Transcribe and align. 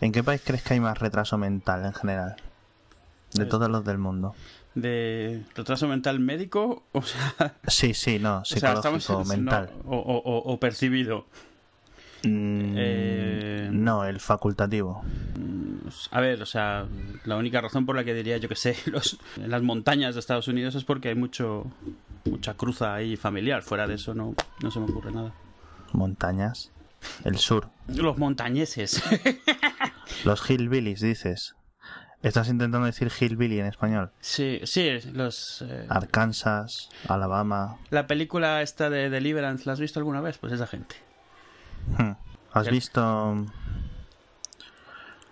¿En 0.00 0.12
qué 0.12 0.22
país 0.22 0.42
crees 0.44 0.62
que 0.62 0.74
hay 0.74 0.80
más 0.80 0.98
retraso 0.98 1.38
mental 1.38 1.84
en 1.84 1.92
general? 1.92 2.36
De 3.32 3.38
Pues- 3.40 3.48
todos 3.48 3.68
los 3.70 3.84
del 3.84 3.98
mundo. 3.98 4.34
¿De 4.74 5.42
retraso 5.54 5.88
mental 5.88 6.20
médico? 6.20 6.82
O 6.92 7.02
sea, 7.02 7.54
Sí, 7.66 7.94
sí, 7.94 8.18
no, 8.18 8.38
o 8.40 8.44
sea, 8.44 8.58
psicológico, 8.76 8.96
estamos 8.98 9.28
mental. 9.28 9.70
no, 9.84 9.90
o, 9.90 9.96
o- 9.98 10.18
o- 10.18 10.52
o 10.52 10.60
percibido. 10.60 11.26
Mm, 12.24 12.74
Eh, 12.76 13.68
No, 13.72 14.04
el 14.04 14.20
facultativo. 14.20 15.02
A 16.10 16.20
ver, 16.20 16.42
o 16.42 16.46
sea, 16.46 16.86
la 17.24 17.36
única 17.36 17.60
razón 17.60 17.86
por 17.86 17.94
la 17.96 18.04
que 18.04 18.12
diría, 18.14 18.36
yo 18.38 18.48
que 18.48 18.56
sé, 18.56 18.76
los, 18.86 19.18
en 19.36 19.50
las 19.50 19.62
montañas 19.62 20.14
de 20.14 20.20
Estados 20.20 20.48
Unidos 20.48 20.74
es 20.74 20.84
porque 20.84 21.08
hay 21.08 21.14
mucho 21.14 21.66
mucha 22.24 22.54
cruza 22.54 22.94
ahí 22.94 23.16
familiar. 23.16 23.62
Fuera 23.62 23.86
de 23.86 23.94
eso 23.94 24.12
no, 24.14 24.34
no 24.62 24.70
se 24.70 24.80
me 24.80 24.86
ocurre 24.86 25.12
nada. 25.12 25.32
Montañas. 25.92 26.70
El 27.24 27.38
sur. 27.38 27.70
Los 27.88 28.18
montañeses. 28.18 29.02
Los 30.24 30.48
hillbillies, 30.50 31.00
dices. 31.00 31.54
Estás 32.22 32.48
intentando 32.48 32.86
decir 32.86 33.10
hillbilly 33.20 33.60
en 33.60 33.66
español. 33.66 34.10
sí, 34.20 34.60
sí, 34.64 34.98
los... 35.12 35.62
eh, 35.62 35.86
Arkansas, 35.88 36.88
Alabama. 37.06 37.76
la 37.90 38.06
película 38.06 38.62
esta 38.62 38.90
de 38.90 39.10
Deliverance, 39.10 39.64
¿la 39.66 39.74
has 39.74 39.80
visto 39.80 40.00
alguna 40.00 40.20
vez? 40.20 40.38
Pues 40.38 40.52
esa 40.52 40.66
gente. 40.66 40.96
Hmm. 41.98 42.12
¿Has 42.52 42.68
visto... 42.68 43.46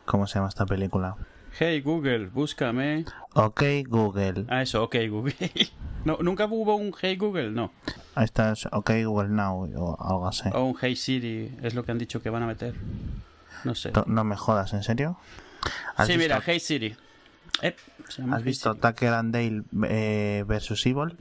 ¿Cómo 0.04 0.26
se 0.26 0.34
llama 0.34 0.48
esta 0.50 0.66
película? 0.66 1.16
Hey 1.58 1.80
Google, 1.82 2.26
búscame. 2.26 3.04
Ok, 3.34 3.62
Google. 3.86 4.44
Ah, 4.48 4.62
eso, 4.62 4.82
ok 4.82 4.96
Google. 5.08 5.34
no, 6.04 6.18
¿Nunca 6.20 6.46
hubo 6.46 6.74
un 6.76 6.92
Hey 7.00 7.16
Google? 7.16 7.50
No. 7.50 7.70
Ahí 8.14 8.24
está, 8.24 8.52
es 8.52 8.66
OK 8.72 8.90
Google 9.04 9.28
Now 9.28 9.70
o 9.76 9.96
algo 10.02 10.26
así. 10.28 10.48
O 10.52 10.64
un 10.64 10.76
Hey 10.80 10.96
Siri, 10.96 11.56
es 11.62 11.74
lo 11.74 11.84
que 11.84 11.92
han 11.92 11.98
dicho 11.98 12.20
que 12.22 12.30
van 12.30 12.42
a 12.42 12.46
meter. 12.46 12.74
No 13.62 13.74
sé. 13.74 13.92
No 14.06 14.24
me 14.24 14.36
jodas, 14.36 14.72
¿en 14.72 14.82
serio? 14.82 15.16
¿Has 15.96 16.06
Sí, 16.08 16.16
visto, 16.16 16.34
mira, 16.34 16.42
Hey 16.44 16.60
Siri. 16.60 16.96
Eh, 17.62 17.76
¿Has 18.08 18.18
Hey 18.18 18.42
visto 18.42 18.70
Siri. 18.72 18.80
Tucker 18.80 19.12
and 19.14 19.32
Dale 19.32 19.62
eh, 19.88 20.44
versus 20.46 20.84
Evil? 20.86 21.16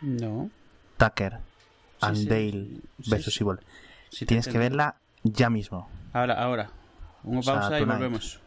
No. 0.00 0.50
Tucker 0.96 1.38
and 2.00 2.16
sí. 2.16 2.26
Dale 2.26 2.66
Sí, 3.02 3.10
versus 3.10 3.34
sí. 3.34 3.44
Evil. 3.44 3.58
Tienes 4.26 4.48
que 4.48 4.58
verla 4.58 4.96
ya 5.22 5.48
mismo. 5.48 5.88
Ahora, 6.12 6.42
ahora. 6.42 6.70
Una 7.22 7.40
O 7.40 7.42
sea, 7.42 7.54
pausa 7.60 7.80
y 7.80 7.84
volvemos. 7.84 8.40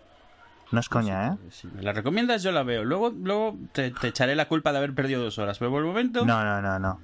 No 0.72 0.80
es 0.80 0.88
coña, 0.90 1.28
¿eh? 1.28 1.38
Si 1.50 1.68
me 1.68 1.82
la 1.82 1.92
recomiendas, 1.92 2.44
yo 2.44 2.52
la 2.52 2.64
veo. 2.64 2.84
Luego, 2.86 3.10
luego 3.10 3.58
te, 3.74 3.92
te 3.92 4.08
echaré 4.08 4.36
la 4.36 4.48
culpa 4.48 4.72
de 4.72 4.78
haber 4.78 4.94
perdido 4.96 5.22
dos 5.22 5.38
horas. 5.38 5.60
Pero 5.60 5.72
por 5.72 5.82
el 5.82 5.88
momento. 5.88 6.26
No, 6.26 6.44
no, 6.46 6.62
no, 6.62 6.80
no. 6.80 7.00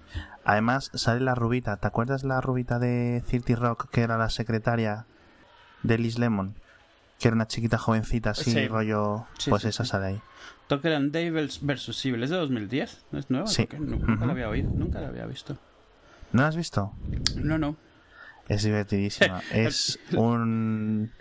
Además, 0.45 0.89
sale 0.93 1.19
la 1.19 1.35
rubita. 1.35 1.75
¿Te 1.77 1.88
acuerdas 1.88 2.23
la 2.23 2.39
rubita 2.39 2.79
de 2.79 3.21
Cirti 3.27 3.55
Rock 3.55 3.89
que 3.91 4.01
era 4.01 4.17
la 4.17 4.29
secretaria 4.29 5.05
de 5.83 5.97
Liz 5.97 6.17
Lemon? 6.17 6.55
Que 7.19 7.27
era 7.27 7.35
una 7.35 7.47
chiquita 7.47 7.77
jovencita 7.77 8.29
así, 8.29 8.51
Sí. 8.51 8.67
rollo. 8.67 9.25
Sí, 9.38 9.49
pues 9.49 9.63
sí, 9.63 9.67
esa 9.69 9.83
sale 9.83 10.05
ahí. 10.05 10.21
Tucker 10.67 10.93
and 10.93 11.11
Dale 11.11 11.31
versus 11.61 12.05
Evil. 12.05 12.23
¿Es 12.23 12.29
de 12.29 12.38
2010? 12.38 13.05
¿No 13.11 13.19
es 13.19 13.29
nueva? 13.29 13.47
Sí. 13.47 13.67
Nunca 13.77 14.25
la 14.25 14.31
había 14.31 14.47
oído. 14.49 14.69
Nunca 14.73 15.01
la 15.01 15.07
había 15.09 15.25
visto. 15.25 15.57
¿No 16.31 16.41
la 16.43 16.47
has 16.49 16.55
visto? 16.55 16.93
No, 17.35 17.57
no. 17.57 17.75
Es 18.47 18.63
divertidísima. 18.63 19.41
es 19.51 19.99
un, 20.13 21.11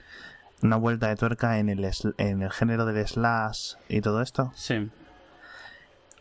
una 0.62 0.76
vuelta 0.76 1.08
de 1.08 1.16
tuerca 1.16 1.58
en 1.58 1.68
el, 1.68 1.88
en 2.18 2.42
el 2.42 2.50
género 2.50 2.86
del 2.86 3.06
slash 3.06 3.74
y 3.88 4.00
todo 4.00 4.22
esto. 4.22 4.52
Sí. 4.54 4.90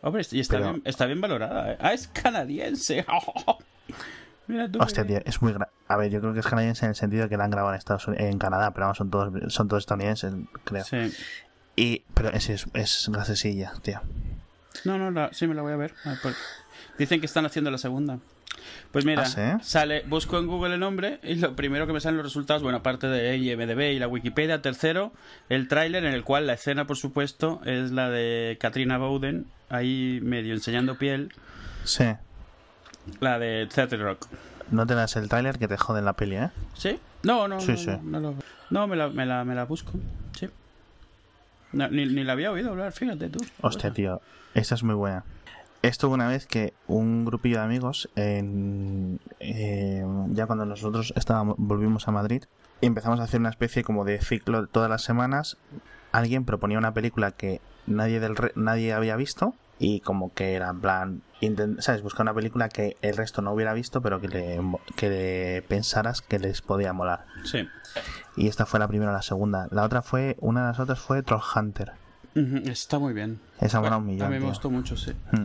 Hombre, 0.02 0.24
y 0.30 0.40
está, 0.40 0.58
Pero- 0.58 0.70
bien, 0.72 0.82
está 0.84 1.06
bien 1.06 1.20
valorada. 1.20 1.72
¿eh? 1.72 1.78
Ah, 1.80 1.92
es 1.92 2.08
canadiense. 2.08 3.04
Mira 4.46 4.70
tú. 4.70 4.78
Hostia, 4.80 5.04
tío, 5.04 5.20
es 5.24 5.42
muy... 5.42 5.52
gra- 5.52 5.68
A 5.88 5.96
ver, 5.96 6.10
yo 6.10 6.20
creo 6.20 6.32
que 6.32 6.40
es 6.40 6.46
canadiense 6.46 6.84
en 6.84 6.90
el 6.90 6.94
sentido 6.94 7.24
de 7.24 7.28
que 7.28 7.36
la 7.36 7.44
han 7.44 7.50
grabado 7.50 7.72
en 7.74 7.78
Estados 7.78 8.06
Unidos, 8.06 8.26
en 8.26 8.38
Canadá, 8.38 8.70
pero 8.72 8.84
vamos, 8.86 8.98
son 8.98 9.10
todos, 9.10 9.52
son 9.52 9.66
todos 9.68 9.82
estadounidenses, 9.82 10.32
creo. 10.64 10.84
Sí. 10.84 11.12
Y, 11.74 12.04
pero 12.14 12.30
es, 12.30 12.48
es, 12.48 12.66
es 12.74 13.08
graciosilla, 13.10 13.72
tío. 13.82 14.00
No, 14.84 14.98
no, 14.98 15.10
la- 15.10 15.32
sí 15.32 15.46
me 15.48 15.54
la 15.54 15.62
voy 15.62 15.72
a 15.72 15.76
ver. 15.76 15.94
Ah, 16.04 16.14
pues- 16.22 16.36
Dicen 16.98 17.20
que 17.20 17.26
están 17.26 17.44
haciendo 17.44 17.70
la 17.70 17.78
segunda. 17.78 18.18
Pues 18.92 19.04
mira, 19.04 19.22
¿Ah, 19.22 19.26
sí? 19.26 19.40
sale, 19.62 20.02
busco 20.06 20.38
en 20.38 20.46
Google 20.46 20.74
el 20.74 20.80
nombre 20.80 21.18
y 21.22 21.34
lo 21.36 21.54
primero 21.56 21.86
que 21.86 21.92
me 21.92 22.00
salen 22.00 22.16
los 22.18 22.26
resultados, 22.26 22.62
bueno, 22.62 22.78
aparte 22.78 23.06
de 23.08 23.36
IMDB 23.36 23.92
y 23.92 23.98
la 23.98 24.08
Wikipedia, 24.08 24.62
tercero, 24.62 25.12
el 25.48 25.68
tráiler 25.68 26.04
en 26.04 26.12
el 26.14 26.24
cual 26.24 26.46
la 26.46 26.54
escena, 26.54 26.86
por 26.86 26.96
supuesto, 26.96 27.60
es 27.64 27.90
la 27.92 28.08
de 28.10 28.56
Katrina 28.60 28.98
Bowden, 28.98 29.46
ahí 29.68 30.20
medio 30.22 30.54
enseñando 30.54 30.96
piel, 30.96 31.32
Sí. 31.84 32.04
la 33.20 33.38
de 33.38 33.66
Theater 33.72 34.00
Rock. 34.00 34.26
No 34.70 34.86
te 34.86 34.94
das 34.94 35.16
el 35.16 35.28
tráiler 35.28 35.58
que 35.58 35.68
te 35.68 35.76
joden 35.76 36.04
la 36.04 36.14
peli, 36.14 36.36
¿eh? 36.36 36.50
¿Sí? 36.74 36.98
No, 37.22 37.46
no, 37.48 37.60
Sí, 37.60 37.72
no, 37.72 37.76
sí. 37.78 37.86
no, 37.86 38.00
no, 38.02 38.20
lo- 38.20 38.34
no, 38.70 38.86
me 38.86 38.96
la, 38.96 39.08
me 39.08 39.26
la, 39.26 39.44
me 39.44 39.54
la 39.54 39.64
busco, 39.64 39.92
sí. 40.38 40.48
No, 41.72 41.88
ni, 41.88 42.06
ni 42.06 42.24
la 42.24 42.32
había 42.32 42.50
oído 42.50 42.70
hablar, 42.70 42.92
fíjate 42.92 43.28
tú. 43.28 43.44
Hostia, 43.60 43.90
tío. 43.92 44.20
Esta 44.54 44.74
es 44.74 44.82
muy 44.82 44.94
buena. 44.94 45.24
Esto 45.82 46.08
una 46.08 46.26
vez 46.28 46.46
que 46.46 46.74
un 46.88 47.24
grupillo 47.24 47.58
de 47.58 47.64
amigos, 47.64 48.08
en, 48.16 49.20
eh, 49.40 50.04
ya 50.30 50.46
cuando 50.46 50.64
nosotros 50.66 51.12
estábamos, 51.16 51.54
volvimos 51.58 52.08
a 52.08 52.12
Madrid, 52.12 52.44
empezamos 52.80 53.20
a 53.20 53.24
hacer 53.24 53.40
una 53.40 53.50
especie 53.50 53.84
como 53.84 54.04
de 54.04 54.20
ciclo 54.20 54.66
todas 54.66 54.90
las 54.90 55.02
semanas. 55.02 55.56
Alguien 56.12 56.44
proponía 56.44 56.78
una 56.78 56.92
película 56.92 57.30
que 57.30 57.60
nadie 57.86 58.18
del 58.20 58.36
re- 58.36 58.52
nadie 58.56 58.92
había 58.94 59.16
visto 59.16 59.54
y 59.78 60.00
como 60.00 60.32
que 60.32 60.54
era 60.54 60.70
en 60.70 60.80
plan, 60.80 61.22
¿sabes? 61.78 62.02
Buscar 62.02 62.22
una 62.22 62.34
película 62.34 62.68
que 62.68 62.96
el 63.02 63.16
resto 63.16 63.42
no 63.42 63.52
hubiera 63.52 63.74
visto, 63.74 64.00
pero 64.00 64.20
que 64.20 64.28
le, 64.28 64.60
que 64.96 65.08
le 65.10 65.62
pensaras 65.62 66.22
que 66.22 66.38
les 66.38 66.62
podía 66.62 66.92
molar. 66.94 67.26
Sí. 67.44 67.68
Y 68.36 68.48
esta 68.48 68.66
fue 68.66 68.80
la 68.80 68.88
primera 68.88 69.10
o 69.10 69.14
la 69.14 69.22
segunda. 69.22 69.68
La 69.70 69.84
otra 69.84 70.02
fue, 70.02 70.36
una 70.40 70.62
de 70.62 70.66
las 70.68 70.80
otras 70.80 70.98
fue 70.98 71.22
Troll 71.22 71.42
Hunter. 71.54 71.92
Está 72.66 72.98
muy 72.98 73.14
bien. 73.14 73.40
Esa 73.60 73.78
Bueno. 73.80 73.96
A 73.96 74.00
mí 74.00 74.16
me 74.16 74.38
tío. 74.38 74.48
gustó 74.48 74.68
mucho, 74.70 74.96
sí. 74.96 75.12
Mm. 75.32 75.42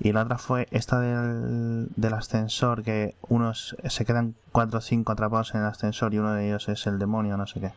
Y 0.00 0.12
la 0.12 0.22
otra 0.22 0.38
fue 0.38 0.68
esta 0.70 1.00
del, 1.00 1.88
del 1.96 2.14
ascensor, 2.14 2.82
que 2.84 3.16
unos 3.28 3.76
se 3.88 4.04
quedan 4.04 4.34
cuatro 4.52 4.78
o 4.78 4.80
cinco 4.80 5.10
atrapados 5.12 5.54
en 5.54 5.62
el 5.62 5.66
ascensor 5.66 6.14
y 6.14 6.18
uno 6.18 6.32
de 6.34 6.46
ellos 6.46 6.68
es 6.68 6.86
el 6.86 6.98
demonio, 7.00 7.36
no 7.36 7.46
sé 7.46 7.60
qué. 7.60 7.72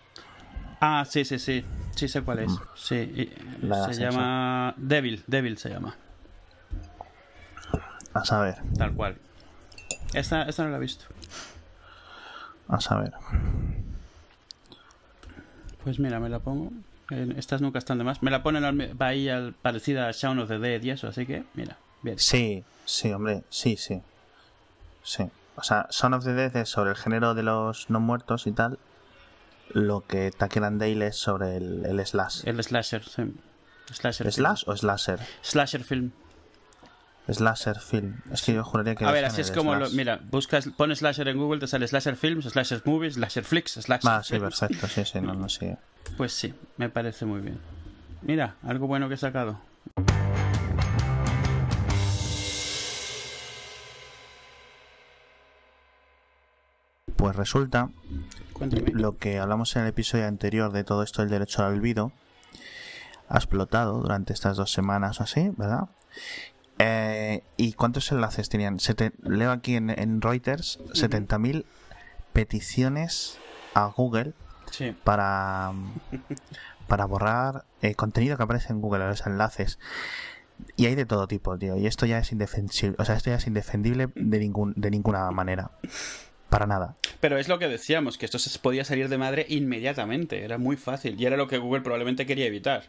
Ah, 0.80 1.04
sí, 1.10 1.26
sí, 1.26 1.40
sí. 1.40 1.66
Sí 1.96 2.08
sé 2.08 2.22
cuál 2.22 2.40
es. 2.40 2.52
Sí. 2.76 3.30
Mm. 3.62 3.66
La 3.68 3.92
se 3.94 4.02
llama 4.02 4.74
Devil. 4.78 5.24
Devil 5.28 5.58
se 5.58 5.70
llama. 5.70 5.96
A 8.14 8.26
saber, 8.26 8.58
Tal 8.78 8.94
cual. 8.94 9.18
Esta, 10.14 10.44
esta 10.44 10.64
no 10.66 10.70
la 10.70 10.78
he 10.78 10.82
visto. 10.82 11.06
a 12.68 12.80
saber. 12.82 13.14
Pues 15.84 15.98
mira, 16.00 16.20
me 16.20 16.30
la 16.30 16.40
pongo. 16.40 16.72
Estas 17.12 17.62
nunca 17.62 17.80
están 17.80 17.98
de 17.98 18.04
más. 18.04 18.24
Me 18.24 18.32
la 18.32 18.42
ponen 18.42 18.64
al, 18.64 18.96
ahí 19.00 19.28
al, 19.28 19.54
parecida 19.54 20.08
a 20.08 20.12
Shaun 20.12 20.40
of 20.40 20.48
the 20.48 20.60
Dead 20.60 20.82
y 20.82 20.92
eso, 20.92 21.08
así 21.08 21.26
que, 21.26 21.44
mira, 21.54 21.78
bien. 22.02 22.18
Sí, 22.18 22.64
sí, 22.86 23.12
hombre, 23.12 23.44
sí, 23.50 23.76
sí. 23.76 24.02
Sí. 25.04 25.26
O 25.56 25.64
sea, 25.64 25.88
Son 25.90 26.14
of 26.14 26.24
the 26.24 26.34
Dead 26.34 26.56
es 26.56 26.70
sobre 26.70 26.92
el 26.92 26.96
género 26.96 27.34
de 27.34 27.44
los 27.44 27.90
no 27.90 28.00
muertos 28.00 28.48
y 28.48 28.52
tal. 28.52 28.80
Lo 29.74 30.06
que 30.08 30.32
Tucker 30.32 30.64
and 30.64 30.80
Dale 30.82 31.08
es 31.08 31.18
sobre 31.18 31.58
el, 31.58 31.86
el 31.86 32.06
slash. 32.06 32.42
El 32.46 32.64
slasher, 32.64 33.04
sí. 33.04 33.24
Slasher 33.92 34.32
film. 34.32 34.32
¿Slash 34.32 34.64
o 34.68 34.78
slasher? 34.78 35.20
Slasher 35.42 35.84
film. 35.84 36.12
Slasher 37.30 37.80
film. 37.80 38.16
Es 38.32 38.42
que 38.42 38.54
yo 38.54 38.64
juraría 38.64 38.96
que 38.96 39.06
A 39.06 39.12
ver, 39.12 39.26
así 39.26 39.42
es 39.42 39.52
como 39.52 39.76
lo, 39.76 39.90
mira, 39.92 40.20
buscas, 40.30 40.68
pones 40.76 41.00
slasher 41.00 41.28
en 41.28 41.38
Google, 41.38 41.60
te 41.60 41.68
sale 41.68 41.88
slasher 41.88 42.16
films, 42.18 42.46
slasher 42.46 42.82
movies, 42.86 43.14
slasher 43.14 43.44
flicks, 43.44 43.74
slasher 43.74 44.10
Ah, 44.12 44.22
sí, 44.24 44.34
films. 44.40 44.60
perfecto, 44.60 44.88
sí, 44.88 45.06
sí, 45.06 45.22
no, 45.22 45.34
no, 45.34 45.48
sí. 45.50 45.72
Pues 46.18 46.34
sí, 46.34 46.54
me 46.78 46.90
parece 46.90 47.26
muy 47.26 47.42
bien. 47.42 47.60
Mira, 48.24 48.56
algo 48.64 48.88
bueno 48.88 49.08
que 49.08 49.14
he 49.16 49.18
sacado. 49.18 49.60
Pues 57.16 57.36
resulta 57.36 57.90
Cuéntame. 58.54 58.92
lo 58.94 59.18
que 59.18 59.40
hablamos 59.40 59.76
en 59.76 59.84
el 59.84 59.90
episodio 59.90 60.28
anterior 60.28 60.72
de 60.72 60.84
todo 60.84 61.04
esto 61.04 61.22
del 61.22 61.30
derecho 61.30 61.64
al 61.64 61.74
olvido 61.74 62.12
ha 63.30 63.38
explotado 63.38 64.00
durante 64.02 64.34
estas 64.34 64.58
dos 64.58 64.72
semanas 64.72 65.20
o 65.20 65.24
así, 65.24 65.52
¿verdad? 65.58 65.86
Eh, 66.84 67.44
¿Y 67.58 67.74
cuántos 67.74 68.12
enlaces 68.12 68.50
tenían? 68.50 68.80
Sete- 68.80 69.12
leo 69.24 69.52
aquí 69.52 69.76
en, 69.76 69.90
en 69.92 70.20
Reuters 70.22 70.80
70.000 70.94 71.66
peticiones 72.34 73.38
a 73.74 73.86
Google 73.86 74.34
Sí. 74.72 74.96
para, 75.04 75.74
para 76.88 77.06
borrar 77.06 77.66
eh, 77.82 77.94
contenido 77.96 78.38
que 78.38 78.44
aparece 78.44 78.72
en 78.72 78.82
Google, 78.82 79.06
los 79.08 79.26
enlaces. 79.28 79.80
Y 80.78 80.86
hay 80.86 80.96
de 80.96 81.06
todo 81.06 81.28
tipo, 81.28 81.58
tío. 81.58 81.76
Y 81.78 81.88
esto 81.88 82.06
ya 82.06 82.20
es 82.20 82.32
indefensible. 82.32 82.96
O 83.00 83.06
sea, 83.06 83.16
esto 83.16 83.30
ya 83.32 83.36
es 83.36 83.48
indefendible 83.48 84.10
de, 84.16 84.40
ningún, 84.40 84.74
de 84.78 84.90
ninguna 84.92 85.30
manera. 85.32 85.72
Para 86.50 86.68
nada. 86.68 86.96
Pero 87.20 87.38
es 87.38 87.48
lo 87.48 87.60
que 87.60 87.68
decíamos, 87.68 88.18
que 88.18 88.26
esto 88.26 88.40
se 88.40 88.58
podía 88.60 88.84
salir 88.86 89.08
de 89.10 89.18
madre 89.18 89.46
inmediatamente, 89.50 90.44
era 90.44 90.58
muy 90.58 90.76
fácil 90.78 91.20
y 91.20 91.26
era 91.26 91.38
lo 91.38 91.48
que 91.48 91.58
Google 91.58 91.82
probablemente 91.82 92.26
quería 92.26 92.46
evitar. 92.46 92.84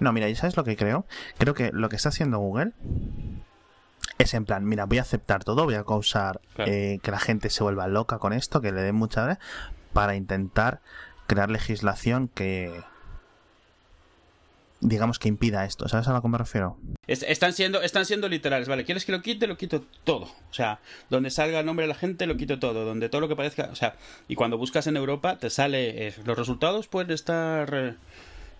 No, 0.00 0.12
mira, 0.12 0.28
¿y 0.28 0.34
sabes 0.34 0.56
lo 0.56 0.64
que 0.64 0.76
creo? 0.76 1.06
Creo 1.38 1.54
que 1.54 1.70
lo 1.72 1.88
que 1.88 1.96
está 1.96 2.08
haciendo 2.10 2.38
Google 2.38 2.72
es 4.18 4.34
en 4.34 4.44
plan, 4.44 4.64
mira, 4.64 4.84
voy 4.86 4.98
a 4.98 5.02
aceptar 5.02 5.44
todo, 5.44 5.64
voy 5.64 5.74
a 5.74 5.84
causar 5.84 6.40
Claro. 6.54 6.70
eh, 6.70 7.00
que 7.02 7.10
la 7.10 7.18
gente 7.18 7.50
se 7.50 7.62
vuelva 7.62 7.88
loca 7.88 8.18
con 8.18 8.32
esto, 8.32 8.60
que 8.60 8.72
le 8.72 8.82
den 8.82 8.94
mucha 8.94 9.24
hora, 9.24 9.38
para 9.92 10.14
intentar 10.16 10.80
crear 11.26 11.50
legislación 11.50 12.28
que 12.28 12.82
digamos 14.80 15.18
que 15.18 15.28
impida 15.28 15.64
esto. 15.64 15.88
¿Sabes 15.88 16.06
a 16.08 16.12
lo 16.12 16.20
que 16.20 16.28
me 16.28 16.36
refiero? 16.36 16.76
están 17.06 17.54
siendo, 17.54 17.80
están 17.82 18.04
siendo 18.04 18.28
literales, 18.28 18.68
¿vale? 18.68 18.84
¿Quieres 18.84 19.04
que 19.06 19.12
lo 19.12 19.22
quite? 19.22 19.46
Lo 19.46 19.56
quito 19.56 19.82
todo. 20.04 20.24
O 20.24 20.52
sea, 20.52 20.80
donde 21.08 21.30
salga 21.30 21.60
el 21.60 21.66
nombre 21.66 21.84
de 21.84 21.88
la 21.88 21.94
gente, 21.94 22.26
lo 22.26 22.36
quito 22.36 22.58
todo. 22.58 22.84
Donde 22.84 23.08
todo 23.08 23.22
lo 23.22 23.28
que 23.28 23.36
parezca. 23.36 23.70
O 23.72 23.74
sea, 23.76 23.96
y 24.28 24.34
cuando 24.34 24.58
buscas 24.58 24.86
en 24.86 24.96
Europa, 24.98 25.38
te 25.38 25.48
sale. 25.48 26.08
Eh, 26.08 26.14
los 26.26 26.36
resultados 26.36 26.86
pueden 26.86 27.12
estar. 27.12 27.70
Eh, 27.72 27.94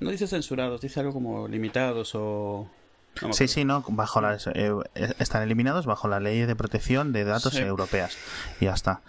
no 0.05 0.11
dice 0.11 0.27
censurados, 0.27 0.81
dice 0.81 1.01
algo 1.01 1.13
como 1.13 1.49
limitados 1.49 2.15
o. 2.15 2.71
sí, 3.33 3.49
sí, 3.49 3.65
no, 3.65 3.85
bajo 3.89 4.21
las, 4.21 4.47
eh, 4.49 4.71
están 5.19 5.43
eliminados 5.43 5.87
bajo 5.87 6.09
la 6.09 6.21
ley 6.21 6.47
de 6.47 6.55
protección 6.55 7.13
de 7.13 7.25
datos 7.25 7.57
europeas. 7.57 8.17
Y 8.61 8.67
ya 8.67 8.75
está. 8.75 9.03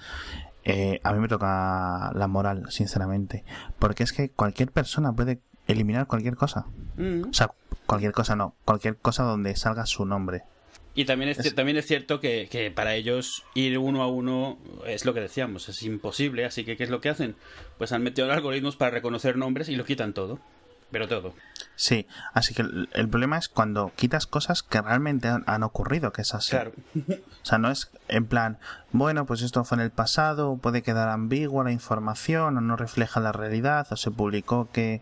a 1.03 1.13
mí 1.13 1.19
me 1.19 1.27
toca 1.27 2.11
la 2.15 2.27
moral, 2.27 2.65
sinceramente. 2.69 3.43
Porque 3.77 4.03
es 4.03 4.13
que 4.13 4.29
cualquier 4.29 4.71
persona 4.71 5.13
puede 5.13 5.39
eliminar 5.67 6.07
cualquier 6.07 6.35
cosa. 6.35 6.65
Mm. 6.97 7.29
O 7.29 7.33
sea, 7.33 7.51
cualquier 7.85 8.11
cosa 8.11 8.35
no, 8.35 8.55
cualquier 8.65 8.97
cosa 8.97 9.23
donde 9.23 9.55
salga 9.55 9.85
su 9.85 10.05
nombre. 10.05 10.43
Y 10.97 11.03
también 11.03 11.29
es, 11.29 11.55
también 11.55 11.77
es 11.77 11.85
cierto 11.85 12.21
que, 12.21 12.47
que, 12.49 12.71
para 12.71 12.95
ellos 12.95 13.43
ir 13.53 13.77
uno 13.77 14.01
a 14.01 14.07
uno 14.07 14.57
es 14.85 15.03
lo 15.03 15.13
que 15.13 15.19
decíamos, 15.19 15.67
es 15.67 15.83
imposible. 15.83 16.45
Así 16.45 16.63
que, 16.63 16.77
¿qué 16.77 16.85
es 16.85 16.89
lo 16.89 17.01
que 17.01 17.09
hacen? 17.09 17.35
Pues 17.77 17.91
han 17.91 18.01
metido 18.01 18.31
algoritmos 18.31 18.77
para 18.77 18.91
reconocer 18.91 19.35
nombres 19.35 19.67
y 19.67 19.75
lo 19.75 19.83
quitan 19.83 20.13
todo 20.13 20.39
pero 20.91 21.07
todo. 21.07 21.33
Sí, 21.75 22.07
así 22.33 22.53
que 22.53 22.61
el, 22.61 23.09
problema 23.09 23.37
es 23.37 23.49
cuando 23.49 23.91
quitas 23.95 24.27
cosas 24.27 24.63
que 24.63 24.81
realmente 24.81 25.27
han, 25.27 25.63
ocurrido, 25.63 26.13
que 26.13 26.21
es 26.21 26.33
así. 26.33 26.51
Claro. 26.51 26.71
o 26.95 27.45
sea, 27.45 27.57
no 27.57 27.69
es 27.69 27.91
en 28.07 28.25
plan, 28.27 28.57
bueno, 28.91 29.25
pues 29.25 29.41
esto 29.41 29.63
fue 29.65 29.77
en 29.77 29.81
el 29.81 29.91
pasado, 29.91 30.57
puede 30.57 30.83
quedar 30.83 31.09
ambigua 31.09 31.65
la 31.65 31.71
información, 31.71 32.57
o 32.57 32.61
no 32.61 32.77
refleja 32.77 33.19
la 33.19 33.33
realidad, 33.33 33.87
o 33.91 33.97
se 33.97 34.09
publicó 34.09 34.69
que 34.71 35.01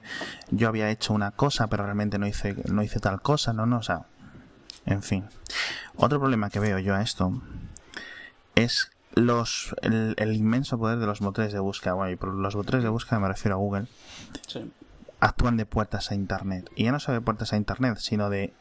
yo 0.49 0.67
había 0.67 0.89
hecho 0.89 1.13
una 1.13 1.31
cosa, 1.31 1.67
pero 1.67 1.83
realmente 1.83 2.17
no 2.17 2.25
hice, 2.25 2.55
no 2.71 2.81
hice 2.81 2.99
tal 2.99 3.21
cosa, 3.21 3.53
no, 3.53 3.67
no, 3.67 3.77
o 3.77 3.83
sea, 3.83 4.07
en 4.85 5.03
fin. 5.03 5.25
Otro 5.95 6.19
problema 6.19 6.49
que 6.49 6.59
veo 6.59 6.79
yo 6.79 6.95
a 6.95 7.03
esto 7.03 7.39
es 8.55 8.89
los 9.13 9.75
el, 9.83 10.15
el 10.17 10.33
inmenso 10.33 10.79
poder 10.79 10.97
de 10.97 11.05
los 11.05 11.21
motores 11.21 11.53
de 11.53 11.59
búsqueda. 11.59 11.93
Bueno, 11.93 12.11
y 12.11 12.15
por 12.15 12.33
los 12.33 12.55
motores 12.55 12.81
de 12.81 12.89
búsqueda 12.89 13.19
me 13.19 13.27
refiero 13.27 13.57
a 13.57 13.59
Google. 13.59 13.85
Sí 14.47 14.71
actúan 15.23 15.57
de 15.57 15.65
puertas 15.65 16.11
a 16.11 16.15
Internet. 16.15 16.69
Y 16.75 16.85
ya 16.85 16.91
no 16.91 16.99
solo 16.99 17.19
de 17.19 17.25
puertas 17.25 17.53
a 17.53 17.57
Internet, 17.57 17.97
sino 17.99 18.29
de, 18.29 18.53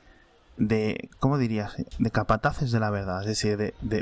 de 0.57 1.09
¿cómo 1.19 1.39
dirías? 1.39 1.75
De 1.99 2.11
capataces 2.11 2.71
de 2.71 2.81
la 2.81 2.91
verdad. 2.91 3.21
Es 3.23 3.27
decir, 3.27 3.57
de, 3.57 3.75
de, 3.81 4.01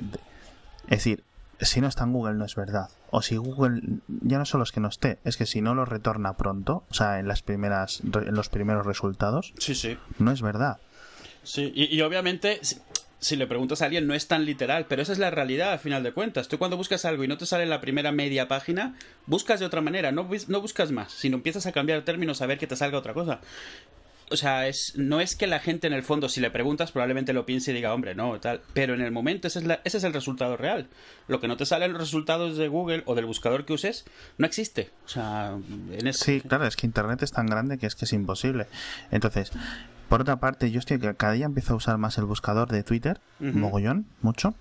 es 0.84 0.98
decir, 0.98 1.24
si 1.60 1.80
no 1.80 1.88
está 1.88 2.04
en 2.04 2.12
Google 2.12 2.34
no 2.34 2.44
es 2.44 2.54
verdad. 2.54 2.90
O 3.10 3.22
si 3.22 3.36
Google 3.36 3.80
ya 4.08 4.38
no 4.38 4.44
solo 4.44 4.64
es 4.64 4.72
que 4.72 4.80
no 4.80 4.88
esté, 4.88 5.18
es 5.24 5.36
que 5.36 5.46
si 5.46 5.62
no 5.62 5.74
lo 5.74 5.84
retorna 5.84 6.34
pronto, 6.34 6.84
o 6.90 6.94
sea, 6.94 7.18
en 7.18 7.28
las 7.28 7.42
primeras 7.42 8.02
en 8.02 8.34
los 8.34 8.48
primeros 8.48 8.86
resultados, 8.86 9.52
sí, 9.58 9.74
sí. 9.74 9.98
no 10.18 10.30
es 10.30 10.42
verdad. 10.42 10.78
Sí, 11.42 11.72
y, 11.74 11.94
y 11.94 12.02
obviamente 12.02 12.60
si 13.20 13.36
le 13.36 13.46
preguntas 13.46 13.82
a 13.82 13.84
alguien, 13.84 14.06
no 14.06 14.14
es 14.14 14.26
tan 14.26 14.44
literal, 14.44 14.86
pero 14.88 15.02
esa 15.02 15.12
es 15.12 15.18
la 15.18 15.30
realidad 15.30 15.72
al 15.72 15.78
final 15.78 16.02
de 16.02 16.12
cuentas. 16.12 16.48
Tú 16.48 16.58
cuando 16.58 16.76
buscas 16.76 17.04
algo 17.04 17.22
y 17.22 17.28
no 17.28 17.36
te 17.36 17.46
sale 17.46 17.64
en 17.64 17.70
la 17.70 17.80
primera 17.80 18.12
media 18.12 18.48
página, 18.48 18.96
buscas 19.26 19.60
de 19.60 19.66
otra 19.66 19.82
manera, 19.82 20.10
no, 20.10 20.28
no 20.48 20.60
buscas 20.60 20.90
más, 20.90 21.12
sino 21.12 21.36
empiezas 21.36 21.66
a 21.66 21.72
cambiar 21.72 22.02
términos 22.02 22.40
a 22.40 22.46
ver 22.46 22.58
que 22.58 22.66
te 22.66 22.76
salga 22.76 22.98
otra 22.98 23.14
cosa. 23.14 23.40
O 24.32 24.36
sea, 24.36 24.68
es, 24.68 24.96
no 24.96 25.20
es 25.20 25.34
que 25.34 25.48
la 25.48 25.58
gente 25.58 25.88
en 25.88 25.92
el 25.92 26.04
fondo, 26.04 26.28
si 26.28 26.40
le 26.40 26.52
preguntas, 26.52 26.92
probablemente 26.92 27.32
lo 27.32 27.44
piense 27.44 27.72
y 27.72 27.74
diga, 27.74 27.92
hombre, 27.92 28.14
no, 28.14 28.38
tal. 28.38 28.62
Pero 28.74 28.94
en 28.94 29.00
el 29.00 29.10
momento 29.10 29.48
ese 29.48 29.58
es, 29.58 29.64
ese 29.84 29.98
es 29.98 30.04
el 30.04 30.12
resultado 30.12 30.56
real. 30.56 30.86
Lo 31.26 31.40
que 31.40 31.48
no 31.48 31.56
te 31.56 31.66
sale 31.66 31.86
en 31.86 31.92
los 31.92 32.00
resultados 32.00 32.56
de 32.56 32.68
Google 32.68 33.02
o 33.06 33.16
del 33.16 33.26
buscador 33.26 33.64
que 33.64 33.72
uses, 33.72 34.04
no 34.38 34.46
existe. 34.46 34.90
O 35.04 35.08
sea, 35.08 35.58
en 35.90 36.14
Sí, 36.14 36.40
claro, 36.42 36.64
es 36.64 36.76
que 36.76 36.86
Internet 36.86 37.22
es 37.24 37.32
tan 37.32 37.46
grande 37.46 37.76
que 37.76 37.86
es 37.86 37.96
que 37.96 38.04
es 38.04 38.12
imposible. 38.12 38.66
Entonces, 39.10 39.50
por 40.10 40.22
otra 40.22 40.40
parte, 40.40 40.72
yo 40.72 40.80
estoy 40.80 40.98
que 40.98 41.14
cada 41.14 41.34
día 41.34 41.46
empiezo 41.46 41.72
a 41.72 41.76
usar 41.76 41.96
más 41.96 42.18
el 42.18 42.24
buscador 42.24 42.68
de 42.68 42.82
Twitter, 42.82 43.20
mogollón, 43.38 44.06
mucho. 44.22 44.54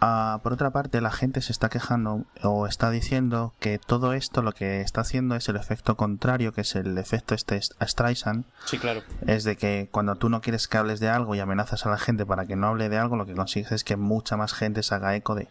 Ah, 0.00 0.40
por 0.42 0.52
otra 0.52 0.70
parte, 0.70 1.00
la 1.00 1.12
gente 1.12 1.40
se 1.42 1.52
está 1.52 1.68
quejando 1.68 2.24
o 2.42 2.66
está 2.66 2.90
diciendo 2.90 3.54
que 3.60 3.78
todo 3.78 4.14
esto 4.14 4.42
lo 4.42 4.50
que 4.50 4.80
está 4.80 5.02
haciendo 5.02 5.36
es 5.36 5.48
el 5.48 5.54
efecto 5.54 5.96
contrario, 5.96 6.52
que 6.52 6.62
es 6.62 6.74
el 6.74 6.98
efecto 6.98 7.36
este 7.36 7.60
Streisand. 7.62 8.46
Sí, 8.64 8.78
claro. 8.78 9.04
Es 9.28 9.44
de 9.44 9.56
que 9.56 9.88
cuando 9.92 10.16
tú 10.16 10.28
no 10.28 10.40
quieres 10.40 10.66
que 10.66 10.76
hables 10.76 10.98
de 10.98 11.08
algo 11.08 11.36
y 11.36 11.40
amenazas 11.40 11.86
a 11.86 11.90
la 11.90 11.96
gente 11.96 12.26
para 12.26 12.44
que 12.46 12.56
no 12.56 12.66
hable 12.66 12.88
de 12.88 12.98
algo, 12.98 13.14
lo 13.14 13.26
que 13.26 13.34
consigues 13.34 13.70
es 13.70 13.84
que 13.84 13.94
mucha 13.96 14.36
más 14.36 14.54
gente 14.54 14.82
se 14.82 14.92
haga 14.92 15.14
eco 15.14 15.36
de, 15.36 15.46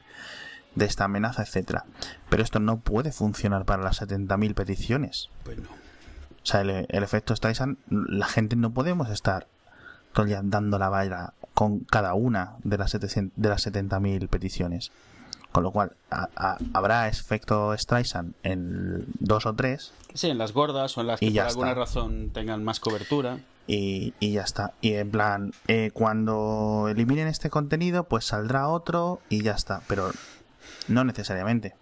de 0.75 0.83
esta 0.83 1.05
amenaza, 1.05 1.43
etcétera. 1.43 1.85
Pero 2.29 2.43
esto 2.43 2.59
no 2.59 2.81
puede 2.81 3.13
funcionar 3.13 3.63
para 3.63 3.83
las 3.83 4.01
70.000 4.01 4.53
peticiones. 4.53 5.29
Pues 5.45 5.59
no. 5.59 5.82
O 6.43 6.45
sea, 6.45 6.61
el, 6.61 6.87
efecto 6.89 7.35
Streisand, 7.35 7.77
la 7.89 8.27
gente 8.27 8.55
no 8.55 8.73
podemos 8.73 9.09
estar 9.09 9.47
todo 10.13 10.25
dando 10.43 10.77
la 10.77 10.89
valla 10.89 11.33
con 11.53 11.79
cada 11.79 12.13
una 12.13 12.55
de 12.63 12.77
las, 12.77 12.91
de 12.91 13.49
las 13.49 13.65
70.000 13.65 14.27
peticiones. 14.27 14.91
Con 15.53 15.63
lo 15.63 15.71
cual, 15.71 15.93
habrá 16.73 17.07
efecto 17.07 17.77
Streisand 17.77 18.33
en 18.43 19.05
dos 19.19 19.45
o 19.45 19.53
tres. 19.53 19.93
Sí, 20.13 20.29
en 20.29 20.39
las 20.39 20.51
gordas 20.51 20.97
o 20.97 21.01
en 21.01 21.07
las 21.07 21.19
que 21.19 21.31
por 21.31 21.41
alguna 21.41 21.73
razón 21.75 22.31
tengan 22.33 22.63
más 22.63 22.79
cobertura. 22.79 23.39
Y, 23.67 24.13
y, 24.19 24.33
ya 24.33 24.41
está. 24.41 24.73
Y 24.81 24.95
en 24.95 25.11
plan, 25.11 25.53
eh, 25.67 25.91
cuando 25.93 26.87
eliminen 26.89 27.27
este 27.27 27.49
contenido, 27.49 28.03
pues 28.03 28.25
saldrá 28.25 28.67
otro 28.67 29.21
y 29.29 29.43
ya 29.43 29.53
está. 29.53 29.81
Pero 29.87 30.11
no 30.87 31.03
necesariamente. 31.03 31.75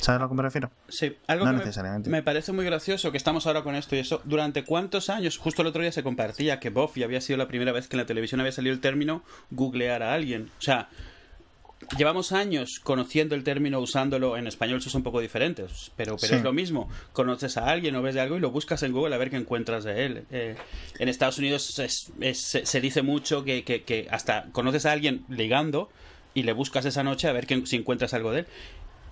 ¿Sabes 0.00 0.20
a 0.20 0.22
lo 0.22 0.28
que 0.28 0.34
me 0.34 0.42
refiero? 0.42 0.70
Sí, 0.88 1.16
algo 1.26 1.44
que 1.46 1.52
necesariamente. 1.52 2.10
Me, 2.10 2.22
parece 2.22 2.52
muy 2.52 2.64
gracioso 2.64 3.10
que 3.10 3.16
estamos 3.16 3.46
ahora 3.46 3.62
con 3.62 3.74
esto 3.74 3.96
y 3.96 3.98
eso. 3.98 4.22
¿Durante 4.24 4.64
cuántos 4.64 5.10
años? 5.10 5.38
Justo 5.38 5.62
el 5.62 5.68
otro 5.68 5.82
día 5.82 5.92
se 5.92 6.02
compartía 6.02 6.60
que 6.60 6.70
Buffy 6.70 7.02
había 7.02 7.20
sido 7.20 7.36
la 7.36 7.48
primera 7.48 7.72
vez 7.72 7.88
que 7.88 7.96
en 7.96 8.00
la 8.00 8.06
televisión 8.06 8.40
había 8.40 8.52
salido 8.52 8.74
el 8.74 8.80
término 8.80 9.22
googlear 9.50 10.02
a 10.02 10.14
alguien. 10.14 10.50
O 10.58 10.62
sea, 10.62 10.88
llevamos 11.96 12.32
años 12.32 12.80
conociendo 12.82 13.34
el 13.34 13.44
término, 13.44 13.80
usándolo 13.80 14.36
en 14.36 14.46
español, 14.46 14.78
eso 14.78 14.88
es 14.88 14.94
un 14.94 15.02
poco 15.02 15.20
diferente, 15.20 15.66
pero, 15.96 16.16
pero 16.20 16.36
es 16.36 16.42
lo 16.42 16.52
mismo. 16.52 16.88
Conoces 17.12 17.56
a 17.56 17.68
alguien 17.68 17.94
o 17.96 18.02
ves 18.02 18.14
de 18.14 18.20
algo 18.20 18.36
y 18.36 18.40
lo 18.40 18.50
buscas 18.50 18.82
en 18.82 18.92
Google 18.92 19.14
a 19.14 19.18
ver 19.18 19.30
qué 19.30 19.36
encuentras 19.36 19.84
de 19.84 20.04
él. 20.06 20.24
Eh, 20.30 20.56
en 20.98 21.08
Estados 21.08 21.38
Unidos 21.38 21.64
se, 21.64 22.80
dice 22.80 23.02
mucho 23.02 23.44
que, 23.44 23.64
que, 23.64 24.08
hasta 24.10 24.46
conoces 24.52 24.86
a 24.86 24.92
alguien 24.92 25.24
ligando 25.28 25.90
y 26.34 26.44
le 26.44 26.52
buscas 26.52 26.84
esa 26.84 27.02
noche 27.02 27.28
a 27.28 27.32
ver 27.32 27.46
que, 27.46 27.66
si 27.66 27.76
encuentras 27.76 28.14
algo 28.14 28.32
de 28.32 28.40
él. 28.40 28.46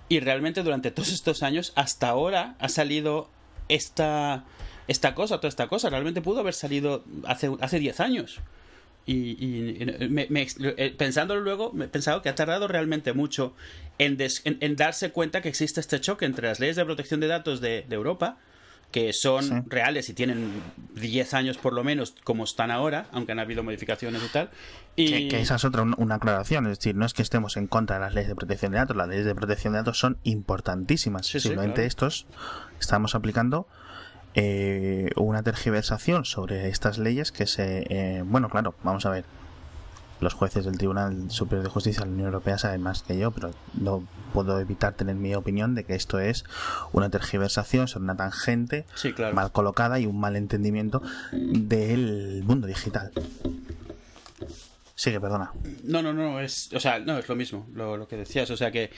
Y 0.09 0.19
realmente 0.19 0.63
durante 0.63 0.91
todos 0.91 1.13
estos 1.13 1.43
años, 1.43 1.71
hasta 1.75 2.09
ahora, 2.09 2.55
ha 2.59 2.67
salido 2.67 3.29
esta, 3.69 4.43
esta 4.87 5.13
cosa, 5.13 5.37
toda 5.37 5.49
esta 5.49 5.67
cosa. 5.67 5.89
Realmente 5.89 6.21
pudo 6.21 6.39
haber 6.39 6.55
salido 6.55 7.03
hace, 7.25 7.51
hace 7.61 7.79
10 7.79 7.99
años. 7.99 8.39
Y, 9.05 9.77
eh, 9.79 10.95
pensándolo 10.97 11.41
luego, 11.41 11.71
me 11.73 11.85
he 11.85 11.87
pensado 11.87 12.21
que 12.21 12.29
ha 12.29 12.35
tardado 12.35 12.67
realmente 12.67 13.13
mucho 13.13 13.53
en, 13.97 14.17
en, 14.43 14.75
darse 14.75 15.11
cuenta 15.11 15.41
que 15.41 15.49
existe 15.49 15.79
este 15.79 15.99
choque 15.99 16.25
entre 16.25 16.47
las 16.47 16.59
leyes 16.59 16.75
de 16.75 16.85
protección 16.85 17.19
de 17.19 17.27
datos 17.27 17.61
de 17.61 17.85
Europa 17.89 18.37
que 18.91 19.13
son 19.13 19.69
reales 19.69 20.09
y 20.09 20.13
tienen 20.13 20.51
10 20.95 21.33
años 21.35 21.57
por 21.57 21.73
lo 21.73 21.83
menos 21.83 22.15
como 22.23 22.43
están 22.43 22.71
ahora, 22.71 23.05
aunque 23.11 23.33
han 23.33 23.39
habido 23.39 23.63
modificaciones 23.63 24.21
y 24.23 24.27
tal. 24.29 24.49
Y... 24.95 25.27
Que, 25.27 25.41
esa 25.41 25.55
es 25.55 25.65
otra 25.65 25.83
una 25.83 26.15
aclaración, 26.15 26.65
es 26.67 26.79
decir, 26.79 26.95
no 26.95 27.05
es 27.05 27.13
que 27.13 27.21
estemos 27.21 27.55
en 27.57 27.67
contra 27.67 27.97
de 27.97 28.01
las 28.01 28.13
leyes 28.13 28.29
de 28.29 28.35
protección 28.35 28.71
de 28.71 28.79
datos, 28.79 28.97
las 28.97 29.07
leyes 29.07 29.25
de 29.25 29.35
protección 29.35 29.73
de 29.73 29.79
datos 29.79 29.99
son 29.99 30.17
importantísimas, 30.23 31.27
simplemente 31.27 31.85
estos 31.85 32.25
estamos 32.79 33.13
aplicando 33.13 33.67
eh, 34.33 35.09
una 35.15 35.43
tergiversación 35.43 36.25
sobre 36.25 36.69
estas 36.69 36.97
leyes 36.97 37.31
que 37.31 37.45
se... 37.45 37.85
Eh, 37.89 38.23
bueno, 38.25 38.49
claro, 38.49 38.75
vamos 38.83 39.05
a 39.05 39.09
ver, 39.09 39.25
los 40.19 40.33
jueces 40.33 40.65
del 40.65 40.77
Tribunal 40.77 41.29
Superior 41.29 41.63
de 41.63 41.69
Justicia 41.69 42.01
de 42.01 42.07
la 42.07 42.13
Unión 42.13 42.27
Europea 42.27 42.57
saben 42.57 42.81
más 42.81 43.03
que 43.03 43.17
yo, 43.17 43.31
pero 43.31 43.51
no 43.73 44.03
puedo 44.33 44.59
evitar 44.59 44.93
tener 44.93 45.15
mi 45.15 45.33
opinión 45.35 45.75
de 45.75 45.83
que 45.83 45.95
esto 45.95 46.19
es 46.19 46.45
una 46.91 47.09
tergiversación 47.09 47.87
sobre 47.87 48.03
una 48.03 48.17
tangente 48.17 48.85
mal 49.33 49.51
colocada 49.51 49.99
y 49.99 50.05
un 50.05 50.19
mal 50.19 50.35
entendimiento 50.35 51.01
del 51.31 52.43
mundo 52.45 52.67
digital. 52.67 53.11
Sigue, 54.95 55.21
perdona. 55.21 55.53
No, 55.83 56.01
no, 56.01 56.11
no, 56.11 56.41
es, 56.41 56.73
o 56.73 56.79
sea, 56.79 56.99
no, 56.99 57.17
es 57.17 57.29
lo 57.29 57.35
mismo, 57.35 57.67
lo, 57.73 57.95
lo 57.95 58.07
que 58.07 58.17
decías, 58.17 58.51
o 58.51 58.57
sea 58.57 58.69
que 58.69 58.91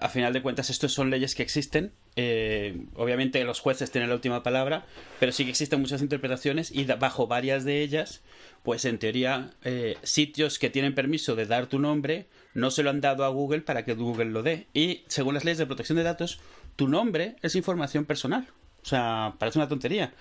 a 0.00 0.08
final 0.08 0.32
de 0.32 0.42
cuentas, 0.42 0.70
estos 0.70 0.92
son 0.92 1.10
leyes 1.10 1.34
que 1.34 1.42
existen. 1.42 1.92
Eh, 2.16 2.84
obviamente 2.94 3.42
los 3.44 3.60
jueces 3.60 3.90
tienen 3.90 4.10
la 4.10 4.16
última 4.16 4.42
palabra, 4.42 4.84
pero 5.18 5.32
sí 5.32 5.44
que 5.44 5.50
existen 5.50 5.80
muchas 5.80 6.02
interpretaciones 6.02 6.70
y 6.70 6.84
bajo 6.84 7.26
varias 7.26 7.64
de 7.64 7.80
ellas, 7.80 8.22
pues 8.62 8.84
en 8.84 8.98
teoría, 8.98 9.50
eh, 9.64 9.96
sitios 10.02 10.58
que 10.58 10.70
tienen 10.70 10.94
permiso 10.94 11.34
de 11.34 11.46
dar 11.46 11.66
tu 11.66 11.78
nombre 11.78 12.26
no 12.52 12.70
se 12.70 12.82
lo 12.82 12.90
han 12.90 13.00
dado 13.00 13.24
a 13.24 13.28
Google 13.28 13.62
para 13.62 13.84
que 13.84 13.94
Google 13.94 14.26
lo 14.26 14.42
dé. 14.42 14.66
Y 14.74 15.04
según 15.08 15.34
las 15.34 15.44
leyes 15.44 15.58
de 15.58 15.66
protección 15.66 15.96
de 15.96 16.04
datos, 16.04 16.40
tu 16.76 16.88
nombre 16.88 17.36
es 17.42 17.54
información 17.54 18.04
personal. 18.04 18.48
O 18.82 18.86
sea, 18.86 19.34
parece 19.38 19.58
una 19.58 19.68
tontería 19.68 20.12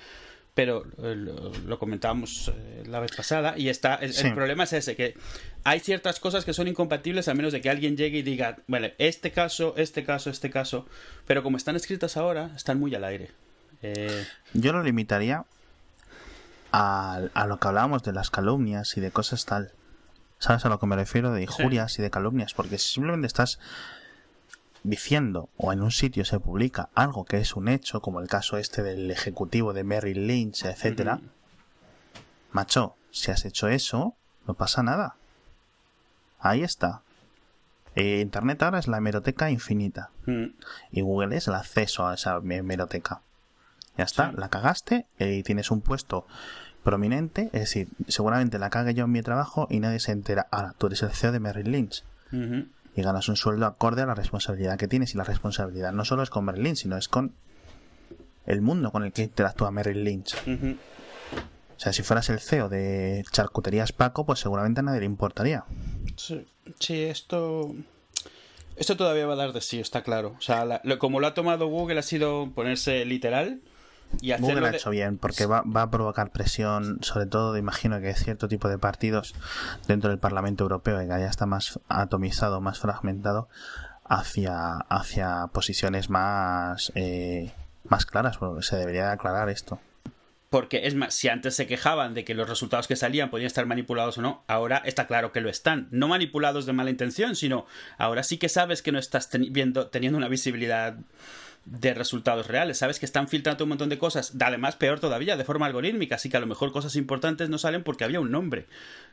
pero 0.59 0.83
eh, 0.97 1.15
lo, 1.15 1.79
comentábamos 1.79 2.51
eh, 2.53 2.83
la 2.85 2.99
vez 2.99 3.15
pasada 3.15 3.57
y 3.57 3.69
está 3.69 3.95
el, 3.95 4.33
problema 4.33 4.65
es 4.65 4.73
ese 4.73 4.97
que 4.97 5.15
hay 5.63 5.79
ciertas 5.79 6.19
cosas 6.19 6.43
que 6.43 6.51
son 6.51 6.67
incompatibles 6.67 7.29
a 7.29 7.33
menos 7.33 7.53
de 7.53 7.61
que 7.61 7.69
alguien 7.69 7.95
llegue 7.95 8.17
y 8.17 8.23
diga 8.23 8.57
bueno 8.67 8.89
este 8.97 9.31
caso 9.31 9.73
este 9.77 10.03
caso 10.03 10.29
este 10.29 10.49
caso 10.49 10.85
pero 11.25 11.43
como 11.43 11.55
están 11.55 11.77
escritas 11.77 12.17
ahora 12.17 12.51
están 12.57 12.77
muy 12.77 12.93
al 12.93 13.05
aire 13.05 13.31
Eh, 13.81 14.25
Yo 14.51 14.73
lo 14.73 14.83
limitaría 14.83 15.45
a, 16.73 17.21
a 17.33 17.47
lo 17.47 17.57
que 17.57 17.67
hablábamos 17.69 18.03
de 18.03 18.11
las 18.11 18.29
calumnias 18.29 18.97
y 18.97 18.99
de 18.99 19.09
cosas 19.09 19.45
tal. 19.45 19.71
¿Sabes 20.39 20.65
a 20.65 20.69
lo 20.69 20.81
que 20.81 20.85
me 20.85 20.97
refiero? 20.97 21.31
De 21.31 21.43
injurias 21.43 21.97
y 21.97 22.01
de 22.01 22.09
calumnias. 22.09 22.53
Porque 22.53 22.77
si 22.77 22.89
simplemente 22.89 23.27
estás 23.27 23.57
diciendo 24.83 25.49
o 25.57 25.73
en 25.73 25.81
un 25.81 25.91
sitio 25.91 26.25
se 26.25 26.39
publica 26.39 26.89
algo 26.95 27.25
que 27.25 27.37
es 27.37 27.55
un 27.55 27.67
hecho, 27.67 28.01
como 28.01 28.19
el 28.19 28.27
caso 28.27 28.57
este 28.57 28.81
del 28.83 29.11
ejecutivo 29.11 29.73
de 29.73 29.83
Merrill 29.83 30.27
Lynch, 30.27 30.65
etcétera, 30.65 31.19
macho, 32.51 32.95
si 33.11 33.31
has 33.31 33.45
hecho 33.45 33.67
eso, 33.67 34.15
no 34.47 34.53
pasa 34.53 34.83
nada. 34.83 35.15
Ahí 36.39 36.63
está. 36.63 37.01
Eh, 37.95 38.19
Internet 38.21 38.61
ahora 38.63 38.79
es 38.79 38.87
la 38.87 38.97
hemeroteca 38.97 39.49
infinita 39.49 40.11
mm, 40.25 40.45
y 40.91 41.01
Google 41.01 41.35
es 41.35 41.47
el 41.47 41.55
acceso 41.55 42.07
a 42.07 42.13
esa 42.13 42.37
hemeroteca. 42.37 43.21
Ya 43.97 44.05
está, 44.05 44.29
Sí. 44.31 44.37
la 44.37 44.49
cagaste 44.49 45.07
eh, 45.17 45.33
y 45.35 45.43
tienes 45.43 45.71
un 45.71 45.81
puesto 45.81 46.25
prominente, 46.83 47.45
es 47.51 47.61
decir, 47.61 47.89
seguramente 48.07 48.57
la 48.59 48.69
cague 48.69 48.93
yo 48.93 49.03
en 49.05 49.11
mi 49.11 49.21
trabajo 49.21 49.67
y 49.69 49.81
nadie 49.81 49.99
se 49.99 50.13
entera. 50.13 50.47
Ahora, 50.51 50.73
tú 50.77 50.87
eres 50.87 51.01
el 51.03 51.09
CEO 51.11 51.33
de 51.33 51.39
Merrill 51.41 51.71
Lynch. 51.71 52.03
Y 52.95 53.01
ganas 53.01 53.29
un 53.29 53.35
sueldo 53.35 53.65
acorde 53.65 54.01
a 54.01 54.05
la 54.05 54.15
responsabilidad 54.15 54.77
que 54.77 54.87
tienes 54.87 55.13
y 55.13 55.17
la 55.17 55.23
responsabilidad 55.23 55.91
no 55.93 56.03
solo 56.05 56.23
es 56.23 56.29
con 56.29 56.45
Merrill 56.45 56.63
Lynch, 56.63 56.77
sino 56.79 56.97
es 56.97 57.07
con 57.07 57.33
el 58.45 58.61
mundo 58.61 58.91
con 58.91 59.03
el 59.03 59.11
que 59.13 59.23
interactúa 59.23 59.71
Merrill 59.71 60.03
Lynch. 60.03 60.35
O 60.35 61.79
sea, 61.81 61.93
si 61.93 62.03
fueras 62.03 62.29
el 62.29 62.39
CEO 62.39 62.67
de 62.67 63.23
Charcuterías 63.31 63.93
Paco, 63.93 64.25
pues 64.25 64.39
seguramente 64.39 64.81
a 64.81 64.83
nadie 64.83 64.99
le 64.99 65.05
importaría. 65.05 65.63
Sí, 66.17 66.45
sí, 66.79 67.03
esto. 67.03 67.73
Esto 68.75 68.97
todavía 68.97 69.25
va 69.27 69.33
a 69.33 69.37
dar 69.37 69.53
de 69.53 69.61
sí, 69.61 69.79
está 69.79 70.03
claro. 70.03 70.35
O 70.37 70.41
sea, 70.41 70.65
la- 70.65 70.81
lo- 70.83 70.99
como 70.99 71.19
lo 71.19 71.27
ha 71.27 71.33
tomado 71.33 71.67
Google 71.67 71.99
ha 71.99 72.03
sido 72.03 72.51
ponerse 72.53 73.05
literal 73.05 73.61
y. 74.21 74.33
Google 74.33 74.67
ha 74.67 74.71
de- 74.71 74.77
hecho 74.77 74.89
bien, 74.89 75.17
porque 75.17 75.45
va, 75.45 75.61
va 75.61 75.83
a 75.83 75.91
provocar 75.91 76.31
presión, 76.31 76.99
sobre 77.01 77.25
todo, 77.25 77.55
imagino 77.57 77.99
que 78.01 78.13
cierto 78.13 78.47
tipo 78.47 78.67
de 78.69 78.77
partidos 78.77 79.35
dentro 79.87 80.09
del 80.09 80.19
Parlamento 80.19 80.63
Europeo, 80.63 80.99
que 80.99 81.07
ya 81.07 81.17
está 81.27 81.45
más 81.45 81.79
atomizado, 81.89 82.61
más 82.61 82.79
fragmentado, 82.79 83.47
hacia, 84.05 84.73
hacia 84.89 85.47
posiciones 85.53 86.09
más, 86.09 86.91
eh, 86.95 87.51
más 87.87 88.05
claras, 88.05 88.37
porque 88.37 88.63
se 88.63 88.75
debería 88.77 89.05
de 89.07 89.11
aclarar 89.11 89.49
esto. 89.49 89.79
Porque 90.49 90.87
es 90.87 90.95
más, 90.95 91.13
si 91.13 91.29
antes 91.29 91.55
se 91.55 91.67
quejaban 91.67 92.15
de 92.15 92.25
que 92.25 92.33
los 92.33 92.49
resultados 92.49 92.87
que 92.87 92.95
salían 92.95 93.29
podían 93.29 93.45
estar 93.45 93.67
manipulados 93.67 94.17
o 94.17 94.23
no, 94.23 94.43
ahora 94.47 94.81
está 94.83 95.05
claro 95.05 95.31
que 95.31 95.41
lo 95.41 95.49
están. 95.49 95.87
No 95.91 96.07
manipulados 96.07 96.65
de 96.65 96.73
mala 96.73 96.89
intención, 96.89 97.35
sino 97.35 97.67
ahora 97.99 98.23
sí 98.23 98.39
que 98.39 98.49
sabes 98.49 98.81
que 98.81 98.91
no 98.91 98.97
estás 98.97 99.31
teni- 99.31 99.51
viendo, 99.51 99.89
teniendo 99.89 100.17
una 100.17 100.27
visibilidad 100.27 100.95
de 101.65 101.93
resultados 101.93 102.47
reales. 102.47 102.77
Sabes 102.79 102.99
que 102.99 103.05
están 103.05 103.27
filtrando 103.27 103.63
un 103.65 103.69
montón 103.69 103.89
de 103.89 103.99
cosas. 103.99 104.33
Además, 104.39 104.75
peor 104.75 104.99
todavía, 104.99 105.37
de 105.37 105.43
forma 105.43 105.65
algorítmica. 105.67 106.15
Así 106.15 106.29
que 106.29 106.37
a 106.37 106.39
lo 106.39 106.47
mejor 106.47 106.71
cosas 106.71 106.95
importantes 106.95 107.49
no 107.49 107.57
salen 107.57 107.83
porque 107.83 108.03
había 108.03 108.19
un 108.19 108.31
nombre. 108.31 108.65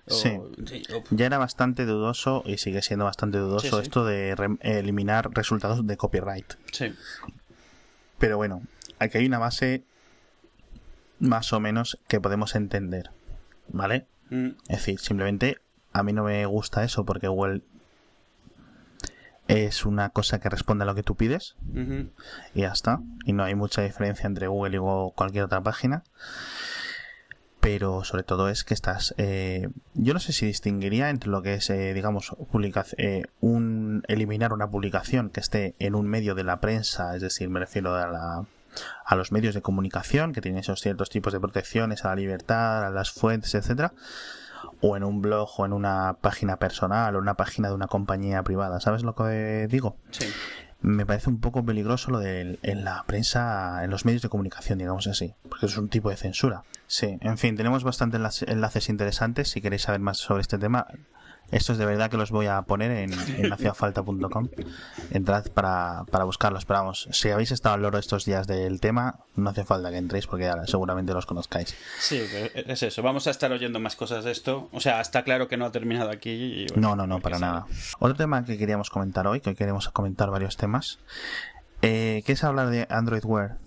O- 0.09 0.15
Sí. 0.15 0.31
sí, 0.67 0.83
o- 0.95 1.03
Ya 1.11 1.27
era 1.27 1.39
bastante 1.39 1.85
dudoso, 1.85 2.43
y 2.47 2.57
sigue 2.59 2.81
siendo 2.83 3.05
bastante 3.05 3.39
dudoso, 3.39 3.67
Sí, 3.67 3.73
sí. 3.77 3.83
esto 3.83 4.05
de 4.05 4.35
re- 4.37 4.57
eliminar 4.61 5.31
resultados 5.35 5.87
de 5.87 5.97
copyright. 5.97 6.55
sí. 6.73 6.95
Pero 8.19 8.39
bueno, 8.39 8.63
aquí 8.99 9.19
hay 9.19 9.27
una 9.27 9.39
base 9.39 9.83
más 11.19 11.53
o 11.53 11.61
menos 11.61 11.99
que 12.09 12.21
podemos 12.21 12.55
entender, 12.55 13.11
¿vale? 13.69 14.07
Mm, 14.31 14.49
Es 14.69 14.79
decir, 14.79 14.99
simplemente 15.01 15.59
a 15.93 16.03
mí 16.03 16.13
no 16.13 16.25
me 16.25 16.45
gusta 16.47 16.83
eso 16.85 17.05
porque 17.05 17.29
Google 17.29 17.61
es 19.49 19.87
una 19.87 20.11
cosa 20.11 20.41
que 20.41 20.49
responde 20.49 20.83
a 20.83 20.87
lo 20.87 20.95
que 20.95 21.03
tú 21.03 21.17
pides 21.17 21.57
y 22.55 22.61
ya 22.61 22.73
está. 22.73 23.01
Y 23.25 23.33
no 23.33 23.45
hay 23.45 23.55
mucha 23.55 23.83
diferencia 23.83 24.27
entre 24.27 24.49
Google 24.49 24.77
y 24.77 25.13
cualquier 25.15 25.45
otra 25.45 25.63
página. 25.63 26.03
Pero 27.61 28.05
sobre 28.05 28.23
todo 28.23 28.49
es 28.49 28.63
que 28.63 28.75
estás... 28.75 29.15
eh, 29.19 29.69
yo 29.95 30.15
no 30.15 30.21
sé 30.21 30.33
si 30.33 30.47
distinguiría 30.47 31.11
entre 31.11 31.31
lo 31.31 31.43
que 31.43 31.55
es, 31.55 31.69
eh, 31.71 31.95
digamos, 31.95 32.37
eh, 32.97 33.25
un 33.41 34.03
eliminar 34.07 34.53
una 34.53 34.71
publicación 34.71 35.31
que 35.31 35.41
esté 35.41 35.75
en 35.81 35.97
un 35.97 36.07
medio 36.07 36.37
de 36.37 36.45
la 36.45 36.61
prensa, 36.61 37.17
es 37.17 37.23
decir, 37.23 37.49
me 37.49 37.59
refiero 37.59 37.97
a 37.97 38.07
la 38.07 38.47
a 39.05 39.17
los 39.17 39.33
medios 39.33 39.55
de 39.55 39.63
comunicación 39.63 40.33
que 40.33 40.43
tienen 40.43 40.61
esos 40.61 40.81
ciertos 40.81 41.09
tipos 41.09 41.33
de 41.33 41.41
protecciones 41.41 42.05
a 42.05 42.09
la 42.09 42.17
libertad, 42.17 42.85
a 42.85 42.91
las 42.91 43.11
fuentes, 43.11 43.55
etcétera, 43.55 43.95
o 44.81 44.97
en 44.97 45.05
un 45.05 45.23
blog 45.23 45.49
o 45.59 45.67
en 45.67 45.73
una 45.73 46.17
página 46.21 46.57
personal 46.59 47.17
o 47.17 47.19
una 47.19 47.35
página 47.35 47.69
de 47.69 47.75
una 47.75 47.87
compañía 47.89 48.43
privada. 48.43 48.81
¿Sabes 48.81 49.03
lo 49.03 49.15
que 49.15 49.67
digo? 49.71 49.97
Sí. 50.11 50.27
Me 50.83 51.07
parece 51.07 51.31
un 51.31 51.41
poco 51.41 51.65
peligroso 51.65 52.11
lo 52.11 52.19
de 52.19 52.59
en 52.63 52.85
la 52.85 53.03
prensa, 53.07 53.83
en 53.83 53.91
los 53.91 54.05
medios 54.05 54.23
de 54.23 54.29
comunicación, 54.29 54.79
digamos 54.79 55.07
así, 55.07 55.35
porque 55.49 55.67
es 55.67 55.77
un 55.79 55.89
tipo 55.89 56.11
de 56.11 56.17
censura. 56.17 56.63
Sí, 56.87 57.19
en 57.23 57.39
fin, 57.39 57.57
tenemos 57.57 57.83
bastantes 57.83 58.21
enlace- 58.21 58.45
enlaces 58.51 58.89
interesantes. 58.91 59.49
Si 59.51 59.61
queréis 59.63 59.83
saber 59.83 60.01
más 60.01 60.19
sobre 60.19 60.43
este 60.43 60.59
tema, 60.59 60.87
estos 61.51 61.79
de 61.79 61.87
verdad 61.87 62.11
que 62.11 62.17
los 62.17 62.31
voy 62.31 62.47
a 62.47 62.63
poner 62.63 62.91
en, 62.91 63.13
en 63.13 63.53
haciafalta.com. 63.53 64.49
Entrad 65.13 65.47
para, 65.53 66.05
para 66.11 66.25
buscarlos. 66.25 66.65
Pero 66.65 66.81
vamos, 66.81 67.09
si 67.13 67.31
habéis 67.31 67.53
estado 67.53 67.75
al 67.77 67.83
loro 67.83 67.99
estos 67.99 68.25
días 68.25 68.47
del 68.47 68.81
tema, 68.81 69.21
no 69.37 69.51
hace 69.51 69.65
falta 69.65 69.91
que 69.91 69.97
entréis 69.99 70.27
porque 70.27 70.45
ya 70.45 70.67
seguramente 70.67 71.13
los 71.13 71.27
conozcáis. 71.27 71.75
Sí, 72.01 72.21
es 72.55 72.83
eso. 72.83 73.03
Vamos 73.03 73.27
a 73.27 73.31
estar 73.31 73.51
oyendo 73.53 73.79
más 73.81 73.97
cosas 73.97 74.25
de 74.25 74.33
esto. 74.33 74.69
O 74.73 74.81
sea, 74.81 75.01
está 75.01 75.23
claro 75.25 75.49
que 75.49 75.57
no 75.57 75.67
ha 75.67 75.73
terminado 75.73 76.11
aquí. 76.11 76.31
y 76.31 76.67
bueno, 76.73 76.89
No, 76.91 76.97
no, 76.97 77.07
no, 77.07 77.21
para 77.21 77.39
nada. 77.39 77.67
Otro 77.99 78.17
tema 78.17 78.45
que 78.45 78.59
queríamos 78.59 78.91
comentar 78.91 79.27
hoy, 79.27 79.41
que 79.41 79.51
hoy 79.51 79.57
queremos 79.57 79.89
comentar 79.91 80.31
varios 80.31 80.57
temas, 80.57 80.99
eh, 81.83 82.23
es 82.27 82.43
hablar 82.43 82.71
de 82.71 82.87
Android 82.91 83.25
Wear. 83.25 83.59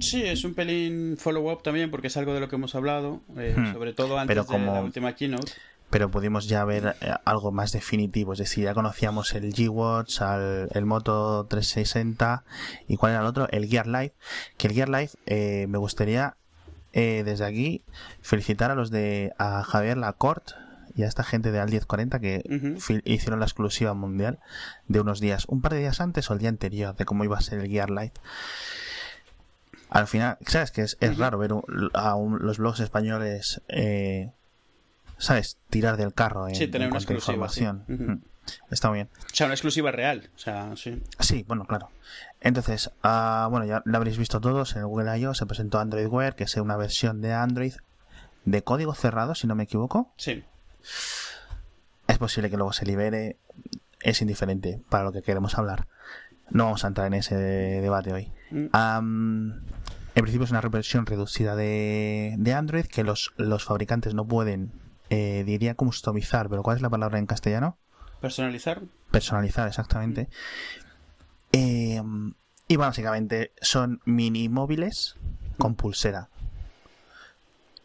Sí, 0.00 0.22
es 0.22 0.44
un 0.44 0.54
pelín 0.54 1.16
follow-up 1.18 1.62
también 1.62 1.90
porque 1.90 2.06
es 2.08 2.16
algo 2.16 2.32
de 2.34 2.40
lo 2.40 2.48
que 2.48 2.56
hemos 2.56 2.74
hablado, 2.74 3.20
eh, 3.36 3.54
Hmm. 3.56 3.72
sobre 3.74 3.92
todo 3.92 4.18
antes 4.18 4.34
Pero 4.34 4.46
como- 4.46 4.72
de 4.72 4.78
la 4.78 4.82
última 4.84 5.14
keynote. 5.14 5.52
Pero 5.90 6.10
pudimos 6.10 6.46
ya 6.48 6.64
ver 6.64 6.96
eh, 7.00 7.12
algo 7.24 7.50
más 7.52 7.72
definitivo, 7.72 8.32
es 8.32 8.38
decir, 8.38 8.64
ya 8.64 8.74
conocíamos 8.74 9.34
el 9.34 9.52
G-Watch, 9.52 10.20
el 10.72 10.86
Moto 10.86 11.46
360 11.46 12.44
y 12.88 12.96
cuál 12.96 13.12
era 13.12 13.20
el 13.22 13.26
otro, 13.26 13.48
el 13.50 13.66
Gear 13.66 13.86
Live, 13.86 14.14
que 14.56 14.68
el 14.68 14.72
Gear 14.74 14.88
Live 14.88 15.10
eh, 15.26 15.66
me 15.68 15.78
gustaría 15.78 16.36
eh, 16.92 17.22
desde 17.24 17.44
aquí 17.44 17.84
felicitar 18.22 18.70
a 18.70 18.74
los 18.74 18.90
de 18.90 19.32
a 19.38 19.62
Javier 19.62 19.96
Lacorte 19.96 20.54
y 20.96 21.04
a 21.04 21.06
esta 21.06 21.22
gente 21.22 21.52
de 21.52 21.60
Al 21.60 21.68
1040 21.70 22.18
que 22.18 22.42
hicieron 23.04 23.38
la 23.38 23.46
exclusiva 23.46 23.94
mundial 23.94 24.40
de 24.88 25.00
unos 25.00 25.20
días, 25.20 25.44
un 25.46 25.60
par 25.62 25.72
de 25.72 25.78
días 25.80 26.00
antes 26.00 26.28
o 26.30 26.32
el 26.34 26.40
día 26.40 26.48
anterior 26.48 26.96
de 26.96 27.04
cómo 27.04 27.22
iba 27.24 27.38
a 27.38 27.40
ser 27.40 27.60
el 27.60 27.68
Gear 27.70 27.90
Live. 27.90 28.12
Al 29.88 30.06
final, 30.06 30.38
sabes 30.46 30.70
que 30.70 30.82
es, 30.82 30.96
raro 31.18 31.38
ver 31.38 31.52
un- 31.52 31.90
a 31.94 32.14
un- 32.14 32.38
los 32.40 32.58
blogs 32.58 32.80
españoles 32.80 33.60
eh, 33.68 34.30
¿sabes? 35.20 35.58
Tirar 35.68 35.96
del 35.96 36.12
carro 36.12 36.48
en, 36.48 36.54
Sí, 36.54 36.66
tener 36.66 36.88
en 36.88 36.94
una 36.94 37.48
sí. 37.48 37.66
Está 38.70 38.88
muy 38.88 38.98
bien. 38.98 39.08
O 39.26 39.34
sea, 39.34 39.46
una 39.46 39.54
exclusiva 39.54 39.92
real. 39.92 40.30
O 40.34 40.38
sea, 40.38 40.74
sí. 40.76 41.00
Sí, 41.20 41.44
bueno, 41.46 41.66
claro. 41.66 41.90
Entonces, 42.40 42.90
ah, 43.02 43.46
bueno, 43.50 43.66
ya 43.66 43.82
lo 43.84 43.96
habréis 43.96 44.18
visto 44.18 44.40
todos. 44.40 44.72
En 44.72 44.80
el 44.80 44.86
Google 44.86 45.18
I.O. 45.18 45.34
se 45.34 45.46
presentó 45.46 45.78
Android 45.78 46.06
Wear, 46.06 46.34
que 46.34 46.44
es 46.44 46.56
una 46.56 46.76
versión 46.76 47.20
de 47.20 47.32
Android 47.32 47.74
de 48.44 48.62
código 48.62 48.94
cerrado, 48.94 49.34
si 49.34 49.46
no 49.46 49.54
me 49.54 49.64
equivoco. 49.64 50.12
Sí. 50.16 50.42
Es 52.08 52.18
posible 52.18 52.50
que 52.50 52.56
luego 52.56 52.72
se 52.72 52.86
libere. 52.86 53.36
Es 54.00 54.22
indiferente 54.22 54.80
para 54.88 55.04
lo 55.04 55.12
que 55.12 55.22
queremos 55.22 55.58
hablar. 55.58 55.86
No 56.48 56.64
vamos 56.64 56.84
a 56.84 56.88
entrar 56.88 57.06
en 57.06 57.14
ese 57.14 57.36
debate 57.36 58.12
hoy. 58.12 58.32
Mm. 58.50 59.50
En 60.14 60.22
principio 60.22 60.44
es 60.44 60.50
una 60.50 60.60
versión 60.62 61.06
reducida 61.06 61.54
de, 61.54 62.34
de 62.38 62.54
Android 62.54 62.86
que 62.86 63.04
los, 63.04 63.32
los 63.36 63.64
fabricantes 63.64 64.14
no 64.14 64.26
pueden, 64.26 64.72
eh, 65.10 65.44
diría, 65.44 65.74
customizar. 65.74 66.48
Pero 66.48 66.62
¿cuál 66.62 66.76
es 66.76 66.82
la 66.82 66.88
palabra 66.90 67.18
en 67.18 67.26
castellano? 67.26 67.76
Personalizar. 68.20 68.80
personalizar 69.10 69.66
exactamente 69.68 70.28
Eh, 71.52 72.00
y 72.68 72.76
básicamente 72.76 73.52
son 73.60 74.00
mini 74.04 74.48
móviles 74.48 75.16
con 75.58 75.74
pulsera 75.74 76.28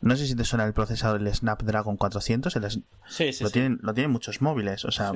no 0.01 0.15
sé 0.15 0.27
si 0.27 0.35
te 0.35 0.43
suena 0.43 0.65
el 0.65 0.73
procesador 0.73 1.19
del 1.23 1.33
Snapdragon 1.33 1.97
400 1.97 2.55
el 2.57 2.69
Sí, 2.69 2.83
sí, 3.33 3.43
lo 3.43 3.49
sí. 3.49 3.53
tienen 3.53 3.79
lo 3.81 3.93
tienen 3.93 4.11
muchos 4.11 4.41
móviles 4.41 4.85
o 4.85 4.91
sea. 4.91 5.13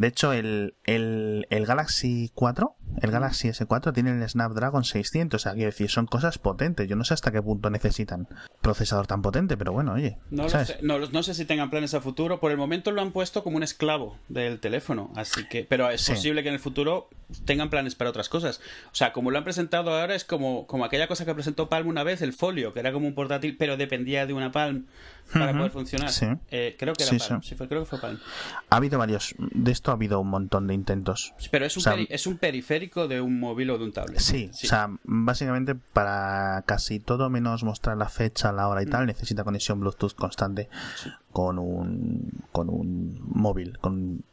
De 0.00 0.06
hecho 0.08 0.32
el, 0.32 0.74
el, 0.84 1.46
el 1.50 1.66
Galaxy 1.66 2.30
4 2.34 2.76
el 3.02 3.10
Galaxy 3.12 3.48
S4 3.48 3.92
tiene 3.94 4.10
el 4.10 4.28
Snapdragon 4.28 4.82
600 4.82 5.40
o 5.40 5.42
sea 5.42 5.52
quiero 5.52 5.70
decir 5.70 5.90
son 5.90 6.06
cosas 6.06 6.38
potentes 6.38 6.88
yo 6.88 6.96
no 6.96 7.04
sé 7.04 7.14
hasta 7.14 7.30
qué 7.30 7.40
punto 7.40 7.70
necesitan 7.70 8.26
procesador 8.62 9.06
tan 9.06 9.22
potente 9.22 9.56
pero 9.56 9.72
bueno 9.72 9.92
oye 9.92 10.18
No, 10.30 10.48
¿sabes? 10.48 10.68
sé, 10.68 10.78
no, 10.82 10.98
no 10.98 11.22
sé 11.22 11.34
si 11.34 11.44
tengan 11.44 11.70
planes 11.70 11.94
a 11.94 12.00
futuro. 12.00 12.40
Por 12.40 12.50
el 12.50 12.56
momento 12.56 12.90
lo 12.90 13.00
han 13.02 13.12
puesto 13.12 13.42
como 13.44 13.56
un 13.58 13.62
esclavo 13.62 14.16
del 14.28 14.58
teléfono. 14.60 15.12
Así 15.16 15.46
que, 15.48 15.64
pero 15.64 15.90
es 15.90 16.00
Sí. 16.02 16.12
posible 16.12 16.42
que 16.42 16.48
en 16.48 16.54
el 16.54 16.60
futuro 16.60 17.08
tengan 17.44 17.70
planes 17.70 17.94
para 17.94 18.10
otras 18.10 18.28
cosas. 18.28 18.60
O 18.86 18.94
sea, 18.94 19.12
como 19.12 19.30
lo 19.30 19.38
han 19.38 19.44
presentado 19.44 19.90
ahora 19.98 20.14
es 20.14 20.24
como, 20.24 20.66
como 20.66 20.84
aquella 20.84 21.06
cosa 21.08 21.24
que 21.24 21.34
presentó 21.34 21.68
Palm 21.68 21.86
una 21.88 22.02
vez, 22.04 22.22
el 22.22 22.32
folio, 22.32 22.72
que 22.72 22.80
era 22.80 22.92
como 22.92 23.06
un 23.06 23.14
portátil, 23.14 23.56
pero 23.56 23.76
dependía 23.76 24.26
de 24.26 24.32
una 24.32 24.50
Palm 24.52 24.86
para 25.32 25.52
poder 25.52 25.70
funcionar. 25.70 26.10
sí. 26.10 26.26
Eh, 26.50 26.76
creo 26.78 26.94
que 26.94 27.04
era 27.04 27.10
Sí, 27.18 27.18
Palm. 27.28 27.42
sí. 27.42 27.48
Sí, 27.50 27.54
fue, 27.54 27.68
creo 27.68 27.80
que 27.82 27.86
fue 27.90 28.00
Palm. 28.00 28.18
ha 28.70 28.76
habido 28.76 28.98
varios 28.98 29.34
de 29.38 29.70
esto 29.72 29.90
ha 29.90 29.94
habido 29.94 30.20
un 30.20 30.28
montón 30.28 30.66
de 30.66 30.74
intentos 30.74 31.34
Pero 31.50 31.66
es 31.66 31.76
un, 31.76 31.80
O 31.80 31.84
sea, 31.84 31.94
peri- 31.96 32.06
es 32.10 32.26
un 32.26 32.38
periférico 32.38 33.08
de 33.08 33.20
un 33.20 33.38
móvil 33.40 33.70
o 33.70 33.78
de 33.78 33.84
un 33.84 33.92
tablet. 33.92 34.18
Sí, 34.20 34.50
o 34.52 34.56
sea, 34.56 34.90
básicamente 35.04 35.74
para 35.74 36.62
casi 36.66 37.00
todo 37.00 37.30
menos 37.30 37.62
mostrar 37.64 37.96
la 37.96 38.08
fecha, 38.08 38.52
la 38.52 38.68
hora 38.68 38.82
y 38.82 38.86
Mm. 38.86 38.90
tal, 38.90 39.06
necesita 39.06 39.44
conexión 39.44 39.80
Bluetooth 39.80 40.14
constante 40.14 40.68
con 41.32 41.58
un 41.58 42.30
con 42.52 42.68
un 42.68 43.20
móvil, 43.28 43.78
con 43.78 44.24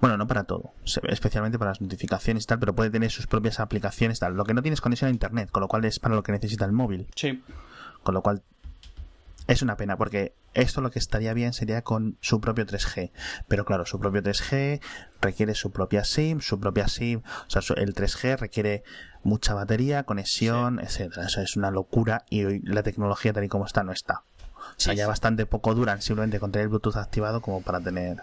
bueno, 0.00 0.16
no 0.16 0.26
para 0.26 0.44
todo, 0.44 0.72
especialmente 1.08 1.58
para 1.58 1.70
las 1.70 1.80
notificaciones 1.80 2.44
y 2.44 2.46
tal, 2.46 2.58
pero 2.58 2.74
puede 2.74 2.90
tener 2.90 3.10
sus 3.10 3.26
propias 3.26 3.60
aplicaciones 3.60 4.18
tal. 4.20 4.34
Lo 4.34 4.44
que 4.44 4.52
no 4.54 4.62
tiene 4.62 4.74
es 4.74 4.80
conexión 4.80 5.08
a 5.08 5.10
internet, 5.12 5.50
con 5.50 5.60
lo 5.62 5.68
cual 5.68 5.84
es 5.84 5.98
para 5.98 6.14
lo 6.14 6.22
que 6.22 6.32
necesita 6.32 6.64
el 6.64 6.72
móvil, 6.72 7.06
Sí. 7.14 7.42
con 8.02 8.14
lo 8.14 8.22
cual 8.22 8.42
es 9.48 9.62
una 9.62 9.76
pena 9.76 9.96
porque 9.96 10.34
esto 10.54 10.80
lo 10.80 10.90
que 10.90 10.98
estaría 10.98 11.34
bien 11.34 11.52
sería 11.52 11.82
con 11.82 12.16
su 12.20 12.40
propio 12.40 12.66
3G, 12.66 13.10
pero 13.48 13.64
claro, 13.64 13.86
su 13.86 13.98
propio 13.98 14.22
3G 14.22 14.80
requiere 15.20 15.54
su 15.54 15.72
propia 15.72 16.04
SIM, 16.04 16.40
su 16.40 16.60
propia 16.60 16.88
SIM, 16.88 17.22
o 17.46 17.50
sea, 17.50 17.62
el 17.76 17.94
3G 17.94 18.38
requiere 18.38 18.84
mucha 19.24 19.54
batería, 19.54 20.04
conexión, 20.04 20.80
etcétera. 20.80 21.26
Eso 21.26 21.40
es 21.40 21.56
una 21.56 21.70
locura 21.70 22.24
y 22.28 22.44
hoy 22.44 22.60
la 22.64 22.82
tecnología 22.82 23.32
tal 23.32 23.44
y 23.44 23.48
como 23.48 23.66
está 23.66 23.82
no 23.82 23.92
está. 23.92 24.24
O 24.56 24.74
sea, 24.76 24.92
Sí, 24.92 24.98
ya 24.98 25.04
sí. 25.04 25.08
bastante 25.08 25.46
poco 25.46 25.74
duran 25.74 26.02
simplemente 26.02 26.38
con 26.40 26.52
tener 26.52 26.64
el 26.64 26.68
Bluetooth 26.68 26.96
activado 26.96 27.40
como 27.40 27.62
para 27.62 27.80
tener 27.80 28.18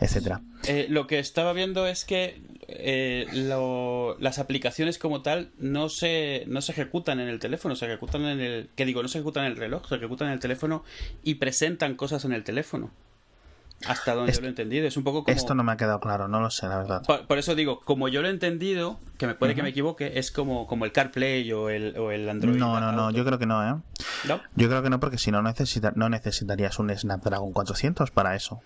etcétera. 0.00 0.40
Eh, 0.66 0.86
lo 0.88 1.06
que 1.06 1.18
estaba 1.18 1.52
viendo 1.52 1.86
es 1.86 2.04
que 2.04 2.40
eh, 2.68 3.26
lo- 3.32 4.16
las 4.20 4.38
aplicaciones 4.38 4.98
como 4.98 5.22
tal 5.22 5.50
no 5.58 5.88
se, 5.88 6.44
no 6.46 6.60
se 6.62 6.72
ejecutan 6.72 7.20
en 7.20 7.28
el 7.28 7.38
teléfono, 7.38 7.76
se 7.76 7.86
ejecutan 7.86 8.22
en 8.24 8.40
el... 8.40 8.70
que 8.74 8.84
digo? 8.86 9.02
No 9.02 9.08
se 9.08 9.18
ejecutan 9.18 9.44
en 9.44 9.52
el 9.52 9.58
reloj, 9.58 9.86
se 9.88 9.96
ejecutan 9.96 10.28
en 10.28 10.34
el 10.34 10.40
teléfono 10.40 10.82
y 11.22 11.34
presentan 11.36 11.94
cosas 11.96 12.24
en 12.24 12.32
el 12.32 12.42
teléfono. 12.44 12.90
Hasta 13.86 14.14
donde 14.14 14.30
Esto- 14.32 14.40
yo 14.40 14.42
lo 14.44 14.48
he 14.48 14.50
entendido. 14.50 14.86
Es 14.86 14.96
un 14.96 15.04
poco 15.04 15.24
como... 15.24 15.36
Esto 15.36 15.54
no 15.54 15.62
me 15.62 15.72
ha 15.72 15.76
quedado 15.76 16.00
claro, 16.00 16.26
no 16.26 16.40
lo 16.40 16.48
sé, 16.48 16.66
la 16.68 16.78
verdad. 16.78 17.02
Por, 17.06 17.26
por 17.26 17.36
eso 17.38 17.54
digo, 17.54 17.80
como 17.80 18.08
yo 18.08 18.22
lo 18.22 18.28
he 18.28 18.30
entendido, 18.30 18.98
que 19.18 19.26
me 19.26 19.34
puede 19.34 19.54
que 19.54 19.62
me 19.62 19.68
equivoque, 19.70 20.18
es 20.18 20.30
como, 20.30 20.66
como 20.66 20.86
el 20.86 20.92
CarPlay 20.92 21.52
o 21.52 21.68
el, 21.68 21.98
o 21.98 22.10
el 22.10 22.26
Android. 22.28 22.56
No, 22.56 22.80
no, 22.80 22.92
no, 22.92 23.10
yo 23.10 23.24
creo 23.26 23.38
que 23.38 23.46
no, 23.46 23.62
¿eh? 23.62 23.78
¿No? 24.26 24.40
Yo 24.56 24.68
creo 24.68 24.82
que 24.82 24.88
no, 24.90 25.00
porque 25.00 25.18
si 25.18 25.30
no, 25.30 25.42
necesita, 25.42 25.92
no 25.96 26.08
necesitarías 26.08 26.78
un 26.78 26.96
Snapdragon 26.96 27.52
400 27.52 28.10
para 28.10 28.34
eso. 28.36 28.62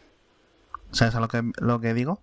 ¿Sabes 0.93 1.15
a 1.15 1.21
lo 1.21 1.29
que, 1.29 1.43
lo 1.61 1.81
que 1.81 1.95
digo? 1.95 2.23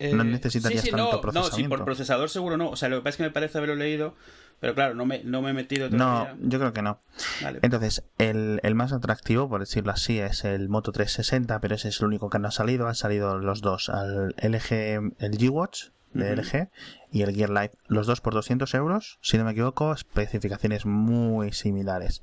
No 0.00 0.22
Eh, 0.22 0.24
necesitarías 0.26 0.82
sí, 0.82 0.88
sí, 0.90 0.96
tanto 0.96 1.20
no, 1.24 1.32
No, 1.32 1.44
sí, 1.44 1.64
por 1.64 1.84
procesador 1.84 2.28
seguro 2.28 2.56
no. 2.56 2.70
O 2.70 2.76
sea, 2.76 2.88
lo 2.88 2.96
que 2.96 3.02
pasa 3.02 3.10
es 3.10 3.16
que 3.18 3.22
me 3.24 3.30
parece 3.30 3.58
haberlo 3.58 3.76
leído, 3.76 4.14
pero 4.60 4.74
claro, 4.74 4.94
no 4.94 5.06
me, 5.06 5.22
no 5.24 5.40
me 5.40 5.50
he 5.50 5.52
metido 5.52 5.88
No, 5.88 6.24
todavía. 6.24 6.36
yo 6.40 6.58
creo 6.58 6.72
que 6.72 6.82
no. 6.82 6.98
Vale. 7.42 7.60
Entonces, 7.62 8.02
el, 8.18 8.60
el 8.64 8.74
más 8.74 8.92
atractivo, 8.92 9.48
por 9.48 9.60
decirlo 9.60 9.92
así, 9.92 10.18
es 10.18 10.44
el 10.44 10.68
Moto 10.68 10.90
360, 10.92 11.60
pero 11.60 11.76
ese 11.76 11.88
es 11.88 12.00
el 12.00 12.06
único 12.06 12.28
que 12.28 12.38
no 12.40 12.48
ha 12.48 12.50
salido. 12.50 12.88
Han 12.88 12.94
salido 12.96 13.38
los 13.38 13.60
dos, 13.60 13.88
al 13.88 14.34
LG, 14.38 14.72
el 15.18 15.38
G-Watch 15.38 15.86
de. 16.12 16.36
LG 16.36 16.68
y 17.12 17.22
el 17.22 17.32
Gear 17.34 17.50
Live, 17.50 17.72
los 17.86 18.06
dos 18.08 18.20
por 18.20 18.34
200 18.34 18.74
euros, 18.74 19.18
si 19.22 19.38
no 19.38 19.44
me 19.44 19.52
equivoco, 19.52 19.92
especificaciones 19.92 20.84
muy 20.86 21.52
similares. 21.52 22.22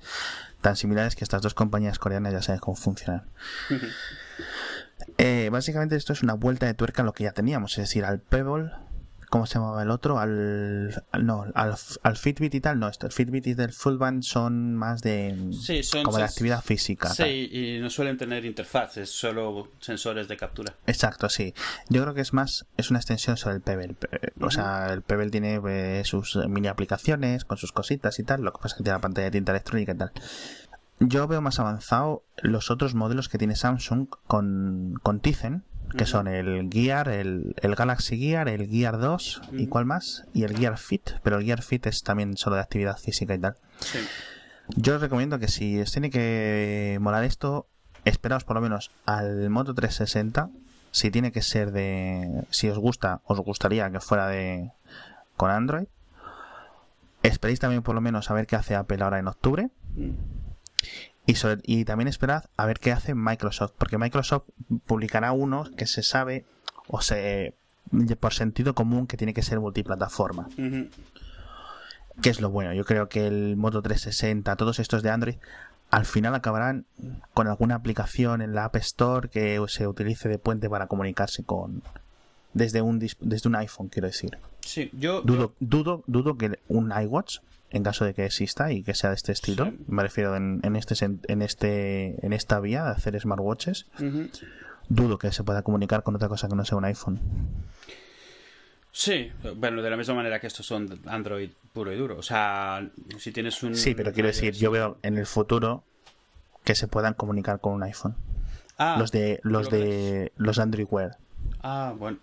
Tan 0.60 0.76
similares 0.76 1.16
que 1.16 1.24
estas 1.24 1.42
dos 1.42 1.54
compañías 1.54 1.98
coreanas 2.00 2.34
ya 2.34 2.42
saben 2.42 2.60
cómo 2.60 2.76
funcionan. 2.76 3.24
Ujú. 3.70 3.86
Eh, 5.18 5.50
básicamente 5.52 5.96
esto 5.96 6.14
es 6.14 6.24
una 6.24 6.34
vuelta 6.34 6.66
de 6.66 6.74
tuerca 6.74 7.02
a 7.02 7.06
lo 7.06 7.14
que 7.14 7.24
ya 7.26 7.32
teníamos, 7.34 7.72
es 7.74 7.78
decir, 7.86 8.06
al 8.06 8.20
Pebble, 8.20 8.72
¿cómo 9.30 9.46
se 9.46 9.56
llamaba 9.56 9.82
el 9.82 9.90
otro? 9.92 10.20
Al, 10.20 11.04
al- 11.12 11.26
no, 11.26 11.46
al, 11.56 11.76
al 12.04 12.18
Fitbit 12.18 12.54
y 12.56 12.60
tal, 12.62 12.80
no, 12.80 12.90
esto, 12.90 13.06
el 13.08 13.14
Fitbit 13.14 13.48
y 13.48 13.52
el 13.52 13.72
Fullband 13.72 14.24
son 14.24 14.76
más 14.76 15.02
de 15.02 15.38
Sí, 15.58 15.84
son 15.84 16.04
como 16.04 16.18
de 16.18 16.24
actividad 16.24 16.62
física. 16.62 17.08
tal. 17.16 17.28
Sí, 17.28 17.50
y 17.52 17.80
no 17.80 17.90
suelen 17.90 18.18
tener 18.18 18.44
interfaz, 18.44 18.98
es 18.98 19.10
solo 19.10 19.70
sensores 19.80 20.28
de 20.28 20.36
captura. 20.36 20.76
Exacto, 20.86 21.30
sí. 21.30 21.54
Yo 21.90 22.02
creo 22.02 22.14
que 22.14 22.22
es 22.22 22.34
más, 22.34 22.66
es 22.76 22.90
una 22.90 23.00
extensión 23.00 23.38
sobre 23.38 23.56
el 23.56 23.62
Pebble. 23.62 23.96
Eh, 24.12 24.32
O 24.42 24.52
sea, 24.52 24.92
el 24.92 25.02
Pebble 25.02 25.30
tiene 25.30 25.62
eh, 25.66 26.02
sus 26.04 26.36
mini 26.50 26.68
aplicaciones 26.68 27.46
con 27.46 27.58
sus 27.58 27.72
cositas 27.72 28.20
y 28.20 28.24
tal, 28.24 28.42
lo 28.42 28.52
que 28.52 28.58
pasa 28.58 28.74
es 28.76 28.78
que 28.80 28.84
tiene 28.84 28.98
la 28.98 29.02
pantalla 29.02 29.26
de 29.26 29.32
tinta 29.32 29.54
electrónica 29.54 29.94
y 29.94 29.98
tal. 29.98 30.12
Yo 31.04 31.28
veo 31.28 31.42
más 31.42 31.60
avanzado 31.60 32.24
los 32.38 32.70
otros 32.70 32.94
modelos 32.94 33.28
que 33.28 33.40
tiene 33.40 33.56
Samsung 33.56 34.08
con, 34.28 35.00
con 35.02 35.20
Tizen, 35.20 35.64
que 35.98 36.06
son 36.06 36.28
el 36.28 36.70
Gear, 36.72 37.10
el, 37.10 37.56
el 37.62 37.76
Galaxy 37.76 38.18
Gear, 38.20 38.48
el 38.48 38.68
Gear 38.70 39.00
2 39.00 39.42
y 39.54 39.66
cuál 39.68 39.86
más, 39.86 40.26
y 40.34 40.44
el 40.44 40.56
Gear 40.56 40.78
Fit, 40.78 41.12
pero 41.24 41.40
el 41.40 41.46
Gear 41.46 41.64
Fit 41.64 41.88
es 41.88 42.04
también 42.04 42.38
solo 42.38 42.56
de 42.56 42.62
actividad 42.62 42.98
física 42.98 43.34
y 43.34 43.40
tal. 43.40 43.56
Sí. 43.80 44.00
Yo 44.76 44.96
os 44.96 45.02
recomiendo 45.02 45.40
que 45.40 45.48
si 45.48 45.82
os 45.82 45.92
tiene 45.92 46.12
que 46.12 47.00
molar 47.02 47.24
esto, 47.24 47.68
esperaos 48.06 48.44
por 48.44 48.56
lo 48.56 48.62
menos 48.62 48.92
al 49.06 49.50
Moto 49.50 49.74
360. 49.74 50.50
Si 50.92 51.10
tiene 51.10 51.32
que 51.32 51.42
ser 51.42 51.72
de. 51.72 52.46
Si 52.52 52.70
os 52.70 52.78
gusta, 52.78 53.22
os 53.26 53.40
gustaría 53.40 53.90
que 53.92 54.00
fuera 54.00 54.28
de. 54.28 54.72
con 55.36 55.50
Android. 55.50 55.88
Esperéis 57.24 57.60
también 57.60 57.82
por 57.82 57.96
lo 57.96 58.02
menos 58.02 58.30
a 58.30 58.34
ver 58.34 58.46
qué 58.46 58.56
hace 58.56 58.76
Apple 58.76 59.04
ahora 59.04 59.20
en 59.20 59.28
octubre. 59.28 59.70
Mm. 59.96 60.41
Y, 61.26 61.36
sobre- 61.36 61.62
y 61.64 61.86
también 61.86 62.08
esperad 62.08 62.46
a 62.58 62.66
ver 62.66 62.80
qué 62.80 62.92
hace 62.92 63.14
Microsoft. 63.16 63.74
Porque 63.78 63.98
Microsoft 63.98 64.44
publicará 64.86 65.32
uno 65.32 65.66
que 65.78 65.86
se 65.88 66.04
sabe, 66.04 66.46
o 66.88 67.02
se. 67.02 67.56
por 68.20 68.34
sentido 68.34 68.74
común, 68.74 69.06
que 69.08 69.18
tiene 69.18 69.34
que 69.34 69.42
ser 69.44 69.60
multiplataforma. 69.60 70.48
Ujú. 70.58 70.88
que 72.22 72.30
es 72.30 72.42
lo 72.42 72.50
bueno. 72.50 72.74
Yo 72.74 72.86
creo 72.86 73.08
que 73.10 73.26
el 73.28 73.56
Moto 73.58 73.82
360, 73.82 74.56
todos 74.56 74.80
estos 74.80 75.02
de 75.04 75.10
Android, 75.10 75.36
al 75.90 76.06
final 76.06 76.36
acabarán 76.36 76.86
con 77.34 77.48
alguna 77.48 77.76
aplicación 77.76 78.42
en 78.42 78.54
la 78.54 78.66
App 78.66 78.76
Store 78.78 79.30
que 79.30 79.64
se 79.68 79.88
utilice 79.88 80.30
de 80.30 80.38
puente 80.38 80.70
para 80.70 80.88
comunicarse 80.88 81.44
con 81.44 81.82
desde 82.54 82.82
un 82.82 83.00
desde 83.00 83.48
un 83.48 83.56
iPhone, 83.56 83.88
quiero 83.90 84.08
decir. 84.08 84.38
Sí, 84.62 84.90
yo, 84.94 85.22
Dudo 85.22 85.54
dudo 85.60 86.04
dudo 86.08 86.38
que 86.38 86.60
un 86.68 86.92
iWatch 86.92 87.40
en 87.72 87.84
caso 87.84 88.06
de 88.06 88.14
que 88.14 88.26
exista 88.26 88.72
y 88.72 88.84
que 88.84 88.94
sea 88.94 89.10
de 89.12 89.16
este 89.16 89.32
estilo, 89.32 89.66
Sí. 89.66 89.78
me 89.88 90.04
refiero 90.04 90.36
en, 90.36 90.60
en 90.64 90.76
este 90.76 90.94
en 91.06 91.42
este 91.42 92.26
en 92.26 92.34
esta 92.34 92.60
vía 92.60 92.84
de 92.84 92.92
hacer 92.92 93.20
smartwatches, 93.20 93.88
dudo 94.90 95.18
que 95.18 95.32
se 95.32 95.44
pueda 95.44 95.62
comunicar 95.64 96.04
con 96.04 96.16
otra 96.16 96.28
cosa 96.30 96.48
que 96.48 96.56
no 96.56 96.66
sea 96.66 96.78
un 96.78 96.86
iPhone. 96.86 97.20
Sí, 98.94 99.32
bueno, 99.56 99.82
de 99.82 99.90
la 99.90 99.96
misma 99.96 100.16
manera 100.16 100.40
que 100.42 100.48
estos 100.48 100.66
son 100.66 101.00
Android 101.06 101.50
puro 101.72 101.94
y 101.94 101.96
duro. 101.98 102.18
O 102.18 102.22
sea, 102.24 102.86
si 103.18 103.32
tienes 103.32 103.64
un... 103.64 103.74
Sí, 103.76 103.96
pero 103.96 104.12
quiero 104.12 104.28
decir, 104.28 104.54
yo 104.54 104.70
veo 104.70 104.98
en 105.02 105.18
el 105.18 105.26
futuro 105.26 105.84
que 106.66 106.76
se 106.76 106.88
puedan 106.90 107.14
comunicar 107.14 107.62
con 107.62 107.74
un 107.74 107.84
iPhone. 107.84 108.16
Ah, 108.78 108.98
los 109.00 109.12
de 109.14 109.40
los 109.44 109.70
¿tú 109.70 109.76
lo 109.76 109.82
de 109.82 110.32
los 110.36 110.60
Android 110.60 110.88
Wear. 110.90 111.18
Ah, 111.64 111.94
bueno. 111.98 112.18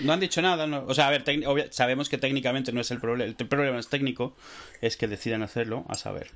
No 0.00 0.12
han 0.12 0.20
dicho 0.20 0.40
nada. 0.40 0.66
no. 0.66 0.84
O 0.86 0.94
sea, 0.94 1.08
a 1.08 1.10
ver, 1.10 1.24
sabemos 1.70 2.08
que 2.08 2.18
técnicamente 2.18 2.72
no 2.72 2.80
es 2.80 2.90
el 2.90 3.00
problema. 3.00 3.34
El 3.36 3.48
problema 3.48 3.78
es 3.78 3.88
técnico, 3.88 4.36
es 4.80 4.96
que 4.96 5.08
decidan 5.08 5.42
hacerlo, 5.42 5.84
a 5.88 5.94
saber. 5.94 6.30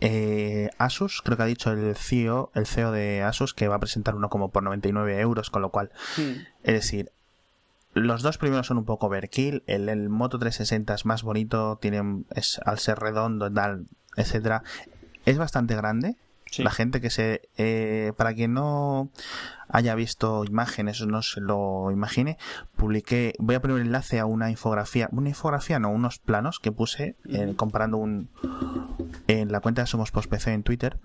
Eh, 0.00 0.68
Asus, 0.78 1.22
creo 1.22 1.36
que 1.36 1.42
ha 1.44 1.46
dicho 1.46 1.72
el 1.72 1.96
CEO, 1.96 2.50
el 2.54 2.66
CEO 2.66 2.92
de 2.92 3.22
Asus 3.22 3.54
que 3.54 3.68
va 3.68 3.76
a 3.76 3.80
presentar 3.80 4.14
uno 4.14 4.28
como 4.28 4.50
por 4.50 4.62
99 4.62 5.18
euros, 5.20 5.48
con 5.48 5.62
lo 5.62 5.70
cual, 5.70 5.90
es 6.62 6.74
decir, 6.74 7.12
los 7.94 8.20
dos 8.20 8.36
primeros 8.36 8.66
son 8.66 8.76
un 8.76 8.84
poco 8.84 9.06
overkill, 9.06 9.62
el, 9.66 9.88
el 9.88 10.10
Moto 10.10 10.38
360 10.38 10.94
es 10.94 11.06
más 11.06 11.22
bonito, 11.22 11.78
tiene, 11.80 12.24
es, 12.34 12.60
al 12.66 12.78
ser 12.78 12.98
redondo, 12.98 13.50
tal, 13.50 13.86
etcétera, 14.16 14.62
es 15.24 15.38
bastante 15.38 15.74
grande. 15.76 16.16
Sí. 16.50 16.62
La 16.62 16.70
gente 16.70 17.00
que 17.00 17.10
se, 17.10 17.48
eh, 17.56 18.12
para 18.16 18.34
quien 18.34 18.54
no 18.54 19.10
haya 19.68 19.94
visto 19.94 20.44
imágenes 20.44 21.00
o 21.00 21.06
no 21.06 21.22
se 21.22 21.40
lo 21.40 21.90
imagine, 21.90 22.38
publiqué, 22.76 23.34
voy 23.38 23.56
a 23.56 23.60
poner 23.60 23.76
un 23.76 23.82
enlace 23.82 24.20
a 24.20 24.26
una 24.26 24.50
infografía, 24.50 25.08
una 25.10 25.28
infografía 25.28 25.78
no, 25.78 25.90
unos 25.90 26.18
planos 26.18 26.60
que 26.60 26.70
puse 26.72 27.16
eh, 27.28 27.54
comparando 27.56 27.96
un, 27.96 28.28
en 29.26 29.50
la 29.50 29.60
cuenta 29.60 29.82
de 29.82 29.86
Somos 29.88 30.12
Post 30.12 30.30
PC 30.30 30.52
en 30.52 30.62
Twitter, 30.62 30.98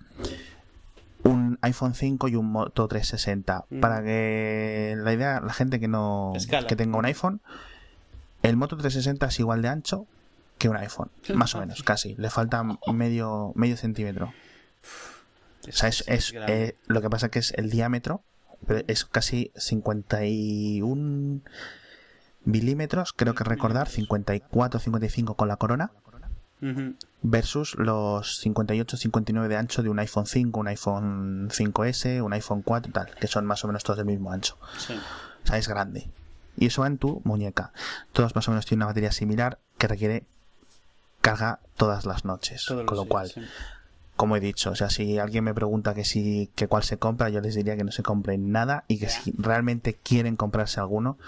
un 1.24 1.58
iPhone 1.62 1.94
5 1.94 2.28
y 2.28 2.36
un 2.36 2.50
Moto 2.50 2.88
360. 2.88 3.66
Mm. 3.68 3.80
Para 3.80 4.02
que 4.02 4.94
la 4.96 5.12
idea, 5.12 5.40
la 5.40 5.52
gente 5.52 5.80
que 5.80 5.88
no, 5.88 6.32
Escala. 6.34 6.66
que 6.66 6.76
tenga 6.76 6.98
un 6.98 7.04
iPhone, 7.04 7.40
el 8.42 8.56
Moto 8.56 8.76
360 8.76 9.26
es 9.26 9.40
igual 9.40 9.62
de 9.62 9.68
ancho 9.68 10.06
que 10.58 10.68
un 10.68 10.76
iPhone, 10.76 11.10
más 11.34 11.54
o 11.54 11.60
menos, 11.60 11.82
casi. 11.82 12.14
Le 12.16 12.30
falta 12.30 12.64
medio, 12.92 13.52
medio 13.54 13.76
centímetro. 13.76 14.32
O 15.68 15.72
sea, 15.72 15.88
es, 15.88 16.04
eh, 16.06 16.76
lo 16.86 17.00
que 17.00 17.10
pasa 17.10 17.28
que 17.28 17.38
es 17.38 17.52
el 17.52 17.70
diámetro, 17.70 18.22
es 18.86 19.04
casi 19.04 19.52
51 19.56 21.40
milímetros, 22.44 23.12
creo 23.12 23.34
que 23.34 23.44
recordar, 23.44 23.88
54, 23.88 24.80
55 24.80 25.34
con 25.34 25.48
la 25.48 25.56
corona, 25.56 25.92
Ujú. 26.60 26.94
versus 27.22 27.74
los 27.76 28.36
58, 28.38 28.96
59 28.96 29.48
de 29.48 29.56
ancho 29.56 29.82
de 29.82 29.88
un 29.88 29.98
iPhone 29.98 30.26
5, 30.26 30.60
un 30.60 30.68
iPhone 30.68 31.48
5S, 31.50 32.22
un 32.22 32.32
iPhone 32.32 32.62
4 32.62 32.90
y 32.90 32.92
tal, 32.92 33.14
que 33.16 33.26
son 33.26 33.46
más 33.46 33.64
o 33.64 33.66
menos 33.66 33.82
todos 33.82 33.96
del 33.96 34.06
mismo 34.06 34.32
ancho. 34.32 34.56
Sí. 34.78 34.94
O 35.44 35.46
sea, 35.46 35.58
es 35.58 35.68
grande. 35.68 36.08
Y 36.56 36.66
eso 36.66 36.82
va 36.82 36.86
en 36.86 36.98
tu 36.98 37.20
muñeca. 37.24 37.72
Todos 38.12 38.34
más 38.34 38.46
o 38.46 38.50
menos 38.52 38.66
tienen 38.66 38.82
una 38.82 38.86
batería 38.86 39.10
similar 39.10 39.58
que 39.78 39.88
requiere 39.88 40.24
carga 41.20 41.60
todas 41.76 42.04
las 42.04 42.24
noches. 42.24 42.64
Todos 42.66 42.84
con 42.84 42.96
lo 42.96 43.06
cual, 43.06 43.28
días, 43.28 43.34
sí. 43.34 43.52
Como 44.22 44.36
he 44.36 44.40
dicho, 44.40 44.70
o 44.70 44.76
sea, 44.76 44.88
si 44.88 45.18
alguien 45.18 45.42
me 45.42 45.52
pregunta 45.52 45.94
que 45.94 46.04
si 46.04 46.48
que 46.54 46.68
cuál 46.68 46.84
se 46.84 46.96
compra, 46.96 47.28
yo 47.28 47.40
les 47.40 47.56
diría 47.56 47.76
que 47.76 47.82
no 47.82 47.90
se 47.90 48.04
compren 48.04 48.52
nada 48.52 48.84
y 48.86 49.00
que 49.00 49.08
si 49.08 49.34
realmente 49.36 49.94
quieren 49.94 50.36
comprarse 50.36 50.78
alguno, 50.78 51.18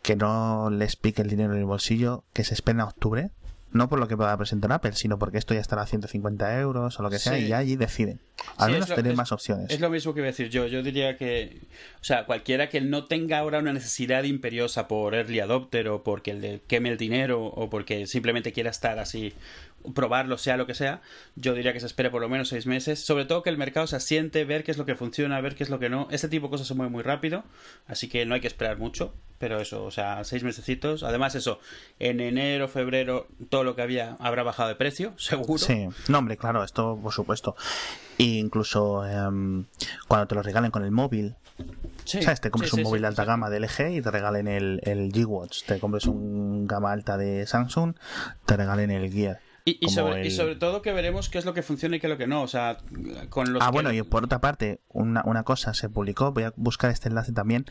que 0.00 0.16
no 0.16 0.70
les 0.70 0.96
pique 0.96 1.20
el 1.20 1.28
dinero 1.28 1.52
en 1.52 1.58
el 1.58 1.66
bolsillo, 1.66 2.24
que 2.32 2.44
se 2.44 2.54
esperen 2.54 2.80
a 2.80 2.86
octubre, 2.86 3.30
no 3.72 3.90
por 3.90 3.98
lo 3.98 4.08
que 4.08 4.16
pueda 4.16 4.34
presentar 4.38 4.72
Apple, 4.72 4.92
sino 4.94 5.18
porque 5.18 5.36
esto 5.36 5.52
ya 5.52 5.60
estará 5.60 5.82
a 5.82 5.86
150 5.86 6.58
euros 6.60 6.98
o 6.98 7.02
lo 7.02 7.10
que 7.10 7.18
sea, 7.18 7.38
y 7.38 7.52
allí 7.52 7.76
deciden. 7.76 8.20
Al 8.56 8.72
menos 8.72 8.88
tener 8.88 9.14
más 9.14 9.30
opciones. 9.32 9.70
Es 9.70 9.80
lo 9.80 9.90
mismo 9.90 10.14
que 10.14 10.20
iba 10.20 10.28
a 10.28 10.30
decir 10.30 10.48
yo. 10.48 10.66
Yo 10.66 10.82
diría 10.82 11.18
que, 11.18 11.60
o 12.00 12.04
sea, 12.04 12.24
cualquiera 12.24 12.70
que 12.70 12.80
no 12.80 13.04
tenga 13.04 13.38
ahora 13.38 13.58
una 13.58 13.74
necesidad 13.74 14.22
imperiosa 14.24 14.88
por 14.88 15.14
early 15.14 15.40
adopter 15.40 15.88
o 15.88 16.02
porque 16.02 16.32
le 16.32 16.60
queme 16.66 16.88
el 16.88 16.96
dinero 16.96 17.44
o 17.44 17.68
porque 17.68 18.06
simplemente 18.06 18.52
quiera 18.52 18.70
estar 18.70 18.98
así 18.98 19.34
probarlo, 19.94 20.38
sea 20.38 20.56
lo 20.56 20.66
que 20.66 20.74
sea, 20.74 21.00
yo 21.36 21.54
diría 21.54 21.72
que 21.72 21.80
se 21.80 21.86
espere 21.86 22.10
por 22.10 22.20
lo 22.20 22.28
menos 22.28 22.48
seis 22.48 22.66
meses. 22.66 23.00
Sobre 23.00 23.24
todo 23.24 23.42
que 23.42 23.50
el 23.50 23.58
mercado 23.58 23.86
se 23.86 23.96
asiente, 23.96 24.44
ver 24.44 24.64
qué 24.64 24.70
es 24.70 24.78
lo 24.78 24.86
que 24.86 24.94
funciona, 24.94 25.40
ver 25.40 25.54
qué 25.54 25.64
es 25.64 25.70
lo 25.70 25.78
que 25.78 25.88
no. 25.88 26.08
Este 26.10 26.28
tipo 26.28 26.46
de 26.46 26.50
cosas 26.50 26.66
se 26.66 26.74
mueve 26.74 26.90
muy 26.90 27.02
rápido, 27.02 27.44
así 27.86 28.08
que 28.08 28.24
no 28.26 28.34
hay 28.34 28.40
que 28.40 28.46
esperar 28.46 28.78
mucho. 28.78 29.14
Pero 29.38 29.60
eso, 29.60 29.84
o 29.84 29.90
sea, 29.90 30.24
seis 30.24 30.42
mesecitos. 30.42 31.04
Además, 31.04 31.36
eso, 31.36 31.60
en 32.00 32.20
enero, 32.20 32.66
febrero, 32.66 33.28
todo 33.50 33.62
lo 33.62 33.76
que 33.76 33.82
había 33.82 34.16
habrá 34.18 34.42
bajado 34.42 34.68
de 34.68 34.74
precio, 34.74 35.14
seguro. 35.18 35.58
Sí, 35.58 35.88
no, 36.08 36.18
hombre, 36.18 36.36
claro, 36.36 36.64
esto 36.64 36.98
por 37.00 37.12
supuesto. 37.12 37.56
E 38.18 38.24
incluso 38.24 39.06
em, 39.06 39.64
cuando 40.08 40.26
te 40.26 40.34
lo 40.34 40.42
regalen 40.42 40.72
con 40.72 40.84
el 40.84 40.90
móvil, 40.90 41.36
¿Sabes? 42.04 42.40
Te 42.40 42.50
compras 42.50 42.72
un 42.72 42.82
móvil 42.82 43.02
de 43.02 43.08
alta 43.08 43.24
gama 43.24 43.50
de 43.50 43.60
LG 43.60 43.96
y 43.96 44.02
te 44.02 44.10
regalen 44.10 44.48
el, 44.48 44.80
el 44.84 45.12
G-Watch. 45.12 45.64
Te 45.64 45.78
compras 45.78 46.06
un 46.06 46.66
gama 46.66 46.92
alta 46.92 47.16
de 47.16 47.46
Samsung, 47.46 47.94
te 48.46 48.56
regalen 48.56 48.90
el 48.90 49.12
Gear. 49.12 49.40
Y, 49.80 49.88
sobre, 49.90 50.56
todo 50.56 50.82
que 50.82 50.92
veremos 50.92 51.28
qué 51.28 51.38
es 51.38 51.44
lo 51.44 51.54
que 51.54 51.62
funciona 51.62 51.96
y 51.96 52.00
qué 52.00 52.06
es 52.06 52.10
lo 52.10 52.18
que 52.18 52.26
no. 52.26 52.42
O 52.42 52.48
sea, 52.48 52.78
con 53.28 53.52
los. 53.52 53.62
Ah, 53.62 53.70
bueno, 53.70 53.92
y 53.92 54.02
por 54.02 54.24
otra 54.24 54.40
parte, 54.40 54.80
una, 54.88 55.22
una 55.24 55.42
cosa 55.42 55.74
se 55.74 55.88
publicó, 55.88 56.32
voy 56.32 56.44
a 56.44 56.52
buscar 56.56 56.90
este 56.90 57.08
enlace 57.08 57.32
también. 57.32 57.66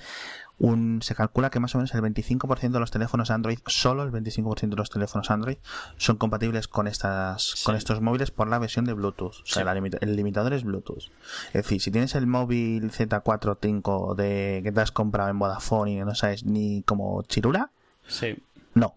Un, 0.60 1.04
se 1.04 1.14
calcula 1.14 1.52
que 1.52 1.60
más 1.60 1.76
o 1.76 1.78
menos 1.78 1.94
el 1.94 2.02
25% 2.02 2.72
de 2.72 2.80
los 2.80 2.90
teléfonos 2.90 3.30
Android, 3.30 3.60
solo 3.68 4.02
el 4.04 4.12
25% 4.12 4.70
de 4.70 4.76
los 4.76 4.90
teléfonos 4.90 5.30
Android, 5.30 5.58
son 5.98 6.18
compatibles 6.18 6.68
con 6.68 6.88
estas 6.88 7.62
con 7.64 7.76
estos 7.76 8.02
móviles 8.02 8.32
por 8.32 8.48
la 8.48 8.58
versión 8.58 8.86
de 8.86 8.94
Bluetooth. 8.94 9.42
O 9.44 9.46
sea, 9.46 9.72
el 9.72 10.16
limitador 10.16 10.54
es 10.54 10.64
Bluetooth. 10.64 11.12
Es 11.48 11.54
decir, 11.54 11.80
si 11.82 11.92
tienes 11.92 12.16
el 12.16 12.26
móvil 12.26 12.92
Z4 12.92 13.58
5 13.62 14.16
de 14.16 14.62
que 14.64 14.72
te 14.72 14.82
has 14.82 14.92
comprado 14.92 15.30
en 15.30 15.38
Vodafone 15.38 15.92
y 15.92 15.98
no 15.98 16.16
sabes 16.16 16.44
ni 16.44 16.82
como 16.84 17.22
chirura, 17.24 17.70
sí. 18.08 18.38
No. 18.78 18.96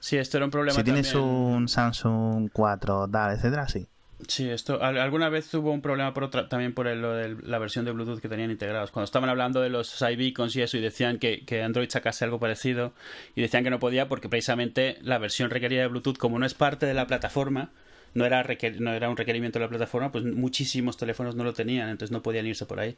Sí, 0.00 0.16
esto 0.16 0.38
era 0.38 0.46
un 0.46 0.50
problema. 0.50 0.76
Si 0.76 0.84
tienes 0.84 1.14
un 1.14 1.68
Samsung 1.68 2.50
4, 2.52 3.08
tal, 3.08 3.36
etcétera, 3.36 3.68
sí. 3.68 3.86
Sí, 4.28 4.48
esto 4.48 4.80
alguna 4.82 5.28
vez 5.28 5.48
tuvo 5.48 5.72
un 5.72 5.82
problema 5.82 6.14
por 6.14 6.22
otra, 6.22 6.48
también 6.48 6.74
por 6.74 6.86
lo 6.86 7.12
de 7.12 7.36
la 7.42 7.58
versión 7.58 7.84
de 7.84 7.90
Bluetooth 7.90 8.20
que 8.20 8.28
tenían 8.28 8.52
integrados. 8.52 8.92
Cuando 8.92 9.04
estaban 9.04 9.28
hablando 9.28 9.60
de 9.60 9.68
los 9.68 10.00
iBeacons 10.00 10.54
y 10.54 10.62
eso 10.62 10.76
y 10.76 10.80
decían 10.80 11.18
que, 11.18 11.44
que, 11.44 11.62
Android 11.62 11.90
sacase 11.90 12.24
algo 12.24 12.38
parecido 12.38 12.92
y 13.34 13.42
decían 13.42 13.64
que 13.64 13.70
no 13.70 13.80
podía 13.80 14.08
porque 14.08 14.28
precisamente 14.28 14.98
la 15.02 15.18
versión 15.18 15.50
requerida 15.50 15.82
de 15.82 15.88
Bluetooth 15.88 16.18
como 16.18 16.38
no 16.38 16.46
es 16.46 16.54
parte 16.54 16.86
de 16.86 16.94
la 16.94 17.08
plataforma, 17.08 17.70
no 18.14 18.24
era, 18.24 18.46
no 18.78 18.92
era 18.92 19.10
un 19.10 19.16
requerimiento 19.16 19.58
de 19.58 19.64
la 19.64 19.68
plataforma, 19.68 20.12
pues 20.12 20.24
muchísimos 20.24 20.96
teléfonos 20.96 21.34
no 21.34 21.42
lo 21.42 21.52
tenían, 21.52 21.88
entonces 21.88 22.12
no 22.12 22.22
podían 22.22 22.46
irse 22.46 22.64
por 22.64 22.78
ahí. 22.78 22.96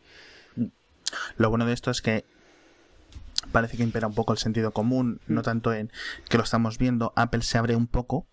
Lo 1.39 1.49
bueno 1.49 1.65
de 1.65 1.73
esto 1.73 1.91
es 1.91 2.03
que 2.03 2.25
parece 3.55 3.77
que 3.77 3.85
impera 3.85 4.09
un 4.09 4.15
poco 4.15 4.33
el 4.33 4.39
sentido 4.39 4.73
común, 4.73 5.21
no 5.29 5.41
mm. 5.41 5.45
tanto 5.45 5.73
en 5.73 5.93
que 6.29 6.39
lo 6.39 6.43
estamos 6.43 6.77
viendo, 6.77 7.13
Apple 7.15 7.43
se 7.43 7.57
abre 7.57 7.77
un 7.77 7.87
poco, 7.87 8.27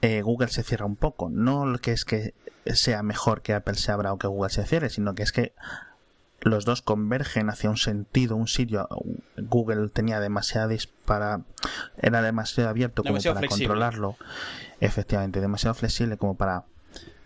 eh, 0.00 0.22
Google 0.22 0.48
se 0.48 0.62
cierra 0.62 0.86
un 0.86 0.96
poco. 0.96 1.28
No 1.28 1.66
lo 1.66 1.78
que 1.78 1.92
es 1.92 2.06
que 2.06 2.32
sea 2.64 3.02
mejor 3.02 3.42
que 3.42 3.52
Apple 3.52 3.74
se 3.74 3.92
abra 3.92 4.14
o 4.14 4.18
que 4.18 4.26
Google 4.26 4.48
se 4.48 4.64
cierre, 4.64 4.88
sino 4.88 5.14
que 5.14 5.24
es 5.24 5.30
que 5.30 5.52
los 6.40 6.64
dos 6.64 6.80
convergen 6.80 7.50
hacia 7.50 7.68
un 7.68 7.76
sentido, 7.76 8.34
un 8.34 8.48
sitio. 8.48 8.88
Google 9.36 9.90
tenía 9.90 10.20
demasiado 10.20 10.74
para, 11.04 11.42
era 11.98 12.22
demasiado 12.22 12.70
abierto 12.70 13.04
como 13.04 13.20
para 13.20 13.46
controlarlo. 13.46 14.16
Efectivamente, 14.80 15.42
demasiado 15.42 15.74
flexible 15.74 16.16
como 16.16 16.34
para 16.34 16.64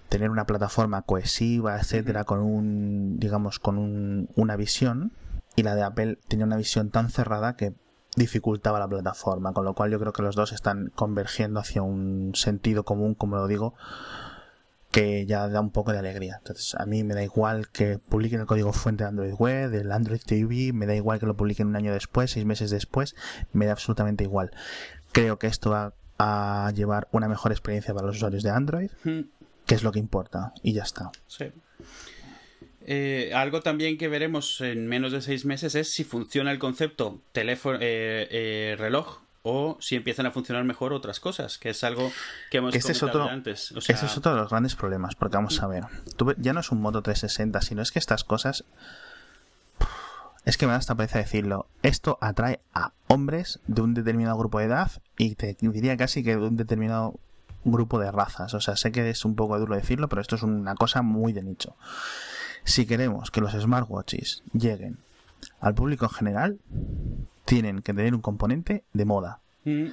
tener 0.09 0.31
una 0.31 0.47
plataforma 0.47 1.03
cohesiva, 1.03 1.79
etcétera, 1.79 2.25
con 2.25 2.41
un, 2.41 3.21
digamos, 3.21 3.61
con 3.61 3.79
un, 3.79 4.29
una 4.35 4.57
visión 4.57 5.13
y 5.59 5.65
la 5.65 5.75
de 5.75 5.83
Apple 5.83 6.19
tenía 6.29 6.47
una 6.47 6.57
visión 6.57 6.91
tan 6.91 7.11
cerrada 7.11 7.57
que 7.57 7.75
dificultaba 8.15 8.79
la 8.79 8.87
plataforma, 8.87 9.53
con 9.53 9.65
lo 9.65 9.75
cual 9.75 9.91
yo 9.91 9.99
creo 9.99 10.13
que 10.13 10.23
los 10.23 10.37
dos 10.37 10.53
están 10.53 10.93
convergiendo 10.95 11.59
hacia 11.59 11.83
un 11.83 12.31
sentido 12.37 12.85
común, 12.85 13.17
como 13.17 13.35
lo 13.35 13.49
digo, 13.49 13.75
que 14.93 15.27
ya 15.27 15.49
da 15.49 15.61
un 15.61 15.73
poco 15.73 15.91
de 15.91 15.99
alegría. 15.99 16.37
Entonces, 16.39 16.77
a 16.77 16.87
mí 16.87 17.03
me 17.03 17.15
da 17.15 17.25
igual 17.25 17.71
que 17.71 17.99
publiquen 17.99 18.39
el 18.39 18.47
código 18.47 18.73
fuente 18.73 19.03
de 19.03 19.09
Android 19.09 19.35
Web, 19.37 19.71
del 19.71 19.91
Android 19.91 20.21
TV, 20.25 20.73
me 20.73 20.87
da 20.87 20.95
igual 20.95 21.19
que 21.19 21.27
lo 21.27 21.37
publiquen 21.37 21.67
un 21.67 21.75
año 21.75 21.93
después, 21.93 22.31
seis 22.31 22.47
meses 22.47 22.71
después, 22.71 23.17
me 23.53 23.67
da 23.67 23.73
absolutamente 23.73 24.23
igual. 24.23 24.53
Creo 25.11 25.41
que 25.41 25.49
esto 25.49 25.71
va 25.71 25.93
a 26.19 26.71
llevar 26.73 27.09
una 27.11 27.27
mejor 27.27 27.51
experiencia 27.51 27.93
para 27.95 28.07
los 28.07 28.15
usuarios 28.15 28.45
de 28.45 28.51
Android, 28.51 28.91
hmm. 29.03 29.23
que 29.67 29.75
es 29.75 29.83
lo 29.83 29.91
que 29.91 29.99
importa, 29.99 30.53
y 30.63 30.73
ya 30.73 30.85
está. 30.85 31.11
Sí. 31.27 31.53
Eh, 32.91 33.33
algo 33.35 33.61
también 33.61 33.99
que 33.99 34.09
veremos 34.09 34.63
en 34.63 34.87
menos 34.87 35.13
de 35.13 35.21
seis 35.21 35.45
meses 35.45 35.75
es 35.75 35.93
si 35.93 36.05
funciona 36.05 36.51
el 36.53 36.59
concepto 36.59 37.21
teléfono 37.33 37.77
eh, 37.83 38.27
eh, 38.31 38.77
reloj 38.79 39.19
o 39.43 39.77
si 39.79 39.95
empiezan 39.95 40.25
a 40.25 40.31
funcionar 40.31 40.65
mejor 40.65 40.95
otras 40.95 41.21
cosas, 41.21 41.59
que 41.59 41.69
es 41.69 41.85
algo 41.85 42.11
que 42.51 42.57
hemos 42.57 42.75
este 42.75 42.93
es 42.93 43.03
otro, 43.03 43.25
antes. 43.25 43.75
Ese 43.77 43.93
es 43.93 44.17
otro 44.17 44.33
de 44.33 44.41
los 44.41 44.49
grandes 44.49 44.75
problemas, 44.75 45.17
porque 45.17 45.37
vamos 45.37 45.63
a 45.63 45.67
ver, 45.67 45.85
ya 46.39 46.55
no 46.55 46.61
es 46.61 46.73
un 46.73 46.81
Moto 46.81 47.03
360, 47.03 47.61
sino 47.61 47.83
es 47.83 47.93
que 47.93 47.99
estas 47.99 48.25
cosas 48.25 48.65
es 50.47 50.57
que 50.57 50.65
me 50.65 50.73
da 50.73 50.79
hasta 50.79 50.95
pereza 50.95 51.19
decirlo. 51.19 51.67
Esto 51.83 52.17
atrae 52.23 52.59
a 52.73 52.95
hombres 53.07 53.61
de 53.67 53.83
un 53.83 53.93
determinado 53.93 54.39
grupo 54.39 54.61
de 54.61 54.65
edad 54.65 54.91
y 55.19 55.35
te 55.35 55.59
diría 55.61 55.99
casi 55.99 56.25
que 56.25 56.37
de 56.37 56.43
un 56.43 56.57
determinado 56.57 57.21
grupo 57.65 57.99
de 57.99 58.11
razas. 58.11 58.55
O 58.55 58.63
sea, 58.63 58.77
sé 58.77 58.93
que 58.93 59.11
es 59.11 59.27
un 59.27 59.35
poco 59.35 59.59
duro 59.59 59.75
decirlo, 59.75 60.09
pero 60.09 60.23
esto 60.23 60.37
es 60.37 60.43
una 60.43 60.75
cosa 60.75 61.03
muy 61.03 61.35
de 61.35 61.43
nicho. 61.43 61.77
Si 62.69 62.85
queremos 62.85 63.31
que 63.31 63.41
los 63.41 63.53
smartwatches 63.53 64.43
lleguen 64.53 64.99
al 65.59 65.75
público 65.75 66.05
en 66.05 66.11
general, 66.11 66.59
tienen 67.47 67.81
que 67.81 67.95
tener 67.95 68.15
un 68.15 68.21
componente 68.21 68.85
de 68.93 69.07
moda. 69.07 69.41
Mm. 69.65 69.87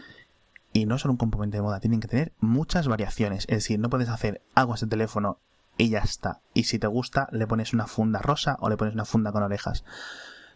Y 0.74 0.86
no 0.86 0.98
solo 0.98 1.14
un 1.14 1.18
componente 1.18 1.56
de 1.56 1.64
moda, 1.64 1.80
tienen 1.80 2.02
que 2.02 2.10
tener 2.10 2.34
muchas 2.42 2.90
variaciones. 2.90 3.46
Es 3.48 3.60
decir, 3.60 3.80
no 3.80 3.90
puedes 3.90 4.10
hacer 4.10 4.42
algo 4.56 4.74
a 4.74 4.76
ese 4.76 4.88
teléfono 4.88 5.40
y 5.78 5.90
ya 5.90 6.00
está. 6.00 6.42
Y 6.54 6.66
si 6.66 6.78
te 6.78 6.88
gusta, 6.88 7.30
le 7.32 7.48
pones 7.48 7.72
una 7.72 7.88
funda 7.88 8.20
rosa 8.20 8.58
o 8.60 8.70
le 8.70 8.76
pones 8.76 8.94
una 8.94 9.06
funda 9.06 9.32
con 9.32 9.42
orejas. 9.42 9.86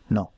No. 0.09 0.33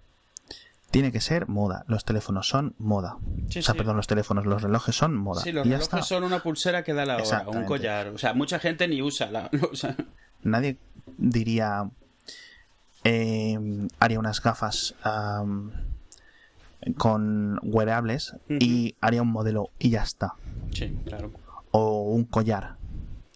Tiene 0.92 1.12
que 1.12 1.20
ser 1.20 1.48
moda. 1.48 1.84
Los 1.88 2.06
teléfonos 2.06 2.48
son 2.48 2.76
moda. 2.78 3.18
o 3.58 3.62
sea, 3.62 3.74
perdón, 3.74 3.98
los 3.98 4.06
teléfonos, 4.06 4.46
los 4.46 4.62
relojes 4.62 4.96
son 4.96 5.18
moda. 5.18 5.42
Sí, 5.42 5.52
los 5.52 5.66
relojes 5.66 6.06
son 6.06 6.26
una 6.26 6.44
pulsera 6.44 6.84
que 6.84 6.94
da 6.94 7.08
la 7.08 7.18
hora, 7.18 7.46
un 7.48 7.66
collar. 7.66 8.10
O 8.10 8.20
sea, 8.20 8.36
mucha 8.36 8.60
gente 8.60 8.88
ni 8.88 9.02
usa 9.02 9.32
la. 9.32 9.50
Nadie 10.44 10.78
diría, 11.18 11.90
eh, 13.04 13.88
haría 14.00 14.20
unas 14.20 14.42
gafas 14.42 14.96
con 16.98 17.60
wearables 17.64 18.36
y 18.50 18.96
haría 19.02 19.22
un 19.22 19.32
modelo 19.32 19.70
y 19.80 19.92
ya 19.92 20.04
está. 20.04 20.34
Sí, 20.74 20.98
claro. 21.06 21.32
O 21.72 22.04
un 22.12 22.26
collar. 22.26 22.78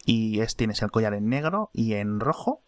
Y 0.06 0.40
es, 0.42 0.56
tienes 0.56 0.82
el 0.82 0.92
collar 0.92 1.14
en 1.14 1.30
negro 1.30 1.70
y 1.74 1.94
en 1.94 2.20
rojo. 2.20 2.62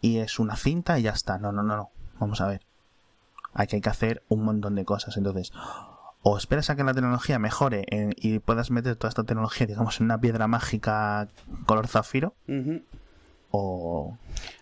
Y 0.00 0.18
es 0.18 0.38
una 0.38 0.56
cinta 0.56 0.98
y 0.98 1.02
ya 1.02 1.12
está. 1.12 1.38
No, 1.38 1.52
no, 1.52 1.62
no, 1.62 1.76
no. 1.76 1.90
Vamos 2.20 2.40
a 2.40 2.48
ver. 2.48 2.62
Hay 3.54 3.66
que, 3.66 3.76
hay 3.76 3.82
que 3.82 3.88
hacer 3.88 4.22
un 4.28 4.44
montón 4.44 4.74
de 4.74 4.84
cosas. 4.84 5.16
Entonces, 5.16 5.52
o 6.22 6.36
esperas 6.36 6.68
a 6.70 6.76
que 6.76 6.84
la 6.84 6.92
tecnología 6.92 7.38
mejore 7.38 7.86
y 8.16 8.38
puedas 8.40 8.70
meter 8.70 8.96
toda 8.96 9.08
esta 9.08 9.24
tecnología, 9.24 9.66
digamos, 9.66 10.00
en 10.00 10.06
una 10.06 10.20
piedra 10.20 10.46
mágica 10.48 11.28
color 11.66 11.86
zafiro 11.86 12.34
o 13.50 14.16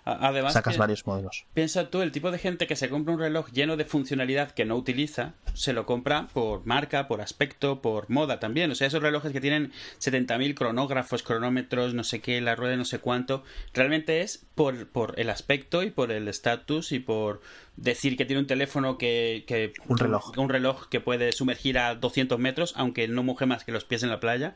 Además, 0.04 0.52
sacas 0.52 0.76
varios 0.76 1.06
modelos. 1.06 1.46
Piensa 1.54 1.88
tú, 1.88 2.02
el 2.02 2.12
tipo 2.12 2.30
de 2.30 2.38
gente 2.38 2.66
que 2.66 2.76
se 2.76 2.90
compra 2.90 3.14
un 3.14 3.20
reloj 3.20 3.50
lleno 3.52 3.78
de 3.78 3.86
funcionalidad 3.86 4.50
que 4.50 4.66
no 4.66 4.76
utiliza, 4.76 5.32
se 5.54 5.72
lo 5.72 5.86
compra 5.86 6.28
por 6.34 6.66
marca, 6.66 7.08
por 7.08 7.22
aspecto, 7.22 7.80
por 7.80 8.10
moda 8.10 8.38
también. 8.38 8.70
O 8.70 8.74
sea, 8.74 8.86
esos 8.86 9.02
relojes 9.02 9.32
que 9.32 9.40
tienen 9.40 9.72
70.000 10.00 10.54
cronógrafos, 10.54 11.22
cronómetros, 11.22 11.94
no 11.94 12.04
sé 12.04 12.20
qué, 12.20 12.42
la 12.42 12.54
rueda, 12.54 12.76
no 12.76 12.84
sé 12.84 12.98
cuánto, 12.98 13.44
realmente 13.72 14.20
es 14.20 14.44
por, 14.54 14.88
por 14.88 15.18
el 15.18 15.30
aspecto 15.30 15.82
y 15.82 15.90
por 15.90 16.12
el 16.12 16.28
estatus 16.28 16.92
y 16.92 16.98
por 16.98 17.40
decir 17.76 18.18
que 18.18 18.26
tiene 18.26 18.40
un 18.40 18.46
teléfono 18.46 18.98
que, 18.98 19.44
que... 19.46 19.72
Un 19.88 19.96
reloj. 19.96 20.36
Un 20.36 20.50
reloj 20.50 20.86
que 20.88 21.00
puede 21.00 21.32
sumergir 21.32 21.78
a 21.78 21.94
200 21.94 22.38
metros, 22.38 22.74
aunque 22.76 23.08
no 23.08 23.22
moje 23.22 23.46
más 23.46 23.64
que 23.64 23.72
los 23.72 23.84
pies 23.84 24.02
en 24.02 24.10
la 24.10 24.20
playa. 24.20 24.54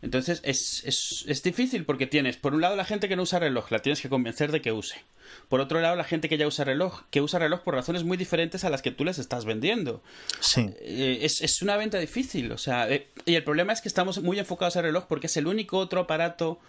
Entonces 0.00 0.40
es, 0.44 0.84
es, 0.84 1.24
es, 1.26 1.42
difícil 1.42 1.84
porque 1.84 2.06
tienes, 2.06 2.36
por 2.36 2.54
un 2.54 2.60
lado, 2.60 2.76
la 2.76 2.84
gente 2.84 3.08
que 3.08 3.16
no 3.16 3.22
usa 3.22 3.40
reloj, 3.40 3.70
la 3.70 3.80
tienes 3.80 4.00
que 4.00 4.08
convencer 4.08 4.52
de 4.52 4.60
que 4.60 4.70
use. 4.70 4.94
Por 5.48 5.60
otro 5.60 5.80
lado, 5.80 5.96
la 5.96 6.04
gente 6.04 6.28
que 6.28 6.38
ya 6.38 6.46
usa 6.46 6.64
reloj, 6.64 7.02
que 7.10 7.20
usa 7.20 7.40
reloj 7.40 7.60
por 7.60 7.74
razones 7.74 8.04
muy 8.04 8.16
diferentes 8.16 8.64
a 8.64 8.70
las 8.70 8.80
que 8.80 8.92
tú 8.92 9.04
les 9.04 9.18
estás 9.18 9.44
vendiendo. 9.44 10.02
Sí. 10.40 10.70
Eh, 10.80 11.18
es, 11.22 11.42
es, 11.42 11.62
una 11.62 11.76
venta 11.76 11.98
difícil, 11.98 12.52
o 12.52 12.58
sea, 12.58 12.88
eh, 12.88 13.08
y 13.24 13.34
el 13.34 13.42
problema 13.42 13.72
es 13.72 13.80
que 13.80 13.88
estamos 13.88 14.22
muy 14.22 14.38
enfocados 14.38 14.76
al 14.76 14.84
reloj 14.84 15.06
porque 15.08 15.26
es 15.26 15.36
el 15.36 15.48
único 15.48 15.78
otro 15.78 16.02
aparato 16.02 16.60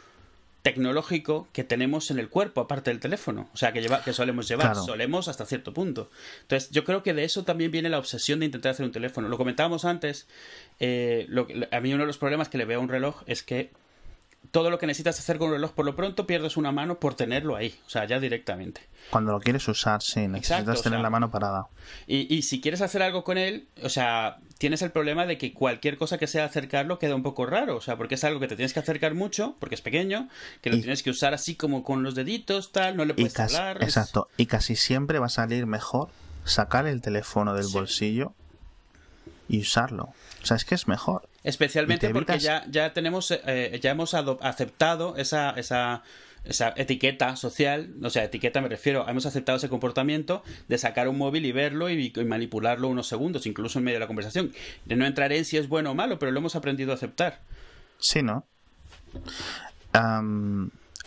tecnológico 0.62 1.48
que 1.54 1.64
tenemos 1.64 2.12
en 2.12 2.20
el 2.20 2.30
cuerpo, 2.30 2.62
aparte 2.62 2.92
del 2.92 3.00
teléfono. 3.00 3.50
O 3.54 3.58
sea, 3.58 3.72
que, 3.72 3.82
lleva, 3.82 4.04
que 4.04 4.14
solemos 4.14 4.48
llevar. 4.48 4.76
Solemos 4.76 5.28
hasta 5.28 5.46
cierto 5.46 5.74
punto. 5.74 6.10
Entonces, 6.42 6.70
yo 6.72 6.84
creo 6.84 7.02
que 7.02 7.14
de 7.14 7.24
eso 7.24 7.44
también 7.44 7.72
viene 7.72 7.90
la 7.90 7.98
obsesión 7.98 8.40
de 8.40 8.48
intentar 8.48 8.72
hacer 8.72 8.86
un 8.86 8.92
teléfono. 8.92 9.30
Lo 9.30 9.38
comentábamos 9.38 9.86
antes. 9.86 10.28
Eh, 10.80 11.26
lo, 11.30 11.48
a 11.72 11.80
mí 11.80 11.94
uno 11.94 12.04
de 12.04 12.08
los 12.08 12.18
problemas 12.18 12.50
que 12.50 12.58
le 12.58 12.66
veo 12.66 12.80
a 12.80 12.84
un 12.84 12.90
reloj 12.90 13.24
es 13.26 13.44
que 13.44 13.72
todo 14.52 14.70
lo 14.70 14.80
que 14.80 14.88
necesitas 14.88 15.20
hacer 15.20 15.38
con 15.38 15.50
un 15.50 15.54
reloj, 15.56 15.72
por 15.72 15.86
lo 15.86 15.96
pronto 15.96 16.26
pierdes 16.26 16.58
una 16.58 16.72
mano 16.72 17.00
por 17.00 17.16
tenerlo 17.16 17.56
ahí, 17.56 17.76
o 17.86 17.90
sea, 17.90 18.06
ya 18.06 18.20
directamente. 18.20 18.82
Cuando 19.10 19.32
lo 19.32 19.40
quieres 19.40 19.68
usar, 19.68 20.02
sí, 20.02 20.28
necesitas 20.28 20.82
tener 20.82 21.00
la 21.00 21.10
mano 21.10 21.30
parada. 21.30 21.68
Y, 22.08 22.34
y, 22.34 22.42
si 22.42 22.62
quieres 22.62 22.82
hacer 22.82 23.02
algo 23.02 23.24
con 23.24 23.38
él, 23.38 23.68
o 23.84 23.90
sea, 23.90 24.38
tienes 24.58 24.82
el 24.82 24.92
problema 24.92 25.26
de 25.26 25.38
que 25.38 25.54
cualquier 25.54 25.98
cosa 25.98 26.18
que 26.18 26.28
sea 26.28 26.46
acercarlo 26.46 27.00
queda 27.00 27.16
un 27.16 27.24
poco 27.24 27.46
raro, 27.46 27.78
o 27.78 27.82
sea, 27.82 27.98
porque 27.98 28.16
es 28.16 28.24
algo 28.24 28.40
que 28.40 28.48
te 28.48 28.56
tienes 28.56 28.74
que 28.74 28.80
acercar 28.80 29.14
mucho, 29.14 29.56
porque 29.60 29.76
es 29.76 29.82
pequeño, 29.82 30.30
que 30.62 30.70
lo 30.70 30.78
tienes 30.78 31.04
que 31.04 31.10
usar 31.10 31.34
así 31.34 31.56
como 31.56 31.84
con 31.84 32.04
los 32.04 32.16
deditos, 32.16 32.72
tal, 32.72 32.98
no 32.98 33.06
le 33.06 33.14
puedes 33.14 33.40
hablar. 33.40 33.84
Exacto, 33.84 34.28
y 34.38 34.48
casi 34.48 34.76
siempre 34.76 35.20
va 35.20 35.28
a 35.28 35.30
salir 35.30 35.66
mejor 35.66 36.10
sacar 36.44 36.88
el 36.88 37.02
teléfono 37.02 37.54
del 37.54 37.68
bolsillo 37.68 38.34
y 39.48 39.62
usarlo. 39.62 40.14
O 40.42 40.46
sea, 40.46 40.58
es 40.58 40.66
que 40.66 40.76
es 40.76 40.88
mejor. 40.88 41.28
Especialmente 41.44 42.10
porque 42.10 42.40
ya, 42.40 42.66
ya 42.70 42.94
tenemos, 42.94 43.32
eh, 43.32 43.80
ya 43.82 43.92
hemos 43.92 44.14
aceptado 44.14 45.18
esa, 45.18 45.52
esa, 45.52 46.04
esa 46.46 46.74
etiqueta 46.78 47.36
social, 47.36 47.94
o 48.02 48.10
sea, 48.10 48.24
etiqueta 48.24 48.62
me 48.62 48.70
refiero, 48.70 49.08
hemos 49.08 49.26
aceptado 49.26 49.58
ese 49.58 49.70
comportamiento 49.70 50.44
de 50.68 50.78
sacar 50.78 51.08
un 51.08 51.18
móvil 51.18 51.46
y 51.46 51.52
verlo 51.52 51.90
y, 51.90 52.12
manipularlo 52.26 52.88
unos 52.88 53.08
segundos, 53.08 53.46
incluso 53.46 53.80
en 53.80 53.86
medio 53.86 53.98
de 53.98 54.02
la 54.02 54.08
conversación. 54.08 54.54
De 54.86 54.96
no 54.96 55.06
entrar 55.06 55.32
en 55.34 55.46
si 55.46 55.58
es 55.58 55.68
bueno 55.68 55.92
o 55.92 55.96
malo, 55.96 56.20
pero 56.20 56.32
lo 56.32 56.40
hemos 56.40 56.56
aprendido 56.56 56.92
a 56.92 56.96
aceptar. 56.96 57.42
Sí, 58.00 58.24
¿no? 58.24 58.46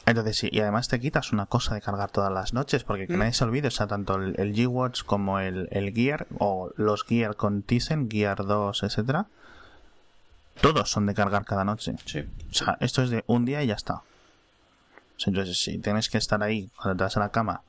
Entonces 0.04 0.36
sí, 0.36 0.48
y 0.50 0.60
además 0.60 0.88
te 0.88 0.98
quitas 0.98 1.32
una 1.32 1.46
cosa 1.46 1.74
de 1.74 1.80
cargar 1.80 2.10
todas 2.10 2.32
las 2.32 2.52
noches, 2.52 2.82
porque 2.82 3.06
que 3.06 3.14
mm. 3.14 3.18
nadie 3.18 3.32
se 3.32 3.44
olvide, 3.44 3.68
o 3.68 3.70
sea, 3.70 3.86
tanto 3.86 4.16
el, 4.16 4.54
G-Watch 4.54 5.04
como 5.04 5.38
el, 5.38 5.68
el, 5.70 5.92
Gear, 5.94 6.26
o 6.38 6.70
los 6.76 7.04
Gear 7.04 7.36
con 7.36 7.62
Tizen, 7.62 8.10
Gear 8.10 8.44
2, 8.44 8.82
etcétera, 8.82 9.26
todos 10.60 10.90
son 10.90 11.06
de 11.06 11.14
cargar 11.14 11.44
cada 11.44 11.64
noche. 11.64 11.94
Sí. 12.04 12.20
O 12.50 12.54
sea, 12.54 12.76
esto 12.80 13.02
es 13.02 13.10
de 13.10 13.22
un 13.26 13.44
día 13.44 13.62
y 13.62 13.68
ya 13.68 13.74
está. 13.74 14.02
Entonces, 15.24 15.62
si 15.62 15.78
tienes 15.78 16.08
que 16.08 16.18
estar 16.18 16.42
ahí 16.42 16.68
cuando 16.76 16.96
te 16.96 17.04
vas 17.04 17.16
a 17.16 17.20
la 17.20 17.30
cama 17.30 17.62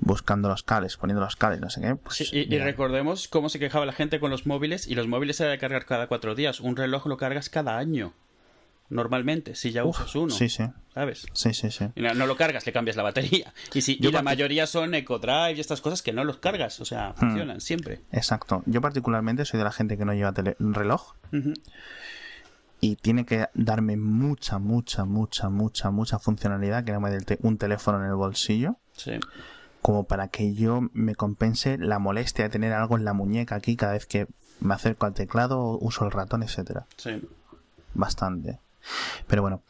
buscando 0.00 0.48
los 0.48 0.62
cables, 0.62 0.96
poniendo 0.96 1.22
los 1.24 1.36
cables, 1.36 1.60
no 1.60 1.70
sé 1.70 1.80
qué. 1.80 1.96
Pues 1.96 2.16
sí, 2.16 2.28
y, 2.32 2.54
y, 2.54 2.58
recordemos 2.58 3.28
cómo 3.28 3.48
se 3.48 3.58
quejaba 3.58 3.86
la 3.86 3.92
gente 3.92 4.20
con 4.20 4.30
los 4.30 4.46
móviles 4.46 4.86
y 4.86 4.94
los 4.94 5.06
móviles 5.06 5.36
se 5.36 5.44
de 5.44 5.58
cargar 5.58 5.86
cada 5.86 6.06
cuatro 6.06 6.34
días. 6.34 6.60
Un 6.60 6.76
reloj 6.76 7.06
lo 7.06 7.16
cargas 7.16 7.48
cada 7.48 7.78
año 7.78 8.12
normalmente, 8.92 9.54
si 9.54 9.72
ya 9.72 9.84
usas 9.84 10.14
uno. 10.14 10.30
Sí, 10.30 10.48
sí. 10.48 10.64
¿Sabes? 10.94 11.26
Sí, 11.32 11.54
sí, 11.54 11.70
sí. 11.70 11.86
no, 11.96 12.26
lo 12.26 12.36
cargas, 12.36 12.66
le 12.66 12.72
cambias 12.72 12.96
la 12.96 13.02
batería. 13.02 13.52
Y, 13.72 13.80
si, 13.80 13.96
la 13.96 14.22
mayoría 14.22 14.66
son 14.66 14.94
EcoDrive 14.94 15.54
y 15.54 15.60
estas 15.60 15.80
cosas 15.80 16.02
que 16.02 16.12
no 16.12 16.24
los 16.24 16.36
cargas, 16.38 16.80
o 16.80 16.84
sea, 16.84 17.10
hmm. 17.10 17.14
funcionan 17.14 17.60
siempre. 17.60 18.00
Exacto. 18.12 18.62
Yo 18.66 18.80
particularmente 18.82 19.44
soy 19.46 19.58
de 19.58 19.64
la 19.64 19.72
gente 19.72 19.96
que 19.96 20.04
no 20.04 20.12
lleva 20.12 20.34
reloj. 20.58 21.14
Y 22.80 22.96
tiene 22.96 23.24
que 23.24 23.46
darme 23.54 23.96
mucha, 23.96 24.58
mucha, 24.58 25.04
mucha, 25.04 25.48
mucha, 25.48 25.90
mucha 25.90 26.18
funcionalidad 26.18 26.84
que 26.84 26.92
no 26.92 27.00
me 27.00 27.10
dé 27.10 27.38
un 27.40 27.56
teléfono 27.56 27.98
en 27.98 28.10
el 28.10 28.14
bolsillo. 28.14 28.76
Sí. 28.92 29.12
Como 29.80 30.04
para 30.04 30.28
que 30.28 30.54
yo 30.54 30.82
me 30.92 31.14
compense 31.14 31.78
la 31.78 31.98
molestia 31.98 32.44
de 32.44 32.50
tener 32.50 32.72
algo 32.72 32.96
en 32.98 33.04
la 33.04 33.14
muñeca 33.14 33.54
aquí 33.54 33.76
cada 33.76 33.94
vez 33.94 34.06
que 34.06 34.26
me 34.60 34.74
acerco 34.74 35.06
al 35.06 35.14
teclado, 35.14 35.78
uso 35.80 36.04
el 36.04 36.10
ratón, 36.10 36.42
etcétera. 36.42 36.86
Sí. 36.96 37.22
Bastante. 37.94 38.60
Pero 39.26 39.42
bueno, 39.42 39.62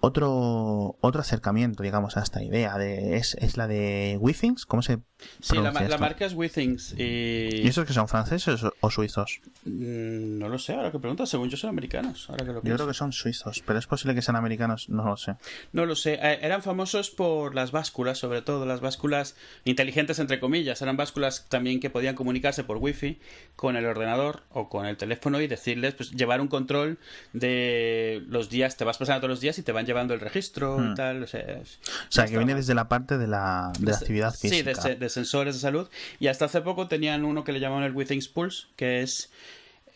otro, 0.00 0.96
otro 1.00 1.20
acercamiento, 1.20 1.82
digamos, 1.82 2.16
a 2.16 2.22
esta 2.22 2.42
idea 2.42 2.78
de, 2.78 3.16
es, 3.16 3.34
es 3.34 3.56
la 3.56 3.66
de 3.66 4.16
Withings. 4.20 4.66
¿Cómo 4.66 4.82
se 4.82 5.00
Sí, 5.40 5.56
la, 5.56 5.72
la, 5.72 5.98
marca 5.98 6.24
es 6.24 6.34
Withings. 6.34 6.94
Y... 6.98 7.62
¿Y 7.62 7.68
esos 7.68 7.86
que 7.86 7.92
son 7.92 8.08
franceses 8.08 8.62
o, 8.80 8.90
suizos? 8.90 9.40
Mm, 9.64 10.38
no 10.38 10.48
lo 10.48 10.58
sé, 10.58 10.74
ahora 10.74 10.90
que 10.90 10.98
preguntas. 10.98 11.28
Según 11.28 11.48
yo 11.48 11.56
son 11.56 11.70
americanos. 11.70 12.28
Ahora 12.28 12.44
que 12.44 12.52
lo 12.52 12.62
yo 12.62 12.74
creo 12.74 12.86
que 12.86 12.94
son 12.94 13.12
suizos, 13.12 13.62
pero 13.66 13.78
es 13.78 13.86
posible 13.86 14.14
que 14.14 14.22
sean 14.22 14.36
americanos, 14.36 14.88
no 14.88 15.04
lo 15.04 15.16
sé. 15.16 15.36
No 15.72 15.86
lo 15.86 15.94
sé. 15.94 16.14
Eh, 16.14 16.38
eran 16.42 16.62
famosos 16.62 17.10
por 17.10 17.54
las 17.54 17.72
básculas, 17.72 18.18
sobre 18.18 18.42
todo 18.42 18.66
las 18.66 18.80
básculas 18.80 19.36
inteligentes, 19.64 20.18
entre 20.18 20.40
comillas. 20.40 20.80
Eran 20.82 20.96
básculas 20.96 21.46
también 21.48 21.80
que 21.80 21.90
podían 21.90 22.14
comunicarse 22.14 22.64
por 22.64 22.78
wifi 22.78 23.18
con 23.56 23.76
el 23.76 23.86
ordenador 23.86 24.42
o 24.50 24.68
con 24.68 24.86
el 24.86 24.96
teléfono 24.96 25.40
y 25.40 25.46
decirles, 25.46 25.94
pues 25.94 26.10
llevar 26.12 26.40
un 26.40 26.48
control 26.48 26.98
de 27.32 28.22
los 28.28 28.50
días. 28.50 28.76
Te 28.76 28.84
vas 28.84 28.98
pasando 28.98 29.20
todos 29.20 29.30
los 29.30 29.40
días 29.40 29.58
y 29.58 29.62
te 29.62 29.72
van 29.72 29.86
llevando 29.90 30.14
el 30.14 30.20
registro 30.20 30.78
y 30.78 30.88
hmm. 30.88 30.94
tal. 30.94 31.22
O 31.24 31.26
sea, 31.26 32.26
que 32.26 32.36
viene 32.36 32.54
desde 32.54 32.74
la 32.74 32.88
parte 32.88 33.18
de 33.18 33.26
la, 33.26 33.72
de 33.78 33.90
la 33.90 33.96
actividad 33.96 34.32
física. 34.32 34.74
Sí, 34.74 34.94
de, 34.94 35.08
sensores 35.08 35.54
de 35.56 35.60
salud. 35.60 35.88
Y 36.20 36.28
hasta 36.28 36.44
hace 36.44 36.60
poco 36.60 36.86
tenían 36.86 37.24
uno 37.24 37.42
que 37.42 37.52
le 37.52 37.58
llamaban 37.60 37.84
el 37.84 37.92
Withings 37.92 38.28
Pulse, 38.28 38.68
que 38.76 39.02
es 39.02 39.30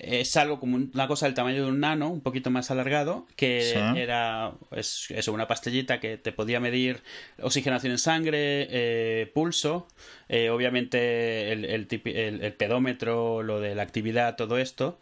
es 0.00 0.36
algo 0.36 0.58
como 0.58 0.76
una 0.76 1.06
cosa 1.06 1.26
del 1.26 1.34
tamaño 1.34 1.62
de 1.62 1.70
un 1.70 1.78
nano, 1.78 2.10
un 2.10 2.20
poquito 2.20 2.50
más 2.50 2.70
alargado, 2.72 3.26
que 3.36 3.74
era 3.96 4.52
es, 4.72 5.08
eso, 5.10 5.32
una 5.32 5.46
pastillita 5.46 6.00
que 6.00 6.18
te 6.18 6.32
podía 6.32 6.58
medir 6.58 7.00
oxigenación 7.40 7.92
en 7.92 7.98
sangre, 7.98 8.66
eh, 8.70 9.30
pulso, 9.32 9.86
eh, 10.28 10.50
obviamente 10.50 11.52
el, 11.52 11.64
el, 11.64 11.86
pedómetro, 12.54 13.44
lo 13.44 13.60
de 13.60 13.76
la 13.76 13.82
actividad, 13.84 14.34
todo 14.34 14.58
esto. 14.58 14.98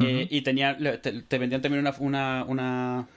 Eh, 0.00 0.28
y 0.30 0.42
tenía, 0.42 0.78
te, 0.78 1.38
vendían 1.38 1.60
también 1.60 1.80
una, 1.80 1.92
una 1.98 2.44
una 2.46 3.08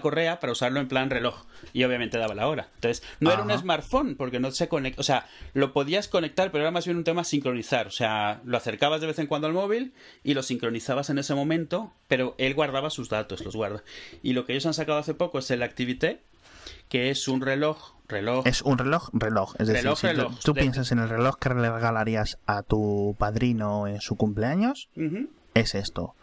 correa 0.00 0.40
para 0.40 0.52
usarlo 0.52 0.80
en 0.80 0.88
plan 0.88 1.10
reloj 1.10 1.44
y 1.72 1.84
obviamente 1.84 2.18
daba 2.18 2.34
la 2.34 2.48
hora. 2.48 2.68
Entonces, 2.76 3.02
no 3.20 3.30
era 3.32 3.42
un 3.42 3.56
smartphone 3.56 4.16
porque 4.16 4.40
no 4.40 4.50
se 4.50 4.68
conecta, 4.68 5.00
o 5.00 5.04
sea, 5.04 5.26
lo 5.54 5.72
podías 5.72 6.08
conectar, 6.08 6.50
pero 6.50 6.62
era 6.62 6.70
más 6.70 6.84
bien 6.84 6.96
un 6.96 7.04
tema 7.04 7.24
sincronizar, 7.24 7.86
o 7.86 7.90
sea, 7.90 8.40
lo 8.44 8.56
acercabas 8.56 9.00
de 9.00 9.06
vez 9.06 9.18
en 9.18 9.26
cuando 9.26 9.46
al 9.46 9.52
móvil 9.52 9.92
y 10.24 10.34
lo 10.34 10.42
sincronizabas 10.42 11.10
en 11.10 11.18
ese 11.18 11.34
momento, 11.34 11.92
pero 12.08 12.34
él 12.38 12.54
guardaba 12.54 12.90
sus 12.90 13.08
datos, 13.08 13.44
los 13.44 13.56
guarda. 13.56 13.82
Y 14.22 14.32
lo 14.32 14.44
que 14.44 14.52
ellos 14.52 14.66
han 14.66 14.74
sacado 14.74 14.98
hace 14.98 15.14
poco 15.14 15.38
es 15.38 15.50
el 15.50 15.62
Activité, 15.62 16.20
que 16.88 17.10
es 17.10 17.28
un 17.28 17.40
reloj 17.40 17.94
reloj. 18.08 18.46
Es 18.46 18.62
un 18.62 18.78
reloj, 18.78 19.08
reloj. 19.12 19.54
Es 19.58 19.68
decir, 19.68 19.90
si 19.96 20.08
tú, 20.44 20.54
piensas 20.54 20.92
en 20.92 21.00
el 21.00 21.08
reloj 21.08 21.36
que 21.38 21.48
le 21.50 21.70
regalarías 21.70 22.38
a 22.46 22.62
tu 22.62 23.16
padrino 23.18 23.88
en 23.88 24.00
su 24.00 24.16
cumpleaños, 24.16 24.88
es 25.54 25.74
esto 25.74 26.14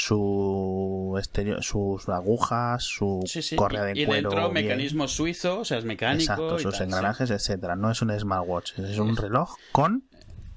su 0.00 1.16
exterior, 1.18 1.62
sus 1.64 2.08
agujas, 2.08 2.84
su 2.84 3.20
correa 3.56 3.82
de 3.82 4.06
cuero. 4.06 4.12
Y 4.12 4.22
dentro 4.22 4.52
mecanismo 4.52 5.08
suizo, 5.08 5.58
o 5.58 5.64
sea, 5.64 5.78
es 5.78 5.84
mecánico. 5.84 6.22
Exacto, 6.22 6.58
sus 6.60 6.80
engranajes, 6.80 7.30
etcétera. 7.30 7.74
No 7.74 7.90
es 7.90 8.00
un 8.00 8.16
smartwatch, 8.16 8.78
es 8.78 8.98
un 8.98 9.16
reloj 9.16 9.56
con 9.72 10.07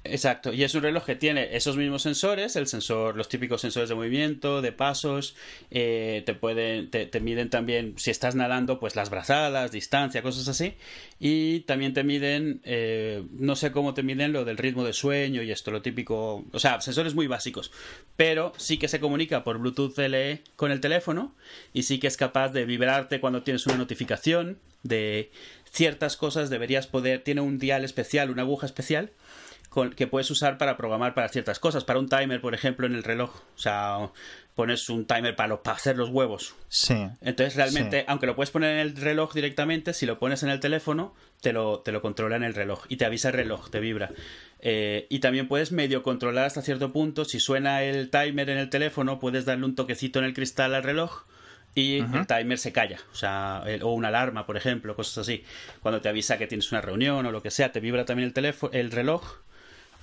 Exacto, 0.04 0.52
y 0.52 0.64
es 0.64 0.74
un 0.74 0.82
reloj 0.82 1.04
que 1.04 1.14
tiene 1.14 1.54
esos 1.56 1.76
mismos 1.76 2.02
sensores, 2.02 2.56
el 2.56 2.66
sensor, 2.66 3.16
los 3.16 3.28
típicos 3.28 3.60
sensores 3.60 3.88
de 3.88 3.94
movimiento, 3.94 4.60
de 4.60 4.72
pasos, 4.72 5.36
eh, 5.70 6.24
te 6.26 6.34
pueden, 6.34 6.90
te, 6.90 7.20
miden 7.20 7.50
también 7.50 7.94
si 7.98 8.10
estás 8.10 8.34
nadando, 8.34 8.80
pues 8.80 8.96
las 8.96 9.10
brazadas, 9.10 9.70
distancia, 9.70 10.20
cosas 10.20 10.48
así, 10.48 10.74
y 11.20 11.60
también 11.60 11.94
te 11.94 12.02
miden, 12.02 12.60
eh, 12.64 13.22
no 13.30 13.54
sé 13.54 13.70
cómo 13.70 13.94
te 13.94 14.02
miden 14.02 14.32
lo 14.32 14.44
del 14.44 14.58
ritmo 14.58 14.82
de 14.84 14.92
sueño 14.92 15.40
y 15.40 15.52
esto, 15.52 15.70
lo 15.70 15.82
típico, 15.82 16.44
o 16.50 16.58
sea, 16.58 16.80
sensores 16.80 17.14
muy 17.14 17.28
básicos, 17.28 17.70
pero 18.16 18.52
sí 18.56 18.78
que 18.78 18.88
se 18.88 18.98
comunica 18.98 19.44
por 19.44 19.58
Bluetooth 19.58 19.96
LE 19.98 20.42
con 20.56 20.72
el 20.72 20.80
teléfono 20.80 21.32
y 21.72 21.84
sí 21.84 22.00
que 22.00 22.08
es 22.08 22.16
capaz 22.16 22.48
de 22.48 22.64
vibrarte 22.64 23.20
cuando 23.20 23.44
tienes 23.44 23.66
una 23.66 23.76
notificación 23.76 24.58
de 24.82 25.30
ciertas 25.70 26.16
cosas 26.16 26.50
deberías 26.50 26.88
poder, 26.88 27.22
tiene 27.22 27.40
un 27.40 27.60
dial 27.60 27.84
especial, 27.84 28.30
una 28.30 28.42
aguja 28.42 28.66
especial 28.66 29.12
que 29.96 30.06
puedes 30.06 30.30
usar 30.30 30.58
para 30.58 30.76
programar 30.76 31.14
para 31.14 31.28
ciertas 31.28 31.58
cosas, 31.58 31.84
para 31.84 31.98
un 31.98 32.08
timer, 32.08 32.40
por 32.40 32.54
ejemplo, 32.54 32.86
en 32.86 32.94
el 32.94 33.02
reloj. 33.02 33.34
O 33.54 33.58
sea, 33.58 34.10
pones 34.54 34.88
un 34.88 35.06
timer 35.06 35.34
para, 35.34 35.62
para 35.62 35.76
hacer 35.76 35.96
los 35.96 36.10
huevos. 36.10 36.54
Sí. 36.68 36.94
Entonces, 37.20 37.56
realmente, 37.56 38.04
aunque 38.06 38.26
lo 38.26 38.36
puedes 38.36 38.50
poner 38.50 38.74
en 38.74 38.78
el 38.80 38.96
reloj 38.96 39.32
directamente, 39.34 39.94
si 39.94 40.06
lo 40.06 40.18
pones 40.18 40.42
en 40.42 40.50
el 40.50 40.60
teléfono, 40.60 41.14
te 41.40 41.52
lo, 41.52 41.80
te 41.80 41.92
lo 41.92 42.02
controla 42.02 42.36
en 42.36 42.44
el 42.44 42.54
reloj 42.54 42.84
y 42.88 42.96
te 42.96 43.04
avisa 43.04 43.28
el 43.28 43.34
reloj, 43.34 43.70
te 43.70 43.80
vibra. 43.80 44.10
Eh, 44.60 45.06
y 45.10 45.18
también 45.18 45.48
puedes 45.48 45.72
medio 45.72 46.02
controlar 46.02 46.46
hasta 46.46 46.62
cierto 46.62 46.92
punto. 46.92 47.24
Si 47.24 47.40
suena 47.40 47.82
el 47.82 48.10
timer 48.10 48.50
en 48.50 48.58
el 48.58 48.70
teléfono, 48.70 49.18
puedes 49.18 49.44
darle 49.44 49.64
un 49.64 49.74
toquecito 49.74 50.18
en 50.18 50.26
el 50.26 50.34
cristal 50.34 50.74
al 50.74 50.82
reloj 50.82 51.24
y 51.74 52.00
el 52.00 52.26
timer 52.26 52.58
se 52.58 52.70
calla, 52.70 52.98
o 53.12 53.14
sea, 53.14 53.64
o 53.80 53.94
una 53.94 54.08
alarma, 54.08 54.44
por 54.44 54.58
ejemplo, 54.58 54.94
cosas 54.94 55.18
así. 55.18 55.42
Cuando 55.80 56.02
te 56.02 56.10
avisa 56.10 56.36
que 56.36 56.46
tienes 56.46 56.70
una 56.70 56.82
reunión 56.82 57.24
o 57.24 57.32
lo 57.32 57.42
que 57.42 57.50
sea, 57.50 57.72
te 57.72 57.80
vibra 57.80 58.04
también 58.04 58.26
el 58.26 58.34
teléfono, 58.34 58.72
el 58.74 58.90
reloj 58.90 59.38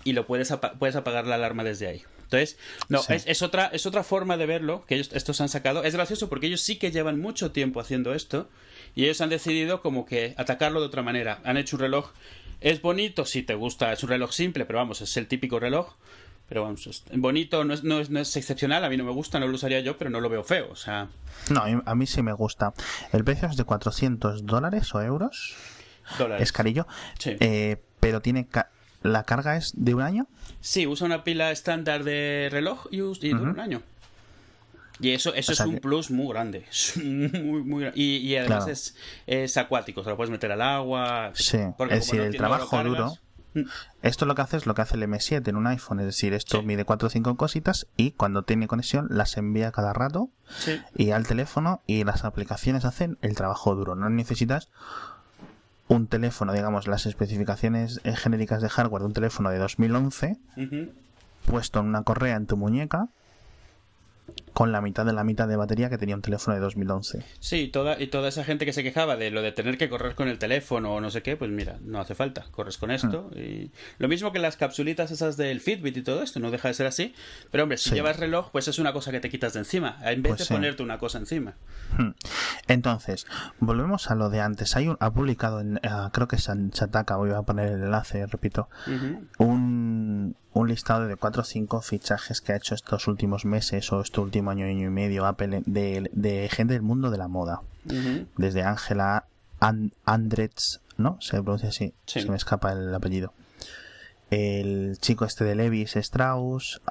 y 0.03 0.13
lo 0.13 0.25
puedes, 0.25 0.53
puedes 0.79 0.95
apagar 0.95 1.27
la 1.27 1.35
alarma 1.35 1.63
desde 1.63 1.87
ahí. 1.87 2.03
Entonces, 2.23 2.57
no, 2.89 3.01
es, 3.09 3.41
otra, 3.41 3.65
es 3.73 3.85
otra 3.87 4.03
forma 4.03 4.37
de 4.37 4.45
verlo 4.45 4.85
que 4.85 4.95
ellos, 4.95 5.09
estos 5.13 5.41
han 5.41 5.49
sacado. 5.49 5.83
Es 5.83 5.95
gracioso 5.95 6.29
porque 6.29 6.45
ellos 6.45 6.61
sí 6.61 6.75
que 6.77 6.91
llevan 6.91 7.19
mucho 7.19 7.51
tiempo 7.51 7.79
haciendo 7.79 8.13
esto 8.13 8.49
y 8.95 9.05
ellos 9.05 9.19
han 9.21 9.29
decidido 9.29 9.81
como 9.81 10.05
que 10.05 10.35
atacarlo 10.37 10.79
de 10.79 10.85
otra 10.87 11.01
manera. 11.01 11.39
Han 11.43 11.57
hecho 11.57 11.75
un 11.75 11.81
reloj, 11.81 12.11
es 12.61 12.81
bonito 12.83 13.25
si 13.25 13.41
te 13.41 13.55
gusta, 13.55 13.91
es 13.93 14.03
un 14.03 14.09
reloj 14.09 14.31
simple, 14.31 14.65
pero 14.65 14.77
vamos, 14.77 15.01
es 15.01 15.17
el 15.17 15.25
típico 15.27 15.59
reloj, 15.59 15.95
Pero 16.47 16.63
vamos, 16.63 16.85
es 16.87 17.03
bonito, 17.13 17.63
no 17.63 17.73
es, 17.73 17.83
no, 17.83 17.99
es, 17.99 18.09
no 18.11 18.19
es 18.19 18.35
excepcional, 18.35 18.83
a 18.83 18.89
mí 18.89 18.97
no 18.97 19.03
me 19.05 19.11
gusta, 19.11 19.39
no 19.39 19.47
lo 19.47 19.55
usaría 19.55 19.79
yo, 19.81 19.97
pero 19.97 20.09
no 20.11 20.19
lo 20.19 20.29
veo 20.29 20.43
feo, 20.43 20.69
o 20.71 20.75
sea... 20.75 21.07
No, 21.49 21.61
a 21.61 21.65
mí- 21.67 21.81
a 21.85 21.95
mí 21.95 22.05
sí 22.07 22.21
me 22.23 22.33
gusta. 22.33 22.73
El 23.11 23.23
precio 23.23 23.47
es 23.47 23.55
de 23.57 23.63
400 23.63 24.45
dólares 24.45 24.93
o 24.93 25.01
euros. 25.01 25.55
Dólares. 26.17 26.43
Es 26.43 26.51
carillo. 26.51 26.85
Sí. 27.17 27.37
Eh, 27.39 27.77
pero 27.99 28.21
tiene... 28.21 28.47
ca- 28.47 28.69
La 29.01 29.23
carga 29.23 29.55
es 29.57 29.71
de 29.75 29.93
un 29.95 30.01
año. 30.01 30.27
Sí, 30.59 30.85
usa 30.87 31.05
una 31.07 31.23
pila 31.23 31.51
estándar 31.51 32.03
de 32.03 32.49
reloj 32.51 32.87
y, 32.91 32.97
dura 32.97 33.51
un 33.51 33.59
año. 33.59 33.81
Y 35.01 35.11
eso, 35.11 35.33
eso 35.33 35.53
O 35.53 35.55
sea 35.55 35.63
es 35.65 35.69
un 35.69 35.75
que- 35.75 35.81
plus 35.81 36.11
muy 36.11 36.27
grande. 36.33 36.65
Muy, 36.97 37.63
muy 37.63 37.91
y, 37.95 38.17
y 38.17 38.35
además 38.35 38.65
Claro. 38.65 38.71
es, 38.73 38.95
es 39.27 39.55
acuático, 39.57 40.03
se 40.03 40.09
lo 40.09 40.17
puedes 40.17 40.29
meter 40.31 40.51
al 40.51 40.61
agua. 40.61 41.31
Sí, 41.35 41.57
porque 41.77 41.93
es 41.95 42.01
decir, 42.05 42.19
no 42.19 42.25
el 42.25 42.35
trabajo 42.35 42.69
cargas- 42.69 42.85
duro- 42.85 43.13
Mm, 43.55 43.61
Esto 44.03 44.27
lo 44.27 44.35
que 44.35 44.43
hace 44.43 44.57
es 44.57 44.67
lo 44.67 44.75
que 44.75 44.83
hace 44.83 44.95
el 44.95 45.01
M7 45.01 45.47
en 45.47 45.55
un 45.55 45.65
iPhone. 45.65 45.99
Es 46.01 46.05
decir, 46.05 46.33
esto 46.35 46.59
Sí. 46.59 46.65
mide 46.67 46.85
4 46.85 47.07
o 47.07 47.09
5 47.09 47.35
cositas 47.35 47.87
y 47.97 48.11
cuando 48.11 48.43
tiene 48.43 48.67
conexión 48.67 49.07
las 49.09 49.37
envía 49.37 49.71
cada 49.71 49.91
rato 49.91 50.29
Sí. 50.59 50.79
y 50.95 51.09
al 51.11 51.25
teléfono 51.25 51.81
y 51.87 52.03
las 52.03 52.25
aplicaciones 52.25 52.85
hacen 52.85 53.17
el 53.23 53.35
trabajo 53.35 53.73
duro. 53.73 53.95
No 53.95 54.07
necesitas 54.11 54.69
un 55.89 56.07
teléfono, 56.07 56.53
digamos, 56.53 56.87
las 56.87 57.05
especificaciones 57.05 57.99
eh, 58.05 58.15
genéricas 58.15 58.61
de 58.61 58.69
hardware 58.69 59.01
de 59.01 59.07
un 59.07 59.13
teléfono 59.13 59.49
de 59.49 59.57
2011 59.57 60.37
Ujú. 60.55 60.91
puesto 61.45 61.79
en 61.79 61.87
una 61.87 62.03
correa 62.03 62.35
en 62.37 62.45
tu 62.45 62.55
muñeca 62.55 63.09
con 64.53 64.71
la 64.71 64.81
mitad 64.81 65.05
de 65.05 65.13
la 65.13 65.23
mitad 65.23 65.47
de 65.47 65.55
batería 65.55 65.89
que 65.89 65.97
tenía 65.97 66.15
un 66.15 66.21
teléfono 66.21 66.55
de 66.55 66.61
2011. 66.61 67.23
Sí, 67.39 67.67
toda, 67.67 68.01
y 68.01 68.07
toda 68.07 68.29
esa 68.29 68.43
gente 68.43 68.65
que 68.65 68.73
se 68.73 68.83
quejaba 68.83 69.15
de 69.15 69.31
lo 69.31 69.41
de 69.41 69.51
tener 69.51 69.77
que 69.77 69.89
correr 69.89 70.15
con 70.15 70.27
el 70.27 70.37
teléfono 70.39 70.93
o 70.93 71.01
no 71.01 71.09
sé 71.11 71.21
qué, 71.21 71.37
pues 71.37 71.49
mira, 71.51 71.77
no 71.81 71.99
hace 71.99 72.15
falta, 72.15 72.45
corres 72.51 72.77
con 72.77 72.91
esto. 72.91 73.29
Hmm. 73.33 73.37
Y 73.39 73.71
lo 73.97 74.07
mismo 74.07 74.31
que 74.31 74.39
las 74.39 74.57
capsulitas 74.57 75.11
esas 75.11 75.37
del 75.37 75.61
Fitbit 75.61 75.97
y 75.97 76.01
todo 76.01 76.21
esto, 76.23 76.39
no 76.39 76.51
deja 76.51 76.67
de 76.67 76.73
ser 76.73 76.87
así. 76.87 77.13
Pero 77.51 77.63
hombre, 77.63 77.77
si 77.77 77.89
Sí. 77.89 77.95
llevas 77.95 78.17
reloj, 78.19 78.49
pues 78.51 78.67
es 78.67 78.79
una 78.79 78.93
cosa 78.93 79.11
que 79.11 79.19
te 79.19 79.29
quitas 79.29 79.53
de 79.53 79.59
encima, 79.59 79.97
en 80.03 80.21
vez 80.21 80.31
Pues 80.31 80.39
de 80.39 80.45
sí. 80.45 80.53
ponerte 80.53 80.83
una 80.83 80.97
cosa 80.97 81.17
encima. 81.19 81.53
Hmm. 81.97 82.11
Entonces, 82.67 83.25
volvemos 83.59 84.11
a 84.11 84.15
lo 84.15 84.29
de 84.29 84.41
antes. 84.41 84.75
Hay 84.75 84.87
un, 84.87 84.97
ha 84.99 85.11
publicado, 85.11 85.59
en, 85.61 85.79
ah, 85.83 86.09
creo 86.13 86.27
que 86.27 86.35
es 86.35 86.47
en 86.49 86.71
Chataka, 86.71 87.15
voy 87.17 87.31
a 87.31 87.41
poner 87.41 87.67
el 87.67 87.83
enlace, 87.83 88.25
repito, 88.27 88.69
un, 89.37 89.88
un 90.53 90.67
listado 90.67 91.07
de 91.07 91.15
4 91.15 91.41
o 91.41 91.45
5 91.45 91.81
fichajes 91.81 92.41
que 92.41 92.53
ha 92.53 92.55
hecho 92.57 92.75
estos 92.75 93.07
últimos 93.07 93.45
meses 93.45 93.91
o 93.91 94.01
este 94.01 94.19
último 94.19 94.51
año, 94.51 94.65
año 94.65 94.87
y 94.87 94.91
medio 94.91 95.25
Apple 95.25 95.63
de, 95.65 96.09
de 96.11 96.49
gente 96.51 96.73
del 96.73 96.81
mundo 96.81 97.09
de 97.11 97.17
la 97.17 97.27
moda. 97.27 97.61
Desde 98.37 98.63
Angela 98.63 99.25
An- 99.59 99.93
Andretz, 100.05 100.79
¿no? 100.97 101.17
Se 101.21 101.41
pronuncia 101.41 101.69
así, 101.69 101.93
Sí. 102.05 102.21
se 102.21 102.29
me 102.29 102.35
escapa 102.35 102.71
el 102.73 102.93
apellido. 102.93 103.33
El 104.29 104.97
chico 104.99 105.25
este 105.25 105.43
de 105.43 105.55
Levis 105.55 105.95
Strauss, 105.95 106.81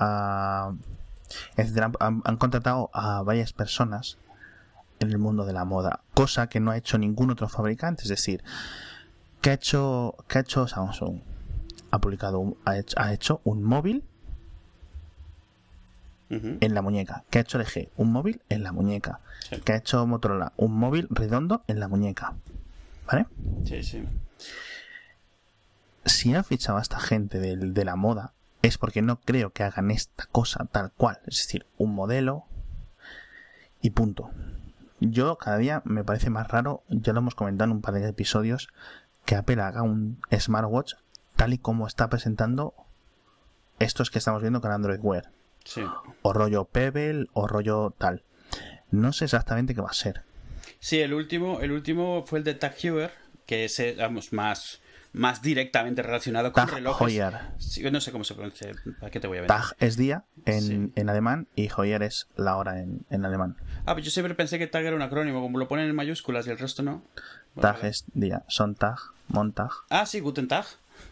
etcétera. 1.57 1.93
Han, 2.01 2.23
han 2.25 2.37
contratado 2.37 2.91
a 2.93 3.23
varias 3.23 3.53
personas 3.53 4.19
en 5.01 5.11
el 5.11 5.19
mundo 5.19 5.45
de 5.45 5.53
la 5.53 5.65
moda, 5.65 6.01
cosa 6.15 6.49
que 6.49 6.59
no 6.59 6.73
ha 6.73 6.77
hecho 6.77 6.99
ningún 6.99 7.31
otro 7.31 7.49
fabricante. 7.49 8.03
Es 8.03 8.09
decir, 8.09 8.43
que 9.41 9.51
ha 9.51 9.53
hecho, 9.55 10.17
que 10.27 10.39
ha 10.39 10.41
hecho 10.41 10.67
Samsung? 10.67 11.21
Ha 11.91 11.99
publicado, 12.01 12.57
ha 12.65 13.13
hecho, 13.13 13.41
un 13.45 13.63
móvil 13.63 14.05
en 16.31 16.75
la 16.75 16.83
muñeca. 16.83 17.25
¿Qué 17.31 17.39
ha 17.39 17.43
hecho 17.43 17.59
LG? 17.59 17.89
Un 17.97 18.13
móvil 18.13 18.43
en 18.51 18.63
la 18.63 18.73
muñeca. 18.73 19.21
Sí. 19.49 19.61
¿Qué 19.65 19.73
ha 19.73 19.77
hecho 19.77 20.07
Motorola? 20.07 20.53
Un 20.59 20.75
móvil 20.79 21.07
redondo 21.11 21.63
en 21.69 21.81
la 21.81 21.89
muñeca. 21.89 22.35
¿Vale? 23.07 23.27
Sí, 23.65 23.83
sí. 23.83 24.05
Si 26.05 26.35
ha 26.35 26.43
fichado 26.43 26.79
a 26.79 26.83
esta 26.83 27.01
gente 27.01 27.39
del- 27.39 27.73
de, 27.73 27.85
la 27.87 27.97
moda, 27.97 28.33
es 28.61 28.77
porque 28.77 29.01
no 29.01 29.21
creo 29.21 29.51
que 29.51 29.63
hagan 29.63 29.91
esta 29.91 30.27
cosa 30.27 30.67
tal 30.71 30.93
cual. 30.93 31.19
Es 31.27 31.39
decir, 31.39 31.67
un 31.79 31.95
modelo 31.95 32.45
y 33.81 33.91
punto. 33.91 34.31
Yo 35.01 35.37
cada 35.39 35.57
día 35.59 35.81
me 35.85 36.05
parece 36.05 36.29
más 36.29 36.49
raro, 36.49 36.83
ya 36.89 37.13
lo 37.15 37.21
hemos 37.21 37.35
comentado 37.35 37.71
en 37.71 37.77
un 37.77 37.83
par 37.83 37.95
de 37.95 38.07
episodios, 38.07 38.69
que 39.25 39.37
Apple 39.37 39.63
haga 39.63 39.83
un 39.83 40.21
smartwatch 40.39 40.95
tal 41.39 41.55
y 41.55 41.59
como 41.59 41.87
está 41.87 42.11
presentando 42.11 42.75
estos 43.79 44.11
que 44.11 44.19
estamos 44.19 44.43
viendo 44.43 44.61
con 44.61 44.73
Android 44.73 44.99
Wear. 45.01 45.31
Sí. 45.65 45.83
O 46.23 46.33
rollo 46.33 46.65
Pebble 46.65 47.27
o 47.33 47.47
rollo 47.47 47.95
tal. 47.97 48.25
No 48.91 49.13
sé 49.13 49.27
exactamente 49.27 49.73
qué 49.75 49.81
va 49.81 49.91
a 49.91 49.95
ser. 49.95 50.25
Sí, 50.81 51.01
el 51.01 51.15
último, 51.15 51.61
el 51.61 51.71
último 51.71 52.25
fue 52.27 52.41
el 52.41 52.45
de 52.45 52.55
Tag 52.55 52.75
Heuer, 52.83 53.13
que 53.47 53.67
es, 53.67 53.79
eh, 53.79 53.95
vamos, 53.97 54.33
más, 54.33 54.81
más 55.13 55.41
directamente 55.43 56.03
relacionado 56.03 56.53
con 56.53 56.65
Tag 56.67 56.75
relojes. 56.75 57.09
Heuer. 57.15 57.35
Sí, 57.59 57.89
no 57.89 58.01
sé 58.01 58.11
cómo 58.11 58.25
se 58.25 58.35
pronuncia, 58.35 58.73
¿para 58.99 59.11
qué 59.13 59.21
te 59.21 59.29
voy 59.29 59.39
a 59.39 59.43
mentir? 59.43 59.57
Tag 59.57 59.77
es 59.79 59.97
día 59.97 60.25
en, 60.45 60.61
Sí. 60.63 60.93
en 60.97 61.09
alemán 61.09 61.47
y 61.55 61.69
Heuer 61.69 62.03
es 62.03 62.27
la 62.37 62.57
hora 62.57 62.81
en, 62.81 63.07
en 63.11 63.25
alemán. 63.25 63.57
Ah, 63.87 63.93
pues 63.95 64.05
yo 64.07 64.11
siempre 64.11 64.35
pensé 64.35 64.59
que 64.59 64.67
Tag 64.67 64.85
era 64.85 64.97
un 64.97 65.03
acrónimo, 65.03 65.41
como 65.41 65.59
lo 65.59 65.69
ponen 65.69 65.89
en 65.89 65.95
mayúsculas 65.95 66.47
y 66.49 66.51
el 66.51 66.59
resto 66.59 66.83
no. 66.83 67.03
Bueno, 67.55 67.63
Tag 67.69 67.77
vale. 67.77 67.89
es 67.91 68.05
día. 68.15 68.43
Sonntag, 68.49 68.99
Montag. 69.29 69.71
Ah, 69.91 70.05
sí, 70.07 70.19
Guten 70.21 70.49
Tag. 70.49 70.67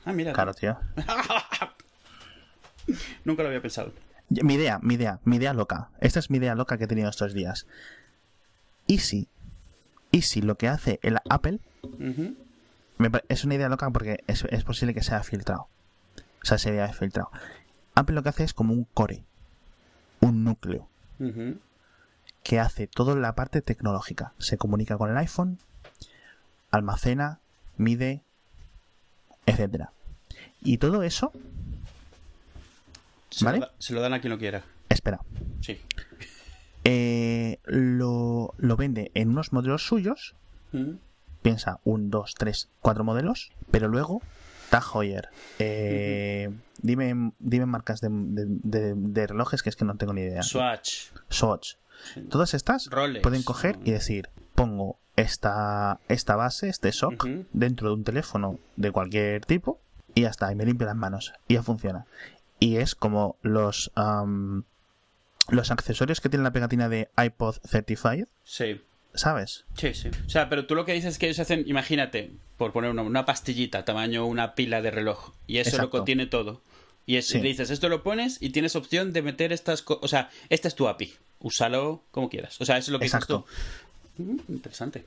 Ah, 0.04 0.12
mira. 0.12 0.32
Claro, 0.32 0.54
tío. 0.54 0.78
Nunca 3.24 3.42
lo 3.42 3.48
había 3.48 3.60
pensado. 3.60 3.92
Mi 4.28 4.54
idea, 4.54 4.78
mi 4.82 4.94
idea, 4.94 5.20
mi 5.24 5.36
idea 5.36 5.52
loca. 5.52 5.90
Esta 6.00 6.18
es 6.18 6.30
mi 6.30 6.38
idea 6.38 6.54
loca 6.54 6.78
que 6.78 6.84
he 6.84 6.88
tenido 6.88 7.08
estos 7.08 7.32
días. 7.32 7.66
¿Y 8.86 8.98
si? 8.98 9.28
¿Y 10.10 10.22
si 10.22 10.42
lo 10.42 10.56
que 10.56 10.68
hace 10.68 10.98
el 11.02 11.18
Apple 11.28 11.60
me 12.98 13.10
es 13.28 13.44
una 13.44 13.54
idea 13.54 13.68
loca 13.68 13.90
porque 13.90 14.24
es, 14.26 14.44
es 14.50 14.64
posible 14.64 14.94
que 14.94 15.02
sea 15.02 15.22
filtrado? 15.22 15.68
O 16.42 16.46
sea, 16.46 16.58
se 16.58 16.70
haya 16.70 16.92
filtrado. 16.92 17.30
Apple 17.94 18.14
lo 18.14 18.22
que 18.22 18.28
hace 18.28 18.44
es 18.44 18.54
como 18.54 18.72
un 18.72 18.84
core, 18.84 19.24
un 20.20 20.44
núcleo, 20.44 20.88
que 22.42 22.60
hace 22.60 22.86
toda 22.86 23.16
la 23.16 23.34
parte 23.34 23.62
tecnológica. 23.62 24.32
Se 24.38 24.58
comunica 24.58 24.96
con 24.96 25.10
el 25.10 25.16
iPhone, 25.16 25.58
almacena, 26.70 27.40
mide, 27.76 28.22
etcétera. 29.46 29.92
Y 30.62 30.78
todo 30.78 31.02
eso, 31.02 31.32
Se, 33.30 33.44
¿Vale? 33.44 33.58
lo 33.60 33.66
da- 33.66 33.72
se 33.78 33.92
lo 33.94 34.00
dan 34.00 34.12
a 34.14 34.20
quien 34.20 34.32
lo 34.32 34.38
quiera. 34.38 34.62
espera, 34.88 35.20
Sí. 35.60 35.78
eh, 36.84 37.58
lo, 37.64 38.54
lo 38.56 38.76
vende 38.76 39.10
en 39.14 39.30
unos 39.30 39.52
modelos 39.52 39.86
suyos, 39.86 40.34
Ujú. 40.72 40.98
piensa 41.42 41.80
un, 41.84 42.10
dos, 42.10 42.34
tres, 42.36 42.68
cuatro 42.80 43.04
modelos, 43.04 43.52
pero 43.70 43.88
luego 43.88 44.22
Tag 44.70 44.84
Heuer, 44.94 45.28
eh, 45.58 46.50
dime, 46.82 47.32
dime 47.38 47.66
marcas 47.66 48.00
de, 48.00 48.08
de- 48.10 48.46
de- 48.48 48.94
de 48.96 49.26
relojes 49.26 49.62
que 49.62 49.68
es 49.70 49.76
que 49.76 49.84
no 49.84 49.96
tengo 49.96 50.12
ni 50.12 50.22
idea. 50.22 50.42
Swatch. 50.42 51.10
Swatch. 51.28 51.74
Sí. 52.14 52.22
Todas 52.22 52.52
estas 52.54 52.86
Rolex. 52.90 53.22
pueden 53.22 53.42
coger 53.42 53.78
y 53.84 53.90
decir, 53.90 54.28
pongo 54.54 54.98
esta, 55.16 56.00
esta 56.08 56.36
base, 56.36 56.68
este 56.68 56.92
SOC, 56.92 57.26
dentro 57.52 57.88
de 57.88 57.94
un 57.94 58.04
teléfono 58.04 58.58
de 58.76 58.90
cualquier 58.92 59.44
tipo 59.44 59.80
y 60.14 60.22
ya 60.22 60.28
está, 60.30 60.50
y 60.52 60.54
me 60.54 60.64
limpio 60.64 60.86
las 60.86 60.96
manos 60.96 61.32
y 61.48 61.54
ya 61.54 61.62
funciona. 61.62 62.06
Y 62.58 62.76
es 62.76 62.94
como 62.94 63.36
los 63.42 63.90
am, 63.94 64.64
los 65.48 65.70
accesorios 65.70 66.20
que 66.20 66.28
tienen 66.28 66.44
la 66.44 66.52
pegatina 66.52 66.88
de 66.88 67.08
iPod 67.22 67.56
Certified, 67.66 68.26
Sí. 68.44 68.80
¿sabes? 69.14 69.64
Sí, 69.76 69.94
sí. 69.94 70.10
O 70.26 70.28
sea, 70.30 70.48
pero 70.48 70.66
tú 70.66 70.74
lo 70.74 70.84
que 70.84 70.92
dices 70.92 71.12
es 71.12 71.18
que 71.18 71.26
ellos 71.26 71.38
hacen, 71.38 71.64
imagínate, 71.66 72.32
por 72.56 72.72
poner 72.72 72.90
una, 72.90 73.02
una 73.02 73.24
pastillita, 73.24 73.84
tamaño 73.84 74.26
una 74.26 74.54
pila 74.54 74.82
de 74.82 74.90
reloj, 74.90 75.32
y 75.46 75.58
eso 75.58 75.76
lo 75.80 75.90
contiene 75.90 76.26
todo. 76.26 76.62
Y 77.08 77.16
es, 77.16 77.28
Sí. 77.28 77.38
le 77.40 77.48
dices, 77.48 77.70
esto 77.70 77.88
lo 77.88 78.02
pones 78.02 78.38
y 78.42 78.50
tienes 78.50 78.74
opción 78.74 79.12
de 79.12 79.22
meter 79.22 79.52
estas 79.52 79.80
cosas. 79.82 80.02
O 80.04 80.08
sea, 80.08 80.28
este 80.48 80.66
es 80.66 80.74
tu 80.74 80.88
API. 80.88 81.14
Úsalo 81.38 82.02
como 82.10 82.28
quieras. 82.28 82.60
O 82.60 82.64
sea, 82.64 82.78
eso 82.78 82.88
es 82.88 82.92
lo 82.92 82.98
que 82.98 83.04
dices 83.04 83.14
Exacto. 83.20 83.44
tú. 83.46 83.54
Mm, 84.18 84.36
interesante. 84.48 85.06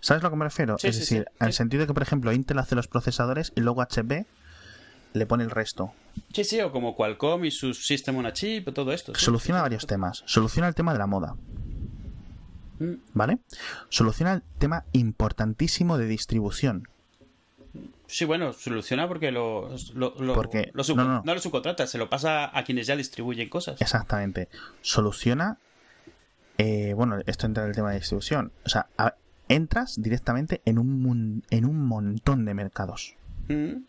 ¿Sabes 0.00 0.22
a 0.22 0.26
lo 0.26 0.30
que 0.30 0.36
me 0.36 0.44
refiero? 0.44 0.78
Sí, 0.78 0.88
es 0.88 0.96
sí, 0.96 1.00
decir, 1.00 1.24
sí, 1.28 1.36
en 1.40 1.46
el 1.46 1.52
sentido 1.52 1.82
de 1.82 1.86
que, 1.86 1.94
por 1.94 2.02
ejemplo, 2.02 2.32
Intel 2.32 2.58
hace 2.58 2.74
los 2.74 2.88
procesadores 2.88 3.52
y 3.54 3.60
luego 3.60 3.82
HP 3.82 4.26
le 5.12 5.26
pone 5.26 5.44
el 5.44 5.50
resto. 5.50 5.92
Sí, 6.32 6.42
sí, 6.44 6.60
o 6.60 6.72
como 6.72 6.96
Qualcomm 6.96 7.44
y 7.44 7.50
su 7.50 7.72
System 7.74 8.16
on 8.16 8.26
a 8.26 8.32
Chip, 8.32 8.72
todo 8.74 8.92
esto. 8.92 9.14
Soluciona 9.14 9.62
varios 9.62 9.86
temas. 9.86 10.22
Soluciona 10.26 10.66
el 10.68 10.74
tema 10.74 10.92
de 10.92 10.98
la 10.98 11.06
moda, 11.06 11.36
Mm, 12.80 12.94
¿vale? 13.12 13.38
Soluciona 13.90 14.32
el 14.32 14.42
tema 14.58 14.84
importantísimo 14.92 15.98
de 15.98 16.06
distribución. 16.06 16.88
Sí, 18.06 18.24
bueno, 18.24 18.52
soluciona 18.52 19.06
porque 19.08 19.30
lo, 19.30 19.70
lo, 19.94 20.14
lo- 20.18 20.34
Porque- 20.34 20.70
lo 20.74 20.82
no, 20.96 21.04
no. 21.04 21.22
no 21.24 21.34
lo 21.34 21.40
subcontrata, 21.40 21.86
se 21.86 21.96
lo 21.96 22.10
pasa 22.10 22.50
a 22.56 22.64
quienes 22.64 22.86
ya 22.86 22.96
distribuyen 22.96 23.48
cosas. 23.48 23.80
Exactamente. 23.80 24.48
Soluciona. 24.80 25.58
Eh, 26.58 26.92
bueno, 26.94 27.18
esto 27.26 27.46
entra 27.46 27.64
en 27.64 27.70
el 27.70 27.74
tema 27.76 27.90
de 27.90 27.98
distribución. 27.98 28.52
O 28.64 28.68
sea, 28.68 28.86
a- 28.98 29.14
entras 29.48 30.00
directamente 30.00 30.62
en 30.64 30.78
un, 30.78 31.42
en 31.50 31.64
un 31.64 31.84
montón 31.86 32.44
de 32.44 32.54
mercados. 32.54 33.14
Mm, 33.48 33.84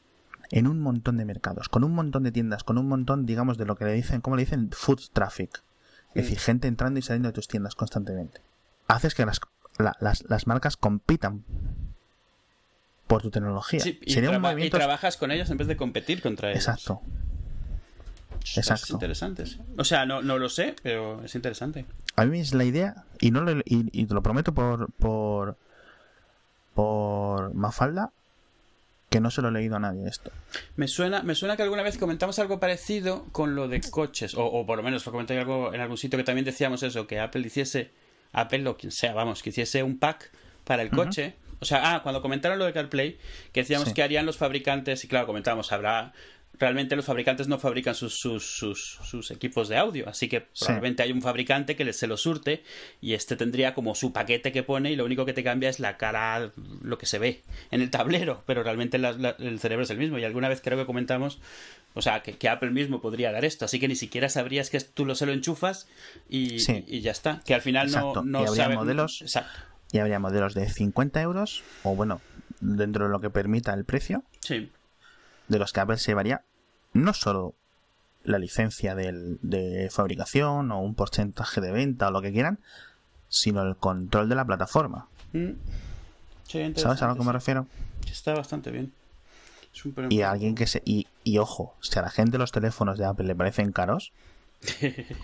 En 0.52 0.68
un 0.68 0.82
montón 0.82 1.18
de 1.18 1.26
mercados. 1.26 1.68
Con 1.70 1.84
un 1.84 1.94
montón 1.94 2.24
de 2.24 2.32
tiendas. 2.32 2.64
Con 2.64 2.78
un 2.78 2.88
montón, 2.88 3.26
digamos, 3.26 3.58
de 3.58 3.66
lo 3.66 3.76
que 3.76 3.86
le 3.86 3.94
dicen. 3.94 4.22
¿Cómo 4.22 4.36
le 4.36 4.44
dicen? 4.44 4.70
Food 4.72 5.00
traffic. 5.12 5.64
Es 6.10 6.16
Mm. 6.16 6.20
decir, 6.26 6.40
gente 6.40 6.68
entrando 6.68 7.00
y 7.00 7.02
saliendo 7.02 7.30
de 7.30 7.34
tus 7.34 7.48
tiendas 7.48 7.74
constantemente. 7.76 8.42
Haces 8.88 9.16
que 9.16 9.26
las, 9.26 9.40
la- 9.80 9.96
las, 10.00 10.24
las 10.30 10.46
marcas 10.46 10.78
compitan 10.78 11.44
por 13.08 13.22
tu 13.22 13.32
tecnología. 13.32 13.80
Sí, 13.80 14.00
y, 14.04 14.12
Sería 14.14 14.30
un 14.30 14.36
traba- 14.36 14.50
y 14.50 14.54
movimiento. 14.54 14.78
trabajas 14.78 15.18
con 15.18 15.32
ellas 15.32 15.50
en 15.50 15.58
vez 15.58 15.68
de 15.68 15.78
competir 15.78 16.22
contra 16.22 16.52
ellas. 16.52 16.68
Exacto. 16.68 17.02
Exacto. 18.56 18.84
Es 18.86 18.90
interesante. 18.92 19.44
O 19.78 19.84
sea, 19.84 20.06
no, 20.06 20.22
no 20.22 20.38
lo 20.38 20.50
sé, 20.50 20.76
pero 20.84 21.24
es 21.24 21.34
interesante. 21.36 21.86
A 22.16 22.26
mí 22.26 22.40
es 22.40 22.54
la 22.54 22.64
idea, 22.66 23.04
y 23.20 23.32
no 23.32 23.42
lo, 23.42 23.52
y, 23.60 23.64
y 23.66 24.06
te 24.06 24.14
lo 24.14 24.22
prometo 24.22 24.54
por, 24.54 24.92
por, 24.94 25.56
por 26.74 27.54
Mafalda, 27.54 28.12
que 29.10 29.20
no 29.20 29.30
se 29.32 29.42
lo 29.42 29.50
he 29.50 29.52
leído 29.52 29.76
a 29.76 29.80
nadie 29.80 30.08
esto. 30.08 30.32
Me 30.76 30.88
suena, 30.88 31.22
me 31.24 31.36
suena 31.36 31.56
que 31.56 31.64
alguna 31.64 31.84
vez 31.84 31.98
comentamos 31.98 32.40
algo 32.40 32.60
parecido 32.60 33.26
con 33.32 33.56
lo 33.56 33.68
de 33.68 33.82
coches, 33.82 34.34
o, 34.36 34.46
o 34.46 34.66
por 34.66 34.78
lo 34.78 34.84
menos 34.84 35.06
lo 35.06 35.12
comenté 35.12 35.38
algo 35.40 35.74
en 35.74 35.82
algún 35.82 35.98
sitio 35.98 36.18
que 36.18 36.24
también 36.24 36.46
decíamos 36.46 36.82
eso, 36.84 37.06
que 37.08 37.20
Apple 37.20 37.42
hiciese, 37.46 37.92
Apple 38.32 38.68
o 38.68 38.78
quien 38.78 38.92
sea, 38.92 39.14
vamos, 39.14 39.44
que 39.44 39.50
hiciese 39.52 39.84
un 39.84 40.00
pack 40.00 40.32
para 40.64 40.82
el 40.82 40.90
coche. 40.90 41.36
O 41.60 41.66
sea, 41.66 41.94
ah, 41.96 42.04
cuando 42.04 42.22
comentaron 42.22 42.60
lo 42.60 42.66
de 42.66 42.74
CarPlay, 42.74 43.18
que 43.54 43.62
decíamos 43.62 43.88
Sí. 43.90 43.94
que 43.94 44.04
harían 44.04 44.26
los 44.26 44.38
fabricantes, 44.38 45.04
y 45.06 45.08
claro, 45.08 45.28
comentábamos, 45.28 45.72
habrá. 45.72 46.12
Realmente 46.60 46.96
los 46.96 47.06
fabricantes 47.06 47.48
no 47.48 47.58
fabrican 47.58 47.96
sus, 47.96 48.14
sus, 48.20 48.46
sus, 48.58 49.00
sus 49.04 49.32
equipos 49.32 49.70
de 49.70 49.78
audio, 49.78 50.08
así 50.08 50.30
que 50.30 50.48
Sí. 50.54 50.66
probablemente 50.66 51.02
hay 51.02 51.12
un 51.12 51.22
fabricante 51.22 51.76
que 51.76 51.84
les- 51.84 51.98
se 51.98 52.06
lo 52.06 52.16
surte 52.16 52.64
y 53.02 53.14
este 53.16 53.36
tendría 53.36 53.74
como 53.74 53.96
su 53.96 54.14
paquete 54.14 54.52
que 54.52 54.62
pone 54.62 54.92
y 54.92 54.96
lo 54.96 55.04
único 55.04 55.26
que 55.26 55.34
te 55.34 55.44
cambia 55.44 55.70
es 55.70 55.80
la 55.80 55.98
cara, 55.98 56.52
lo 56.84 56.98
que 57.00 57.08
se 57.08 57.18
ve 57.18 57.42
en 57.72 57.82
el 57.82 57.90
tablero, 57.90 58.44
pero 58.46 58.62
realmente 58.64 59.00
la- 59.00 59.14
la- 59.14 59.36
el 59.40 59.60
cerebro 59.60 59.84
es 59.84 59.90
el 59.90 59.98
mismo. 59.98 60.20
Y 60.20 60.24
alguna 60.26 60.48
vez 60.48 60.62
creo 60.62 60.78
que 60.78 60.86
comentamos, 60.86 61.40
o 61.96 62.02
sea, 62.04 62.22
que, 62.22 62.34
que 62.38 62.48
Apple 62.50 62.70
mismo 62.70 63.02
podría 63.02 63.32
dar 63.32 63.46
esto, 63.46 63.66
así 63.66 63.80
que 63.80 63.88
ni 63.88 63.96
siquiera 63.96 64.30
sabrías 64.30 64.70
que 64.70 64.80
tú 64.80 65.06
lo 65.06 65.16
se 65.16 65.26
lo 65.26 65.34
enchufas 65.34 65.88
y, 66.30 66.60
Sí. 66.60 66.86
y 66.88 67.02
ya 67.02 67.12
está. 67.12 67.42
Que 67.46 67.56
al 67.56 67.62
final 67.62 67.88
Exacto. 67.88 68.22
no, 68.24 68.40
no 68.40 68.44
Y 68.44 68.48
habría 68.48 68.64
sabe- 68.66 68.76
modelos 68.76 69.22
Exacto. 69.24 69.60
Y 69.92 69.98
habría 69.98 70.20
modelos 70.20 70.54
de 70.54 70.70
50 70.70 71.22
euros, 71.22 71.64
o 71.84 71.96
bueno, 71.96 72.22
dentro 72.62 73.06
de 73.06 73.12
lo 73.12 73.20
que 73.22 73.30
permita 73.32 73.74
el 73.74 73.86
precio, 73.86 74.24
Sí. 74.40 74.72
De 75.48 75.60
los 75.60 75.74
que 75.74 75.80
Apple 75.80 75.98
se 75.98 76.12
llevaría 76.12 76.42
no 76.94 77.14
solo 77.14 77.54
la 78.24 78.38
licencia 78.40 78.96
del- 78.96 79.38
de 79.42 79.90
fabricación 79.92 80.72
o 80.72 80.80
un 80.82 80.96
porcentaje 80.96 81.60
de 81.62 81.72
venta 81.72 82.08
o 82.08 82.12
lo 82.12 82.22
que 82.22 82.32
quieran, 82.32 82.60
sino 83.30 83.62
el 83.64 83.76
control 83.76 84.30
de 84.30 84.36
la 84.36 84.46
plataforma. 84.46 85.08
Mm. 85.34 85.50
Sí, 86.48 86.74
¿Sabes 86.76 87.02
a 87.02 87.08
lo 87.08 87.16
que 87.16 87.24
me 87.24 87.32
refiero? 87.32 87.66
Está 88.10 88.34
bastante 88.34 88.70
bien. 88.72 88.92
Es 89.74 89.84
un 89.86 89.96
Y 90.12 90.22
a 90.22 90.30
alguien 90.32 90.54
que 90.56 90.68
se. 90.68 90.84
Y, 90.86 91.08
y 91.24 91.40
ojo, 91.40 91.76
si 91.82 91.98
a 91.98 92.04
la 92.04 92.10
gente 92.12 92.38
los 92.38 92.52
teléfonos 92.52 92.98
de 93.00 93.06
Apple 93.06 93.26
le 93.26 93.36
parecen 93.36 93.72
caros, 93.72 94.12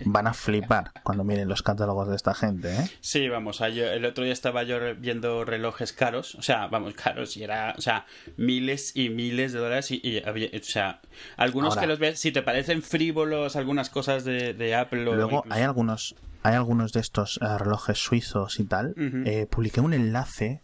van 0.06 0.28
a 0.28 0.34
flipar 0.34 0.92
cuando 1.04 1.24
miren 1.24 1.48
los 1.48 1.62
catálogos 1.64 2.08
de 2.10 2.16
esta 2.16 2.34
gente, 2.34 2.74
¿eh? 2.76 2.90
Sí, 3.02 3.28
vamos, 3.30 3.62
el 3.62 4.06
otro 4.06 4.24
día 4.24 4.34
estaba 4.34 4.64
yo 4.64 4.78
viendo 4.98 5.46
relojes 5.46 5.94
caros, 5.94 6.36
o 6.36 6.42
sea, 6.42 6.68
vamos, 6.68 6.94
caros, 6.94 7.36
y 7.38 7.44
era, 7.44 7.74
o 7.78 7.82
sea, 7.82 8.06
miles 8.38 8.96
y 8.96 9.10
miles 9.10 9.54
de 9.54 9.60
dólares, 9.60 9.92
y, 9.92 10.00
y 10.04 10.22
había, 10.26 10.50
o 10.54 10.64
sea, 10.64 11.02
algunos 11.38 11.72
Ahora- 11.72 11.82
que 11.82 11.88
los 11.88 12.00
ves, 12.00 12.20
si 12.20 12.32
te 12.32 12.42
parecen 12.42 12.82
frívolos 12.82 13.56
algunas 13.56 13.90
cosas 13.90 14.24
de, 14.26 14.54
de 14.54 14.76
Apple 14.76 15.02
o 15.08 15.16
Luego 15.16 15.38
incluso- 15.38 15.54
hay 15.56 15.64
algunos. 15.64 16.16
Hay 16.42 16.56
algunos 16.56 16.94
de 16.94 17.02
estos 17.02 17.38
eh, 17.42 17.58
relojes 17.58 17.98
suizos 17.98 18.62
y 18.62 18.64
tal. 18.64 18.94
Eh, 19.26 19.46
publiqué 19.52 19.82
un 19.82 19.94
enlace, 19.94 20.62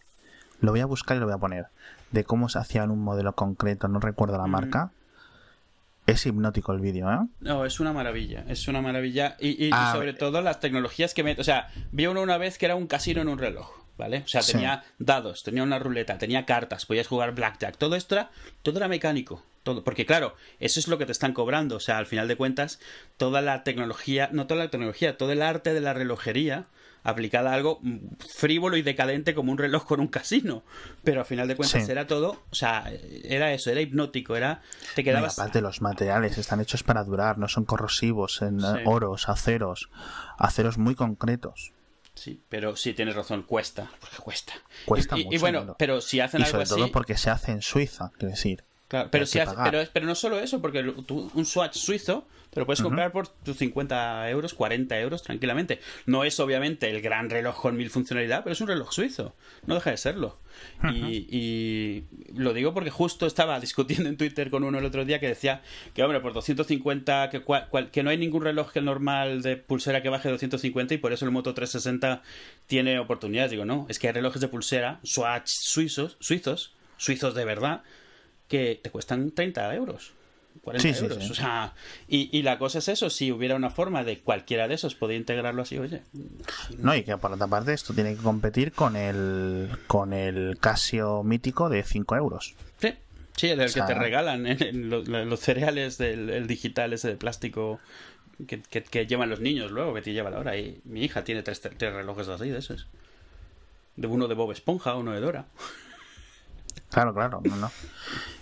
lo 0.62 0.72
voy 0.72 0.80
a 0.80 0.86
buscar 0.86 1.18
y 1.18 1.20
lo 1.20 1.26
voy 1.26 1.36
a 1.36 1.38
poner, 1.38 1.66
de 2.12 2.24
cómo 2.24 2.48
se 2.48 2.60
hacía 2.60 2.84
en 2.84 2.92
un 2.92 3.00
modelo 3.04 3.36
concreto, 3.36 3.90
no 3.90 4.00
recuerdo 4.00 4.38
la 4.38 4.48
marca. 4.48 4.92
Es 6.06 6.26
hipnótico 6.26 6.72
el 6.72 6.80
vídeo, 6.82 7.12
¿eh? 7.12 7.18
No, 7.40 7.66
es 7.66 7.80
una 7.80 7.92
maravilla, 7.92 8.46
es 8.48 8.68
una 8.68 8.82
maravilla. 8.82 9.38
Y, 9.40 9.64
y- 9.64 9.68
y 9.68 9.70
Ah, 9.74 9.92
sobre 9.94 10.14
todo 10.14 10.42
las 10.42 10.60
tecnologías 10.60 11.14
que 11.16 11.24
mete. 11.24 11.42
O 11.42 11.44
sea, 11.44 11.70
vi 11.92 12.06
uno 12.06 12.22
una 12.22 12.38
vez 12.38 12.58
que 12.58 12.66
era 12.66 12.76
un 12.76 12.86
casino 12.86 13.22
en 13.22 13.28
un 13.28 13.40
reloj, 13.40 13.72
¿vale? 13.98 14.20
O 14.24 14.28
sea, 14.28 14.44
Sí. 14.44 14.52
tenía 14.54 14.84
dados, 15.00 15.42
tenía 15.42 15.64
una 15.64 15.80
ruleta, 15.80 16.18
tenía 16.20 16.46
cartas, 16.46 16.86
podías 16.86 17.08
jugar 17.08 17.34
blackjack. 17.34 17.78
Todo 17.78 17.96
esto 17.96 18.16
era, 18.16 18.30
todo 18.62 18.78
era 18.78 18.88
mecánico. 18.88 19.44
Todo. 19.64 19.84
Porque 19.84 20.06
claro, 20.06 20.36
eso 20.60 20.80
es 20.80 20.88
lo 20.88 21.00
que 21.00 21.08
te 21.08 21.12
están 21.12 21.34
cobrando. 21.34 21.78
O 21.78 21.80
sea, 21.80 21.98
al 21.98 22.06
final 22.06 22.28
de 22.28 22.36
cuentas, 22.36 22.80
toda 23.18 23.42
la 23.42 23.64
tecnología, 23.64 24.30
no 24.32 24.46
toda 24.46 24.64
la 24.66 24.70
tecnología, 24.70 25.18
todo 25.18 25.32
el 25.32 25.42
arte 25.42 25.74
de 25.74 25.82
la 25.82 25.94
relojería 25.96 26.66
aplicada 27.06 27.52
a 27.52 27.54
algo 27.54 27.80
frívolo 28.28 28.76
y 28.76 28.82
decadente 28.82 29.34
como 29.34 29.52
un 29.54 29.58
reloj 29.58 29.86
con 29.86 30.02
un 30.02 30.08
casino. 30.08 30.64
Pero 31.04 31.22
al 31.22 31.26
final 31.26 31.48
de 31.48 31.56
cuentas 31.56 31.86
Sí. 31.86 31.92
era 31.92 32.08
todo, 32.08 32.44
o 32.52 32.56
sea, 32.56 32.92
era 33.24 33.54
eso, 33.54 33.72
era 33.72 33.80
hipnótico, 33.80 34.36
era... 34.36 34.62
Te 34.96 35.02
No, 35.02 35.06
quedabas... 35.06 35.40
aparte 35.40 35.62
los 35.62 35.82
materiales 35.82 36.38
están 36.38 36.60
hechos 36.60 36.84
para 36.84 37.04
durar, 37.06 37.38
no 37.38 37.48
son 37.48 37.64
corrosivos 37.66 38.42
en 38.42 38.60
eh, 38.60 38.64
Sí. 38.64 38.80
oros, 38.86 39.30
aceros, 39.30 39.90
aceros 40.38 40.78
muy 40.78 40.96
concretos. 40.96 41.72
Sí, 42.16 42.42
pero 42.50 42.76
sí 42.76 42.94
tienes 42.94 43.14
razón, 43.16 43.44
cuesta, 43.44 43.90
porque 44.00 44.18
cuesta. 44.18 44.54
Cuesta 44.86 45.18
y, 45.18 45.20
y- 45.20 45.22
y 45.24 45.26
mucho 45.28 45.40
bueno, 45.42 45.76
pero 45.78 46.02
si 46.02 46.20
hacen 46.22 46.42
Y 46.42 46.44
algo 46.44 46.52
sobre 46.52 46.64
así, 46.64 46.76
todo 46.76 46.92
porque 46.92 47.18
se 47.18 47.30
hace 47.30 47.52
en 47.52 47.62
Suiza, 47.62 48.12
quiero 48.18 48.30
decir. 48.32 48.64
Claro, 48.88 49.10
pero 49.12 49.26
si 49.26 49.40
hace- 49.40 49.56
pero, 49.72 49.90
pero 49.94 50.06
no 50.06 50.16
solo 50.16 50.40
eso, 50.40 50.62
porque 50.62 50.84
tú- 51.06 51.32
un 51.34 51.46
Swatch 51.46 51.76
suizo 51.76 52.28
te 52.52 52.62
lo 52.62 52.66
puedes 52.66 52.80
comprar 52.82 53.12
por 53.12 53.28
tus 53.28 53.58
50 53.58 54.30
euros, 54.30 54.54
40 54.54 54.98
euros 55.02 55.24
tranquilamente. 55.24 55.82
No 56.06 56.24
es 56.24 56.40
obviamente 56.40 56.90
el 56.90 57.02
gran 57.02 57.30
reloj 57.30 57.60
con 57.62 57.76
mil 57.76 57.90
funcionalidad, 57.90 58.44
pero 58.46 58.54
es 58.54 58.62
un 58.62 58.68
reloj 58.70 58.94
suizo, 58.94 59.36
no 59.66 59.76
deja 59.76 59.90
de 59.92 59.98
serlo. 59.98 60.40
y, 60.94 61.28
y 61.30 62.04
lo 62.34 62.54
digo 62.54 62.74
porque 62.74 62.90
justo 62.92 63.26
estaba 63.28 63.60
discutiendo 64.00 64.08
en 64.08 64.16
Twitter 64.16 64.50
con 64.50 64.64
uno 64.64 64.80
el 64.80 64.86
otro 64.86 65.04
día 65.04 65.20
que 65.20 65.28
decía 65.28 65.64
que, 65.94 66.02
hombre, 66.04 66.22
por 66.22 66.32
250, 66.32 67.30
que, 67.30 67.44
cua- 67.44 67.68
cual- 67.68 67.92
que 67.92 68.04
no 68.04 68.10
hay 68.10 68.18
ningún 68.18 68.42
reloj 68.44 68.72
que 68.72 68.80
normal 68.82 69.42
de 69.42 69.58
pulsera 69.58 70.02
que 70.02 70.08
baje 70.08 70.30
de 70.30 70.34
250 70.34 70.94
y 70.94 70.98
por 70.98 71.12
eso 71.12 71.26
el 71.26 71.32
Moto 71.32 71.54
360 71.54 72.22
tiene 72.68 73.00
oportunidades. 73.00 73.52
Digo, 73.52 73.66
no, 73.66 73.86
es 73.90 74.00
que 74.00 74.08
hay 74.08 74.14
relojes 74.14 74.40
de 74.40 74.48
pulsera, 74.48 75.00
Swatch 75.04 75.48
suizos, 75.50 76.16
suizos, 76.22 76.74
suizos 76.96 77.36
de 77.36 77.44
verdad, 77.44 77.82
que 78.48 78.80
te 78.82 78.90
cuestan 78.90 79.32
30 79.32 79.74
euros. 79.76 80.14
40 80.64 80.88
Sí, 80.88 80.94
sí, 80.98 81.04
euros. 81.06 81.24
sí. 81.24 81.32
O 81.32 81.36
sea, 81.36 81.74
y, 82.08 82.30
y 82.38 82.42
la 82.44 82.58
cosa 82.58 82.80
es 82.80 82.88
eso, 82.88 83.10
si 83.10 83.32
hubiera 83.32 83.56
una 83.56 83.70
forma 83.70 84.04
de 84.06 84.20
cualquiera 84.20 84.68
de 84.70 84.76
esos 84.76 84.96
poder 84.96 85.18
integrarlo 85.18 85.62
así, 85.64 85.78
oye, 85.78 86.02
No, 86.78 86.96
y 86.96 87.04
que 87.04 87.18
por 87.18 87.34
otra 87.34 87.48
parte 87.48 87.74
esto 87.74 87.94
tiene 87.94 88.16
que 88.16 88.22
competir 88.22 88.72
con 88.72 88.96
el 88.96 89.70
con 89.88 90.14
el 90.14 90.58
Casio 90.60 91.24
mítico 91.24 91.70
de 91.70 91.84
5 91.84 92.16
euros. 92.16 92.56
Sí, 92.80 92.94
sí, 93.36 93.48
el 93.50 93.58
del 93.58 93.68
O 93.68 93.70
sea- 93.70 93.86
que 93.86 93.94
te 93.94 94.00
regalan 94.00 94.48
en, 94.48 94.64
en 94.64 94.90
los, 94.90 95.40
cereales 95.42 95.98
del 95.98 96.30
el 96.30 96.48
digital 96.48 96.94
ese 96.94 97.10
de 97.10 97.16
plástico 97.18 97.80
que, 98.48 98.62
que- 98.62 98.84
que 98.84 99.06
llevan 99.08 99.30
los 99.30 99.42
niños 99.42 99.72
luego, 99.72 99.94
que 99.94 100.02
te 100.02 100.14
lleva 100.14 100.30
la 100.30 100.40
hora. 100.40 100.58
Y 100.58 100.80
mi 100.86 101.04
hija 101.04 101.24
tiene 101.26 101.44
tres, 101.44 101.60
tres 101.62 101.94
relojes 101.94 102.30
así 102.30 102.50
de 102.50 102.60
esos. 102.60 102.88
De 103.98 104.08
uno 104.08 104.28
de 104.30 104.36
Bob 104.36 104.52
Esponja, 104.54 104.96
uno 104.96 105.12
de 105.12 105.20
Dora. 105.20 105.46
Claro, 106.96 107.14
claro, 107.14 107.42
no, 107.44 107.56
no. 107.58 107.72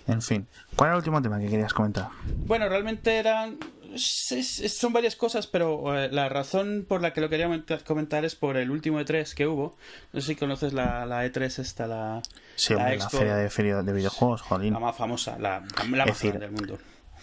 En 0.06 0.22
fin, 0.22 0.48
¿cuál 0.76 0.90
era 0.90 0.94
el 0.96 1.00
último 1.00 1.20
tema 1.24 1.40
que 1.40 1.48
querías 1.48 1.74
comentar? 1.74 2.10
Bueno, 2.46 2.70
realmente 2.70 3.18
eran... 3.18 3.58
son 3.98 4.94
varias 4.94 5.16
cosas, 5.16 5.48
pero 5.48 5.98
eh, 5.98 6.10
la 6.12 6.30
razón 6.30 6.86
por 6.88 7.02
la 7.02 7.14
que 7.14 7.22
lo 7.22 7.30
quería 7.30 7.48
comentar- 7.84 8.24
es 8.26 8.36
por 8.36 8.58
el 8.58 8.70
último 8.70 9.00
E3 9.00 9.34
que 9.34 9.48
hubo. 9.48 9.76
No 10.12 10.22
sé 10.22 10.28
si 10.28 10.36
conoces 10.36 10.72
la, 10.72 11.08
la 11.08 11.26
E3 11.26 11.58
esta, 11.60 11.88
la, 11.88 12.22
Sí, 12.56 12.76
la 12.76 13.10
feria 13.10 13.36
de, 13.38 13.50
feria 13.50 13.82
de 13.82 13.92
videojuegos, 13.92 14.44
jolín. 14.44 14.74
la 14.74 14.80
más 14.80 14.96
famosa, 14.96 15.36
la, 15.40 15.64
la 15.90 16.06
más 16.06 16.06
decir, 16.06 16.38
del 16.38 16.52
mundo. 16.52 16.78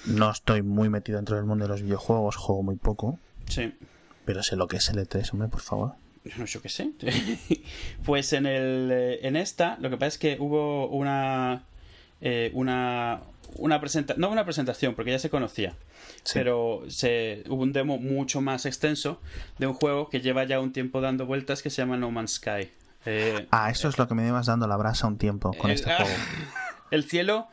No 0.07 0.33
estoy 0.33 0.63
muy 0.63 0.89
metido 0.89 1.19
dentro 1.19 1.37
del 1.37 1.45
mundo 1.45 1.67
de 1.67 1.69
los 1.69 1.83
videojuegos, 1.83 2.35
juego 2.35 2.65
muy 2.65 2.75
poco, 2.75 3.21
Sí. 3.47 3.73
pero 4.25 4.43
sé 4.43 4.57
lo 4.57 4.67
que 4.67 4.79
es 4.79 4.89
el 4.89 4.97
E3, 4.97 5.33
hombre, 5.33 5.47
por 5.49 5.61
favor. 5.61 5.93
No, 6.39 6.45
yo 6.47 6.61
qué 6.63 6.69
sé. 6.69 6.91
pues 8.05 8.33
en 8.33 8.47
el 8.47 8.91
eh, 8.93 9.19
en 9.27 9.37
esta, 9.37 9.77
lo 9.81 9.91
que 9.91 9.97
pasa 9.97 10.09
es 10.09 10.19
que 10.19 10.37
hubo 10.41 10.89
una 10.89 11.65
eh, 12.21 12.51
una 12.55 13.21
una 13.57 13.81
presentación, 13.81 14.21
no 14.21 14.31
una 14.31 14.45
presentación, 14.45 14.95
porque 14.95 15.11
ya 15.11 15.19
se 15.19 15.29
conocía, 15.31 15.75
Sí. 16.23 16.33
pero 16.35 16.83
se 16.89 17.43
hubo 17.49 17.63
un 17.63 17.73
demo 17.73 17.99
mucho 17.99 18.41
más 18.41 18.65
extenso 18.67 19.21
de 19.59 19.67
un 19.67 19.75
juego 19.75 20.09
que 20.09 20.21
lleva 20.21 20.45
ya 20.45 20.61
un 20.61 20.73
tiempo 20.73 21.01
dando 21.01 21.27
vueltas 21.27 21.63
que 21.63 21.71
se 21.71 21.83
llama 21.83 21.97
No 21.97 22.11
Man's 22.11 22.35
Sky. 22.35 22.71
Eh, 23.07 23.49
Ah, 23.51 23.71
eso 23.71 23.89
es 23.89 23.99
lo 23.99 24.07
que 24.07 24.15
me 24.15 24.23
llevas 24.23 24.47
dando 24.47 24.67
la 24.69 24.77
brasa 24.77 25.07
un 25.09 25.19
tiempo 25.19 25.53
con 25.55 25.71
el- 25.71 25.77
este 25.77 25.91
juego. 25.95 26.11
El 26.93 27.05
cielo 27.05 27.49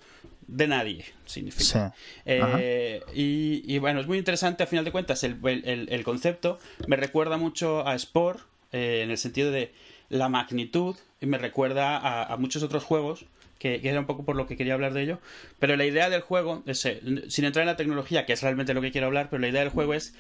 de 0.48 0.68
nadie 0.68 1.06
significa. 1.26 1.94
Sí. 1.96 2.02
Eh, 2.26 3.02
y, 3.16 3.64
y 3.66 3.80
bueno, 3.80 4.00
es 4.00 4.08
muy 4.08 4.18
interesante 4.20 4.64
a 4.64 4.68
final 4.68 4.86
de 4.86 4.92
cuentas 4.92 5.24
el, 5.24 5.38
el- 5.46 5.66
el- 5.66 5.90
el 5.92 6.04
concepto. 6.04 6.60
Me 6.88 6.96
recuerda 6.96 7.38
mucho 7.38 7.88
a 7.88 7.98
Spore 7.98 8.40
eh, 8.72 9.02
en 9.04 9.12
el 9.12 9.18
sentido 9.18 9.52
de 9.52 9.74
la 10.10 10.30
magnitud 10.30 10.96
y 11.22 11.26
me 11.26 11.38
recuerda 11.38 11.98
a, 11.98 12.34
a 12.34 12.38
muchos 12.38 12.64
otros 12.64 12.84
juegos 12.84 13.26
que, 13.60 13.82
era 13.84 14.00
un 14.00 14.06
poco 14.06 14.26
por 14.26 14.36
lo 14.36 14.46
que 14.46 14.58
quería 14.58 14.74
hablar 14.74 14.94
de 14.94 15.04
ello. 15.04 15.20
Pero 15.60 15.76
la 15.76 15.86
idea 15.86 16.10
del 16.10 16.22
juego, 16.22 16.64
es, 16.66 16.80
sin 16.80 17.46
entrar 17.46 17.64
en 17.64 17.68
la 17.68 17.78
tecnología, 17.78 18.26
que 18.26 18.34
es 18.34 18.42
realmente 18.42 18.74
lo 18.74 18.82
que 18.82 18.92
quiero 18.92 19.08
hablar, 19.08 19.30
pero 19.30 19.42
la 19.42 19.48
idea 19.48 19.62
del 19.62 19.70
juego 19.70 19.94
es 19.94 20.14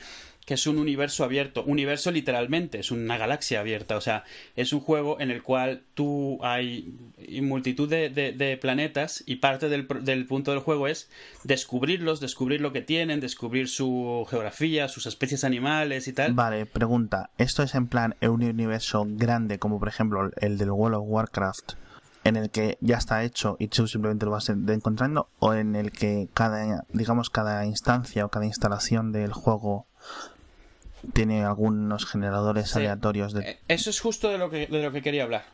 que 0.48 0.54
es 0.54 0.66
un 0.66 0.78
universo 0.78 1.26
abierto, 1.26 1.62
universo 1.66 2.10
literalmente, 2.10 2.80
es 2.80 2.90
una 2.90 3.18
galaxia 3.18 3.60
abierta, 3.60 3.98
o 3.98 4.02
sea, 4.02 4.24
es 4.56 4.72
un 4.72 4.80
juego 4.80 5.20
en 5.20 5.30
el 5.30 5.44
cual 5.44 5.82
tú 5.94 6.40
hay 6.42 6.96
multitud 7.42 7.90
de, 7.90 8.58
planetas 8.62 9.26
y 9.26 9.36
parte 9.36 9.68
del, 9.68 9.86
del 10.04 10.26
punto 10.26 10.52
del 10.52 10.62
juego 10.62 10.88
es 10.88 11.10
descubrirlos, 11.44 12.22
descubrir 12.22 12.62
lo 12.62 12.72
que 12.72 12.82
tienen, 12.82 13.20
descubrir 13.20 13.68
su 13.68 14.26
geografía, 14.30 14.88
sus 14.88 15.06
especies 15.06 15.44
animales 15.44 16.08
y 16.08 16.14
tal. 16.14 16.32
Vale, 16.34 16.66
pregunta. 16.66 17.30
¿Esto 17.38 17.62
es 17.62 17.76
en 17.76 17.88
plan 17.88 18.16
un 18.22 18.42
universo 18.42 19.06
grande 19.06 19.60
como 19.60 19.80
por 19.80 19.90
ejemplo 19.90 20.32
el 20.40 20.58
del 20.58 20.72
World 20.72 20.96
of 20.96 21.04
Warcraft 21.08 21.74
en 22.28 22.36
el 22.36 22.49
que 22.49 22.78
ya 22.82 22.97
está 22.97 23.23
hecho 23.23 23.55
y 23.59 23.67
tú 23.67 23.88
simplemente 23.88 24.25
lo 24.25 24.32
vas 24.32 24.49
encontrando 24.49 25.30
o 25.39 25.53
en 25.53 25.75
el 25.75 25.91
que 25.91 26.28
cada 26.34 26.86
digamos 26.89 27.30
cada 27.30 27.65
instancia 27.65 28.25
o 28.25 28.30
cada 28.30 28.45
instalación 28.45 29.11
del 29.11 29.32
juego 29.32 29.86
tiene 31.13 31.45
algunos 31.45 32.05
generadores 32.05 32.75
aleatorios 32.75 33.34
de 33.34 33.51
eh, 33.51 33.59
eso 33.67 33.89
es 33.89 33.99
justo 33.99 34.30
de 34.30 34.38
lo 34.38 34.49
que 34.49 34.67
de 34.67 34.84
lo 34.84 34.91
que 34.91 35.01
quería 35.01 35.23
hablar. 35.23 35.45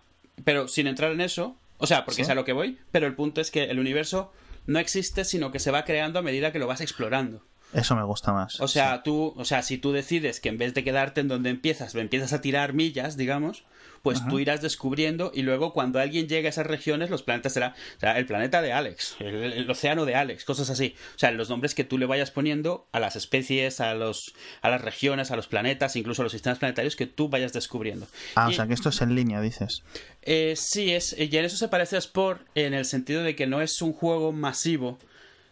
Pero 0.43 0.67
sin 0.67 0.87
entrar 0.87 1.11
en 1.11 1.21
eso 1.21 1.55
o 1.77 1.85
sea 1.85 2.05
porque 2.05 2.23
es 2.23 2.29
a 2.29 2.35
lo 2.35 2.43
que 2.43 2.53
voy 2.53 2.79
pero 2.91 3.05
el 3.05 3.15
punto 3.15 3.39
es 3.39 3.51
que 3.51 3.65
el 3.65 3.79
universo 3.79 4.31
no 4.65 4.79
existe 4.79 5.25
sino 5.25 5.51
que 5.51 5.59
se 5.59 5.71
va 5.71 5.85
creando 5.85 6.19
a 6.19 6.23
medida 6.23 6.51
que 6.51 6.59
lo 6.59 6.67
vas 6.67 6.81
explorando. 6.81 7.43
Eso 7.73 7.95
me 7.95 8.03
gusta 8.03 8.31
más. 8.31 8.61
O 8.61 8.67
sea, 8.67 9.01
tú, 9.01 9.33
o 9.35 9.45
sea, 9.45 9.63
si 9.63 9.79
tú 9.79 9.91
decides 9.91 10.39
que 10.39 10.49
en 10.49 10.59
vez 10.59 10.75
de 10.75 10.83
quedarte 10.83 11.21
en 11.21 11.27
donde 11.27 11.49
empiezas, 11.49 11.95
empiezas 11.95 12.31
a 12.31 12.39
tirar 12.39 12.73
millas, 12.73 13.17
digamos, 13.17 13.63
pues 14.03 14.19
tú 14.27 14.37
irás 14.37 14.61
descubriendo 14.61 15.31
y 15.33 15.43
luego 15.43 15.71
cuando 15.71 15.97
alguien 15.97 16.27
llegue 16.27 16.47
a 16.47 16.49
esas 16.49 16.67
regiones, 16.67 17.09
los 17.09 17.23
planetas 17.23 17.53
será, 17.53 17.73
o 17.95 17.99
sea, 18.01 18.17
el 18.19 18.25
planeta 18.25 18.61
de 18.61 18.73
Alex, 18.73 19.15
el, 19.19 19.69
océano 19.69 20.03
de 20.03 20.13
Alex, 20.13 20.43
cosas 20.43 20.69
así. 20.69 20.93
O 21.15 21.19
sea, 21.19 21.31
los 21.31 21.49
nombres 21.49 21.73
que 21.73 21.85
tú 21.85 21.97
le 21.97 22.05
vayas 22.05 22.29
poniendo 22.29 22.85
a 22.91 22.99
las 22.99 23.15
especies, 23.15 23.79
a 23.79 23.93
los, 23.93 24.33
a 24.61 24.69
las 24.69 24.81
regiones, 24.81 25.31
a 25.31 25.37
los 25.37 25.47
planetas, 25.47 25.95
incluso 25.95 26.21
a 26.21 26.23
los 26.23 26.33
sistemas 26.33 26.59
planetarios 26.59 26.97
que 26.97 27.07
tú 27.07 27.29
vayas 27.29 27.53
descubriendo. 27.53 28.05
Ah, 28.35 28.49
o 28.49 28.51
sea, 28.51 28.67
que 28.67 28.73
esto 28.73 28.89
es 28.89 29.01
en 29.01 29.15
línea, 29.15 29.39
dices. 29.39 29.83
Eh, 30.21 30.55
sí, 30.57 30.91
es, 30.91 31.15
y 31.17 31.35
en 31.37 31.45
eso 31.45 31.55
se 31.55 31.69
parece 31.69 31.95
a 31.95 31.99
Sport 31.99 32.45
en 32.55 32.73
el 32.73 32.83
sentido 32.83 33.23
de 33.23 33.37
que 33.37 33.47
no 33.47 33.61
es 33.61 33.81
un 33.81 33.93
juego 33.93 34.33
masivo. 34.33 34.99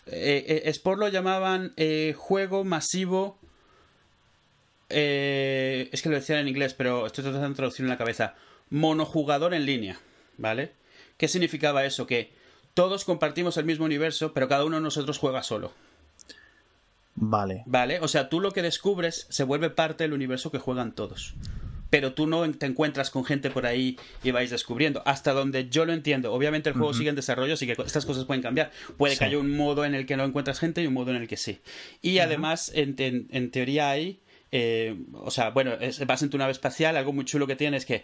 Eh, 0.07 0.43
eh 0.65 0.69
Sport 0.71 0.99
lo 0.99 1.07
llamaban 1.07 1.71
eh, 1.77 2.13
juego 2.17 2.65
masivo 2.65 3.39
eh, 4.91 5.89
es 5.91 6.01
que 6.01 6.09
lo 6.09 6.15
decían 6.15 6.39
en 6.39 6.47
inglés, 6.47 6.73
pero 6.73 7.05
estoy 7.05 7.23
tratando 7.23 7.49
de 7.49 7.55
traducir 7.55 7.83
en 7.83 7.89
la 7.89 7.97
cabeza. 7.97 8.35
Monojugador 8.69 9.53
en 9.53 9.65
línea, 9.65 9.99
¿vale? 10.37 10.73
¿Qué 11.17 11.27
significaba 11.27 11.85
eso? 11.85 12.07
Que 12.07 12.31
todos 12.73 13.05
compartimos 13.05 13.57
el 13.57 13.65
mismo 13.65 13.85
universo, 13.85 14.33
pero 14.33 14.47
cada 14.47 14.65
uno 14.65 14.77
de 14.77 14.83
nosotros 14.83 15.17
juega 15.17 15.43
solo. 15.43 15.73
Vale. 17.15 17.63
Vale, 17.65 17.99
o 17.99 18.07
sea, 18.07 18.29
tú 18.29 18.39
lo 18.39 18.51
que 18.51 18.61
descubres 18.61 19.27
se 19.29 19.43
vuelve 19.43 19.69
parte 19.69 20.03
del 20.03 20.13
universo 20.13 20.51
que 20.51 20.59
juegan 20.59 20.93
todos. 20.93 21.35
Pero 21.89 22.13
tú 22.13 22.25
no 22.25 22.49
te 22.51 22.65
encuentras 22.65 23.11
con 23.11 23.25
gente 23.25 23.51
por 23.51 23.65
ahí 23.65 23.99
y 24.23 24.31
vais 24.31 24.49
descubriendo. 24.49 25.03
Hasta 25.05 25.33
donde 25.33 25.69
yo 25.69 25.85
lo 25.85 25.91
entiendo. 25.91 26.31
Obviamente 26.31 26.69
el 26.69 26.75
juego 26.75 26.93
sigue 26.93 27.09
en 27.09 27.17
desarrollo, 27.17 27.55
así 27.55 27.67
que 27.67 27.73
estas 27.73 28.05
cosas 28.05 28.23
pueden 28.23 28.41
cambiar. 28.41 28.71
Puede 28.95 29.17
que 29.17 29.25
haya 29.25 29.37
un 29.37 29.57
modo 29.57 29.83
en 29.83 29.93
el 29.93 30.05
que 30.05 30.15
no 30.15 30.23
encuentras 30.23 30.59
gente 30.59 30.81
y 30.81 30.87
un 30.87 30.93
modo 30.93 31.11
en 31.11 31.17
el 31.17 31.27
que 31.27 31.35
sí. 31.35 31.59
Y 32.01 32.19
además, 32.19 32.71
en, 32.73 32.95
en 32.97 33.51
teoría 33.51 33.89
hay 33.89 34.21
eh, 34.51 34.97
o 35.13 35.31
sea, 35.31 35.51
bueno, 35.51 35.71
vas 36.05 36.21
en 36.23 36.29
tu 36.29 36.37
nave 36.37 36.51
espacial, 36.51 36.97
algo 36.97 37.13
muy 37.13 37.23
chulo 37.23 37.47
que 37.47 37.55
tiene 37.55 37.77
es 37.77 37.85
que 37.85 38.03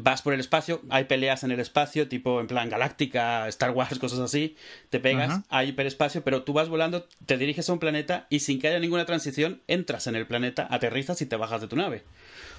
vas 0.00 0.22
por 0.22 0.32
el 0.32 0.40
espacio, 0.40 0.80
hay 0.88 1.04
peleas 1.04 1.44
en 1.44 1.50
el 1.50 1.60
espacio, 1.60 2.08
tipo 2.08 2.40
en 2.40 2.46
plan 2.46 2.70
galáctica, 2.70 3.46
Star 3.48 3.70
Wars, 3.72 3.98
cosas 4.00 4.20
así, 4.20 4.56
te 4.88 5.00
pegas, 5.00 5.40
hay 5.50 5.68
hiperespacio, 5.68 6.24
pero 6.24 6.42
tú 6.44 6.52
vas 6.52 6.68
volando, 6.68 7.06
te 7.26 7.36
diriges 7.36 7.68
a 7.68 7.72
un 7.74 7.78
planeta 7.78 8.26
y 8.30 8.40
sin 8.40 8.60
que 8.60 8.68
haya 8.68 8.78
ninguna 8.78 9.04
transición, 9.04 9.60
entras 9.68 10.06
en 10.06 10.16
el 10.16 10.26
planeta, 10.26 10.66
aterrizas 10.70 11.20
y 11.20 11.26
te 11.26 11.36
bajas 11.36 11.60
de 11.60 11.68
tu 11.68 11.76
nave. 11.76 12.04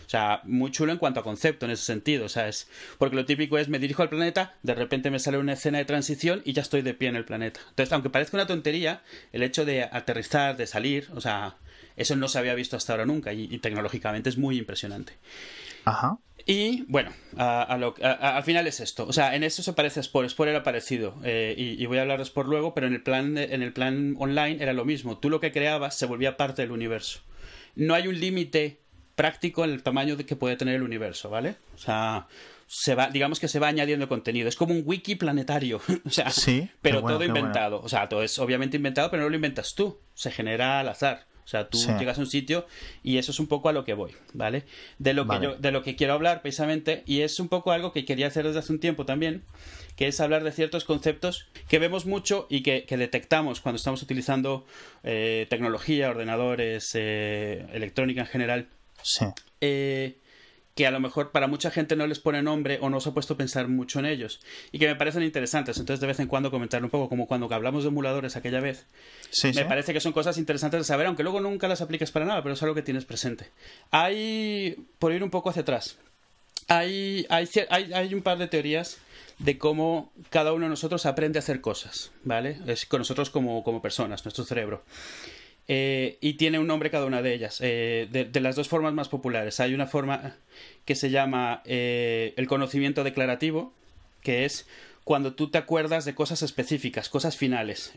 O 0.06 0.10
sea, 0.12 0.42
muy 0.44 0.72
chulo 0.72 0.92
en 0.92 0.98
cuanto 0.98 1.22
a 1.22 1.24
concepto 1.24 1.66
en 1.66 1.72
ese 1.72 1.86
sentido. 1.86 2.26
O 2.26 2.30
sea, 2.30 2.50
es. 2.50 2.68
Porque 2.98 3.16
lo 3.16 3.24
típico 3.24 3.58
es 3.58 3.70
me 3.70 3.80
dirijo 3.80 4.02
al 4.02 4.10
planeta, 4.10 4.56
de 4.62 4.76
repente 4.76 5.10
me 5.10 5.20
sale 5.20 5.38
una 5.38 5.54
escena 5.54 5.78
de 5.78 5.86
transición 5.86 6.42
y 6.44 6.52
ya 6.52 6.64
estoy 6.64 6.82
de 6.82 6.94
pie 6.94 7.08
en 7.08 7.16
el 7.16 7.24
planeta. 7.24 7.62
Entonces, 7.70 7.94
aunque 7.94 8.10
parezca 8.10 8.36
una 8.36 8.46
tontería, 8.46 9.04
el 9.32 9.42
hecho 9.42 9.64
de 9.64 9.84
aterrizar, 9.84 10.58
de 10.58 10.68
salir, 10.68 11.08
o 11.16 11.22
sea, 11.22 11.56
eso 12.02 12.16
no 12.16 12.28
se 12.28 12.40
había 12.40 12.56
visto 12.56 12.76
hasta 12.76 12.94
ahora 12.94 13.06
nunca 13.06 13.34
y, 13.34 13.58
tecnológicamente 13.60 14.30
es 14.30 14.38
muy 14.38 14.58
impresionante. 14.58 15.14
Ajá. 15.86 16.18
Y 16.46 16.84
bueno, 16.88 17.12
al 17.38 18.44
final 18.44 18.66
es 18.68 18.80
esto. 18.80 19.06
O 19.06 19.14
sea, 19.14 19.36
en 19.36 19.44
eso 19.44 19.62
se 19.62 19.74
parece 19.74 20.00
a 20.00 20.04
Spore. 20.04 20.28
Spore 20.28 20.52
era 20.52 20.64
parecido. 20.64 21.16
Eh, 21.24 21.54
y, 21.58 21.86
voy 21.86 22.00
a 22.00 22.02
hablar 22.02 22.20
de 22.20 22.26
Spore 22.26 22.50
luego, 22.50 22.74
pero 22.74 22.88
en 22.88 22.94
el, 22.94 23.04
plan 23.04 23.38
en 23.38 23.62
el 23.62 23.74
plan 23.74 24.16
online 24.18 24.58
era 24.62 24.74
lo 24.74 24.86
mismo. 24.86 25.18
Tú 25.20 25.30
lo 25.30 25.40
que 25.40 25.52
creabas 25.52 25.98
se 25.98 26.06
volvía 26.08 26.38
parte 26.38 26.64
del 26.64 26.72
universo. 26.72 27.22
No 27.76 27.94
hay 27.94 28.08
un 28.08 28.20
límite 28.20 28.82
práctico 29.16 29.64
en 29.64 29.72
el 29.72 29.84
tamaño 29.84 30.16
de 30.16 30.26
que 30.26 30.36
puede 30.36 30.56
tener 30.56 30.76
el 30.76 30.84
universo, 30.84 31.30
¿vale? 31.30 31.56
O 31.76 31.78
sea, 31.78 32.28
se 32.68 32.96
va, 32.96 33.10
digamos 33.10 33.40
que 33.40 33.48
se 33.48 33.60
va 33.60 33.68
añadiendo 33.68 34.08
contenido. 34.08 34.48
Es 34.48 34.56
como 34.56 34.74
un 34.74 34.84
wiki 34.86 35.16
planetario. 35.16 35.82
o 36.06 36.10
sea, 36.10 36.30
sí, 36.32 36.70
pero 36.82 37.02
todo 37.02 37.24
inventado. 37.24 37.82
O 37.82 37.90
sea, 37.90 38.10
todo 38.10 38.24
es 38.24 38.40
obviamente 38.40 38.78
inventado, 38.78 39.12
pero 39.12 39.24
no 39.24 39.30
lo 39.30 39.36
inventas 39.36 39.74
tú. 39.76 40.00
Se 40.14 40.32
genera 40.32 40.80
al 40.80 40.90
azar. 40.90 41.28
O 41.52 41.58
sea, 41.58 41.68
tú 41.68 41.80
llegas 42.00 42.18
a 42.18 42.22
un 42.22 42.28
sitio 42.28 42.66
y 43.04 43.18
eso 43.18 43.34
es 43.34 43.40
un 43.42 43.48
poco 43.48 43.68
a 43.68 43.74
lo 43.74 43.84
que 43.84 43.94
voy, 43.94 44.14
¿vale? 44.32 44.64
De 45.00 45.14
lo 45.14 45.28
que 45.28 45.42
yo, 45.42 45.56
de 45.58 45.74
lo 45.74 45.84
que 45.84 45.98
quiero 45.98 46.14
hablar 46.14 46.42
precisamente, 46.42 47.04
y 47.06 47.22
es 47.22 47.42
un 47.42 47.50
poco 47.50 47.74
algo 47.74 47.92
que 47.92 48.06
quería 48.06 48.28
hacer 48.28 48.48
desde 48.48 48.60
hace 48.60 48.72
un 48.72 48.80
tiempo 48.80 49.06
también, 49.06 49.44
que 49.98 50.08
es 50.08 50.22
hablar 50.22 50.46
de 50.46 50.54
ciertos 50.54 50.86
conceptos 50.86 51.50
que 51.68 51.78
vemos 51.78 52.06
mucho 52.06 52.48
y 52.50 52.64
que, 52.64 52.86
detectamos 52.88 53.60
cuando 53.60 53.76
estamos 53.76 54.02
utilizando 54.02 54.66
eh, 55.04 55.46
tecnología, 55.50 56.10
ordenadores, 56.10 56.92
eh, 56.94 57.68
electrónica 57.74 58.22
en 58.22 58.28
general. 58.28 58.68
Sí. 59.04 59.26
Eh, 59.60 60.21
que 60.82 60.88
a 60.88 60.92
lo 60.92 61.00
mejor 61.00 61.30
para 61.30 61.46
mucha 61.46 61.70
gente 61.70 61.96
no 61.96 62.08
les 62.08 62.18
pone 62.18 62.42
nombre 62.42 62.80
o 62.82 62.90
no 62.90 63.00
se 63.00 63.10
ha 63.10 63.12
puesto 63.12 63.36
a 63.36 63.38
pensar 63.38 63.68
mucho 63.68 64.00
en 64.00 64.08
ellos 64.08 64.40
y 64.72 64.80
que 64.80 64.88
me 64.88 64.96
parecen 64.96 65.22
interesantes. 65.22 65.78
Entonces, 65.78 66.02
de 66.02 66.08
vez 66.08 66.20
en 66.20 66.26
cuando 66.26 66.50
comentar 66.50 66.84
un 66.84 66.90
poco, 66.90 67.08
como 67.08 67.28
cuando 67.28 67.48
hablamos 67.54 67.84
de 67.84 67.90
emuladores 67.90 68.36
aquella 68.36 68.62
vez. 68.62 68.88
me 69.44 69.66
parece 69.66 69.94
que 69.94 70.00
son 70.00 70.12
cosas 70.12 70.40
interesantes 70.40 70.80
de 70.80 70.84
saber, 70.84 71.06
aunque 71.06 71.22
luego 71.22 71.40
nunca 71.40 71.68
las 71.68 71.82
apliques 71.82 72.10
para 72.10 72.26
nada, 72.26 72.42
pero 72.42 72.54
es 72.56 72.64
algo 72.64 72.74
que 72.74 72.82
tienes 72.82 73.06
presente. 73.06 73.52
Hay, 73.92 74.88
por 74.98 75.14
ir 75.14 75.24
un 75.24 75.30
poco 75.30 75.52
hacia 75.52 75.62
atrás, 75.62 76.00
hay, 76.68 77.28
hay, 77.30 77.48
hay, 77.70 78.14
un 78.16 78.24
par 78.24 78.40
de 78.40 78.48
teorías 78.48 78.98
de 79.38 79.60
cómo 79.60 80.12
cada 80.32 80.52
uno 80.52 80.66
de 80.66 80.70
nosotros 80.72 81.06
aprende 81.06 81.38
a 81.38 81.42
hacer 81.42 81.62
cosas, 81.62 82.12
¿vale? 82.24 82.58
Es 82.66 82.88
con 82.88 83.02
nosotros 83.02 83.30
como, 83.30 83.64
como 83.64 83.84
personas, 83.84 84.26
nuestro 84.26 84.46
cerebro. 84.46 84.82
Eh, 85.74 86.18
y 86.20 86.34
tiene 86.34 86.60
un 86.60 86.68
nombre 86.68 86.90
cada 86.90 87.06
una 87.06 87.22
de 87.22 87.34
ellas, 87.34 87.60
eh, 87.62 88.08
de, 88.12 88.40
las 88.42 88.58
dos 88.58 88.68
formas 88.68 88.94
más 88.94 89.08
populares. 89.08 89.60
Hay 89.62 89.74
una 89.74 89.88
forma 89.88 90.36
que 90.86 90.96
se 90.96 91.10
llama 91.10 91.62
eh, 91.66 92.34
el 92.38 92.48
conocimiento 92.48 93.04
declarativo, 93.04 93.74
que 94.22 94.46
es 94.46 94.68
cuando 95.04 95.34
tú 95.34 95.50
te 95.50 95.58
acuerdas 95.58 96.06
de 96.06 96.16
cosas 96.16 96.42
específicas, 96.42 97.10
cosas 97.10 97.38
finales. 97.38 97.92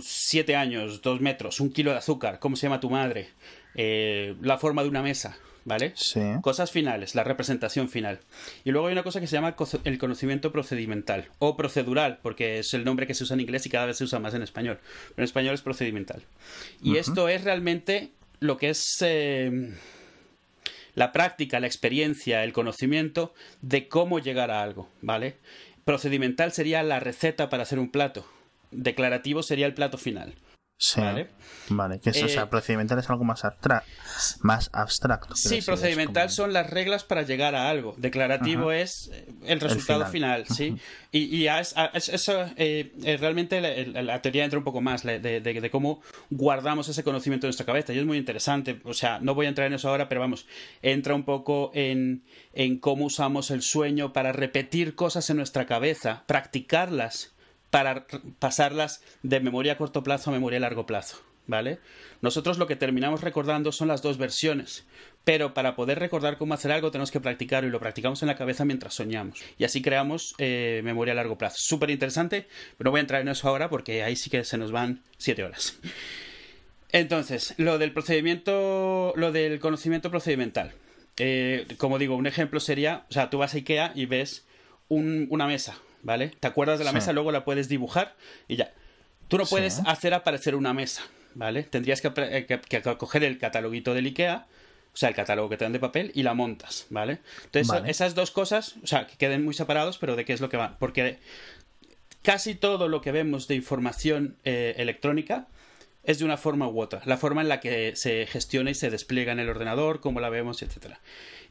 siete 0.00 0.56
años, 0.56 1.02
dos 1.02 1.20
metros, 1.20 1.60
un 1.60 1.72
kilo 1.72 1.92
de 1.92 1.98
azúcar, 1.98 2.38
cómo 2.38 2.56
se 2.56 2.66
llama 2.66 2.80
tu 2.80 2.90
madre, 2.90 3.28
la 3.74 4.58
forma 4.58 4.82
de 4.82 4.88
una 4.88 5.02
mesa, 5.02 5.38
¿vale? 5.66 5.92
Sí. 5.96 6.20
Cosas 6.40 6.70
finales, 6.70 7.14
la 7.14 7.24
representación 7.24 7.88
final. 7.88 8.20
Y 8.64 8.70
luego 8.70 8.86
hay 8.86 8.92
una 8.92 9.02
cosa 9.02 9.20
que 9.20 9.26
se 9.26 9.34
llama 9.34 9.54
el 9.84 9.98
conocimiento 9.98 10.52
procedimental 10.52 11.28
o 11.40 11.56
procedural, 11.56 12.20
porque 12.22 12.60
es 12.60 12.72
el 12.72 12.84
nombre 12.84 13.06
que 13.06 13.14
se 13.14 13.24
usa 13.24 13.34
en 13.34 13.40
inglés 13.40 13.66
y 13.66 13.70
cada 13.70 13.86
vez 13.86 13.98
se 13.98 14.04
usa 14.04 14.18
más 14.18 14.32
en 14.32 14.42
español. 14.42 14.78
Pero 15.08 15.18
en 15.18 15.24
español 15.24 15.54
es 15.54 15.62
procedimental. 15.62 16.22
Y 16.82 16.96
esto 16.96 17.28
es 17.28 17.44
realmente 17.44 18.10
lo 18.38 18.56
que 18.56 18.70
es 18.70 18.98
eh, 19.00 19.74
la 20.96 21.12
práctica, 21.12 21.60
la 21.60 21.66
experiencia, 21.68 22.42
el 22.42 22.52
conocimiento 22.52 23.34
de 23.60 23.86
cómo 23.86 24.18
llegar 24.18 24.50
a 24.50 24.62
algo, 24.62 24.88
¿vale? 25.02 25.36
Procedimental 25.84 26.50
sería 26.50 26.82
la 26.82 26.98
receta 26.98 27.48
para 27.48 27.62
hacer 27.62 27.78
un 27.78 27.90
plato. 27.90 28.26
Declarativo 28.72 29.44
sería 29.44 29.66
el 29.66 29.74
plato 29.74 29.98
final. 29.98 30.34
Sí. 30.78 31.00
Vale. 31.70 32.00
Que 32.00 32.10
eso, 32.10 32.26
o 32.26 32.28
sea, 32.28 32.42
eh, 32.42 32.46
procedimental 32.46 32.98
es 32.98 33.08
algo 33.08 33.24
más, 33.24 33.42
más 34.40 34.70
abstracto. 34.74 35.34
Sí, 35.34 35.62
procedimental 35.62 36.28
son 36.28 36.52
las 36.52 36.68
reglas 36.68 37.02
para 37.02 37.22
llegar 37.22 37.54
a 37.54 37.70
algo. 37.70 37.94
Declarativo 37.96 38.72
es 38.72 39.10
eh, 39.12 39.26
el 39.46 39.60
resultado 39.60 40.04
final. 40.06 40.46
sí. 40.46 40.76
Y, 41.10 41.46
eso 41.46 42.44
eh, 42.56 43.16
realmente 43.18 43.60
la, 43.60 44.20
teoría 44.20 44.44
entra 44.44 44.58
un 44.58 44.64
poco 44.64 44.82
más 44.82 45.02
de, 45.02 45.68
cómo 45.72 46.02
guardamos 46.28 46.88
ese 46.88 47.02
conocimiento 47.02 47.46
en 47.46 47.48
nuestra 47.48 47.64
cabeza. 47.64 47.94
Y 47.94 47.98
es 47.98 48.04
muy 48.04 48.18
interesante. 48.18 48.80
O 48.84 48.92
sea, 48.92 49.18
no 49.20 49.34
voy 49.34 49.46
a 49.46 49.48
entrar 49.48 49.66
en 49.68 49.74
eso 49.74 49.88
ahora, 49.88 50.10
pero 50.10 50.20
vamos, 50.20 50.46
entra 50.82 51.14
un 51.14 51.24
poco 51.24 51.70
en, 51.72 52.22
en 52.52 52.78
cómo 52.78 53.06
usamos 53.06 53.50
el 53.50 53.62
sueño 53.62 54.12
para 54.12 54.32
repetir 54.32 54.94
cosas 54.94 55.30
en 55.30 55.38
nuestra 55.38 55.64
cabeza, 55.64 56.24
practicarlas 56.26 57.35
para 57.70 58.06
pasarlas 58.38 59.02
de 59.22 59.40
memoria 59.40 59.72
a 59.72 59.78
corto 59.78 60.02
plazo 60.02 60.30
a 60.30 60.32
memoria 60.32 60.58
a 60.58 60.60
largo 60.60 60.86
plazo. 60.86 61.18
¿Vale? 61.48 61.78
Nosotros 62.22 62.58
lo 62.58 62.66
que 62.66 62.74
terminamos 62.74 63.20
recordando 63.20 63.70
son 63.70 63.86
las 63.86 64.02
dos 64.02 64.18
versiones, 64.18 64.84
pero 65.22 65.54
para 65.54 65.76
poder 65.76 66.00
recordar 66.00 66.38
cómo 66.38 66.54
hacer 66.54 66.72
algo 66.72 66.90
tenemos 66.90 67.12
que 67.12 67.20
practicarlo 67.20 67.68
y 67.68 67.70
lo 67.70 67.78
practicamos 67.78 68.20
en 68.22 68.26
la 68.26 68.34
cabeza 68.34 68.64
mientras 68.64 68.94
soñamos. 68.94 69.40
Y 69.56 69.62
así 69.62 69.80
creamos 69.80 70.34
eh, 70.38 70.80
memoria 70.82 71.12
a 71.12 71.14
largo 71.14 71.38
plazo. 71.38 71.56
Súper 71.60 71.90
interesante, 71.90 72.48
pero 72.76 72.88
no 72.88 72.90
voy 72.90 72.98
a 72.98 73.02
entrar 73.02 73.20
en 73.20 73.28
eso 73.28 73.48
ahora 73.48 73.70
porque 73.70 74.02
ahí 74.02 74.16
sí 74.16 74.28
que 74.28 74.42
se 74.42 74.58
nos 74.58 74.72
van 74.72 75.02
siete 75.18 75.44
horas. 75.44 75.78
Entonces, 76.90 77.54
lo 77.58 77.78
del 77.78 77.92
procedimiento, 77.92 79.12
lo 79.16 79.30
del 79.30 79.60
conocimiento 79.60 80.10
procedimental. 80.10 80.72
Eh, 81.18 81.66
como 81.78 81.98
digo, 81.98 82.16
un 82.16 82.26
ejemplo 82.26 82.60
sería, 82.60 83.04
o 83.08 83.12
sea, 83.12 83.30
tú 83.30 83.38
vas 83.38 83.54
a 83.54 83.58
Ikea 83.58 83.92
y 83.94 84.06
ves 84.06 84.46
una 84.88 85.46
mesa, 85.46 85.78
¿vale? 86.06 86.28
Te 86.38 86.46
acuerdas 86.46 86.78
de 86.78 86.84
la 86.84 86.92
mesa, 86.92 87.12
luego 87.12 87.32
la 87.32 87.44
puedes 87.44 87.68
dibujar 87.68 88.14
y 88.46 88.56
ya. 88.56 88.72
Tú 89.26 89.38
no 89.38 89.44
puedes 89.44 89.80
hacer 89.86 90.14
aparecer 90.14 90.54
una 90.54 90.72
mesa, 90.72 91.02
¿vale? 91.34 91.64
Tendrías 91.64 92.00
que, 92.00 92.12
eh, 92.16 92.60
coger 92.96 93.24
el 93.24 93.38
cataloguito 93.38 93.92
del 93.92 94.06
IKEA, 94.06 94.46
o 94.94 94.96
sea, 94.96 95.08
el 95.08 95.16
catálogo 95.16 95.48
que 95.48 95.56
te 95.56 95.64
dan 95.64 95.72
de 95.72 95.80
papel, 95.80 96.12
y 96.14 96.22
la 96.22 96.32
montas, 96.32 96.86
¿vale? 96.90 97.18
Entonces, 97.44 97.82
esas 97.86 98.14
dos 98.14 98.30
cosas, 98.30 98.76
o 98.84 98.86
sea, 98.86 99.08
que 99.08 99.16
queden 99.16 99.44
muy 99.44 99.52
separados, 99.52 99.98
pero 99.98 100.14
de 100.14 100.24
qué 100.24 100.32
es 100.32 100.40
lo 100.40 100.48
que 100.48 100.56
va. 100.56 100.78
Porque 100.78 101.18
casi 102.22 102.54
todo 102.54 102.86
lo 102.86 103.00
que 103.00 103.10
vemos 103.10 103.48
de 103.48 103.56
información 103.56 104.36
eh, 104.44 104.74
electrónica 104.78 105.48
es 106.04 106.20
de 106.20 106.24
una 106.24 106.36
forma 106.36 106.68
u 106.68 106.80
otra. 106.80 107.02
La 107.04 107.16
forma 107.16 107.42
en 107.42 107.48
la 107.48 107.58
que 107.58 107.96
se 107.96 108.26
gestiona 108.26 108.70
y 108.70 108.74
se 108.74 108.90
despliega 108.90 109.32
en 109.32 109.40
el 109.40 109.48
ordenador, 109.48 109.98
cómo 109.98 110.20
la 110.20 110.30
vemos, 110.30 110.62
etc. 110.62 110.94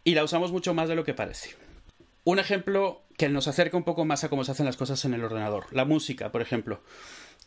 Y 0.05 0.15
la 0.15 0.23
usamos 0.23 0.53
mucho 0.53 0.73
más 0.73 0.87
de 0.87 0.95
lo 0.95 1.03
que 1.03 1.13
parece. 1.13 1.55
Un 2.25 2.39
ejemplo 2.39 3.03
que 3.17 3.29
nos 3.29 3.47
acerca 3.47 3.77
un 3.77 3.83
poco 3.83 4.03
más 4.03 4.25
a 4.25 4.29
cómo 4.29 4.43
se 4.43 4.51
hacen 4.51 4.65
las 4.65 4.75
cosas 4.75 5.05
en 5.05 5.13
el 5.13 5.23
ordenador. 5.23 5.67
La 5.71 5.85
música, 5.85 6.31
por 6.33 6.41
ejemplo 6.41 6.81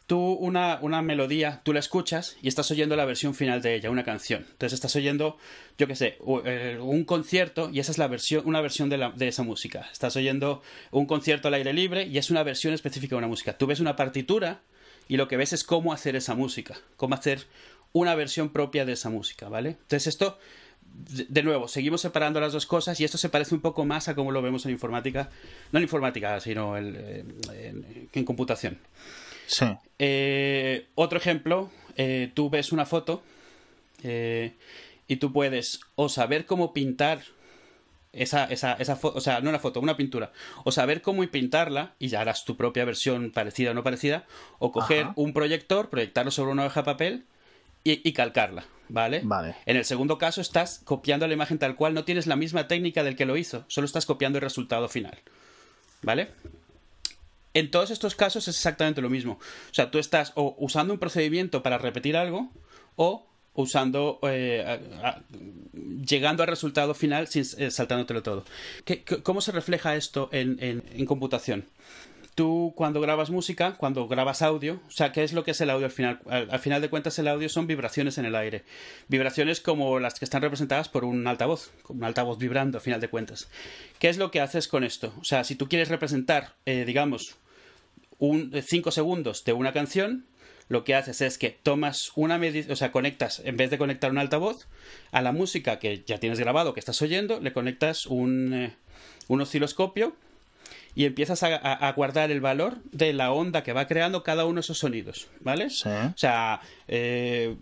tú 0.09 0.19
una, 0.19 0.79
una, 0.81 1.03
melodía, 1.03 1.61
tú 1.65 1.75
la 1.75 1.81
escuchas 1.81 2.39
y 2.41 2.49
estás 2.49 2.71
oyendo 2.71 2.97
la 2.97 3.05
versión 3.05 3.35
final 3.35 3.61
de 3.61 3.75
ella, 3.75 3.91
una 3.91 4.05
canción. 4.05 4.47
Entonces 4.51 4.73
estás 4.73 4.97
oyendo, 4.97 5.37
yo 5.77 5.87
qué 5.87 5.95
sé, 5.95 6.17
eh, 6.47 6.79
un 6.81 7.05
concierto 7.05 7.69
y 7.71 7.79
esa 7.79 7.93
es 7.93 7.99
la 7.99 8.09
versión, 8.09 8.43
una 8.47 8.63
versión 8.63 8.89
de, 8.89 9.13
de 9.15 9.29
esa 9.29 9.43
música. 9.43 9.87
Estás 9.93 10.17
oyendo 10.17 10.63
un 10.93 11.05
concierto 11.05 11.49
al 11.49 11.55
aire 11.55 11.75
libre 11.75 12.05
y 12.05 12.17
es 12.17 12.31
una 12.31 12.43
versión 12.43 12.73
específica 12.73 13.17
de 13.17 13.19
una 13.19 13.29
música. 13.29 13.59
Tú 13.59 13.67
ves 13.67 13.81
una 13.81 13.97
partitura 13.97 14.63
y 15.09 15.19
lo 15.19 15.29
que 15.29 15.37
ves 15.37 15.53
es 15.53 15.63
cómo 15.63 15.93
hacer 15.93 16.17
esa 16.17 16.35
música, 16.35 16.79
cómo 16.97 17.15
hacer 17.15 17.47
una 17.93 18.15
versión 18.15 18.49
propia 18.49 18.87
de 18.87 18.93
esa 18.93 19.11
música, 19.11 19.51
¿vale? 19.51 19.71
Entonces 19.71 20.07
esto, 20.07 20.39
de 20.99 21.43
nuevo, 21.43 21.69
seguimos 21.69 22.01
separando 22.01 22.41
las 22.41 22.53
dos 22.53 22.67
cosas 22.67 23.01
y 23.01 23.05
esto 23.05 23.19
se 23.19 23.29
parece 23.29 23.55
un 23.55 23.61
poco 23.61 23.85
más 23.85 24.09
a 24.09 24.15
cómo 24.15 24.33
lo 24.33 24.43
vemos 24.43 24.67
en 24.67 24.73
informática, 24.73 25.31
no 25.73 25.79
en 25.79 25.85
informática, 25.85 26.41
sino 26.41 26.77
en 26.77 28.25
computación. 28.25 28.79
Sí. 29.49 29.67
Eh, 29.99 30.87
otro 30.95 31.19
ejemplo, 31.19 31.71
eh, 31.97 32.31
tú 32.35 32.51
ves 32.51 32.71
una 32.71 32.85
foto 32.85 33.23
eh, 34.03 34.53
y 35.09 35.17
tú 35.17 35.33
puedes 35.33 35.81
o 35.95 36.11
saber 36.11 36.45
cómo 36.45 36.75
pintar 36.75 37.23
esa, 38.13 38.45
esa, 38.45 38.75
esa 38.75 38.97
foto, 38.97 39.17
o 39.17 39.21
sea, 39.23 39.41
no 39.41 39.49
una 39.49 39.59
foto, 39.59 39.81
una 39.81 39.97
pintura, 39.97 40.33
o 40.65 40.71
saber 40.71 41.01
cómo 41.01 41.27
pintarla 41.29 41.95
y 41.99 42.09
ya 42.09 42.21
harás 42.21 42.45
tu 42.45 42.59
propia 42.59 42.85
versión 42.85 43.31
parecida 43.31 43.71
o 43.71 43.75
no 43.75 43.83
parecida, 43.83 44.27
o 44.59 44.71
coger 44.71 45.09
un 45.17 45.33
proyector, 45.33 45.89
proyectarlo 45.89 46.31
sobre 46.31 46.53
una 46.53 46.67
hoja 46.67 46.83
de 46.83 46.85
papel 46.85 47.25
y, 47.85 48.13
calcarla, 48.13 48.65
¿vale? 48.89 49.21
Vale. 49.25 49.57
En 49.67 49.77
el 49.77 49.85
segundo 49.85 50.19
caso 50.19 50.41
estás 50.41 50.81
copiando 50.85 51.27
la 51.27 51.35
imagen 51.35 51.59
tal 51.59 51.77
cual, 51.77 51.95
no 51.95 52.05
tienes 52.05 52.27
la 52.27 52.37
misma 52.37 52.69
técnica 52.69 53.05
del 53.05 53.17
que 53.17 53.27
lo 53.27 53.37
hizo, 53.37 53.65
solo 53.69 53.85
estás 53.85 54.07
copiando 54.07 54.39
el 54.39 54.43
resultado 54.43 54.89
final, 54.89 55.19
¿vale? 56.03 56.29
En 57.55 57.71
todos 57.71 57.91
estos 57.91 58.15
casos 58.15 58.47
es 58.47 58.57
exactamente 58.57 59.01
lo 59.01 59.11
mismo. 59.11 59.33
O 59.33 59.75
sea, 59.75 59.91
tú 59.91 59.99
estás 59.99 60.33
o 60.37 60.55
usando 60.59 60.93
un 60.93 61.01
procedimiento 61.01 61.63
para 61.63 61.79
repetir 61.79 62.17
algo 62.17 62.51
o 62.97 63.27
usando 63.55 64.21
eh, 64.23 64.79
llegando 66.07 66.45
al 66.45 66.49
resultado 66.49 66.95
final 66.95 67.27
sin 67.27 67.45
eh, 67.59 67.71
saltándotelo 67.71 68.23
todo. 68.23 68.45
¿Cómo 69.25 69.41
se 69.41 69.51
refleja 69.51 69.97
esto 69.97 70.29
en, 70.31 71.05
computación? 71.07 71.65
Tú 72.39 72.73
cuando 72.77 73.01
grabas 73.01 73.31
música, 73.31 73.75
cuando 73.79 74.07
grabas 74.07 74.43
audio, 74.43 74.81
o 74.87 74.91
sea, 74.93 75.11
¿qué 75.11 75.25
es 75.25 75.33
lo 75.33 75.43
que 75.43 75.51
es 75.51 75.61
el 75.61 75.71
audio 75.71 75.87
al 75.87 75.91
final? 75.91 76.21
Al, 76.29 76.61
final 76.61 76.81
de 76.81 76.89
cuentas 76.89 77.19
el 77.19 77.27
audio 77.27 77.49
son 77.49 77.67
vibraciones 77.67 78.17
en 78.17 78.27
el 78.27 78.37
aire. 78.37 78.63
Vibraciones 79.09 79.61
como 79.61 79.99
las 79.99 80.21
que 80.21 80.25
están 80.25 80.43
representadas 80.43 80.89
por 80.89 81.05
un 81.05 81.27
altavoz, 81.27 81.73
un 81.89 82.05
altavoz 82.05 82.39
vibrando 82.39 82.79
al 82.79 82.83
final 82.83 83.01
de 83.01 83.09
cuentas. 83.09 83.49
¿Qué 83.99 84.09
es 84.09 84.19
lo 84.19 84.31
que 84.31 84.41
haces 84.41 84.69
con 84.69 84.85
esto? 84.85 85.13
O 85.21 85.25
sea, 85.25 85.43
si 85.43 85.57
tú 85.57 85.69
quieres 85.69 85.89
representar, 85.89 86.55
eh, 86.65 86.85
digamos, 86.85 87.39
un 88.19 88.53
5 88.55 88.93
segundos 88.93 89.43
de 89.43 89.55
una 89.55 89.73
canción, 89.73 90.25
lo 90.69 90.85
que 90.85 90.95
haces 90.95 91.21
es 91.23 91.39
que 91.39 91.51
tomas 91.51 92.13
una 92.15 92.39
medida, 92.39 92.73
o 92.73 92.77
sea, 92.77 92.93
conectas, 92.93 93.43
en 93.45 93.57
vez 93.57 93.71
de 93.71 93.79
conectar 93.79 94.13
un 94.13 94.19
altavoz, 94.19 94.69
a 95.11 95.23
la 95.23 95.33
música 95.33 95.81
que 95.81 96.05
ya 96.07 96.19
tienes 96.19 96.39
grabado, 96.39 96.73
que 96.73 96.79
estás 96.79 97.03
oyendo, 97.03 97.41
le 97.41 97.53
conectas 97.53 98.07
un, 98.07 98.55
eh, 98.55 98.77
un 99.27 99.41
osciloscopio 99.41 100.15
y 100.99 101.05
empiezas 101.05 101.45
a, 101.45 101.93
guardar 101.93 102.33
el 102.33 102.41
valor 102.41 102.79
de 102.91 103.13
la 103.13 103.31
onda 103.31 103.63
que 103.63 103.73
va 103.73 103.87
creando 103.87 104.25
cada 104.25 104.47
uno 104.47 104.57
de 104.57 104.63
esos 104.63 104.79
sonidos, 104.79 105.29
¿vale? 105.39 105.67
O 105.67 106.19
sea, 106.19 106.61
eh, 106.89 107.55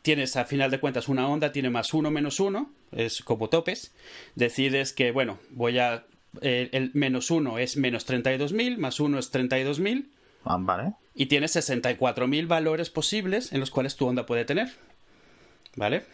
tienes 0.00 0.34
a 0.36 0.46
final 0.46 0.70
de 0.70 0.80
cuentas 0.80 1.06
una 1.06 1.28
onda, 1.28 1.52
tiene 1.52 1.68
más 1.68 1.92
uno, 1.92 2.10
menos 2.10 2.40
uno, 2.40 2.70
es 2.90 3.20
como 3.20 3.50
topes. 3.50 3.92
Decides 4.34 4.94
que, 4.94 5.12
bueno, 5.12 5.38
voy 5.50 5.78
a 5.78 6.06
el, 6.40 6.90
menos 6.94 7.30
1 7.30 7.58
es 7.58 7.76
menos 7.76 8.08
32.000, 8.08 8.78
más 8.78 8.98
1 8.98 9.18
es 9.18 9.30
32.000. 9.30 10.06
Ah, 10.46 10.56
vale. 10.58 10.94
Y 11.14 11.26
tienes 11.26 11.54
64.000 11.56 12.46
valores 12.46 12.88
posibles 12.88 13.52
en 13.52 13.60
los 13.60 13.70
cuales 13.70 13.96
tu 13.96 14.06
onda 14.06 14.24
puede 14.24 14.46
tener. 14.46 14.70
¿Vale? 15.76 16.06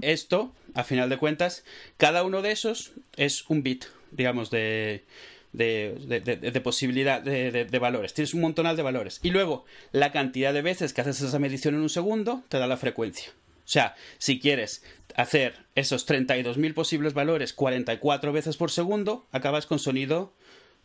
Esto, 0.00 0.54
a 0.72 0.84
final 0.84 1.10
de 1.10 1.18
cuentas, 1.18 1.64
cada 1.98 2.22
uno 2.22 2.40
de 2.40 2.50
esos 2.50 2.92
es 3.18 3.44
un 3.50 3.62
bit, 3.62 3.84
digamos, 4.10 4.50
de, 4.50 5.04
de, 5.52 6.20
de, 6.52 6.60
posibilidad 6.60 7.20
de, 7.22 7.78
valores. 7.78 8.14
Tienes 8.14 8.34
un 8.34 8.40
montonal 8.40 8.76
de 8.76 8.82
valores. 8.82 9.20
Y 9.22 9.30
luego, 9.30 9.64
la 9.92 10.12
cantidad 10.12 10.52
de 10.52 10.62
veces 10.62 10.92
que 10.92 11.00
haces 11.00 11.20
esa 11.20 11.38
medición 11.38 11.74
en 11.74 11.80
un 11.80 11.88
segundo 11.88 12.42
te 12.48 12.58
da 12.58 12.66
la 12.66 12.76
frecuencia. 12.76 13.32
O 13.64 13.72
sea, 13.72 13.94
si 14.18 14.40
quieres 14.40 14.82
hacer 15.14 15.54
esos 15.74 16.08
32.000 16.08 16.74
posibles 16.74 17.14
valores 17.14 17.52
44 17.52 18.32
veces 18.32 18.56
por 18.56 18.70
segundo, 18.70 19.26
acabas 19.32 19.66
con 19.66 19.78
sonido 19.78 20.32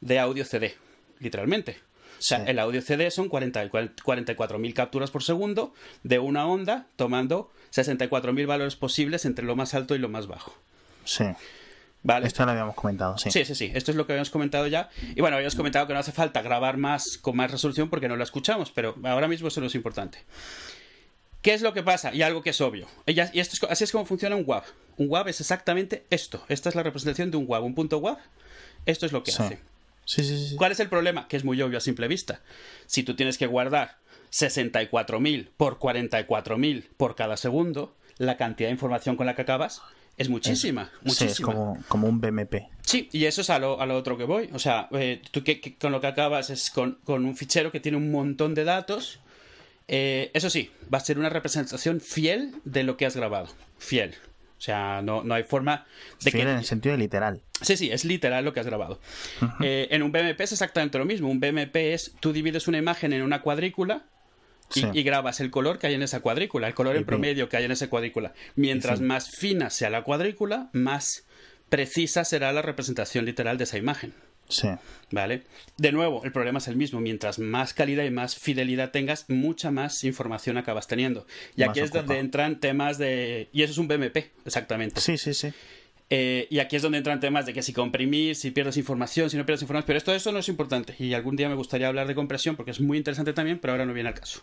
de 0.02 0.20
audio 0.20 0.46
CD, 0.46 0.76
literalmente. 1.20 1.78
O 2.18 2.22
sea, 2.22 2.44
el 2.46 2.60
audio 2.60 2.82
CD 2.82 3.12
son 3.12 3.30
44.000 3.30 4.74
capturas 4.74 5.12
por 5.12 5.24
segundo 5.24 5.74
de 6.04 6.20
una 6.20 6.48
onda 6.48 6.88
tomando 6.96 7.52
64.000 7.74 8.48
valores 8.48 8.76
posibles 8.76 9.26
entre 9.26 9.46
lo 9.46 9.56
más 9.56 9.74
alto 9.74 9.96
y 9.96 10.00
lo 10.00 10.10
más 10.10 10.28
bajo. 10.28 10.56
Sí. 11.04 11.26
Vale. 12.06 12.28
Esto 12.28 12.46
lo 12.46 12.52
habíamos 12.52 12.76
comentado, 12.76 13.18
sí. 13.18 13.32
Sí, 13.32 13.46
sí, 13.46 13.56
sí. 13.56 13.72
Esto 13.74 13.90
es 13.90 13.98
lo 13.98 14.06
que 14.06 14.14
habíamos 14.14 14.30
comentado 14.30 14.68
ya. 14.68 14.90
Y 15.16 15.22
bueno, 15.22 15.38
habíamos 15.38 15.56
comentado 15.56 15.88
que 15.88 15.94
no 15.94 16.00
hace 16.00 16.12
falta 16.12 16.44
grabar 16.44 16.78
más 16.78 17.18
con 17.18 17.36
más 17.36 17.50
resolución 17.50 17.90
porque 17.90 18.08
no 18.08 18.16
la 18.16 18.24
escuchamos, 18.24 18.70
pero 18.70 18.96
ahora 19.04 19.28
mismo 19.28 19.48
eso 19.48 19.60
no 19.60 19.66
es 19.66 19.74
importante. 19.74 20.20
¿Qué 21.42 21.56
es 21.56 21.64
lo 21.64 21.74
que 21.74 21.82
pasa? 21.82 22.14
Y 22.14 22.22
algo 22.22 22.44
que 22.44 22.52
es 22.52 22.62
obvio. 22.62 22.88
Y 23.08 23.20
esto 23.20 23.56
es, 23.56 23.72
así 23.72 23.86
es 23.86 23.92
como 23.92 24.06
funciona 24.06 24.36
un 24.36 24.44
WAV. 24.46 24.64
Un 24.98 25.10
WAV 25.10 25.30
es 25.30 25.42
exactamente 25.42 26.06
esto. 26.12 26.46
Esta 26.48 26.70
es 26.70 26.76
la 26.76 26.84
representación 26.84 27.32
de 27.32 27.38
un 27.38 27.46
WAV. 27.48 27.64
Un 27.64 27.74
punto 27.74 27.98
WAV, 27.98 28.20
esto 28.86 29.08
es 29.08 29.12
lo 29.12 29.24
que 29.24 29.32
hace. 29.32 29.58
Sí, 30.06 30.24
sí, 30.24 30.50
sí. 30.50 30.56
¿Cuál 30.56 30.74
es 30.74 30.80
el 30.80 30.90
problema? 30.90 31.28
Que 31.28 31.38
es 31.38 31.44
muy 31.44 31.60
obvio 31.64 31.80
a 31.80 31.82
simple 31.82 32.08
vista. 32.08 32.42
Si 32.86 33.02
tú 33.02 33.16
tienes 33.16 33.40
que 33.40 33.48
guardar 33.48 33.98
64.000 34.32 35.50
por 35.58 35.80
44.000 35.80 36.88
por 36.98 37.16
cada 37.16 37.36
segundo, 37.36 37.96
la 38.20 38.38
cantidad 38.38 38.70
de 38.70 38.74
información 38.74 39.16
con 39.16 39.26
la 39.26 39.36
que 39.36 39.42
acabas 39.42 39.82
es 40.18 40.30
muchísima. 40.30 40.92
muchísima. 41.02 41.30
Sí, 41.30 41.80
es 41.80 41.86
como, 41.88 42.08
un 42.08 42.22
BMP. 42.22 42.68
Sí, 42.82 43.10
y 43.12 43.26
eso 43.26 43.42
es 43.42 43.50
a 43.50 43.60
lo, 43.60 43.78
otro 43.78 44.18
que 44.18 44.24
voy. 44.24 44.50
O 44.54 44.60
sea, 44.60 44.88
eh, 44.92 45.22
tú 45.32 45.44
que, 45.44 45.76
con 45.76 45.92
lo 45.92 46.02
que 46.02 46.08
acabas 46.08 46.50
es 46.50 46.70
con, 46.70 47.00
con 47.04 47.26
un 47.26 47.36
fichero 47.36 47.72
que 47.72 47.80
tiene 47.80 47.98
un 47.98 48.12
montón 48.12 48.54
de 48.54 48.64
datos 48.64 49.20
eh, 49.88 50.32
eso 50.34 50.50
sí, 50.50 50.72
va 50.94 50.98
a 50.98 51.02
ser 51.02 51.20
una 51.20 51.30
representación 51.30 52.02
fiel 52.02 52.56
de 52.64 52.84
lo 52.84 52.98
que 52.98 53.06
has 53.06 53.16
grabado. 53.16 53.48
Fiel. 53.78 54.16
O 54.58 54.62
sea, 54.62 55.02
no, 55.04 55.24
no 55.24 55.34
hay 55.34 55.44
forma 55.44 55.86
de 56.24 56.32
fiel 56.32 56.48
en 56.48 56.58
el 56.58 56.66
sentido 56.66 56.98
literal. 56.98 57.42
Sí, 57.62 57.78
sí, 57.78 57.92
es 57.92 58.06
literal 58.06 58.46
lo 58.46 58.54
que 58.54 58.62
has 58.62 58.66
grabado. 58.66 59.00
Eh, 59.62 59.88
en 59.92 60.02
un 60.02 60.12
BMP 60.12 60.40
es 60.42 60.54
exactamente 60.54 60.98
lo 60.98 61.06
mismo. 61.06 61.30
Un 61.30 61.40
BMP 61.40 61.76
es, 61.76 62.16
tú 62.20 62.34
divides 62.34 62.68
una 62.68 62.78
imagen 62.78 63.14
en 63.14 63.22
una 63.22 63.42
cuadrícula 63.42 64.06
y, 64.74 65.04
grabas 65.04 65.40
el 65.40 65.52
color 65.52 65.80
que 65.80 65.88
hay 65.88 65.94
en 65.94 66.02
esa 66.02 66.20
cuadrícula, 66.22 66.68
el 66.68 66.74
color 66.74 66.96
en 66.96 67.06
promedio 67.06 67.50
que 67.50 67.58
hay 67.58 67.66
en 67.66 67.72
esa 67.72 67.90
cuadrícula. 67.90 68.34
Mientras 68.56 69.02
más 69.02 69.30
fina 69.30 69.70
sea 69.70 69.90
la 69.90 70.04
cuadrícula, 70.04 70.70
más 70.74 71.26
precisa 71.70 72.26
será 72.26 72.52
la 72.52 72.62
representación 72.62 73.26
literal 73.26 73.58
de 73.58 73.66
esa 73.66 73.78
imagen. 73.78 74.14
Sí. 74.48 74.68
¿Vale? 75.12 75.44
De 75.78 75.92
nuevo, 75.92 76.24
el 76.24 76.32
problema 76.32 76.60
es 76.60 76.68
el 76.68 76.76
mismo. 76.76 77.00
Mientras 77.00 77.40
más 77.40 77.74
calidad 77.74 78.04
y 78.04 78.12
más 78.12 78.36
fidelidad 78.36 78.92
tengas, 78.92 79.30
mucha 79.30 79.72
más 79.72 80.04
información 80.04 80.58
acabas 80.58 80.88
teniendo. 80.88 81.26
Y 81.56 81.64
aquí 81.64 81.80
es 81.80 81.92
donde 81.92 82.20
entran 82.20 82.60
temas 82.60 82.98
de. 82.98 83.50
Y 83.54 83.64
eso 83.64 83.72
es 83.72 83.78
un 83.78 83.88
BMP, 83.88 84.18
exactamente. 84.46 85.02
Sí, 85.02 85.18
sí, 85.18 85.34
sí. 85.34 85.52
Eh, 86.10 86.48
y 86.52 86.60
aquí 86.60 86.76
es 86.76 86.82
donde 86.82 87.00
entran 87.00 87.20
temas 87.20 87.46
de 87.46 87.54
que 87.54 87.64
si 87.64 87.74
comprimir, 87.74 88.36
si 88.36 88.52
pierdes 88.52 88.78
información, 88.78 89.30
si 89.30 89.38
no 89.38 89.46
pierdes 89.46 89.64
información. 89.64 89.88
Pero 89.88 89.98
esto, 89.98 90.14
esto 90.14 90.32
no 90.32 90.40
es 90.40 90.50
importante. 90.50 90.96
Y 91.00 91.14
algún 91.14 91.36
día 91.36 91.50
me 91.50 91.56
gustaría 91.56 91.88
hablar 91.88 92.08
de 92.08 92.16
compresión 92.16 92.56
porque 92.56 92.72
es 92.72 92.80
muy 92.80 92.98
interesante 92.98 93.34
también, 93.34 93.60
pero 93.60 93.74
ahora 93.74 93.86
no 93.86 93.94
viene 93.94 94.10
al 94.10 94.16
caso. 94.16 94.42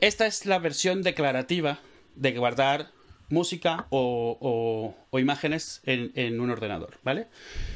Esta 0.00 0.26
es 0.26 0.46
la 0.46 0.58
versión 0.58 1.02
declarativa 1.02 1.80
de 2.14 2.32
guardar 2.32 2.90
música 3.28 3.86
o, 3.90 4.94
imágenes 5.12 5.80
en, 5.84 6.40
un 6.40 6.50
ordenador, 6.50 6.98
¿vale? 7.02 7.28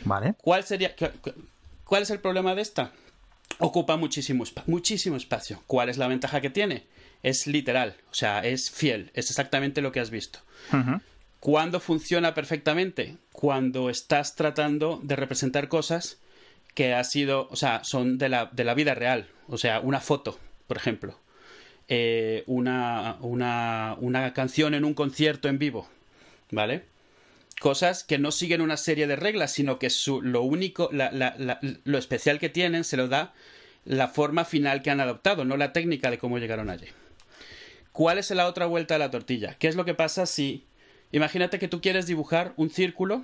Vale. 0.05 0.35
¿Cuál 0.39 0.65
sería, 0.65 0.95
cuál 1.85 2.03
es 2.03 2.11
el 2.11 2.19
problema 2.21 2.55
de 2.55 2.63
esta? 2.63 2.93
Ocupa 3.59 3.97
muchísimo, 3.97 4.45
muchísimo 4.67 5.17
espacio. 5.17 5.63
¿Cuál 5.67 5.89
es 5.89 5.99
la 5.99 6.09
ventaja 6.09 6.41
que 6.41 6.51
tiene? 6.51 6.87
Es 7.23 7.47
literal, 7.47 7.97
o 8.11 8.15
sea, 8.15 8.41
es 8.41 8.71
fiel, 8.71 9.11
es 9.15 9.31
exactamente 9.31 9.81
lo 9.81 9.93
que 9.93 10.01
has 10.01 10.11
visto. 10.11 10.41
¿Cuándo 11.45 11.79
funciona 11.79 12.33
perfectamente? 12.33 13.19
Cuando 13.31 13.91
estás 13.91 14.35
tratando 14.35 14.99
de 15.03 15.15
representar 15.15 15.69
cosas 15.69 16.17
que 16.73 16.95
ha 16.95 17.05
sido, 17.05 17.49
o 17.51 17.57
sea, 17.57 17.85
son 17.85 18.17
de 18.17 18.31
la, 18.31 18.47
de 18.47 18.65
la 18.65 18.73
vida 18.73 18.95
real. 18.95 19.29
O 19.49 19.59
sea, 19.59 19.81
una 19.81 20.01
foto, 20.01 20.39
por 20.67 20.79
ejemplo. 20.79 21.21
Eh, 21.89 22.45
una, 22.47 23.19
una, 23.21 23.95
una, 24.01 24.33
canción 24.33 24.73
en 24.73 24.87
un 24.87 24.95
concierto 24.95 25.49
en 25.49 25.59
vivo. 25.59 25.87
¿vale? 26.51 26.85
Cosas 27.61 28.05
que 28.05 28.17
no 28.17 28.33
siguen 28.33 28.63
una 28.63 28.79
serie 28.79 29.07
de 29.07 29.17
reglas, 29.17 29.53
sino 29.53 29.79
que 29.79 29.91
lo 30.23 30.41
único, 30.41 30.89
lo 30.91 31.99
especial 31.99 32.39
que 32.39 32.49
tienen 32.49 32.85
se 32.85 32.97
lo 32.97 33.09
da 33.09 33.35
la 33.85 34.09
forma 34.09 34.47
final 34.47 34.81
que 34.81 34.91
han 34.91 35.01
adoptado, 35.01 35.45
no 35.45 35.59
la 35.59 35.75
técnica 35.75 36.11
de 36.11 36.17
cómo 36.17 36.39
llegaron 36.39 36.71
allí. 36.71 36.87
¿Cuál 37.93 38.17
es 38.17 38.31
la 38.31 38.47
otra 38.47 38.65
vuelta 38.65 38.95
de 38.95 39.01
la 39.01 39.11
tortilla? 39.11 39.57
¿Qué 39.59 39.69
es 39.69 39.77
lo 39.77 39.85
que 39.85 39.93
pasa 39.93 40.25
si... 40.25 40.65
Imagínate 41.15 41.61
que 41.61 41.69
tú 41.69 41.81
quieres 41.81 42.09
dibujar 42.09 42.55
un 42.57 42.71
círculo 42.71 43.23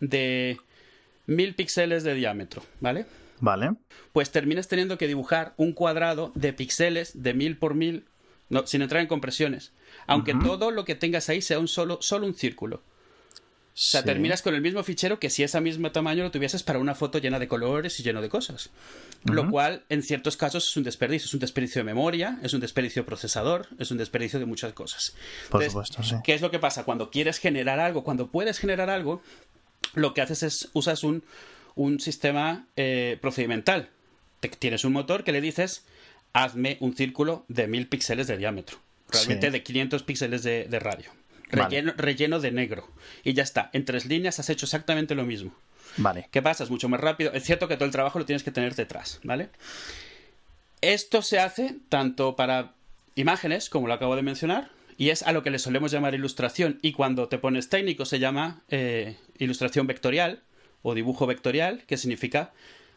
de 0.00 0.58
mil 1.26 1.54
píxeles 1.54 2.04
de 2.04 2.14
diámetro, 2.14 2.62
¿vale? 2.80 3.04
Vale. 3.38 3.72
Pues 4.14 4.30
terminas 4.30 4.66
teniendo 4.66 4.96
que 4.96 5.06
dibujar 5.06 5.52
un 5.58 5.74
cuadrado 5.74 6.32
de 6.34 6.54
píxeles 6.54 7.22
de 7.22 7.34
mil 7.34 7.58
por 7.58 7.74
mil, 7.74 8.06
no, 8.48 8.66
sin 8.66 8.80
entrar 8.80 9.02
en 9.02 9.08
compresiones. 9.08 9.74
Aunque 10.06 10.32
todo 10.32 10.70
lo 10.70 10.86
que 10.86 10.94
tengas 10.94 11.28
ahí 11.28 11.42
sea 11.42 11.58
un 11.58 11.68
solo, 11.68 11.98
solo 12.00 12.26
un 12.26 12.34
círculo. 12.34 12.82
O 13.76 13.78
sea, 13.78 14.02
terminas 14.02 14.40
con 14.40 14.54
el 14.54 14.62
mismo 14.62 14.82
fichero 14.82 15.18
que 15.18 15.28
si 15.28 15.42
ese 15.42 15.60
mismo 15.60 15.92
tamaño 15.92 16.24
lo 16.24 16.30
tuvieses 16.30 16.62
para 16.62 16.78
una 16.78 16.94
foto 16.94 17.18
llena 17.18 17.38
de 17.38 17.46
colores 17.46 18.00
y 18.00 18.02
lleno 18.02 18.22
de 18.22 18.30
cosas. 18.30 18.70
Lo 19.24 19.50
cual, 19.50 19.84
en 19.90 20.02
ciertos 20.02 20.38
casos, 20.38 20.66
es 20.66 20.76
un 20.78 20.82
desperdicio. 20.82 21.26
Es 21.26 21.34
un 21.34 21.40
desperdicio 21.40 21.80
de 21.80 21.84
memoria, 21.84 22.38
es 22.42 22.54
un 22.54 22.60
desperdicio 22.60 23.02
de 23.02 23.06
procesador, 23.06 23.68
es 23.78 23.90
un 23.90 23.98
desperdicio 23.98 24.38
de 24.38 24.46
muchas 24.46 24.72
cosas. 24.72 25.14
Por 25.50 25.62
supuesto, 25.62 26.02
sí. 26.02 26.14
¿Qué 26.24 26.32
es 26.32 26.40
lo 26.40 26.50
que 26.50 26.58
pasa? 26.58 26.84
Cuando 26.84 27.10
quieres 27.10 27.38
generar 27.38 27.78
algo, 27.78 28.02
cuando 28.02 28.28
puedes 28.28 28.58
generar 28.58 28.88
algo, 28.88 29.20
lo 29.92 30.14
que 30.14 30.22
haces 30.22 30.42
es 30.42 30.70
usas 30.72 31.04
un, 31.04 31.22
un 31.74 32.00
sistema 32.00 32.66
eh, 32.76 33.18
procedimental. 33.20 33.90
tienes 34.58 34.84
un 34.84 34.94
motor 34.94 35.22
que 35.22 35.32
le 35.32 35.42
dices, 35.42 35.84
hazme 36.32 36.78
un 36.80 36.96
círculo 36.96 37.44
de 37.48 37.68
mil 37.68 37.88
píxeles 37.88 38.26
de 38.26 38.38
diámetro. 38.38 38.78
Realmente 39.08 39.50
de 39.50 39.62
500 39.62 40.02
píxeles 40.02 40.42
de, 40.42 40.78
radio. 40.80 41.10
Relleno, 41.50 41.92
relleno, 41.96 42.40
de 42.40 42.50
negro. 42.50 42.88
Y 43.24 43.34
ya 43.34 43.42
está. 43.42 43.70
En 43.72 43.84
tres 43.84 44.06
líneas 44.06 44.38
has 44.38 44.50
hecho 44.50 44.66
exactamente 44.66 45.14
lo 45.14 45.24
mismo. 45.24 45.54
Vale. 45.96 46.28
¿Qué 46.30 46.42
pasa? 46.42 46.64
Es 46.64 46.70
mucho 46.70 46.88
más 46.88 47.00
rápido. 47.00 47.32
Es 47.32 47.44
cierto 47.44 47.68
que 47.68 47.76
todo 47.76 47.86
el 47.86 47.92
trabajo 47.92 48.18
lo 48.18 48.26
tienes 48.26 48.42
que 48.42 48.50
tener 48.50 48.74
detrás, 48.74 49.20
¿vale? 49.22 49.48
Esto 50.80 51.22
se 51.22 51.38
hace 51.38 51.76
tanto 51.88 52.36
para 52.36 52.72
imágenes, 53.14 53.70
como 53.70 53.86
lo 53.88 53.94
acabo 53.94 54.16
de 54.16 54.22
mencionar, 54.22 54.70
y 54.98 55.10
es 55.10 55.22
a 55.22 55.32
lo 55.32 55.42
que 55.42 55.50
le 55.50 55.58
solemos 55.58 55.90
llamar 55.90 56.14
ilustración. 56.14 56.78
Y 56.82 56.92
cuando 56.92 57.28
te 57.28 57.38
pones 57.38 57.68
técnico 57.68 58.04
se 58.04 58.18
llama 58.18 58.62
eh, 58.68 59.16
ilustración 59.38 59.86
vectorial 59.86 60.42
o 60.82 60.94
dibujo 60.94 61.26
vectorial, 61.26 61.82
que 61.86 61.96
significa 61.96 62.52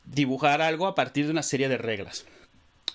dibujar 0.05 0.61
algo 0.61 0.87
a 0.87 0.95
partir 0.95 1.25
de 1.25 1.31
una 1.31 1.43
serie 1.43 1.69
de 1.69 1.77
reglas. 1.77 2.25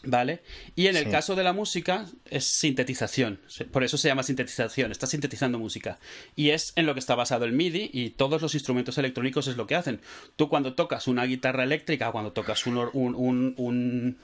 ¿Vale? 0.06 0.40
Y 0.74 0.86
en 0.88 0.96
el 0.96 1.10
caso 1.10 1.34
de 1.34 1.44
la 1.44 1.52
música 1.52 2.06
es 2.30 2.44
sintetización. 2.44 3.40
Por 3.72 3.84
eso 3.84 3.96
se 3.96 4.08
llama 4.08 4.22
sintetización. 4.22 4.92
Está 4.92 5.06
sintetizando 5.06 5.58
música. 5.58 5.98
Y 6.36 6.50
es 6.50 6.72
en 6.76 6.86
lo 6.86 6.94
que 6.94 7.00
está 7.00 7.14
basado 7.14 7.44
el 7.44 7.52
MIDI 7.52 7.90
y 7.92 8.10
todos 8.10 8.42
los 8.42 8.54
instrumentos 8.54 8.98
electrónicos 8.98 9.46
es 9.48 9.56
lo 9.56 9.66
que 9.66 9.74
hacen. 9.74 10.00
Tú 10.36 10.48
cuando 10.48 10.74
tocas 10.74 11.08
una 11.08 11.24
guitarra 11.24 11.64
eléctrica, 11.64 12.10
cuando 12.12 12.32
tocas 12.32 12.66
un, 12.66 12.78
un, 12.92 13.54
un, 13.56 14.16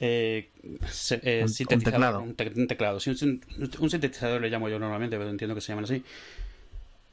eh, 0.00 0.48
eh, 1.22 1.44
un, 1.46 1.82
teclado. 1.82 2.22
Un, 2.22 2.34
teclado. 2.34 2.98
un, 3.06 3.90
sintetizador 3.90 4.40
le 4.40 4.48
llamo 4.48 4.68
yo 4.68 4.78
normalmente, 4.78 5.16
pero 5.18 5.28
entiendo 5.28 5.54
que 5.54 5.60
se 5.60 5.68
llaman 5.68 5.84
así. 5.84 6.02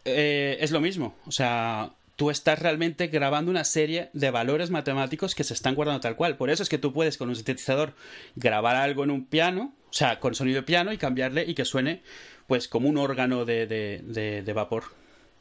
Eh, 0.05 0.57
es 0.61 0.71
lo 0.71 0.79
mismo. 0.79 1.17
O 1.25 1.31
sea, 1.31 1.91
tú 2.17 2.31
estás 2.31 2.59
realmente 2.59 3.07
grabando 3.07 3.49
una 3.49 3.63
serie 3.63 4.09
de 4.11 4.31
valores 4.31 4.71
matemáticos 4.71 5.35
que 5.35 5.45
se 5.45 5.53
están 5.53 5.75
guardando 5.75 6.01
tal 6.01 6.15
cual. 6.15 6.35
Por 6.35 6.49
eso 6.49 6.63
es 6.63 6.67
que 6.67 6.79
tú 6.79 6.91
puedes 6.91 7.17
con 7.17 7.29
un 7.29 7.35
sintetizador 7.35 7.93
grabar 8.35 8.75
algo 8.75 9.03
en 9.05 9.11
un 9.11 9.25
piano, 9.25 9.73
o 9.89 9.93
sea, 9.93 10.19
con 10.19 10.35
sonido 10.35 10.57
de 10.57 10.63
piano 10.63 10.91
y 10.91 10.97
cambiarle 10.97 11.45
y 11.47 11.53
que 11.53 11.63
suene 11.63 12.01
pues 12.47 12.67
como 12.67 12.89
un 12.89 12.97
órgano 12.97 13.45
de, 13.45 13.67
de, 13.67 14.41
de 14.43 14.53
vapor. 14.53 14.85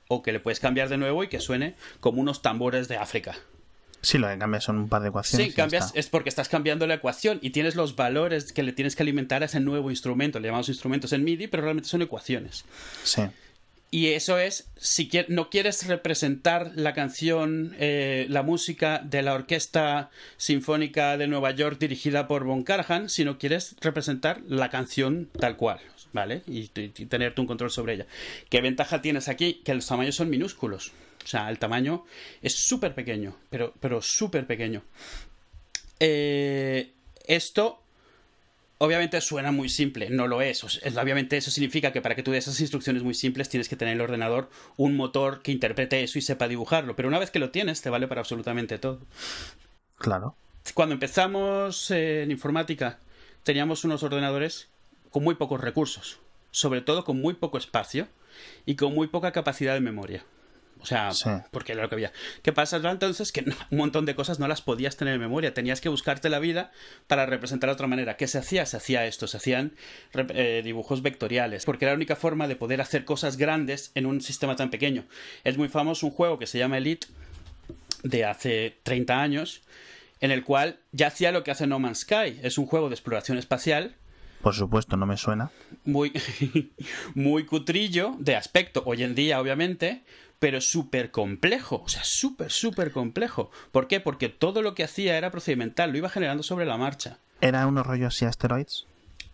O 0.08 0.22
que 0.22 0.32
le 0.32 0.38
puedes 0.38 0.60
cambiar 0.60 0.88
de 0.88 0.98
nuevo 0.98 1.24
y 1.24 1.28
que 1.28 1.40
suene 1.40 1.74
como 1.98 2.20
unos 2.20 2.42
tambores 2.42 2.86
de 2.86 2.96
África. 2.96 3.34
Sí, 4.02 4.18
lo 4.18 4.28
que 4.28 4.38
cambias 4.38 4.62
son 4.62 4.78
un 4.78 4.88
par 4.88 5.02
de 5.02 5.08
ecuaciones. 5.08 5.48
Sí, 5.48 5.52
cambias, 5.52 5.90
es 5.96 6.08
porque 6.08 6.28
estás 6.28 6.48
cambiando 6.48 6.86
la 6.86 6.94
ecuación 6.94 7.38
y 7.42 7.50
tienes 7.50 7.74
los 7.74 7.96
valores 7.96 8.52
que 8.52 8.62
le 8.62 8.72
tienes 8.72 8.94
que 8.94 9.02
alimentar 9.02 9.42
a 9.42 9.46
ese 9.46 9.58
nuevo 9.58 9.90
instrumento. 9.90 10.38
Le 10.38 10.46
llamamos 10.46 10.68
instrumentos 10.68 11.12
en 11.12 11.24
MIDI, 11.24 11.48
pero 11.48 11.64
realmente 11.64 11.88
son 11.88 12.02
ecuaciones. 12.02 12.64
Sí. 13.02 13.22
Y 13.96 14.08
eso 14.08 14.38
es, 14.38 14.68
si 14.76 15.10
no 15.28 15.48
quieres 15.48 15.86
representar 15.86 16.72
la 16.74 16.92
canción, 16.92 17.74
eh, 17.78 18.26
la 18.28 18.42
música 18.42 19.00
de 19.02 19.22
la 19.22 19.32
Orquesta 19.32 20.10
Sinfónica 20.36 21.16
de 21.16 21.26
Nueva 21.26 21.52
York 21.52 21.78
dirigida 21.78 22.28
por 22.28 22.44
Von 22.44 22.62
Karajan, 22.62 23.08
sino 23.08 23.38
quieres 23.38 23.74
representar 23.80 24.42
la 24.46 24.68
canción 24.68 25.30
tal 25.40 25.56
cual, 25.56 25.80
¿vale? 26.12 26.42
Y, 26.46 26.70
y, 26.74 27.08
un 27.38 27.46
control 27.46 27.70
sobre 27.70 27.94
ella. 27.94 28.06
¿Qué 28.50 28.60
ventaja 28.60 29.00
tienes 29.00 29.28
aquí? 29.28 29.62
Que 29.64 29.72
los 29.72 29.86
tamaños 29.86 30.14
son 30.14 30.28
minúsculos. 30.28 30.92
O 31.24 31.26
sea, 31.26 31.48
el 31.48 31.58
tamaño 31.58 32.04
es 32.42 32.54
súper 32.54 32.94
pequeño, 32.94 33.34
pero, 33.48 33.72
pero 33.80 34.02
súper 34.02 34.46
pequeño. 34.46 34.82
Eh, 36.00 36.92
esto 37.26 37.80
obviamente 38.78 39.20
suena 39.20 39.52
muy 39.52 39.68
simple, 39.68 40.10
no 40.10 40.26
lo 40.26 40.42
es. 40.42 40.62
Obviamente 40.64 41.36
eso 41.36 41.50
significa 41.50 41.92
que 41.92 42.02
para 42.02 42.14
que 42.14 42.22
tú 42.22 42.30
des 42.30 42.46
esas 42.46 42.60
instrucciones 42.60 43.02
muy 43.02 43.14
simples 43.14 43.48
tienes 43.48 43.68
que 43.68 43.76
tener 43.76 43.92
en 43.92 43.98
el 43.98 44.04
ordenador 44.04 44.50
un 44.76 44.96
motor 44.96 45.42
que 45.42 45.52
interprete 45.52 46.02
eso 46.02 46.18
y 46.18 46.22
sepa 46.22 46.48
dibujarlo. 46.48 46.96
Pero 46.96 47.08
una 47.08 47.18
vez 47.18 47.30
que 47.30 47.38
lo 47.38 47.50
tienes, 47.50 47.82
te 47.82 47.90
vale 47.90 48.08
para 48.08 48.20
absolutamente 48.20 48.78
todo. 48.78 49.00
Claro. 49.98 50.36
Cuando 50.74 50.94
empezamos 50.94 51.90
en 51.90 52.30
informática, 52.30 52.98
teníamos 53.44 53.84
unos 53.84 54.02
ordenadores 54.02 54.68
con 55.10 55.22
muy 55.24 55.36
pocos 55.36 55.60
recursos, 55.60 56.18
sobre 56.50 56.80
todo 56.80 57.04
con 57.04 57.20
muy 57.20 57.34
poco 57.34 57.58
espacio 57.58 58.08
y 58.66 58.74
con 58.74 58.92
muy 58.92 59.06
poca 59.06 59.32
capacidad 59.32 59.74
de 59.74 59.80
memoria. 59.80 60.24
O 60.80 60.86
sea, 60.86 61.10
porque 61.50 61.72
era 61.72 61.82
lo 61.82 61.88
que 61.88 61.94
había. 61.96 62.12
¿Qué 62.42 62.52
pasa 62.52 62.76
entonces? 62.76 63.32
Que 63.32 63.44
un 63.70 63.78
montón 63.78 64.06
de 64.06 64.14
cosas 64.14 64.38
no 64.38 64.46
las 64.46 64.62
podías 64.62 64.96
tener 64.96 65.14
en 65.14 65.20
memoria. 65.20 65.54
Tenías 65.54 65.80
que 65.80 65.88
buscarte 65.88 66.28
la 66.28 66.38
vida 66.38 66.70
para 67.06 67.26
representar 67.26 67.70
de 67.70 67.74
otra 67.74 67.86
manera. 67.86 68.16
¿Qué 68.16 68.26
se 68.26 68.38
hacía? 68.38 68.66
Se 68.66 68.76
hacía 68.76 69.06
esto. 69.06 69.26
Se 69.26 69.38
hacían 69.38 69.72
eh, 70.14 70.62
dibujos 70.64 71.02
vectoriales. 71.02 71.64
Porque 71.64 71.84
era 71.84 71.92
la 71.92 71.96
única 71.96 72.16
forma 72.16 72.46
de 72.46 72.56
poder 72.56 72.80
hacer 72.80 73.04
cosas 73.04 73.36
grandes 73.36 73.90
en 73.94 74.06
un 74.06 74.20
sistema 74.20 74.56
tan 74.56 74.70
pequeño. 74.70 75.06
Es 75.44 75.58
muy 75.58 75.68
famoso 75.68 76.06
un 76.06 76.12
juego 76.12 76.38
que 76.38 76.46
se 76.46 76.58
llama 76.58 76.78
Elite 76.78 77.08
de 78.02 78.24
hace 78.24 78.78
30 78.82 79.20
años. 79.20 79.62
En 80.20 80.30
el 80.30 80.44
cual 80.44 80.78
ya 80.92 81.08
hacía 81.08 81.32
lo 81.32 81.42
que 81.44 81.50
hace 81.50 81.66
No 81.66 81.78
Man's 81.78 82.00
Sky. 82.00 82.40
Es 82.42 82.58
un 82.58 82.66
juego 82.66 82.88
de 82.88 82.94
exploración 82.94 83.38
espacial 83.38 83.96
por 84.46 84.54
supuesto, 84.54 84.96
no 84.96 85.06
me 85.06 85.16
suena. 85.16 85.50
Muy, 85.84 86.12
muy 87.14 87.44
cutrillo 87.46 88.14
de 88.20 88.36
aspecto, 88.36 88.82
hoy 88.86 89.02
en 89.02 89.16
día, 89.16 89.40
obviamente, 89.40 90.04
pero 90.38 90.60
súper 90.60 91.10
complejo, 91.10 91.82
o 91.84 91.88
sea, 91.88 92.04
súper, 92.04 92.50
súper 92.50 92.90
complejo. 92.90 93.50
¿Por 93.72 93.88
qué? 93.88 94.00
Porque 94.00 94.28
todo 94.28 94.62
lo 94.62 94.74
que 94.74 94.84
hacía 94.84 95.16
era 95.16 95.30
procedimental, 95.30 95.90
lo 95.90 95.98
iba 95.98 96.08
generando 96.08 96.42
sobre 96.42 96.66
la 96.66 96.76
marcha. 96.76 97.18
¿Era 97.40 97.66
unos 97.66 97.86
rollos 97.86 98.14
así 98.14 98.24
asteroids? 98.24 98.86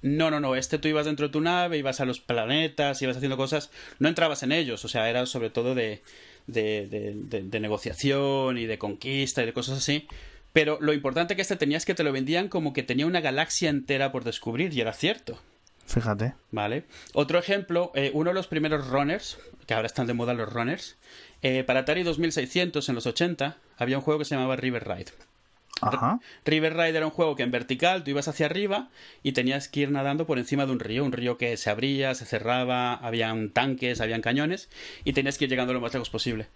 No, 0.03 0.31
no, 0.31 0.41
no. 0.41 0.57
Este 0.57 0.79
tú 0.79 0.89
ibas 0.89 1.07
dentro 1.07 1.29
de 1.29 1.33
tu 1.33 1.41
nave, 1.41 1.79
ibas 1.79 2.01
a 2.01 2.05
los 2.05 2.21
planetas, 2.21 3.01
ibas 3.03 3.17
haciendo 3.17 3.37
cosas. 3.37 3.71
No 4.01 4.09
entrabas 4.09 4.43
en 4.43 4.53
ellos, 4.53 4.85
o 4.85 4.89
sea, 4.89 5.09
era 5.09 5.27
sobre 5.27 5.51
todo 5.51 5.75
de, 5.77 6.03
de, 6.47 6.89
de, 6.89 7.61
negociación 7.61 8.59
y 8.59 8.67
de 8.67 8.79
conquista 8.79 9.43
y 9.43 9.47
de 9.47 9.53
cosas 9.53 9.79
así. 9.79 10.09
Pero 10.53 10.79
lo 10.81 10.93
importante 10.93 11.37
que 11.37 11.43
este 11.43 11.57
tenía 11.57 11.79
es 11.79 11.87
que 11.87 11.95
te 11.95 12.03
lo 12.03 12.13
vendían 12.13 12.49
como 12.49 12.73
que 12.73 12.83
tenía 12.83 13.07
una 13.07 13.21
galaxia 13.21 13.71
entera 13.71 14.13
por 14.13 14.25
descubrir, 14.25 14.75
y 14.75 14.81
era 14.81 14.93
cierto. 14.93 15.41
Fíjate. 15.87 16.35
Vale. 16.51 16.85
Otro 17.13 17.39
ejemplo, 17.39 17.93
eh, 17.95 18.11
uno 18.15 18.31
de 18.31 18.35
los 18.35 18.47
primeros 18.47 18.89
runners, 18.89 19.39
que 19.67 19.75
ahora 19.75 19.87
están 19.87 20.07
de 20.07 20.15
moda 20.15 20.35
los 20.35 20.53
runners, 20.53 20.97
eh, 21.43 21.65
para 21.65 21.81
Atari 21.81 22.03
2600 22.03 22.89
en 22.89 22.95
los 22.95 23.07
80 23.07 23.57
había 23.77 23.99
un 23.99 24.03
juego 24.03 24.19
que 24.19 24.25
se 24.25 24.35
llamaba 24.35 24.57
River 24.57 24.89
Ride. 24.89 25.13
Ajá. 25.81 26.21
River 26.45 26.75
Ride 26.75 26.97
era 26.97 27.07
un 27.07 27.13
juego 27.13 27.35
que 27.35 27.43
en 27.43 27.51
vertical 27.51 28.05
tú 28.05 28.11
ibas 28.11 28.29
hacia 28.29 28.47
arriba 28.47 28.89
y 29.25 29.33
tenías 29.33 29.69
que 29.69 29.81
ir 29.81 29.91
nadando 29.91 30.27
por 30.27 30.39
encima 30.39 30.65
de 30.65 30.73
un 30.73 30.79
río, 30.79 31.05
un 31.05 31.11
río 31.11 31.39
que 31.39 31.57
se 31.57 31.71
abría, 31.71 32.15
se 32.15 32.25
cerraba, 32.25 32.95
habían 32.95 33.51
tanques, 33.51 34.01
habían 34.01 34.23
cañones 34.23 34.69
y 35.05 35.13
tenías 35.13 35.39
que 35.39 35.45
ir 35.45 35.51
llegando 35.51 35.73
lo 35.73 35.81
más 35.81 35.93
lejos 35.93 36.11
posible. 36.11 36.47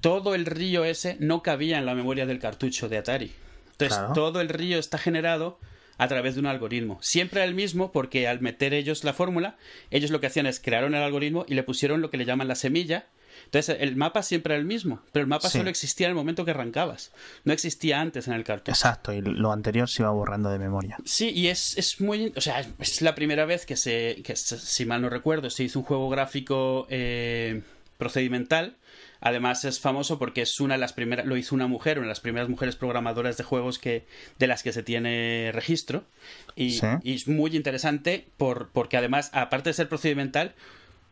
Todo 0.00 0.34
el 0.34 0.46
río 0.46 0.84
ese 0.84 1.16
no 1.20 1.42
cabía 1.42 1.78
en 1.78 1.86
la 1.86 1.94
memoria 1.94 2.24
del 2.24 2.38
cartucho 2.38 2.88
de 2.88 2.98
Atari. 2.98 3.32
Entonces, 3.72 3.98
todo 4.14 4.40
el 4.40 4.48
río 4.48 4.78
está 4.78 4.98
generado 4.98 5.58
a 5.98 6.08
través 6.08 6.34
de 6.34 6.40
un 6.40 6.46
algoritmo. 6.46 6.98
Siempre 7.00 7.42
el 7.44 7.54
mismo 7.54 7.92
porque 7.92 8.28
al 8.28 8.40
meter 8.40 8.74
ellos 8.74 9.04
la 9.04 9.12
fórmula, 9.12 9.56
ellos 9.90 10.10
lo 10.10 10.20
que 10.20 10.26
hacían 10.26 10.46
es 10.46 10.60
crearon 10.60 10.94
el 10.94 11.02
algoritmo 11.02 11.44
y 11.48 11.54
le 11.54 11.62
pusieron 11.62 12.00
lo 12.00 12.10
que 12.10 12.16
le 12.16 12.24
llaman 12.24 12.48
la 12.48 12.54
semilla. 12.54 13.06
Entonces 13.46 13.76
el 13.80 13.96
mapa 13.96 14.22
siempre 14.22 14.54
era 14.54 14.60
el 14.60 14.66
mismo, 14.66 15.02
pero 15.12 15.22
el 15.22 15.28
mapa 15.28 15.50
solo 15.50 15.68
existía 15.68 16.06
en 16.06 16.12
el 16.12 16.14
momento 16.14 16.44
que 16.44 16.52
arrancabas. 16.52 17.12
No 17.44 17.52
existía 17.52 18.00
antes 18.00 18.28
en 18.28 18.34
el 18.34 18.44
cartón. 18.44 18.72
Exacto, 18.72 19.12
y 19.12 19.20
lo 19.20 19.52
anterior 19.52 19.88
se 19.88 20.02
iba 20.02 20.10
borrando 20.10 20.50
de 20.50 20.58
memoria. 20.58 20.96
Sí, 21.04 21.30
y 21.30 21.48
es, 21.48 21.76
es 21.76 22.00
muy... 22.00 22.32
O 22.36 22.40
sea, 22.40 22.64
es 22.78 23.02
la 23.02 23.14
primera 23.14 23.44
vez 23.44 23.66
que 23.66 23.76
se... 23.76 24.22
que 24.24 24.36
si 24.36 24.86
mal 24.86 25.02
no 25.02 25.10
recuerdo, 25.10 25.50
se 25.50 25.64
hizo 25.64 25.80
un 25.80 25.84
juego 25.84 26.08
gráfico 26.08 26.86
eh, 26.90 27.62
procedimental 27.98 28.76
Además 29.24 29.64
es 29.64 29.80
famoso 29.80 30.18
porque 30.18 30.42
es 30.42 30.60
una 30.60 30.74
de 30.74 30.80
las 30.80 30.92
primeras, 30.92 31.24
lo 31.24 31.38
hizo 31.38 31.54
una 31.54 31.66
mujer, 31.66 31.96
una 31.96 32.08
de 32.08 32.10
las 32.10 32.20
primeras 32.20 32.50
mujeres 32.50 32.76
programadoras 32.76 33.38
de 33.38 33.42
juegos 33.42 33.78
que, 33.78 34.04
de 34.38 34.46
las 34.46 34.62
que 34.62 34.70
se 34.70 34.82
tiene 34.82 35.50
registro. 35.54 36.04
Y, 36.56 36.78
es 37.02 37.26
muy 37.26 37.56
interesante 37.56 38.28
por, 38.36 38.68
porque 38.68 38.98
además, 38.98 39.30
aparte 39.32 39.70
de 39.70 39.74
ser 39.74 39.88
procedimental, 39.88 40.54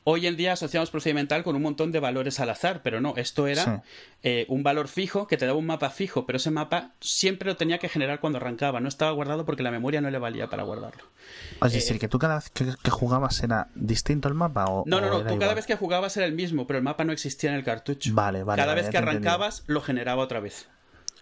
Hoy 0.05 0.27
en 0.27 0.37
día 0.37 0.55
asociamos 0.55 0.91
procedimental 0.91 1.45
con 1.45 1.55
un 1.55 1.63
montón 1.63 1.93
de 1.93 2.01
valores 2.01 2.41
al 2.41 2.51
azar, 2.51 2.81
pero 2.83 3.01
no, 3.01 3.15
esto 3.17 3.47
era 3.47 3.85
eh, 4.25 4.47
un 4.49 4.65
valor 4.65 4.89
fijo 4.89 5.29
que 5.29 5.37
te 5.37 5.47
daba 5.47 5.59
un 5.59 5.67
mapa 5.67 5.91
fijo, 5.91 6.27
pero 6.27 6.39
ese 6.39 6.51
mapa 6.51 6.91
siempre 7.01 7.49
lo 7.49 7.57
tenía 7.57 7.79
que 7.79 7.89
generar 7.89 8.19
cuando 8.19 8.39
arrancaba, 8.39 8.81
no 8.81 8.89
estaba 8.89 9.13
guardado 9.13 9.45
porque 9.45 9.63
la 9.63 9.71
memoria 9.71 10.01
no 10.01 10.11
le 10.11 10.19
valía 10.19 10.49
para 10.49 10.65
guardarlo. 10.65 11.05
Es 11.65 11.73
decir, 11.73 11.97
eh, 11.97 11.99
que 12.01 12.09
tú 12.09 12.19
cada 12.19 12.37
vez 12.37 12.51
que, 12.51 12.91
jugabas 12.91 13.43
era 13.45 13.69
distinto 13.77 14.27
el 14.27 14.35
mapa 14.35 14.65
o... 14.67 14.83
No, 14.87 15.01
no, 15.01 15.09
no, 15.09 15.25
tú 15.25 15.39
cada 15.39 15.55
vez 15.55 15.67
que 15.67 15.77
jugabas 15.77 16.17
era 16.17 16.27
el 16.27 16.33
mismo, 16.33 16.67
pero 16.67 16.79
el 16.79 16.85
mapa 16.85 17.05
no 17.05 17.13
existía 17.13 17.51
en 17.51 17.57
el 17.57 17.65
cartucho. 17.65 18.11
Vale, 18.13 18.43
vale. 18.43 18.61
Cada 18.61 18.75
vez 18.75 18.89
que 18.89 18.99
arrancabas 18.99 19.63
lo 19.67 19.81
generaba 19.81 20.23
otra 20.23 20.41
vez. 20.41 20.67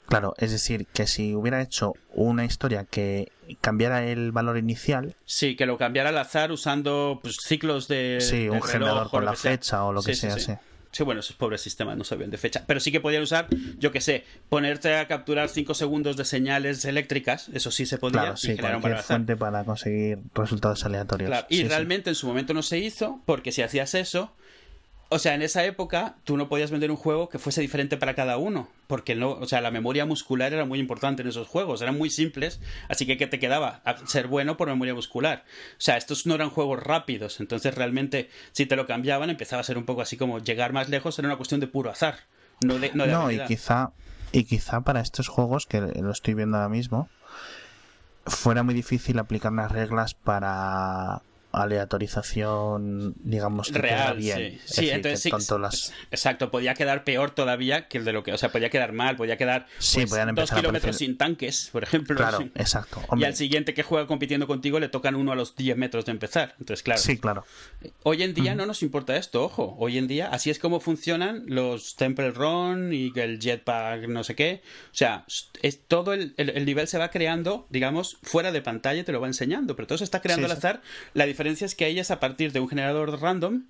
Claro, 0.06 0.34
es 0.38 0.50
decir, 0.50 0.86
que 0.92 1.06
si 1.06 1.34
hubiera 1.34 1.62
hecho 1.62 1.94
una 2.12 2.44
historia 2.44 2.84
que 2.84 3.30
cambiara 3.60 4.04
el 4.04 4.32
valor 4.32 4.58
inicial. 4.58 5.14
Sí, 5.24 5.56
que 5.56 5.66
lo 5.66 5.78
cambiara 5.78 6.08
al 6.08 6.18
azar 6.18 6.50
usando 6.52 7.20
pues, 7.22 7.36
ciclos 7.36 7.86
de. 7.88 8.18
Sí, 8.20 8.48
un 8.48 8.62
generador 8.62 9.08
con 9.10 9.24
la 9.24 9.34
fecha 9.34 9.84
o 9.84 9.92
lo 9.92 10.02
que 10.02 10.14
sea, 10.14 10.38
sí. 10.38 10.52
Sí, 10.92 11.04
bueno, 11.04 11.20
esos 11.20 11.36
pobres 11.36 11.60
sistemas 11.60 11.96
no 11.96 12.02
sabían 12.02 12.30
de 12.30 12.36
fecha. 12.36 12.64
Pero 12.66 12.80
sí 12.80 12.90
que 12.90 13.00
podían 13.00 13.22
usar, 13.22 13.46
yo 13.78 13.92
que 13.92 14.00
sé, 14.00 14.24
ponerte 14.48 14.96
a 14.96 15.06
capturar 15.06 15.48
5 15.48 15.74
segundos 15.74 16.16
de 16.16 16.24
señales 16.24 16.84
eléctricas. 16.84 17.48
Eso 17.52 17.70
sí 17.70 17.86
se 17.86 17.96
podía. 17.96 18.22
Claro, 18.22 18.36
sí, 18.36 18.56
cualquier 18.56 18.98
fuente 18.98 19.36
para 19.36 19.64
conseguir 19.64 20.18
resultados 20.34 20.84
aleatorios. 20.84 21.30
y 21.48 21.62
realmente 21.64 22.10
en 22.10 22.16
su 22.16 22.26
momento 22.26 22.54
no 22.54 22.62
se 22.62 22.78
hizo, 22.78 23.22
porque 23.24 23.52
si 23.52 23.62
hacías 23.62 23.94
eso, 23.94 24.34
o 25.12 25.18
sea, 25.18 25.34
en 25.34 25.42
esa 25.42 25.64
época 25.64 26.14
tú 26.22 26.36
no 26.36 26.48
podías 26.48 26.70
vender 26.70 26.90
un 26.90 26.96
juego 26.96 27.28
que 27.28 27.40
fuese 27.40 27.60
diferente 27.60 27.96
para 27.96 28.14
cada 28.14 28.36
uno, 28.38 28.68
porque 28.86 29.16
no, 29.16 29.32
o 29.32 29.46
sea, 29.46 29.60
la 29.60 29.72
memoria 29.72 30.06
muscular 30.06 30.52
era 30.52 30.64
muy 30.64 30.78
importante 30.78 31.22
en 31.22 31.28
esos 31.28 31.48
juegos, 31.48 31.82
eran 31.82 31.98
muy 31.98 32.10
simples, 32.10 32.60
así 32.88 33.06
que 33.06 33.16
¿qué 33.16 33.26
te 33.26 33.40
quedaba? 33.40 33.82
ser 34.06 34.28
bueno 34.28 34.56
por 34.56 34.68
memoria 34.68 34.94
muscular. 34.94 35.44
O 35.72 35.80
sea, 35.80 35.96
estos 35.96 36.26
no 36.26 36.36
eran 36.36 36.50
juegos 36.50 36.80
rápidos, 36.80 37.40
entonces 37.40 37.74
realmente 37.74 38.30
si 38.52 38.66
te 38.66 38.76
lo 38.76 38.86
cambiaban 38.86 39.30
empezaba 39.30 39.60
a 39.60 39.64
ser 39.64 39.78
un 39.78 39.84
poco 39.84 40.00
así 40.00 40.16
como 40.16 40.38
llegar 40.38 40.72
más 40.72 40.88
lejos, 40.88 41.18
era 41.18 41.26
una 41.26 41.36
cuestión 41.36 41.60
de 41.60 41.66
puro 41.66 41.90
azar, 41.90 42.20
no 42.64 42.78
de 42.78 42.92
no, 42.94 43.04
no 43.06 43.32
y 43.32 43.40
quizá 43.46 43.90
y 44.30 44.44
quizá 44.44 44.82
para 44.82 45.00
estos 45.00 45.26
juegos 45.26 45.66
que 45.66 45.80
lo 45.80 46.12
estoy 46.12 46.34
viendo 46.34 46.56
ahora 46.56 46.68
mismo 46.68 47.08
fuera 48.26 48.62
muy 48.62 48.74
difícil 48.74 49.18
aplicar 49.18 49.52
las 49.52 49.72
reglas 49.72 50.14
para 50.14 51.22
aleatorización, 51.52 53.14
digamos, 53.22 53.72
real, 53.72 54.16
bien. 54.18 54.58
sí. 54.64 54.84
sí 54.84 54.90
entonces 54.90 55.20
sí, 55.20 55.92
exacto, 56.10 56.50
podía 56.50 56.74
quedar 56.74 57.04
peor 57.04 57.32
todavía 57.32 57.88
que 57.88 57.98
el 57.98 58.04
de 58.04 58.12
lo 58.12 58.22
que, 58.22 58.32
o 58.32 58.38
sea, 58.38 58.50
podía 58.52 58.70
quedar 58.70 58.92
mal, 58.92 59.16
podía 59.16 59.36
quedar 59.36 59.66
sí, 59.78 60.06
pues, 60.06 60.26
dos 60.34 60.50
kilómetros 60.50 60.96
sin 60.96 61.16
tanques, 61.16 61.70
por 61.72 61.82
ejemplo. 61.82 62.16
Claro, 62.16 62.48
exacto. 62.54 63.02
Y 63.16 63.24
al 63.24 63.34
siguiente 63.34 63.74
que 63.74 63.82
juega 63.82 64.06
compitiendo 64.06 64.46
contigo 64.46 64.78
le 64.78 64.88
tocan 64.88 65.14
uno 65.14 65.32
a 65.32 65.34
los 65.34 65.56
10 65.56 65.76
metros 65.76 66.04
de 66.04 66.12
empezar. 66.12 66.54
Entonces, 66.60 66.82
claro. 66.82 67.00
Sí, 67.00 67.18
claro. 67.18 67.44
Hoy 68.02 68.22
en 68.22 68.34
día 68.34 68.54
no 68.54 68.66
nos 68.66 68.82
importa 68.82 69.16
esto, 69.16 69.42
ojo. 69.42 69.76
Hoy 69.78 69.98
en 69.98 70.06
día 70.06 70.28
así 70.28 70.50
es 70.50 70.58
como 70.58 70.80
funcionan 70.80 71.44
los 71.46 71.96
Temple 71.96 72.30
Run 72.30 72.92
y 72.92 73.12
el 73.16 73.40
Jetpack, 73.40 74.06
no 74.08 74.24
sé 74.24 74.34
qué. 74.34 74.62
O 74.86 74.94
sea, 74.94 75.24
es 75.62 75.80
todo 75.86 76.12
el, 76.12 76.34
el, 76.36 76.64
nivel 76.64 76.86
se 76.86 76.98
va 76.98 77.10
creando, 77.10 77.66
digamos, 77.70 78.18
fuera 78.22 78.52
de 78.52 78.62
pantalla, 78.62 79.04
te 79.04 79.12
lo 79.12 79.20
va 79.20 79.26
enseñando, 79.26 79.74
pero 79.76 79.88
todo 79.88 79.98
se 79.98 80.04
está 80.04 80.20
creando 80.20 80.46
al 80.46 80.52
azar. 80.52 80.82
La 81.14 81.26
diferencia 81.26 81.39
es 81.46 81.74
que 81.74 81.86
ella 81.86 82.02
es 82.02 82.10
a 82.10 82.20
partir 82.20 82.52
de 82.52 82.60
un 82.60 82.68
generador 82.68 83.20
random 83.20 83.64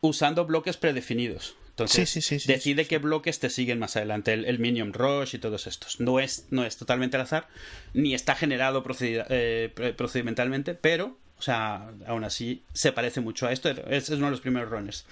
usando 0.00 0.46
bloques 0.46 0.76
predefinidos. 0.76 1.56
Entonces, 1.70 2.44
decide 2.46 2.86
qué 2.86 2.98
bloques 2.98 3.38
te 3.38 3.50
siguen 3.50 3.78
más 3.78 3.96
adelante, 3.96 4.32
el, 4.32 4.58
Minion 4.58 4.92
Rush 4.92 5.36
y 5.36 5.38
todos 5.38 5.68
estos. 5.68 6.00
No 6.00 6.18
es, 6.18 6.46
no 6.50 6.64
es 6.64 6.76
totalmente 6.76 7.16
al 7.16 7.22
azar, 7.22 7.46
ni 7.94 8.14
está 8.14 8.34
generado 8.34 8.82
eh, 9.00 9.94
procedimentalmente, 9.96 10.74
pero, 10.74 11.16
o 11.38 11.42
sea, 11.42 11.92
aún 12.06 12.24
así 12.24 12.64
se 12.72 12.90
parece 12.90 13.20
mucho 13.20 13.46
a 13.46 13.52
esto. 13.52 13.68
Es, 13.68 14.08
uno 14.08 14.26
de 14.26 14.30
los 14.32 14.40
primeros 14.40 14.70
runners. 14.70 15.06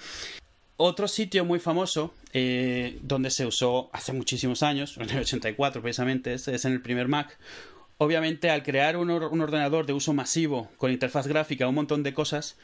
Otro 0.75 1.07
sitio 1.07 1.45
muy 1.45 1.59
famoso, 1.59 2.13
eh, 2.33 2.99
donde 3.01 3.31
se 3.31 3.45
usó 3.45 3.89
hace 3.93 4.11
muchísimos 4.11 4.61
años, 4.61 4.97
en 4.97 5.09
el 5.09 5.19
84 5.19 5.81
precisamente, 5.81 6.33
es, 6.33 6.49
es 6.49 6.65
en 6.65 6.73
el 6.73 6.81
primer 6.81 7.07
Mac, 7.07 7.37
obviamente 7.97 8.49
al 8.49 8.63
crear 8.63 8.97
un, 8.97 9.09
ordenador 9.09 9.85
de 9.85 9.93
uso 9.93 10.13
masivo 10.13 10.69
con 10.77 10.91
interfaz 10.91 11.27
gráfica, 11.27 11.67
un 11.67 11.75
montón 11.75 12.03
de 12.03 12.13
cosas, 12.13 12.57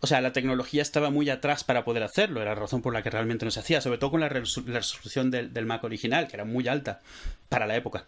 o 0.00 0.06
sea, 0.06 0.20
la 0.20 0.32
tecnología 0.32 0.82
estaba 0.82 1.10
muy 1.10 1.30
atrás 1.30 1.64
para 1.64 1.84
poder 1.84 2.02
hacerlo, 2.02 2.42
era 2.42 2.54
la 2.54 2.60
razón 2.60 2.82
por 2.82 2.92
la 2.92 3.02
que 3.02 3.10
realmente 3.10 3.44
no 3.44 3.50
se 3.50 3.60
hacía, 3.60 3.80
sobre 3.80 3.98
todo 3.98 4.10
con 4.10 4.20
la, 4.20 4.28
resolución 4.28 5.30
del, 5.30 5.66
Mac 5.66 5.84
original, 5.84 6.26
que 6.26 6.36
era 6.36 6.44
muy 6.44 6.66
alta 6.66 7.00
para 7.48 7.66
la 7.66 7.76
época. 7.76 8.06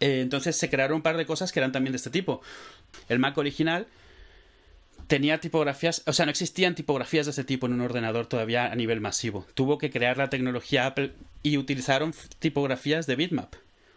Eh, 0.00 0.20
entonces 0.20 0.56
se 0.56 0.68
crearon 0.68 0.96
un 0.96 1.02
par 1.02 1.16
de 1.16 1.26
cosas 1.26 1.52
que 1.52 1.60
eran 1.60 1.70
también 1.70 1.92
de 1.92 1.98
este 1.98 2.10
tipo. 2.10 2.42
El 3.08 3.20
Mac 3.20 3.38
original 3.38 3.86
tenía 5.06 5.38
tipografías, 5.38 6.02
o 6.06 6.12
sea, 6.12 6.26
no 6.26 6.30
existían 6.30 6.74
tipografías 6.74 7.26
de 7.26 7.30
este 7.30 7.44
tipo 7.44 7.66
en 7.66 7.74
un 7.74 7.82
ordenador 7.82 8.26
todavía 8.26 8.66
a 8.66 8.74
nivel 8.74 9.00
masivo. 9.00 9.46
Tuvo 9.54 9.78
que 9.78 9.90
crear 9.90 10.16
la 10.16 10.30
tecnología 10.30 10.86
Apple 10.86 11.12
y 11.44 11.56
utilizaron 11.56 12.12
tipografías 12.40 13.06
de 13.06 13.14
bitmap. 13.14 13.54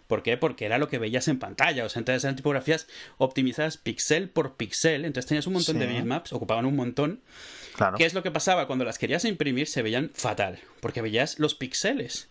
¿Por 0.08 0.22
qué? 0.22 0.38
Porque 0.38 0.66
era 0.66 0.78
lo 0.78 0.88
que 0.88 1.00
veías 1.00 1.28
en 1.28 1.40
pantalla. 1.40 1.86
O 1.86 1.90
sea, 1.90 2.00
entonces 2.00 2.24
eran 2.24 2.36
tipografías 2.36 2.88
optimizadas 3.18 3.78
pixel 3.78 4.30
por 4.30 4.56
pixel. 4.56 5.06
Entonces 5.06 5.28
tenías 5.28 5.48
un 5.48 5.54
montón 5.54 5.80
de 5.80 5.88
bitmaps, 5.88 6.34
ocupaban 6.34 6.66
un 6.66 6.76
montón. 6.76 7.22
Claro. 7.76 7.98
¿Qué 7.98 8.06
es 8.06 8.14
lo 8.14 8.24
que 8.24 8.32
pasaba? 8.32 8.68
Cuando 8.68 8.86
las 8.86 9.00
querías 9.00 9.26
imprimir 9.26 9.68
se 9.68 9.82
veían 9.82 10.12
fatal. 10.14 10.60
Porque 10.80 11.02
veías 11.02 11.40
los 11.40 11.56
pixeles. 11.56 12.30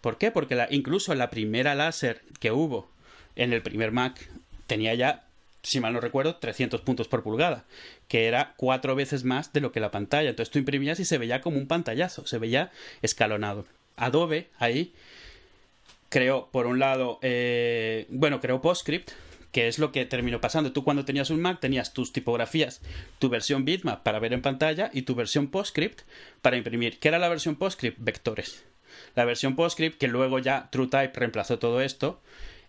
¿Por 0.00 0.18
qué? 0.18 0.30
Porque 0.30 0.54
la, 0.54 0.68
incluso 0.70 1.14
la 1.14 1.30
primera 1.30 1.74
láser 1.74 2.22
que 2.40 2.50
hubo 2.50 2.90
en 3.36 3.52
el 3.52 3.62
primer 3.62 3.92
Mac 3.92 4.28
tenía 4.66 4.94
ya, 4.94 5.26
si 5.62 5.80
mal 5.80 5.92
no 5.92 6.00
recuerdo, 6.00 6.36
300 6.36 6.80
puntos 6.80 7.08
por 7.08 7.22
pulgada, 7.22 7.64
que 8.08 8.26
era 8.26 8.54
cuatro 8.56 8.94
veces 8.94 9.24
más 9.24 9.52
de 9.52 9.60
lo 9.60 9.72
que 9.72 9.80
la 9.80 9.90
pantalla. 9.90 10.30
Entonces 10.30 10.52
tú 10.52 10.58
imprimías 10.58 10.98
y 11.00 11.04
se 11.04 11.18
veía 11.18 11.40
como 11.40 11.58
un 11.58 11.68
pantallazo, 11.68 12.26
se 12.26 12.38
veía 12.38 12.72
escalonado. 13.02 13.66
Adobe 13.96 14.50
ahí 14.58 14.92
creó, 16.08 16.50
por 16.50 16.66
un 16.66 16.78
lado, 16.78 17.18
eh, 17.22 18.06
bueno, 18.10 18.40
creó 18.40 18.60
PostScript, 18.60 19.10
que 19.52 19.68
es 19.68 19.78
lo 19.78 19.92
que 19.92 20.04
terminó 20.04 20.40
pasando. 20.40 20.72
Tú 20.72 20.84
cuando 20.84 21.04
tenías 21.04 21.30
un 21.30 21.40
Mac 21.40 21.60
tenías 21.60 21.92
tus 21.92 22.12
tipografías, 22.12 22.82
tu 23.18 23.28
versión 23.28 23.64
bitmap 23.64 24.02
para 24.02 24.18
ver 24.18 24.32
en 24.32 24.42
pantalla 24.42 24.90
y 24.92 25.02
tu 25.02 25.14
versión 25.14 25.48
PostScript 25.48 26.02
para 26.42 26.56
imprimir. 26.56 26.98
¿Qué 26.98 27.08
era 27.08 27.18
la 27.18 27.28
versión 27.28 27.56
PostScript? 27.56 27.98
Vectores. 27.98 28.64
La 29.14 29.24
versión 29.24 29.56
PostScript, 29.56 29.98
que 29.98 30.08
luego 30.08 30.38
ya 30.38 30.68
TrueType 30.70 31.18
reemplazó 31.18 31.58
todo 31.58 31.80
esto, 31.80 32.20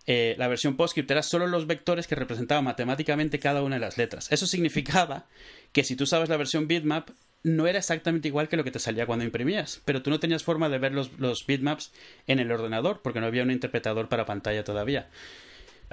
eh, 0.06 0.36
la 0.38 0.48
versión 0.48 0.78
PostScript 0.78 1.12
era 1.12 1.24
solo 1.24 1.48
los 1.48 1.68
vectores 1.68 2.08
que 2.08 2.16
representaban 2.16 2.64
matemáticamente 2.64 3.40
cada 3.40 3.62
una 3.62 3.76
de 3.76 3.82
las 3.82 3.98
letras. 3.98 4.32
Eso 4.32 4.48
significaba 4.48 5.26
que 5.74 5.84
si 5.84 5.98
tú 5.98 6.06
sabes 6.06 6.30
la 6.30 6.38
versión 6.38 6.70
bitmap, 6.70 7.10
no 7.48 7.66
era 7.66 7.80
exactamente 7.80 8.28
igual 8.28 8.50
que 8.50 8.58
lo 8.58 8.64
que 8.64 8.72
te 8.72 8.80
salía 8.80 9.06
cuando 9.06 9.26
imprimías, 9.26 9.82
pero 9.86 10.02
tú 10.02 10.10
no 10.10 10.20
tenías 10.20 10.44
forma 10.44 10.70
de 10.70 10.78
ver 10.78 10.94
los, 10.94 11.46
bitmaps 11.48 11.92
en 12.28 12.40
el 12.40 12.52
ordenador 12.52 13.02
porque 13.02 13.20
no 13.20 13.26
había 13.26 13.44
un 13.44 13.52
interpretador 13.52 14.10
para 14.10 14.26
pantalla 14.26 14.64
todavía. 14.64 15.10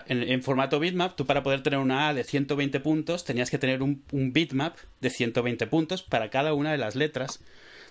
En, 0.09 0.43
formato 0.43 0.81
bitmap, 0.81 1.15
tú 1.15 1.25
para 1.25 1.45
poder 1.45 1.63
tener 1.63 1.79
una 1.79 2.09
A 2.09 2.15
de 2.15 2.25
120 2.25 2.81
puntos 2.81 3.25
tenías 3.25 3.49
que 3.49 3.59
tener 3.59 3.81
un, 3.81 4.03
un 4.11 4.33
bitmap 4.33 4.77
de 5.01 5.09
120 5.09 5.69
puntos 5.69 6.03
para 6.03 6.31
cada 6.31 6.53
una 6.53 6.73
de 6.73 6.79
las 6.79 6.97
letras 6.97 7.41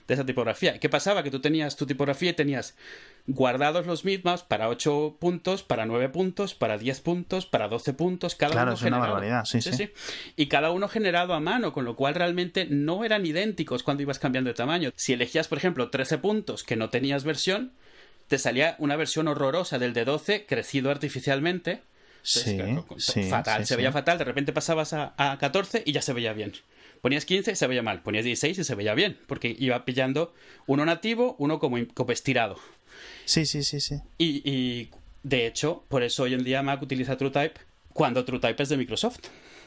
de 0.07 0.13
esa 0.13 0.25
tipografía. 0.25 0.79
¿Qué 0.79 0.89
pasaba? 0.89 1.23
Que 1.23 1.31
tú 1.31 1.39
tenías 1.39 1.75
tu 1.75 1.85
tipografía 1.85 2.31
y 2.31 2.33
tenías 2.33 2.75
guardados 3.25 3.85
los 3.85 4.03
bitmaps 4.03 4.43
para 4.43 4.67
8 4.67 5.17
puntos, 5.19 5.63
para 5.63 5.85
9 5.85 6.09
puntos, 6.09 6.53
para 6.53 6.77
10 6.77 7.01
puntos, 7.01 7.45
para 7.45 7.67
12 7.69 7.93
puntos, 7.93 8.35
cada 8.35 8.51
claro, 8.51 8.71
uno 8.71 8.75
es 8.75 8.81
una 8.81 8.97
barbaridad, 8.97 9.45
sí, 9.45 9.61
sí, 9.61 9.91
Y 10.35 10.47
cada 10.47 10.71
uno 10.71 10.89
generado 10.89 11.33
a 11.33 11.39
mano, 11.39 11.71
con 11.71 11.85
lo 11.85 11.95
cual 11.95 12.15
realmente 12.15 12.65
no 12.69 13.05
eran 13.05 13.25
idénticos 13.25 13.83
cuando 13.83 14.03
ibas 14.03 14.19
cambiando 14.19 14.49
de 14.49 14.55
tamaño. 14.55 14.91
Si 14.95 15.13
elegías, 15.13 15.47
por 15.47 15.57
ejemplo, 15.57 15.89
13 15.89 16.17
puntos 16.17 16.63
que 16.63 16.75
no 16.75 16.89
tenías 16.89 17.23
versión, 17.23 17.71
te 18.27 18.37
salía 18.37 18.75
una 18.79 18.95
versión 18.95 19.27
horrorosa 19.27 19.79
del 19.79 19.93
de 19.93 20.05
12 20.05 20.45
crecido 20.45 20.91
artificialmente. 20.91 21.81
sí, 22.97 23.23
fatal, 23.29 23.65
se 23.65 23.75
veía 23.75 23.91
fatal, 23.91 24.17
de 24.17 24.23
repente 24.23 24.53
pasabas 24.53 24.93
a, 24.93 25.13
a 25.17 25.37
14 25.37 25.83
y 25.85 25.91
ya 25.91 26.01
se 26.01 26.13
veía 26.13 26.33
bien. 26.33 26.53
Ponías 27.03 27.25
15 27.25 27.51
y 27.51 27.55
se 27.57 27.67
veía 27.67 27.83
mal, 27.83 28.01
ponías 28.01 28.23
16 28.23 28.59
y 28.59 28.63
se 28.63 28.75
veía 28.75 28.93
bien, 28.93 29.19
porque 29.27 29.53
iba 29.59 29.83
pillando 29.83 30.33
uno 30.67 30.85
nativo, 30.85 31.35
uno 31.37 31.59
como, 31.59 31.75
como 31.93 32.13
estirado. 32.13 32.57
Sí, 33.25 33.45
sí, 33.45 33.61
sí, 33.63 33.81
sí. 33.81 33.99
Y, 34.17 34.89
de 35.21 35.45
hecho, 35.45 35.83
por 35.89 36.01
eso 36.01 36.23
hoy 36.23 36.33
en 36.33 36.45
día 36.45 36.63
Mac 36.63 36.81
utiliza 36.81 37.17
TrueType 37.17 37.59
cuando 37.91 38.23
TrueType 38.23 38.63
es 38.63 38.69
de 38.69 38.77
Microsoft. 38.77 39.19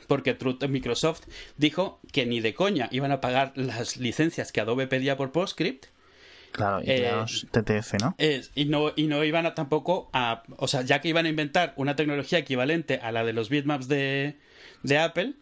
Porque 0.07 0.35
Microsoft 0.67 1.25
dijo 1.59 2.01
que 2.11 2.25
ni 2.25 2.41
de 2.41 2.55
coña 2.55 2.89
iban 2.91 3.13
a 3.13 3.21
pagar 3.21 3.53
las 3.55 3.99
licencias 3.99 4.51
que 4.51 4.63
Adobe 4.63 4.87
pedía 4.87 5.19
por 5.19 5.31
PostScript. 5.31 5.89
Claro, 6.53 6.81
y 6.83 6.87
eh, 6.87 7.13
TTF, 7.51 8.01
¿no? 8.01 8.17
y 8.55 8.65
¿no? 8.65 8.93
Y 8.97 9.09
no 9.09 9.23
iban 9.25 9.45
a 9.45 9.55
tampoco 9.55 10.09
a. 10.15 10.43
O 10.57 10.69
sea, 10.69 10.81
ya 10.81 11.03
que 11.03 11.09
iban 11.09 11.27
a 11.27 11.29
inventar 11.29 11.75
una 11.77 11.97
tecnología 11.97 12.39
equivalente 12.39 12.99
a 13.03 13.13
la 13.13 13.25
de 13.25 13.35
los 13.35 13.51
bitmaps 13.51 13.89
de, 13.89 14.37
de 14.83 14.97
Apple, 14.97 15.35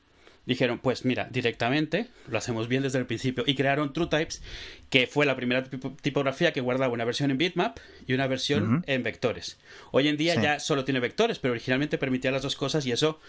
dijeron, 0.47 0.79
pues 0.79 1.05
mira, 1.05 1.29
directamente, 1.31 2.09
lo 2.29 2.39
hacemos 2.39 2.69
bien 2.69 2.83
desde 2.83 2.99
el 2.99 3.07
principio, 3.07 3.45
y 3.47 3.55
crearon 3.55 3.93
TrueTypes, 3.93 4.43
que 4.91 5.07
fue 5.07 5.27
la 5.27 5.37
primera 5.37 5.65
tipografía 6.03 6.53
que 6.53 6.61
guardaba 6.61 6.93
una 6.93 7.05
versión 7.05 7.31
en 7.31 7.39
bitmap 7.39 7.79
y 8.07 8.15
una 8.15 8.27
versión 8.27 8.85
en 8.87 9.03
vectores. 9.03 9.59
Hoy 9.91 10.09
en 10.09 10.17
día 10.17 10.35
ya 10.41 10.61
solo 10.61 10.85
tiene 10.85 11.01
vectores, 11.01 11.39
pero 11.39 11.53
originalmente 11.53 11.99
permitía 11.99 12.31
las 12.31 12.43
dos 12.43 12.57
cosas 12.57 12.87
y 12.87 12.93
eso 12.93 13.21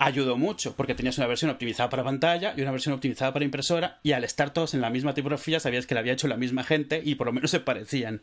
ayudó 0.00 0.38
mucho 0.38 0.74
porque 0.76 0.94
tenías 0.94 1.18
una 1.18 1.26
versión 1.26 1.50
optimizada 1.50 1.90
para 1.90 2.02
pantalla 2.02 2.54
y 2.56 2.62
una 2.62 2.70
versión 2.70 2.94
optimizada 2.94 3.34
para 3.34 3.44
impresora 3.44 4.00
y 4.02 4.12
al 4.12 4.24
estar 4.24 4.50
todos 4.50 4.72
en 4.72 4.80
la 4.80 4.88
misma 4.88 5.12
tipografía 5.12 5.60
sabías 5.60 5.86
que 5.86 5.94
la 5.94 6.00
había 6.00 6.14
hecho 6.14 6.26
la 6.26 6.38
misma 6.38 6.64
gente 6.64 7.02
y 7.04 7.16
por 7.16 7.26
lo 7.26 7.34
menos 7.34 7.50
se 7.50 7.60
parecían. 7.60 8.22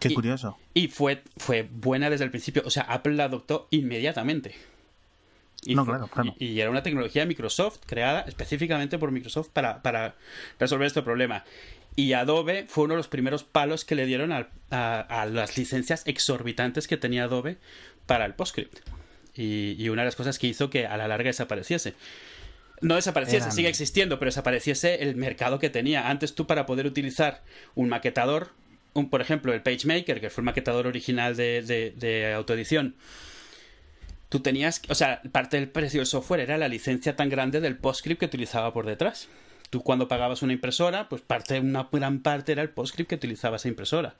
Qué 0.00 0.12
curioso. 0.14 0.58
Y 0.72 0.88
fue, 0.88 1.22
fue 1.36 1.68
buena 1.70 2.08
desde 2.08 2.24
el 2.24 2.30
principio. 2.30 2.62
O 2.64 2.70
sea, 2.70 2.84
Apple 2.84 3.14
la 3.14 3.24
adoptó 3.24 3.68
inmediatamente. 3.70 4.54
Y, 5.64 5.74
no, 5.74 5.84
claro, 5.86 6.08
claro. 6.08 6.34
Y, 6.38 6.58
era 6.58 6.70
una 6.70 6.82
tecnología 6.82 7.22
de 7.22 7.26
Microsoft 7.26 7.80
creada 7.86 8.22
específicamente 8.22 8.98
por 8.98 9.12
Microsoft 9.12 9.48
para, 9.52 9.82
para 9.82 10.16
resolver 10.58 10.86
este 10.86 11.02
problema. 11.02 11.44
Y 11.94 12.14
Adobe 12.14 12.66
fue 12.68 12.84
uno 12.84 12.94
de 12.94 12.98
los 12.98 13.08
primeros 13.08 13.44
palos 13.44 13.84
que 13.84 13.94
le 13.94 14.06
dieron 14.06 14.32
a, 14.32 14.48
a 14.70 15.26
las 15.26 15.56
licencias 15.58 16.02
exorbitantes 16.06 16.88
que 16.88 16.96
tenía 16.96 17.24
Adobe 17.24 17.58
para 18.06 18.24
el 18.24 18.34
PostScript 18.34 18.80
y, 19.34 19.88
una 19.88 20.02
de 20.02 20.06
las 20.06 20.16
cosas 20.16 20.38
que 20.38 20.46
hizo 20.46 20.70
que 20.70 20.86
a 20.86 20.96
la 20.96 21.08
larga 21.08 21.28
desapareciese. 21.28 21.94
No 22.80 22.96
desapareciese, 22.96 23.50
sigue 23.52 23.68
existiendo, 23.68 24.18
pero 24.18 24.28
desapareciese 24.28 25.02
el 25.02 25.14
mercado 25.14 25.58
que 25.58 25.70
tenía. 25.70 26.10
Antes 26.10 26.34
tú 26.34 26.46
para 26.46 26.66
poder 26.66 26.86
utilizar 26.86 27.42
un 27.74 27.88
maquetador, 27.88 28.50
un, 28.92 29.08
por 29.08 29.20
ejemplo 29.20 29.52
el 29.52 29.62
PageMaker, 29.62 30.20
que 30.20 30.30
fue 30.30 30.42
el 30.42 30.46
maquetador 30.46 30.86
original 30.86 31.36
de, 31.36 31.62
de, 31.96 32.32
autoedición, 32.34 32.96
tú 34.32 34.40
tenías, 34.40 34.80
o 34.88 34.94
sea, 34.94 35.20
parte 35.30 35.58
del 35.58 35.68
precio 35.68 36.00
del 36.00 36.06
software 36.06 36.40
era 36.40 36.56
la 36.56 36.66
licencia 36.66 37.16
tan 37.16 37.28
grande 37.28 37.60
del 37.60 37.76
PostScript 37.76 38.18
que 38.18 38.24
utilizaba 38.24 38.72
por 38.72 38.86
detrás. 38.86 39.28
Tú 39.68 39.82
cuando 39.82 40.08
pagabas 40.08 40.40
una 40.40 40.54
impresora, 40.54 41.10
pues 41.10 41.20
parte, 41.20 41.60
una 41.60 41.86
gran 41.92 42.20
parte 42.20 42.52
era 42.52 42.62
el 42.62 42.70
PostScript 42.70 43.10
que 43.10 43.16
utilizaba 43.16 43.56
esa 43.56 43.68
impresora. 43.68 44.14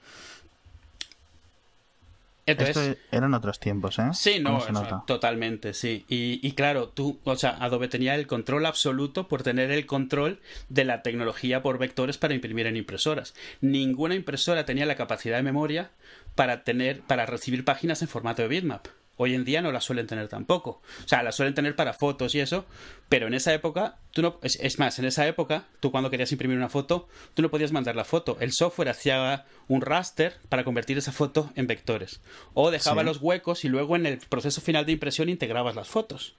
Esto 2.45 2.95
eran 3.11 3.33
otros 3.33 3.59
tiempos, 3.59 3.99
¿eh? 3.99 4.11
Sí, 4.13 4.39
no, 4.39 4.61
totalmente, 5.07 5.73
sí. 5.73 6.05
Y, 6.11 6.47
y, 6.47 6.53
claro, 6.53 6.89
tú, 6.89 7.19
o 7.25 7.37
sea, 7.37 7.57
Adobe 7.61 7.89
tenía 7.89 8.15
el 8.15 8.27
control 8.27 8.67
absoluto 8.67 9.29
por 9.29 9.43
tener 9.43 9.71
el 9.71 9.87
control 9.87 10.41
de 10.69 10.85
la 10.85 11.03
tecnología 11.03 11.63
por 11.63 11.79
vectores 11.79 12.19
para 12.19 12.35
imprimir 12.35 12.67
en 12.67 12.77
impresoras. 12.77 13.33
Ninguna 13.63 14.15
impresora 14.15 14.67
tenía 14.67 14.85
la 14.85 14.97
capacidad 14.97 15.39
de 15.39 15.43
memoria 15.43 15.91
para 16.35 16.65
tener, 16.65 17.01
para 17.01 17.25
recibir 17.25 17.65
páginas 17.65 18.03
en 18.03 18.09
formato 18.09 18.43
de 18.43 18.49
bitmap. 18.49 18.89
Hoy 19.23 19.35
en 19.35 19.45
día 19.45 19.63
no 19.63 19.73
la 19.73 19.81
suelen 19.81 20.07
tener 20.07 20.29
tampoco. 20.29 20.83
O 21.05 21.09
sea, 21.09 21.23
la 21.23 21.33
suelen 21.33 21.55
tener 21.55 21.77
para 21.77 21.93
fotos 21.93 22.35
y 22.35 22.41
eso, 22.41 22.67
pero 23.09 23.27
en 23.27 23.35
esa 23.35 23.55
época, 23.55 23.97
tú 24.11 24.23
no, 24.23 24.39
es, 24.43 24.79
más, 24.79 24.99
en 24.99 25.05
esa 25.05 25.27
época, 25.27 25.65
tú 25.81 25.91
cuando 25.91 26.11
querías 26.11 26.33
imprimir 26.33 26.57
una 26.57 26.69
foto, 26.69 27.09
tú 27.35 27.43
no 27.43 27.51
podías 27.51 27.73
mandar 27.73 27.97
la 27.97 28.05
foto. 28.05 28.37
El 28.41 28.53
software 28.53 28.89
hacía 28.89 29.45
un 29.69 29.81
raster 29.81 30.39
para 30.49 30.65
convertir 30.65 30.99
esa 30.99 31.13
foto 31.13 31.51
en 31.55 31.67
vectores. 31.67 32.21
O 32.55 32.71
dejaba 32.71 33.03
los 33.03 33.19
huecos 33.19 33.65
y 33.65 33.69
luego 33.69 33.97
en 33.97 34.07
el 34.07 34.19
proceso 34.19 34.61
final 34.61 34.87
de 34.87 34.93
impresión 34.93 35.29
integrabas 35.29 35.77
las 35.77 35.89
fotos 35.89 36.35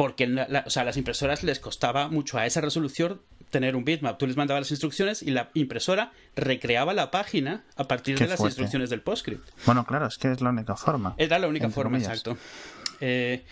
porque 0.00 0.46
o 0.66 0.70
sea, 0.70 0.84
las 0.84 0.96
impresoras 0.96 1.42
les 1.42 1.60
costaba 1.60 2.08
mucho 2.08 2.38
a 2.38 2.46
esa 2.46 2.62
resolución 2.62 3.20
tener 3.50 3.76
un 3.76 3.84
bitmap. 3.84 4.16
Tú 4.16 4.26
les 4.26 4.34
mandabas 4.34 4.62
las 4.62 4.70
instrucciones 4.70 5.22
y 5.22 5.30
la 5.30 5.50
impresora 5.52 6.10
recreaba 6.34 6.94
la 6.94 7.10
página 7.10 7.64
a 7.76 7.84
partir 7.86 8.18
de 8.18 8.26
las 8.26 8.40
instrucciones 8.40 8.88
del 8.88 9.02
PostScript. 9.02 9.46
Bueno, 9.66 9.84
claro, 9.84 10.06
es 10.06 10.16
que 10.16 10.32
es 10.32 10.40
la 10.40 10.48
única 10.48 10.74
forma. 10.74 11.14
Era 11.18 11.38
la 11.38 11.48
única 11.48 11.68
forma, 11.68 11.98
exacto. 11.98 12.38
Eh, 13.02 13.44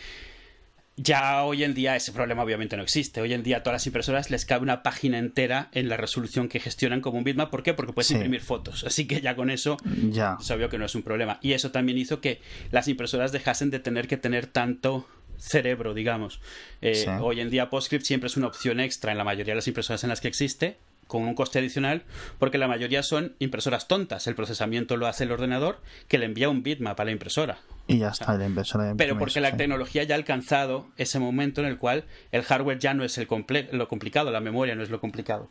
ya 0.97 1.43
hoy 1.43 1.65
en 1.65 1.75
día 1.75 1.97
ese 1.97 2.13
problema 2.13 2.45
obviamente 2.45 2.79
no 2.79 2.83
existe. 2.83 3.21
Hoy 3.21 3.35
en 3.35 3.43
día 3.43 3.59
a 3.59 3.63
todas 3.63 3.75
las 3.75 3.87
impresoras 3.87 4.31
les 4.31 4.47
cabe 4.47 4.63
una 4.63 4.83
página 4.83 5.19
entera 5.19 5.69
en 5.73 5.91
la 5.91 5.99
resolución 5.99 6.49
que 6.49 6.61
gestionan 6.61 7.03
como 7.03 7.19
un 7.19 7.25
bitmap. 7.25 7.51
¿Por 7.51 7.63
qué? 7.63 7.75
Porque 7.75 7.93
puedes 7.93 8.11
imprimir 8.11 8.41
fotos. 8.41 8.85
Así 8.85 9.07
que 9.07 9.21
ya 9.21 9.37
con 9.37 9.51
eso 9.51 9.77
ya. 10.11 10.39
se 10.41 10.57
que 10.71 10.79
no 10.79 10.87
es 10.87 10.95
un 10.95 11.03
problema. 11.03 11.39
Y 11.43 11.53
eso 11.53 11.73
también 11.73 11.99
hizo 11.99 12.23
que 12.23 12.41
las 12.71 12.89
impresoras 12.89 13.33
dejasen 13.33 13.69
de 13.69 13.81
tener 13.81 14.09
que 14.09 14.17
tener 14.17 14.47
tanto 14.47 15.07
cerebro, 15.39 15.95
digamos. 15.95 16.41
Eh, 16.83 17.07
hoy 17.21 17.41
en 17.41 17.51
día 17.51 17.71
PostScript 17.71 18.05
siempre 18.05 18.27
es 18.29 18.37
una 18.37 18.49
opción 18.49 18.81
extra 18.81 19.13
en 19.13 19.19
la 19.19 19.25
mayoría 19.25 19.53
de 19.53 19.57
las 19.57 19.69
impresoras 19.69 20.03
en 20.05 20.11
las 20.11 20.21
que 20.21 20.29
existe, 20.29 20.77
con 21.07 21.23
un 21.23 21.35
coste 21.35 21.59
adicional, 21.59 22.03
porque 22.39 22.59
la 22.59 22.69
mayoría 22.69 23.03
son 23.03 23.35
impresoras 23.39 23.89
tontas. 23.89 24.27
El 24.27 24.35
procesamiento 24.35 24.97
lo 24.97 25.07
hace 25.07 25.25
el 25.25 25.33
ordenador 25.33 25.81
que 26.07 26.19
le 26.19 26.27
envía 26.27 26.49
un 26.49 26.63
bitmap 26.63 27.01
a 27.01 27.05
la 27.05 27.11
impresora. 27.11 27.59
Y 27.87 27.99
ya 27.99 28.11
está, 28.11 28.37
la 28.37 28.47
impresora. 28.47 28.95
Pero 28.97 29.19
porque 29.19 29.41
la 29.41 29.57
tecnología 29.57 30.05
ya 30.05 30.15
ha 30.15 30.19
alcanzado 30.19 30.87
ese 30.99 31.19
momento 31.19 31.63
en 31.63 31.67
el 31.67 31.79
cual 31.79 32.05
el 32.31 32.43
hardware 32.43 32.79
ya 32.79 32.95
no 32.95 33.05
es 33.05 33.17
el 33.17 33.27
lo 33.73 33.89
complicado, 33.89 34.31
la 34.31 34.41
memoria 34.41 34.75
no 34.75 34.83
es 34.83 34.91
lo 34.91 35.01
complicado. 35.01 35.49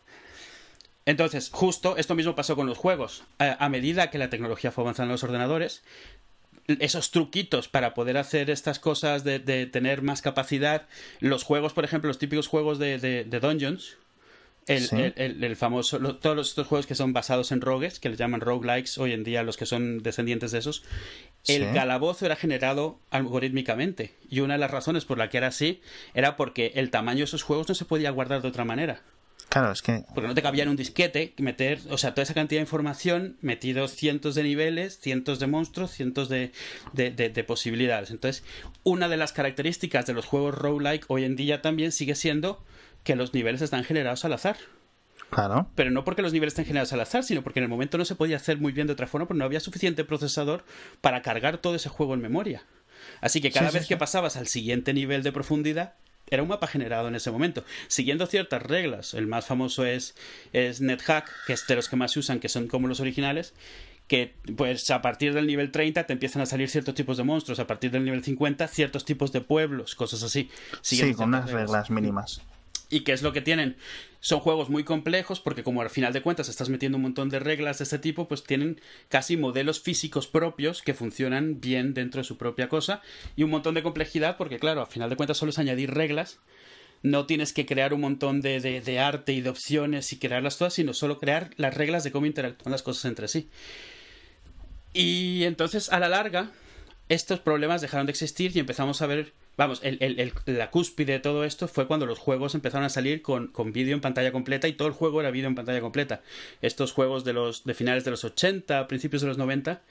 Entonces, 1.07 1.49
justo 1.53 1.95
esto 1.95 2.15
mismo 2.15 2.35
pasó 2.35 2.57
con 2.57 2.67
los 2.67 2.77
juegos. 2.77 3.23
a 3.39 3.69
medida 3.69 4.11
que 4.11 4.17
la 4.17 4.29
tecnología 4.29 4.71
fue 4.71 4.83
avanzando 4.83 5.11
en 5.11 5.13
los 5.13 5.23
ordenadores, 5.23 5.81
esos 6.67 7.11
truquitos 7.11 7.67
para 7.67 7.93
poder 7.93 8.17
hacer 8.17 8.49
estas 8.49 8.79
cosas 8.79 9.23
de, 9.23 9.39
tener 9.71 10.01
más 10.01 10.21
capacidad. 10.21 10.87
Los 11.19 11.43
juegos, 11.43 11.73
por 11.73 11.85
ejemplo, 11.85 12.07
los 12.07 12.19
típicos 12.19 12.47
juegos 12.47 12.79
de, 12.79 12.97
de, 12.99 13.39
Dungeons. 13.39 13.97
El, 14.67 15.55
famoso, 15.55 15.97
todos 16.17 16.49
estos 16.49 16.67
juegos 16.67 16.85
que 16.87 16.95
son 16.95 17.13
basados 17.13 17.53
en 17.53 17.61
rogues, 17.61 18.01
que 18.01 18.09
les 18.09 18.17
llaman 18.17 18.41
roguelikes 18.41 18.97
hoy 18.97 19.13
en 19.13 19.23
día, 19.23 19.41
los 19.41 19.55
que 19.55 19.65
son 19.65 20.03
descendientes 20.03 20.51
de 20.51 20.59
esos, 20.59 20.83
el 21.47 21.71
calabozo 21.73 22.25
era 22.25 22.35
generado 22.35 22.99
algorítmicamente. 23.09 24.13
Y 24.29 24.41
una 24.41 24.55
de 24.55 24.59
las 24.59 24.71
razones 24.71 25.05
por 25.05 25.17
la 25.17 25.29
que 25.29 25.37
era 25.37 25.47
así 25.47 25.79
era 26.13 26.35
porque 26.35 26.73
el 26.75 26.89
tamaño 26.89 27.19
de 27.19 27.23
esos 27.25 27.43
juegos 27.43 27.69
no 27.69 27.75
se 27.75 27.85
podía 27.85 28.11
guardar 28.11 28.41
de 28.41 28.49
otra 28.49 28.65
manera. 28.65 29.03
Claro, 29.57 29.73
es 29.73 29.81
que. 29.81 30.03
Porque 30.13 30.27
no 30.27 30.35
te 30.35 30.43
cabía 30.43 30.63
en 30.63 30.69
un 30.69 30.75
disquete 30.75 31.33
meter, 31.37 31.79
o 31.89 31.97
sea, 31.97 32.13
toda 32.13 32.23
esa 32.23 32.35
cantidad 32.35 32.59
de 32.59 32.65
información, 32.65 33.37
metido 33.41 33.87
cientos 33.87 34.35
de 34.35 34.43
niveles, 34.43 34.99
cientos 34.99 35.39
de 35.39 35.47
monstruos, 35.47 35.91
cientos 35.91 36.29
de, 36.29 36.51
de, 36.93 37.43
posibilidades. 37.43 38.11
Entonces, 38.11 38.43
una 38.83 39.09
de 39.09 39.17
las 39.17 39.33
características 39.33 40.05
de 40.05 40.13
los 40.13 40.25
juegos 40.25 40.53
roguelike 40.53 41.05
hoy 41.07 41.23
en 41.23 41.35
día 41.35 41.63
también 41.63 41.91
sigue 41.91 42.13
siendo 42.13 42.63
que 43.03 43.15
los 43.15 43.33
niveles 43.33 43.63
están 43.63 43.83
generados 43.83 44.25
al 44.25 44.33
azar. 44.33 44.57
Claro. 45.31 45.67
Pero 45.73 45.89
no 45.89 46.05
porque 46.05 46.21
los 46.21 46.33
niveles 46.33 46.53
estén 46.53 46.65
generados 46.65 46.93
al 46.93 47.01
azar, 47.01 47.23
sino 47.23 47.41
porque 47.41 47.59
en 47.59 47.63
el 47.63 47.69
momento 47.69 47.97
no 47.97 48.05
se 48.05 48.15
podía 48.15 48.37
hacer 48.37 48.59
muy 48.59 48.73
bien 48.73 48.85
de 48.85 48.93
otra 48.93 49.07
forma, 49.07 49.27
porque 49.27 49.39
no 49.39 49.45
había 49.45 49.59
suficiente 49.59 50.03
procesador 50.05 50.65
para 51.01 51.23
cargar 51.23 51.57
todo 51.57 51.73
ese 51.73 51.89
juego 51.89 52.13
en 52.13 52.21
memoria. 52.21 52.63
Así 53.21 53.41
que 53.41 53.51
cada 53.51 53.71
vez 53.71 53.87
que 53.87 53.97
pasabas 53.97 54.37
al 54.37 54.47
siguiente 54.47 54.93
nivel 54.93 55.23
de 55.23 55.31
profundidad, 55.31 55.95
era 56.29 56.43
un 56.43 56.49
mapa 56.49 56.67
generado 56.67 57.07
en 57.07 57.15
ese 57.15 57.31
momento, 57.31 57.63
siguiendo 57.87 58.25
ciertas 58.25 58.61
reglas. 58.61 59.13
El 59.13 59.27
más 59.27 59.45
famoso 59.45 59.85
es, 59.85 60.15
es 60.53 60.81
NetHack, 60.81 61.29
que 61.45 61.53
es 61.53 61.65
de 61.67 61.75
los 61.75 61.89
que 61.89 61.95
más 61.95 62.11
se 62.11 62.19
usan, 62.19 62.39
que 62.39 62.49
son 62.49 62.67
como 62.67 62.87
los 62.87 62.99
originales, 62.99 63.53
que 64.07 64.35
pues 64.55 64.89
a 64.89 65.01
partir 65.01 65.33
del 65.33 65.47
nivel 65.47 65.71
30 65.71 66.05
te 66.05 66.13
empiezan 66.13 66.41
a 66.41 66.45
salir 66.45 66.69
ciertos 66.69 66.95
tipos 66.95 67.17
de 67.17 67.23
monstruos, 67.23 67.59
a 67.59 67.67
partir 67.67 67.91
del 67.91 68.05
nivel 68.05 68.23
50 68.23 68.67
ciertos 68.67 69.05
tipos 69.05 69.31
de 69.31 69.41
pueblos, 69.41 69.95
cosas 69.95 70.23
así. 70.23 70.49
Sí, 70.81 71.13
con 71.13 71.29
unas 71.29 71.51
reglas 71.51 71.89
mínimas. 71.89 72.41
¿Y 72.89 73.01
qué 73.01 73.11
es 73.11 73.21
lo 73.21 73.33
que 73.33 73.41
tienen? 73.41 73.75
Son 74.27 74.41
juegos 74.41 74.67
muy 74.69 74.83
complejos 74.83 75.39
porque 75.39 75.63
como 75.63 75.81
al 75.81 75.89
final 75.89 76.11
de 76.11 76.21
cuentas 76.21 76.49
estás 76.49 76.67
metiendo 76.67 76.97
un 76.97 77.03
montón 77.03 77.29
de 77.29 77.39
reglas 77.39 77.77
de 77.77 77.85
este 77.85 77.97
tipo, 77.97 78.27
pues 78.27 78.43
tienen 78.43 78.81
casi 79.07 79.37
modelos 79.37 79.79
físicos 79.79 80.27
propios 80.27 80.81
que 80.81 80.93
funcionan 80.93 81.61
bien 81.61 81.93
dentro 81.93 82.19
de 82.19 82.25
su 82.25 82.37
propia 82.37 82.67
cosa 82.67 83.01
y 83.37 83.43
un 83.43 83.51
montón 83.51 83.73
de 83.73 83.83
complejidad 83.83 84.35
porque 84.35 84.59
claro, 84.59 84.81
al 84.81 84.87
final 84.87 85.09
de 85.09 85.15
cuentas 85.15 85.37
solo 85.37 85.51
es 85.51 85.59
añadir 85.59 85.93
reglas. 85.93 86.39
No 87.03 87.25
tienes 87.25 87.53
que 87.53 87.65
crear 87.65 87.93
un 87.93 88.01
montón 88.01 88.41
de, 88.41 88.59
de 88.59 88.99
arte 88.99 89.31
y 89.31 89.39
de 89.39 89.49
opciones 89.49 90.11
y 90.11 90.19
crearlas 90.19 90.57
todas, 90.57 90.73
sino 90.73 90.93
solo 90.93 91.19
crear 91.19 91.51
las 91.55 91.73
reglas 91.73 92.03
de 92.03 92.11
cómo 92.11 92.25
interactúan 92.25 92.73
las 92.73 92.83
cosas 92.83 93.05
entre 93.05 93.29
sí. 93.29 93.47
Y 94.91 95.45
entonces, 95.45 95.89
a 95.89 96.01
la 96.01 96.09
larga, 96.09 96.51
estos 97.07 97.39
problemas 97.39 97.79
dejaron 97.79 98.07
de 98.07 98.11
existir 98.11 98.51
y 98.53 98.59
empezamos 98.59 99.01
a 99.01 99.07
ver 99.07 99.31
Vamos, 99.57 99.79
el, 99.83 99.97
el, 99.99 100.33
la 100.45 100.69
cúspide 100.69 101.13
de 101.13 101.19
todo 101.19 101.43
esto 101.43 101.67
fue 101.67 101.87
cuando 101.87 102.05
los 102.05 102.19
juegos 102.19 102.53
empezaron 102.53 102.85
a 102.85 102.89
salir 102.89 103.23
con, 103.23 103.47
con 103.47 103.73
vídeo 103.73 103.95
en 103.95 104.01
pantalla 104.01 104.31
completa 104.31 104.67
y 104.67 104.73
todo 104.73 104.87
el 104.87 104.93
juego 104.93 105.19
era 105.19 105.31
vídeo 105.31 105.47
en 105.47 105.55
pantalla 105.55 105.81
completa. 105.81 106.21
Estos 106.61 106.91
juegos 106.91 107.23
de 107.23 107.33
los 107.33 107.63
de 107.63 107.73
finales 107.73 108.05
de 108.05 108.11
los 108.11 108.23
80, 108.23 108.87
principios 108.87 109.23
de 109.23 109.29
los 109.29 109.39
90, 109.39 109.81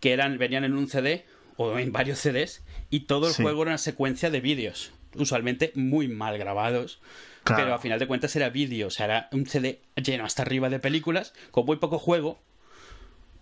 que 0.00 0.12
eran 0.12 0.38
venían 0.38 0.64
en 0.64 0.72
un 0.72 0.88
CD 0.88 1.26
o 1.56 1.78
en 1.78 1.92
varios 1.92 2.18
CDs 2.18 2.64
y 2.88 3.00
todo 3.00 3.28
el 3.28 3.34
juego 3.34 3.62
era 3.62 3.72
una 3.72 3.78
secuencia 3.78 4.30
de 4.30 4.40
vídeos, 4.40 4.92
usualmente 5.14 5.72
muy 5.74 6.08
mal 6.08 6.38
grabados. 6.38 6.98
Pero 7.44 7.74
a 7.74 7.78
final 7.78 7.98
de 7.98 8.06
cuentas 8.06 8.34
era 8.36 8.48
vídeo, 8.48 8.86
o 8.88 8.90
sea, 8.90 9.06
era 9.06 9.28
un 9.32 9.46
CD 9.46 9.80
lleno 9.96 10.24
hasta 10.24 10.42
arriba 10.42 10.68
de 10.68 10.78
películas, 10.78 11.34
con 11.50 11.66
muy 11.66 11.76
poco 11.76 11.98
juego, 11.98 12.40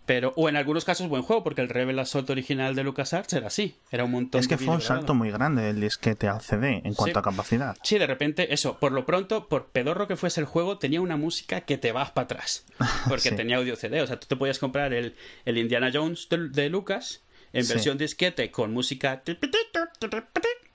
pero, 0.08 0.32
o 0.36 0.48
en 0.48 0.56
algunos 0.56 0.86
casos 0.86 1.06
buen 1.06 1.20
juego, 1.20 1.44
porque 1.44 1.60
el 1.60 1.68
Rebel 1.68 1.98
Assault 1.98 2.30
original 2.30 2.74
de 2.74 2.82
LucasArts 2.82 3.34
era 3.34 3.48
así, 3.48 3.76
era 3.90 4.04
un 4.04 4.12
montón 4.12 4.40
Es 4.40 4.48
que 4.48 4.56
fue 4.56 4.74
un 4.74 4.80
salto 4.80 5.12
muy 5.12 5.30
grande 5.30 5.68
el 5.68 5.82
disquete 5.82 6.28
al 6.28 6.40
CD 6.40 6.80
en 6.82 6.94
cuanto 6.94 7.18
a 7.18 7.22
capacidad. 7.22 7.76
Sí, 7.82 7.98
de 7.98 8.06
repente, 8.06 8.54
eso, 8.54 8.78
por 8.78 8.92
lo 8.92 9.04
pronto, 9.04 9.48
por 9.48 9.66
pedorro 9.66 10.08
que 10.08 10.16
fuese 10.16 10.40
el 10.40 10.46
juego, 10.46 10.78
tenía 10.78 11.02
una 11.02 11.18
música 11.18 11.60
que 11.60 11.76
te 11.76 11.92
vas 11.92 12.10
para 12.12 12.24
atrás, 12.24 12.64
porque 13.10 13.32
tenía 13.32 13.58
audio 13.58 13.76
CD, 13.76 14.00
o 14.00 14.06
sea, 14.06 14.18
tú 14.18 14.26
te 14.26 14.36
podías 14.36 14.58
comprar 14.58 14.94
el, 14.94 15.14
el 15.44 15.58
Indiana 15.58 15.90
Jones 15.92 16.28
de, 16.30 16.70
Lucas 16.70 17.20
en 17.52 17.68
versión 17.68 17.98
disquete 17.98 18.50
con 18.50 18.72
música 18.72 19.22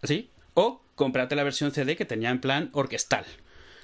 así, 0.03 0.29
o 0.53 0.83
comprarte 0.93 1.35
la 1.35 1.43
versión 1.43 1.71
CD 1.71 1.95
que 1.95 2.05
tenía 2.05 2.29
en 2.29 2.39
plan 2.39 2.69
orquestal. 2.73 3.25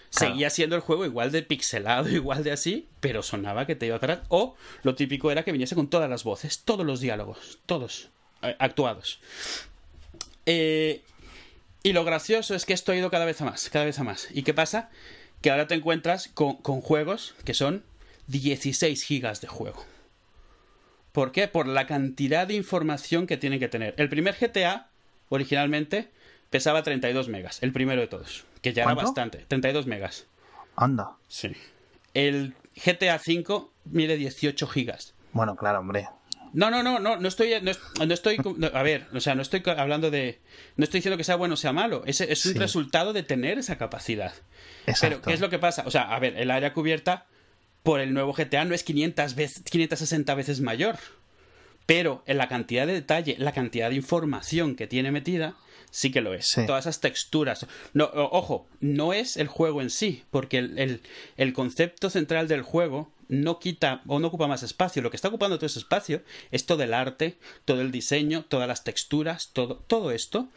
Seguía 0.09 0.49
siendo 0.49 0.75
el 0.75 0.81
juego 0.81 1.05
igual 1.05 1.31
de 1.31 1.43
pixelado, 1.43 2.09
igual 2.21 2.43
de 2.43 2.51
así, 2.51 2.87
pero 2.99 3.21
sonaba 3.23 3.65
que 3.65 3.75
te 3.75 3.85
iba 3.85 3.95
a 3.95 3.97
atrás. 3.97 4.19
O 4.29 4.55
lo 4.83 4.95
típico 4.95 5.31
era 5.31 5.43
que 5.43 5.51
viniese 5.51 5.75
con 5.75 5.89
todas 5.89 6.09
las 6.09 6.23
voces, 6.23 6.59
todos 6.65 6.85
los 6.85 6.99
diálogos, 6.99 7.59
todos 7.65 8.09
eh, 8.41 8.55
actuados. 8.59 9.19
Eh, 10.45 11.01
Y 11.83 11.93
lo 11.93 12.03
gracioso 12.03 12.55
es 12.55 12.65
que 12.65 12.73
esto 12.73 12.91
ha 12.91 12.95
ido 12.95 13.09
cada 13.11 13.25
vez 13.25 13.39
a 13.41 13.45
más, 13.45 13.69
cada 13.69 13.85
vez 13.85 13.99
a 13.99 14.03
más. 14.03 14.27
¿Y 14.33 14.43
qué 14.43 14.53
pasa? 14.53 14.89
Que 15.41 15.51
ahora 15.51 15.67
te 15.67 15.75
encuentras 15.75 16.27
con, 16.33 16.57
con 16.57 16.81
juegos 16.81 17.35
que 17.45 17.53
son 17.53 17.83
16 18.27 19.03
gigas 19.03 19.39
de 19.41 19.47
juego. 19.47 19.85
¿Por 21.11 21.31
qué? 21.31 21.47
Por 21.47 21.67
la 21.67 21.87
cantidad 21.87 22.47
de 22.47 22.53
información 22.55 23.27
que 23.27 23.37
tienen 23.37 23.59
que 23.59 23.67
tener. 23.69 23.93
El 23.97 24.09
primer 24.09 24.35
GTA, 24.39 24.89
originalmente, 25.29 26.09
pesaba 26.49 26.83
32 26.83 27.29
megas, 27.29 27.63
el 27.63 27.71
primero 27.71 28.01
de 28.01 28.07
todos, 28.07 28.43
que 28.61 28.73
ya 28.73 28.83
era 28.83 28.93
bastante. 28.95 29.45
32 29.47 29.85
megas. 29.87 30.27
Anda. 30.75 31.11
Sí. 31.27 31.51
El 32.13 32.55
GTA 32.75 33.15
V 33.25 33.67
mide 33.85 34.17
18 34.17 34.67
gigas. 34.67 35.13
Bueno, 35.33 35.55
claro, 35.55 35.79
hombre. 35.79 36.07
No, 36.53 36.71
no, 36.71 36.81
no, 36.81 36.99
no, 36.99 37.17
no 37.17 37.27
estoy, 37.27 37.53
no, 37.61 37.69
es- 37.69 37.79
no 38.05 38.11
estoy, 38.13 38.37
no, 38.57 38.67
a 38.73 38.81
ver, 38.81 39.05
o 39.13 39.19
sea, 39.19 39.35
no 39.35 39.43
estoy 39.43 39.61
hablando 39.77 40.09
de, 40.09 40.39
no 40.77 40.83
estoy 40.83 40.97
diciendo 40.99 41.15
que 41.17 41.23
sea 41.23 41.35
bueno 41.35 41.53
o 41.53 41.57
sea 41.57 41.73
malo, 41.73 42.01
es, 42.07 42.21
es 42.21 42.43
un 42.47 42.53
Sí. 42.53 42.57
resultado 42.59 43.13
de 43.13 43.21
tener 43.21 43.59
esa 43.59 43.77
capacidad. 43.77 44.33
Exacto. 44.87 45.17
Pero, 45.17 45.21
¿qué 45.21 45.33
es 45.33 45.41
lo 45.41 45.49
que 45.51 45.59
pasa? 45.59 45.83
O 45.85 45.91
sea, 45.91 46.03
a 46.13 46.17
ver, 46.19 46.35
el 46.37 46.49
área 46.49 46.73
cubierta 46.73 47.27
por 47.83 47.99
el 47.99 48.13
nuevo 48.15 48.33
GTA 48.33 48.65
no 48.65 48.73
es 48.73 48.83
500 48.83 49.35
veces, 49.35 49.63
560 49.69 50.33
veces 50.33 50.59
mayor, 50.61 50.95
pero 51.85 52.23
en 52.25 52.37
la 52.39 52.47
cantidad 52.47 52.87
de 52.87 52.93
detalle, 52.93 53.35
la 53.37 53.51
cantidad 53.51 53.89
de 53.89 53.95
información 53.97 54.75
que 54.75 54.87
tiene 54.87 55.11
metida, 55.11 55.53
sí 55.91 56.11
que 56.11 56.21
lo 56.21 56.33
es. 56.33 56.47
Sí. 56.47 56.65
Todas 56.65 56.85
esas 56.85 56.99
texturas. 57.01 57.65
No, 57.93 58.09
ojo, 58.13 58.67
no 58.79 59.13
es 59.13 59.37
el 59.37 59.47
juego 59.47 59.81
en 59.81 59.89
sí, 59.89 60.23
porque 60.31 60.57
el, 60.59 60.77
el- 60.79 61.01
el 61.37 61.53
concepto 61.53 62.09
central 62.09 62.47
del 62.47 62.61
juego 62.61 63.11
no 63.27 63.59
quita 63.59 64.01
o 64.07 64.19
no 64.19 64.27
ocupa 64.29 64.47
más 64.47 64.63
espacio. 64.63 65.01
Lo 65.01 65.09
que 65.11 65.15
está 65.17 65.27
ocupando 65.27 65.57
todo 65.57 65.67
ese 65.67 65.79
espacio 65.79 66.21
es 66.51 66.65
todo 66.65 66.81
el 66.83 66.93
arte, 66.93 67.37
todo 67.65 67.81
el 67.81 67.91
diseño, 67.91 68.43
todas 68.45 68.67
las 68.67 68.83
texturas, 68.83 69.49
todo, 69.53 69.75
todo 69.87 70.11
esto. 70.11 70.47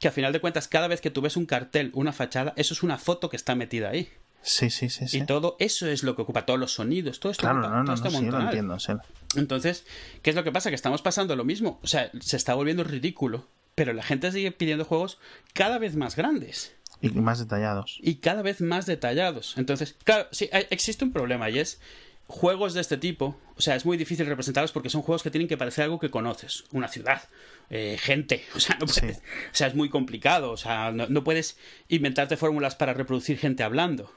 Que 0.00 0.08
a 0.08 0.12
final 0.12 0.32
de 0.32 0.40
cuentas, 0.40 0.66
cada 0.66 0.88
vez 0.88 1.00
que 1.00 1.10
tú 1.10 1.20
ves 1.20 1.36
un 1.36 1.46
cartel, 1.46 1.90
una 1.94 2.12
fachada, 2.12 2.52
eso 2.56 2.72
es 2.74 2.82
una 2.82 2.96
foto 2.98 3.28
que 3.28 3.36
está 3.36 3.54
metida 3.54 3.90
ahí. 3.90 4.08
Sí, 4.42 4.70
sí, 4.70 4.88
sí, 4.88 5.06
sí. 5.06 5.18
Y 5.18 5.26
todo 5.26 5.56
eso 5.60 5.86
es 5.86 6.02
lo 6.02 6.16
que 6.16 6.22
ocupa, 6.22 6.46
todos 6.46 6.58
los 6.58 6.72
sonidos, 6.72 7.20
todo 7.20 7.30
esto 7.30 7.42
Claro, 7.42 7.58
ocupa, 7.60 7.68
no, 7.76 7.84
no, 7.84 7.84
todo 7.84 7.96
no, 7.96 8.08
este 8.08 8.18
sí, 8.18 8.30
lo 8.30 8.40
entiendo, 8.40 8.80
sí. 8.80 8.92
Entonces, 9.36 9.84
¿qué 10.22 10.30
es 10.30 10.36
lo 10.36 10.42
que 10.42 10.50
pasa? 10.50 10.70
Que 10.70 10.74
estamos 10.76 11.02
pasando 11.02 11.36
lo 11.36 11.44
mismo. 11.44 11.78
O 11.82 11.86
sea, 11.86 12.10
se 12.20 12.38
está 12.38 12.54
volviendo 12.54 12.82
ridículo, 12.82 13.46
pero 13.80 13.94
la 13.94 14.02
gente 14.02 14.30
sigue 14.30 14.52
pidiendo 14.52 14.84
juegos 14.84 15.16
cada 15.54 15.78
vez 15.78 15.96
más 15.96 16.14
grandes 16.14 16.74
Y 17.00 17.08
más 17.12 17.38
detallados. 17.38 17.96
y 18.02 18.16
cada 18.16 18.42
vez 18.42 18.60
más 18.60 18.84
detallados. 18.84 19.54
Entonces, 19.56 19.96
claro, 20.04 20.28
sí, 20.32 20.50
existe 20.68 21.02
un 21.02 21.12
problema 21.14 21.48
y 21.48 21.60
es 21.60 21.80
juegos 22.26 22.74
de 22.74 22.82
este 22.82 22.98
tipo, 22.98 23.40
o 23.56 23.62
sea, 23.62 23.76
es 23.76 23.86
muy 23.86 23.96
difícil 23.96 24.26
representarlos 24.26 24.70
porque 24.72 24.90
son 24.90 25.00
juegos 25.00 25.22
que 25.22 25.30
tienen 25.30 25.48
que 25.48 25.56
parecer 25.56 25.84
algo 25.84 25.98
que 25.98 26.10
conoces, 26.10 26.64
una 26.72 26.88
ciudad, 26.88 27.22
eh, 27.70 27.96
gente, 27.98 28.44
o 28.54 28.60
sea, 28.60 28.76
no 28.78 28.86
Sí. 28.86 29.00
puedes- 29.00 29.16
o 29.18 29.54
sea, 29.54 29.66
es 29.68 29.74
muy 29.74 29.88
complicado, 29.88 30.50
o 30.50 30.58
sea, 30.58 30.92
no, 30.92 31.06
no 31.08 31.24
puedes 31.24 31.56
inventarte 31.88 32.36
fórmulas 32.36 32.74
para 32.76 32.92
reproducir 32.92 33.38
gente 33.38 33.62
hablando. 33.62 34.12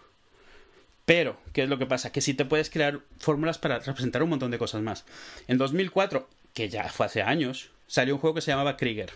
Pero, 1.06 1.38
¿qué 1.54 1.64
es 1.64 1.70
lo 1.70 1.78
que 1.78 1.86
pasa? 1.86 2.12
Que 2.12 2.20
sí 2.20 2.34
te 2.34 2.44
puedes 2.44 2.70
crear 2.70 3.00
fórmulas 3.18 3.60
para 3.60 3.80
representar 3.80 4.24
un 4.24 4.30
montón 4.30 4.52
de 4.52 4.58
cosas 4.58 4.82
más. 4.82 5.06
En 5.48 5.58
2004, 5.58 6.28
que 6.54 6.68
ya 6.68 6.90
fue 6.90 7.06
hace 7.06 7.22
años, 7.22 7.70
salió 7.88 8.14
un 8.16 8.20
juego 8.20 8.34
que 8.36 8.42
se 8.42 8.52
llamaba 8.52 8.76
Krieger. 8.76 9.12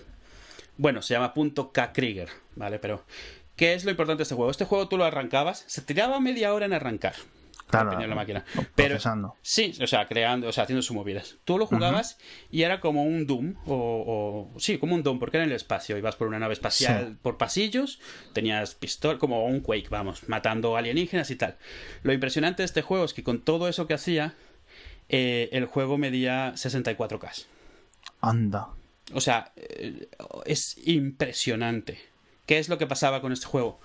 Bueno, 0.77 1.01
se 1.01 1.13
llama 1.13 1.33
.k 1.73 1.93
Krieger, 1.93 2.29
¿vale? 2.55 2.79
Pero, 2.79 3.03
¿qué 3.55 3.73
es 3.73 3.83
lo 3.85 3.91
importante 3.91 4.19
de 4.19 4.23
este 4.23 4.35
juego? 4.35 4.51
Este 4.51 4.65
juego 4.65 4.87
tú 4.87 4.97
lo 4.97 5.05
arrancabas, 5.05 5.63
se 5.67 5.81
tiraba 5.81 6.19
media 6.19 6.53
hora 6.53 6.65
en 6.65 6.73
arrancar. 6.73 7.13
Claro. 7.69 7.99
La 7.99 8.15
máquina. 8.15 8.45
Pero, 8.75 8.91
Procesando. 8.95 9.35
sí, 9.41 9.73
o 9.81 9.87
sea, 9.87 10.07
creando, 10.07 10.47
o 10.47 10.53
sea, 10.53 10.63
haciendo 10.63 10.81
sus 10.81 10.95
movidas. 10.95 11.35
Tú 11.43 11.57
lo 11.57 11.65
jugabas 11.65 12.17
y 12.49 12.61
era 12.61 12.79
como 12.79 13.03
un 13.03 13.27
Doom, 13.27 13.55
o, 13.65 14.49
o- 14.55 14.59
sí, 14.59 14.77
como 14.77 14.95
un 14.95 15.03
Doom, 15.03 15.19
porque 15.19 15.35
era 15.35 15.43
en 15.43 15.49
el 15.49 15.55
espacio. 15.57 15.97
Ibas 15.97 16.15
por 16.15 16.29
una 16.29 16.39
nave 16.39 16.53
espacial 16.53 17.07
Sí. 17.09 17.17
por 17.21 17.37
pasillos, 17.37 17.99
tenías 18.31 18.73
pistola, 18.75 19.19
como 19.19 19.43
un 19.45 19.59
Quake, 19.59 19.89
vamos, 19.89 20.29
matando 20.29 20.77
alienígenas 20.77 21.29
y 21.29 21.35
tal. 21.35 21.57
Lo 22.03 22.13
impresionante 22.13 22.61
de 22.61 22.67
este 22.67 22.81
juego 22.83 23.03
es 23.03 23.13
que 23.13 23.23
con 23.23 23.41
todo 23.41 23.67
eso 23.67 23.85
que 23.85 23.95
hacía, 23.95 24.33
eh, 25.09 25.49
el 25.51 25.65
juego 25.65 25.97
medía 25.97 26.53
64K. 26.55 27.47
Anda. 28.21 28.69
O 29.13 29.21
sea, 29.21 29.51
eh, 29.55 30.07
es 30.45 30.77
impresionante. 30.85 31.99
¿Qué 32.45 32.59
es 32.59 32.69
lo 32.69 32.77
que 32.77 32.87
pasaba 32.87 33.21
con 33.21 33.31
este 33.31 33.45
juego? 33.45 33.79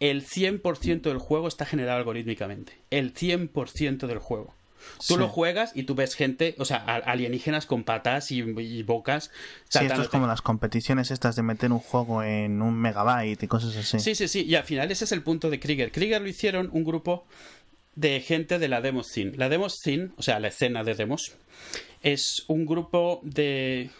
El 0.00 0.24
100% 0.26 1.02
del 1.02 1.18
juego 1.18 1.48
está 1.48 1.64
generado 1.64 1.98
algorítmicamente. 1.98 2.74
El 2.90 3.14
100% 3.14 4.06
del 4.06 4.18
juego. 4.18 4.54
Tú 4.98 5.14
Sí. 5.14 5.16
lo 5.16 5.28
juegas 5.28 5.72
y 5.74 5.82
tú 5.82 5.94
ves 5.94 6.14
gente, 6.14 6.54
o 6.58 6.64
sea, 6.64 6.76
alienígenas 6.76 7.66
con 7.66 7.82
patas 7.82 8.30
y, 8.30 8.38
y 8.40 8.82
bocas. 8.84 9.32
Sí, 9.68 9.84
esto 9.84 10.02
es 10.02 10.08
como 10.08 10.26
las 10.26 10.42
competiciones 10.42 11.10
estas 11.10 11.34
de 11.34 11.42
meter 11.42 11.72
un 11.72 11.80
juego 11.80 12.22
en 12.22 12.62
un 12.62 12.74
megabyte 12.78 13.42
y 13.42 13.48
cosas 13.48 13.74
así. 13.76 13.98
Sí, 13.98 14.14
sí, 14.14 14.28
sí. 14.28 14.44
Y 14.44 14.54
al 14.54 14.64
final 14.64 14.90
ese 14.92 15.04
es 15.04 15.12
el 15.12 15.22
punto 15.22 15.50
de 15.50 15.58
Krieger. 15.58 15.90
Krieger 15.90 16.20
lo 16.22 16.28
hicieron 16.28 16.68
un 16.72 16.84
grupo 16.84 17.26
de 17.96 18.20
gente 18.20 18.58
de 18.58 18.68
la 18.68 18.80
Demo 18.80 19.02
Scene. 19.02 19.32
La 19.36 19.48
Demo 19.48 19.68
Scene, 19.70 20.10
o 20.16 20.22
sea, 20.22 20.38
la 20.38 20.48
escena 20.48 20.84
de 20.84 20.94
demos, 20.94 21.32
es 22.02 22.44
un 22.46 22.66
grupo 22.66 23.20
de... 23.24 23.90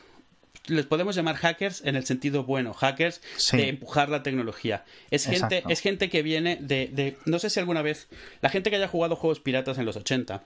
Les 0.69 0.87
podemos 0.87 1.15
llamar 1.15 1.37
hackers 1.37 1.83
en 1.85 1.97
el 1.97 2.05
sentido 2.05 2.45
bueno, 2.45 2.73
hackers 2.75 3.21
Sí. 3.37 3.57
de 3.57 3.69
empujar 3.69 4.09
la 4.09 4.23
tecnología. 4.23 4.85
Es 5.11 5.27
gente, 5.27 5.63
es 5.69 5.81
gente 5.81 6.11
que 6.11 6.23
viene 6.23 6.57
de, 6.61 6.89
de... 6.93 7.17
No 7.25 7.39
sé 7.39 7.51
si 7.51 7.61
alguna 7.61 7.83
vez... 7.83 8.09
La 8.41 8.49
gente 8.49 8.71
que 8.71 8.77
haya 8.77 8.89
jugado 8.89 9.17
juegos 9.17 9.41
piratas 9.41 9.79
en 9.79 9.85
los 9.87 9.97
80 9.97 10.43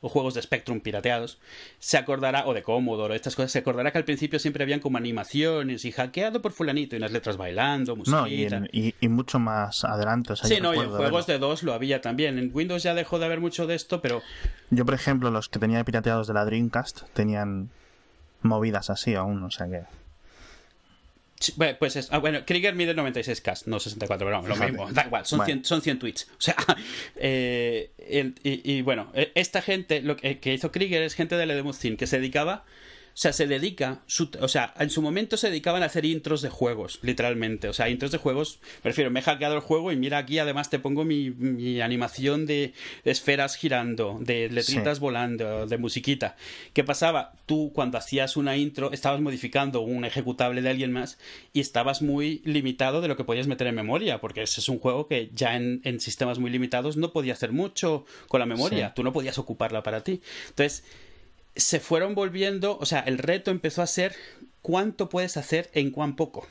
o 0.00 0.10
juegos 0.10 0.34
de 0.34 0.42
Spectrum 0.42 0.80
pirateados, 0.80 1.38
se 1.78 1.96
acordará, 1.96 2.46
o 2.46 2.52
de 2.52 2.62
Commodore, 2.62 3.14
o 3.14 3.16
estas 3.16 3.34
cosas, 3.34 3.52
se 3.52 3.60
acordará 3.60 3.90
que 3.90 3.96
al 3.96 4.04
principio 4.04 4.38
siempre 4.38 4.62
habían 4.62 4.80
como 4.80 4.98
animaciones 4.98 5.86
y 5.86 5.92
hackeado 5.92 6.42
por 6.42 6.52
fulanito 6.52 6.94
y 6.94 6.98
unas 6.98 7.10
letras 7.10 7.38
bailando, 7.38 7.96
No, 8.06 8.26
y, 8.28 8.92
mucho 9.08 9.38
más 9.38 9.82
adelante. 9.82 10.34
o 10.34 10.36
sea, 10.36 10.46
Sí, 10.46 10.60
no, 10.60 10.74
y 10.74 10.78
en 10.80 10.90
juegos 10.90 11.26
de 11.26 11.38
dos 11.38 11.62
lo 11.62 11.72
había 11.72 12.02
también. 12.02 12.38
En 12.38 12.50
Windows 12.52 12.82
ya 12.82 12.92
dejó 12.92 13.18
de 13.18 13.24
haber 13.24 13.40
mucho 13.40 13.66
de 13.66 13.76
esto, 13.76 14.02
pero 14.02 14.20
Yo, 14.68 14.84
por 14.84 14.92
ejemplo, 14.92 15.30
los 15.30 15.48
que 15.48 15.58
tenía 15.58 15.82
pirateados 15.84 16.26
de 16.26 16.34
la 16.34 16.44
Dreamcast 16.44 17.04
tenían 17.14 17.70
movidas 18.44 18.90
así 18.90 19.14
aún, 19.14 19.42
o 19.42 19.50
sea 19.50 19.66
que... 19.68 19.80
sí, 21.40 21.52
pues 21.78 21.96
es, 21.96 22.08
ah, 22.12 22.18
bueno, 22.18 22.40
Krieger 22.46 22.74
mide 22.74 22.94
96K, 22.94 23.64
no 23.66 23.80
64, 23.80 24.26
pero 24.26 24.40
no, 24.42 24.46
lo 24.48 24.56
mismo, 24.56 24.90
da 24.92 25.04
igual, 25.06 25.26
son, 25.26 25.38
Bueno. 25.38 25.46
100, 25.46 25.64
son 25.64 25.82
100 25.82 25.98
tweets. 25.98 26.28
O 26.30 26.40
sea, 26.40 26.56
eh, 27.16 27.90
el- 27.98 28.34
y, 28.42 28.72
y 28.72 28.82
bueno, 28.82 29.10
eh, 29.14 29.32
esta 29.34 29.60
gente, 29.62 30.00
lo 30.02 30.16
que, 30.16 30.38
que 30.38 30.54
hizo 30.54 30.70
Krieger 30.72 31.02
es 31.02 31.14
gente 31.14 31.36
de 31.36 31.46
la 31.46 31.54
Demucin 31.54 31.96
que 31.96 32.06
se 32.06 32.18
dedicaba, 32.18 32.64
o 33.14 33.16
sea, 33.16 33.32
se 33.32 33.46
dedica, 33.46 34.02
su- 34.06 34.28
o 34.40 34.48
sea, 34.48 34.74
en 34.78 34.90
su 34.90 35.00
momento 35.00 35.36
se 35.36 35.48
dedicaban 35.48 35.84
a 35.84 35.86
hacer 35.86 36.04
intros 36.04 36.42
de 36.42 36.48
juegos, 36.50 36.98
literalmente. 37.02 37.68
O 37.68 37.72
sea, 37.72 37.88
intros 37.88 38.10
de 38.10 38.18
juegos, 38.18 38.58
prefiero, 38.82 39.10
me 39.12 39.20
he 39.20 39.22
hackeado 39.22 39.54
el 39.54 39.60
juego 39.60 39.92
y 39.92 39.96
mira 39.96 40.18
aquí, 40.18 40.38
además 40.40 40.68
te 40.68 40.80
pongo 40.80 41.04
mi, 41.04 41.30
mi 41.30 41.80
animación 41.80 42.44
de, 42.46 42.74
esferas 43.04 43.54
girando, 43.56 44.18
de 44.20 44.48
letritas 44.50 44.98
Sí. 44.98 45.00
volando, 45.00 45.66
de 45.66 45.78
musiquita. 45.78 46.36
¿Qué 46.72 46.82
pasaba? 46.82 47.32
Tú, 47.46 47.70
cuando 47.72 47.98
hacías 47.98 48.36
una 48.36 48.56
intro, 48.56 48.90
estabas 48.92 49.20
modificando 49.20 49.80
un 49.80 50.04
ejecutable 50.04 50.60
de 50.62 50.70
alguien 50.70 50.90
más 50.92 51.18
y 51.52 51.60
estabas 51.60 52.02
muy 52.02 52.42
limitado 52.44 53.00
de 53.00 53.08
lo 53.08 53.16
que 53.16 53.24
podías 53.24 53.46
meter 53.46 53.68
en 53.68 53.76
memoria, 53.76 54.20
porque 54.20 54.42
ese 54.42 54.60
es 54.60 54.68
un 54.68 54.78
juego 54.80 55.06
que 55.06 55.30
ya 55.32 55.54
en, 55.56 55.80
en 55.84 56.00
sistemas 56.00 56.38
muy 56.40 56.50
limitados 56.50 56.96
no 56.96 57.12
podía 57.12 57.34
hacer 57.34 57.52
mucho 57.52 58.04
con 58.28 58.40
la 58.40 58.46
memoria. 58.46 58.88
Sí. 58.88 58.92
Tú 58.96 59.02
no 59.04 59.12
podías 59.12 59.38
ocuparla 59.38 59.82
para 59.84 60.02
ti. 60.02 60.20
Entonces, 60.48 60.82
se 61.56 61.80
fueron 61.80 62.14
volviendo, 62.14 62.78
o 62.78 62.86
sea, 62.86 63.00
el 63.00 63.18
reto 63.18 63.50
empezó 63.50 63.82
a 63.82 63.86
ser 63.86 64.14
cuánto 64.62 65.08
puedes 65.08 65.36
hacer 65.36 65.70
en 65.74 65.90
cuán 65.90 66.16
poco. 66.16 66.46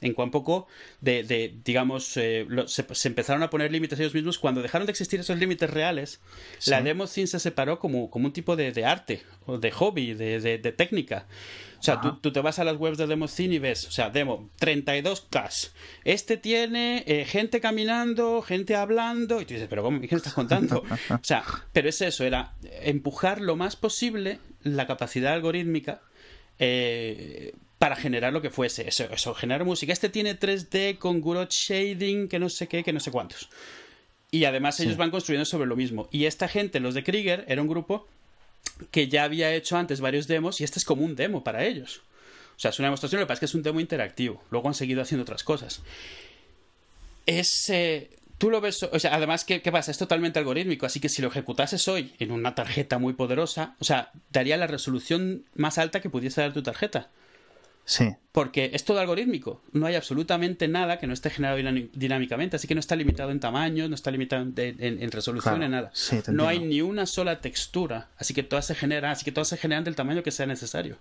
En 0.00 0.12
cuán 0.12 0.30
poco 0.30 0.68
de, 1.00 1.24
de 1.24 1.54
digamos, 1.64 2.16
eh, 2.16 2.46
lo- 2.48 2.68
se, 2.68 2.86
se 2.94 3.08
empezaron 3.08 3.42
a 3.42 3.50
poner 3.50 3.72
límites 3.72 3.98
ellos 3.98 4.14
mismos. 4.14 4.38
Cuando 4.38 4.62
dejaron 4.62 4.86
de 4.86 4.92
existir 4.92 5.18
esos 5.18 5.38
límites 5.38 5.68
reales, 5.70 6.20
Sí. 6.58 6.70
la 6.70 6.82
demo 6.82 7.06
scene 7.06 7.26
se 7.26 7.40
separó 7.40 7.78
como, 7.80 8.08
como 8.10 8.26
un 8.26 8.32
tipo 8.32 8.54
de, 8.54 8.70
de 8.72 8.84
arte, 8.84 9.22
o 9.46 9.58
de 9.58 9.70
hobby, 9.72 10.14
de, 10.14 10.40
de- 10.40 10.58
de 10.58 10.72
técnica. 10.72 11.26
O 11.80 11.82
sea, 11.82 12.00
tú, 12.00 12.16
tú 12.20 12.32
te 12.32 12.40
vas 12.40 12.58
a 12.58 12.64
las 12.64 12.76
webs 12.76 12.98
de 12.98 13.06
Demo 13.06 13.28
Scene 13.28 13.54
y 13.54 13.58
ves, 13.60 13.86
o 13.86 13.92
sea, 13.92 14.10
demo 14.10 14.50
32K. 14.60 15.70
Este 16.04 16.36
tiene 16.36 17.04
eh, 17.06 17.24
gente 17.24 17.60
caminando, 17.60 18.42
gente 18.42 18.74
hablando, 18.74 19.40
y 19.40 19.44
tú 19.44 19.54
dices, 19.54 19.68
pero 19.70 19.84
¿cómo? 19.84 20.00
¿Qué 20.00 20.08
me 20.10 20.16
estás 20.16 20.34
contando? 20.34 20.82
o 21.10 21.18
sea, 21.22 21.44
pero 21.72 21.88
es 21.88 22.00
eso, 22.02 22.24
era 22.24 22.54
empujar 22.82 23.40
lo 23.40 23.54
más 23.54 23.76
posible 23.76 24.40
la 24.64 24.88
capacidad 24.88 25.32
algorítmica 25.34 26.02
eh, 26.58 27.52
para 27.78 27.96
generar 27.96 28.32
lo 28.32 28.42
que 28.42 28.50
fuese. 28.50 28.88
Eso, 28.88 29.04
eso, 29.04 29.34
generar 29.34 29.64
música. 29.64 29.92
Este 29.92 30.08
tiene 30.08 30.38
3D 30.38 30.98
con 30.98 31.20
Gurot 31.20 31.50
Shading, 31.52 32.28
que 32.28 32.38
no 32.38 32.48
sé 32.48 32.66
qué, 32.68 32.82
que 32.82 32.92
no 32.92 33.00
sé 33.00 33.10
cuántos. 33.10 33.48
Y 34.30 34.44
además 34.44 34.76
Sí. 34.76 34.82
ellos 34.84 34.96
van 34.96 35.10
construyendo 35.10 35.44
sobre 35.44 35.66
lo 35.68 35.76
mismo. 35.76 36.08
Y 36.10 36.26
esta 36.26 36.48
gente, 36.48 36.80
los 36.80 36.94
de 36.94 37.04
Krieger, 37.04 37.44
era 37.48 37.62
un 37.62 37.68
grupo 37.68 38.06
que 38.90 39.08
ya 39.08 39.24
había 39.24 39.54
hecho 39.54 39.76
antes 39.76 40.00
varios 40.00 40.26
demos 40.26 40.60
y 40.60 40.64
este 40.64 40.78
es 40.78 40.84
como 40.84 41.04
un 41.04 41.16
demo 41.16 41.42
para 41.44 41.64
ellos. 41.64 42.02
O 42.56 42.60
sea, 42.60 42.70
es 42.70 42.78
una 42.80 42.88
demostración, 42.88 43.20
lo 43.20 43.26
que 43.26 43.28
pasa 43.28 43.34
es 43.36 43.40
que 43.40 43.46
es 43.46 43.54
un 43.54 43.62
demo 43.62 43.78
interactivo. 43.80 44.42
Luego 44.50 44.68
han 44.68 44.74
seguido 44.74 45.00
haciendo 45.00 45.22
otras 45.22 45.44
cosas. 45.44 45.80
Es. 47.26 47.68
eh, 47.70 48.10
tú 48.38 48.50
lo 48.50 48.60
ves. 48.60 48.82
O 48.82 48.98
sea, 48.98 49.14
además, 49.14 49.44
¿qué, 49.44 49.62
¿qué 49.62 49.70
pasa? 49.72 49.90
Es 49.90 49.98
totalmente 49.98 50.38
algorítmico. 50.38 50.86
Así 50.86 51.00
que 51.00 51.08
si 51.08 51.22
lo 51.22 51.28
ejecutases 51.28 51.86
hoy 51.88 52.12
en 52.18 52.30
una 52.32 52.54
tarjeta 52.54 52.98
muy 52.98 53.12
poderosa, 53.12 53.76
o 53.78 53.84
sea, 53.84 54.10
daría 54.30 54.56
la 54.56 54.66
resolución 54.66 55.44
más 55.54 55.78
alta 55.78 56.00
que 56.00 56.10
pudiese 56.10 56.40
dar 56.40 56.52
tu 56.52 56.62
tarjeta. 56.62 57.08
Sí. 57.88 58.14
Porque 58.32 58.70
es 58.74 58.84
todo 58.84 59.00
algorítmico. 59.00 59.62
No 59.72 59.86
hay 59.86 59.94
absolutamente 59.94 60.68
nada 60.68 60.98
que 60.98 61.06
no 61.06 61.14
esté 61.14 61.30
generado 61.30 61.56
dinámicamente. 61.94 62.56
Así 62.56 62.68
que 62.68 62.74
no 62.74 62.80
está 62.80 62.94
limitado 62.96 63.30
en 63.30 63.40
tamaño, 63.40 63.88
no 63.88 63.94
está 63.94 64.10
limitado 64.10 64.46
en, 64.56 65.10
resolución, 65.10 65.62
en 65.62 65.70
nada. 65.70 65.90
no 66.28 66.46
hay 66.46 66.58
ni 66.58 66.82
una 66.82 67.06
sola 67.06 67.40
textura. 67.40 68.10
Así 68.18 68.34
que 68.34 68.42
todas 68.42 68.66
se 68.66 68.74
generan, 68.74 69.12
así 69.12 69.24
que 69.24 69.32
todas 69.32 69.48
se 69.48 69.56
generan 69.56 69.84
del 69.84 69.96
tamaño 69.96 70.22
que 70.22 70.30
sea 70.30 70.44
necesario. 70.44 70.98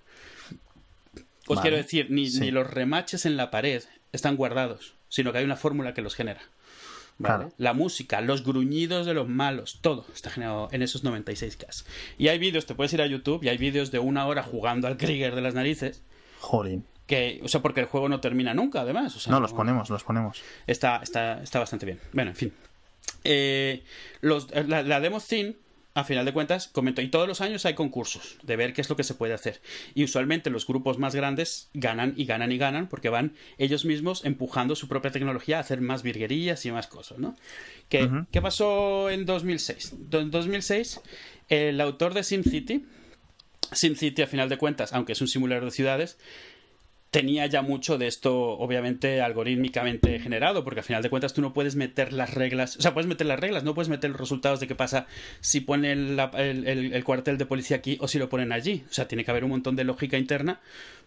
Os 1.48 1.60
quiero 1.60 1.76
decir, 1.76 2.08
ni, 2.10 2.30
ni 2.30 2.52
los 2.52 2.66
remaches 2.72 3.26
en 3.26 3.36
la 3.36 3.52
pared 3.52 3.84
están 4.14 4.38
guardados, 4.38 4.94
sino 5.10 5.34
que 5.34 5.40
hay 5.40 5.46
una 5.46 5.58
fórmula 5.58 5.94
que 5.94 6.02
los 6.02 6.16
genera. 6.16 6.42
La 7.58 7.74
música, 7.74 8.22
los 8.22 8.46
gruñidos 8.46 9.06
de 9.06 9.14
los 9.14 9.28
malos, 9.28 9.80
todo 9.82 10.06
está 10.16 10.30
generado 10.30 10.70
en 10.72 10.84
esos 10.84 11.04
96K. 11.04 11.84
Y 12.18 12.30
hay 12.30 12.40
vídeos, 12.40 12.66
te 12.66 12.76
puedes 12.76 12.94
ir 12.94 13.02
a 13.02 13.08
YouTube 13.08 13.44
y 13.44 13.50
hay 13.50 13.58
vídeos 13.58 13.92
de 13.92 14.00
una 14.00 14.26
hora 14.26 14.42
jugando 14.42 14.88
al 14.88 14.96
Krieger 14.96 15.36
de 15.36 15.42
las 15.42 15.54
narices 15.54 16.04
Jolín. 16.48 16.86
Que, 17.06 17.40
o 17.44 17.48
sea, 17.48 17.62
porque 17.62 17.82
el 17.82 17.86
juego 17.88 18.10
no 18.10 18.20
termina 18.20 18.54
nunca, 18.54 18.82
además. 18.82 19.28
no, 19.28 19.40
los 19.40 19.54
ponemos, 19.54 19.90
los 19.90 20.04
ponemos. 20.04 20.42
Está, 20.66 21.02
está, 21.04 21.42
está 21.42 21.60
bastante 21.60 21.86
bien. 21.86 22.00
Bueno, 22.14 22.32
en 22.32 22.36
fin. 22.36 22.54
Eh, 23.24 23.84
los, 24.22 24.50
la, 24.68 24.82
la, 24.82 25.00
demo 25.00 25.20
theme, 25.20 25.56
a 25.94 26.04
final 26.04 26.26
de 26.26 26.34
cuentas, 26.34 26.68
comento, 26.68 27.02
y 27.02 27.10
todos 27.10 27.28
los 27.28 27.42
años 27.42 27.66
hay 27.66 27.74
concursos 27.74 28.38
de 28.44 28.56
ver 28.56 28.74
qué 28.74 28.82
es 28.82 28.90
lo 28.90 28.96
que 28.96 29.04
se 29.04 29.14
puede 29.14 29.34
hacer. 29.34 29.62
Y 29.94 30.04
usualmente 30.04 30.50
los 30.50 30.68
grupos 30.68 30.98
más 30.98 31.16
grandes 31.16 31.70
ganan 31.74 32.14
y 32.18 32.26
ganan 32.26 32.52
y 32.52 32.58
ganan 32.58 32.88
porque 32.88 33.10
van 33.10 33.34
ellos 33.58 33.86
mismos 33.86 34.24
empujando 34.26 34.76
su 34.76 34.88
propia 34.88 35.12
tecnología 35.12 35.58
a 35.58 35.62
hacer 35.62 35.82
más 35.82 36.04
virguerías 36.04 36.66
y 36.66 36.72
más 36.72 36.88
cosas, 36.88 37.20
¿no? 37.20 37.36
¿Qué, 37.90 38.10
¿qué 38.32 38.42
pasó 38.42 39.10
en 39.10 39.26
2006? 39.26 39.96
En 40.12 40.32
2006, 40.32 41.02
el 41.50 41.80
autor 41.82 42.14
de 42.14 42.24
SimCity, 42.24 42.86
SimCity, 43.74 44.22
a 44.22 44.28
final 44.28 44.50
de 44.50 44.58
cuentas, 44.58 44.94
aunque 44.94 45.14
es 45.14 45.22
un 45.22 45.28
simulador 45.28 45.66
de 45.66 45.72
ciudades, 45.72 46.18
tenía 47.12 47.46
ya 47.46 47.62
mucho 47.62 47.98
de 47.98 48.08
esto, 48.08 48.36
obviamente, 48.58 49.22
algorítmicamente 49.22 50.20
generado, 50.20 50.64
porque 50.64 50.82
al 50.82 50.86
final 50.86 51.02
de 51.02 51.10
cuentas 51.10 51.34
tú 51.34 51.42
no 51.42 51.54
puedes 51.54 51.76
meter 51.76 52.12
las 52.12 52.34
reglas, 52.34 52.76
o 52.78 52.82
sea, 52.82 52.94
puedes 52.94 53.08
meter 53.08 53.26
las 53.28 53.40
reglas, 53.40 53.64
no 53.64 53.74
puedes 53.74 53.90
meter 53.90 54.10
los 54.10 54.20
resultados 54.20 54.60
de 54.60 54.68
qué 54.68 54.76
pasa 54.76 55.08
si 55.40 55.62
ponen 55.62 56.20
el, 56.20 57.04
cuartel 57.04 57.38
de 57.38 57.46
policía 57.46 57.78
aquí 57.78 57.98
o 58.02 58.08
si 58.08 58.20
lo 58.20 58.30
ponen 58.30 58.52
allí. 58.52 58.84
O 58.90 58.94
sea, 58.94 59.08
tiene 59.08 59.24
que 59.24 59.32
haber 59.32 59.44
un 59.44 59.52
montón 59.52 59.76
de 59.76 59.84
lógica 59.84 60.18
interna 60.18 60.60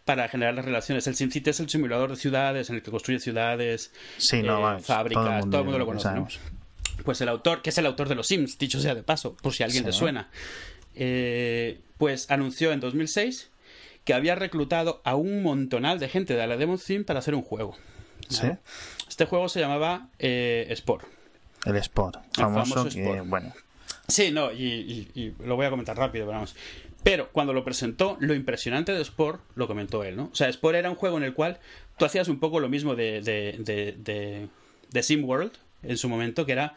para 0.05 0.29
generar 0.29 0.55
las 0.55 0.65
relaciones. 0.65 1.07
El 1.07 1.17
SimCity 1.17 1.51
es 1.51 1.61
el 1.61 1.69
simulador 1.69 2.11
de 2.11 2.17
ciudades 2.17 2.71
en 2.71 2.77
el 2.77 2.83
que 2.83 2.91
construye 2.91 3.21
ciudades, 3.21 3.93
sí, 4.17 4.43
no, 4.43 4.77
eh, 4.77 4.81
fábricas, 4.81 5.49
todo 5.51 5.59
el 5.59 5.65
mundo, 5.65 5.79
lo 5.79 5.87
conoce. 5.87 6.09
Pues 7.05 7.21
el 7.21 7.29
autor, 7.29 7.63
que 7.63 7.71
es 7.71 7.79
el 7.79 7.87
autor 7.87 8.09
de 8.09 8.15
los 8.15 8.27
Sims, 8.27 8.59
dicho 8.59 8.81
sea 8.81 8.95
de 8.95 9.03
paso, 9.03 9.37
por 9.41 9.53
si 9.55 9.63
a 9.63 9.67
alguien 9.67 9.85
le 9.85 9.93
suena. 9.93 10.29
Eh, 10.95 11.79
pues 12.01 12.31
anunció 12.31 12.73
en 12.73 12.81
2006 12.81 13.51
que 14.05 14.15
había 14.15 14.35
reclutado 14.35 15.03
a 15.05 15.17
un 15.17 15.43
montonal 15.43 15.99
de 15.99 16.09
gente 16.09 16.35
de 16.35 16.47
la 16.47 16.57
Demon 16.57 16.79
Theme 16.79 17.05
para 17.05 17.19
hacer 17.19 17.35
un 17.35 17.43
juego. 17.43 17.77
Este 19.07 19.27
juego 19.27 19.51
se 19.51 19.61
llamaba 19.61 20.09
eh, 20.19 20.67
Sport. 20.71 21.05
El 21.67 21.77
Sport, 21.77 22.17
famoso, 22.33 22.89
bueno. 23.27 23.53
Sí, 24.09 24.31
no, 24.31 24.51
y, 24.51 25.35
lo 25.45 25.57
voy 25.57 25.67
a 25.67 25.71
comentar 25.71 25.95
rápido, 25.95 26.25
pero 26.25 26.39
vamos. 26.39 26.57
Pero 27.03 27.29
cuando 27.33 27.53
lo 27.53 27.65
presentó, 27.65 28.17
lo 28.19 28.35
impresionante 28.35 28.93
de 28.93 29.03
Sport 29.03 29.43
lo 29.55 29.67
comentó 29.67 30.03
él, 30.03 30.17
¿no? 30.17 30.31
O 30.33 30.35
sea, 30.35 30.49
Sport 30.49 30.77
era 30.77 30.89
un 30.89 30.97
juego 30.97 31.19
en 31.19 31.25
el 31.25 31.35
cual 31.35 31.59
tú 31.99 32.07
hacías 32.07 32.29
un 32.29 32.41
poco 32.41 32.61
lo 32.61 32.71
mismo 32.71 32.97
de, 32.97 33.21
de, 33.21 33.59
de, 33.99 34.49
de 34.91 35.03
SimWorld, 35.03 35.53
en 35.83 35.97
su 35.97 36.09
momento, 36.09 36.47
que 36.47 36.53
era, 36.53 36.75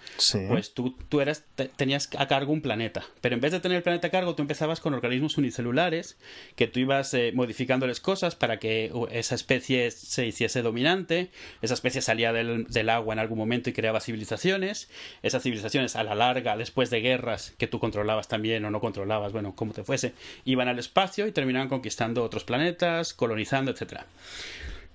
pues 0.48 0.74
tú, 0.74 0.96
tú 1.10 1.22
eras, 1.22 1.44
tenías 1.76 2.10
a 2.18 2.28
cargo 2.28 2.54
un 2.54 2.62
planeta, 2.62 3.04
pero 3.22 3.36
en 3.36 3.42
vez 3.42 3.52
de 3.52 3.60
tener 3.60 3.78
el 3.78 3.84
planeta 3.84 4.08
a 4.08 4.12
cargo, 4.12 4.36
tú 4.36 4.42
empezabas 4.42 4.80
con 4.80 4.94
organismos 4.94 5.38
unicelulares, 5.38 6.18
que 6.56 6.68
tú 6.68 6.80
ibas 6.80 7.14
eh, 7.14 7.32
modificándoles 7.34 8.00
cosas 8.00 8.36
para 8.36 8.60
que 8.60 8.92
esa 9.12 9.36
especie 9.36 9.92
se 9.92 10.26
hiciese 10.26 10.62
dominante, 10.62 11.32
esa 11.62 11.74
especie 11.74 12.02
salía 12.02 12.32
del, 12.32 12.66
del, 12.68 12.90
agua 12.90 13.14
en 13.14 13.20
algún 13.20 13.38
momento 13.38 13.70
y 13.70 13.74
creaba 13.74 14.00
civilizaciones, 14.00 14.90
esas 15.22 15.44
civilizaciones 15.44 15.96
a 15.96 16.04
la 16.04 16.16
larga, 16.16 16.56
después 16.58 16.90
de 16.90 17.02
guerras 17.02 17.54
que 17.58 17.68
tú 17.68 17.80
controlabas 17.80 18.28
también 18.28 18.64
o 18.66 18.72
no 18.72 18.80
controlabas, 18.80 19.34
bueno, 19.34 19.56
como 19.56 19.74
te 19.74 19.84
fuese, 19.84 20.14
iban 20.46 20.68
al 20.68 20.80
espacio 20.80 21.28
y 21.28 21.32
terminaban 21.32 21.70
conquistando 21.70 22.24
otros 22.24 22.44
planetas, 22.44 23.14
colonizando, 23.14 23.72
etcétera. 23.72 24.06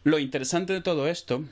Lo 0.04 0.18
interesante 0.18 0.72
de 0.72 0.80
todo 0.80 1.08
esto 1.08 1.44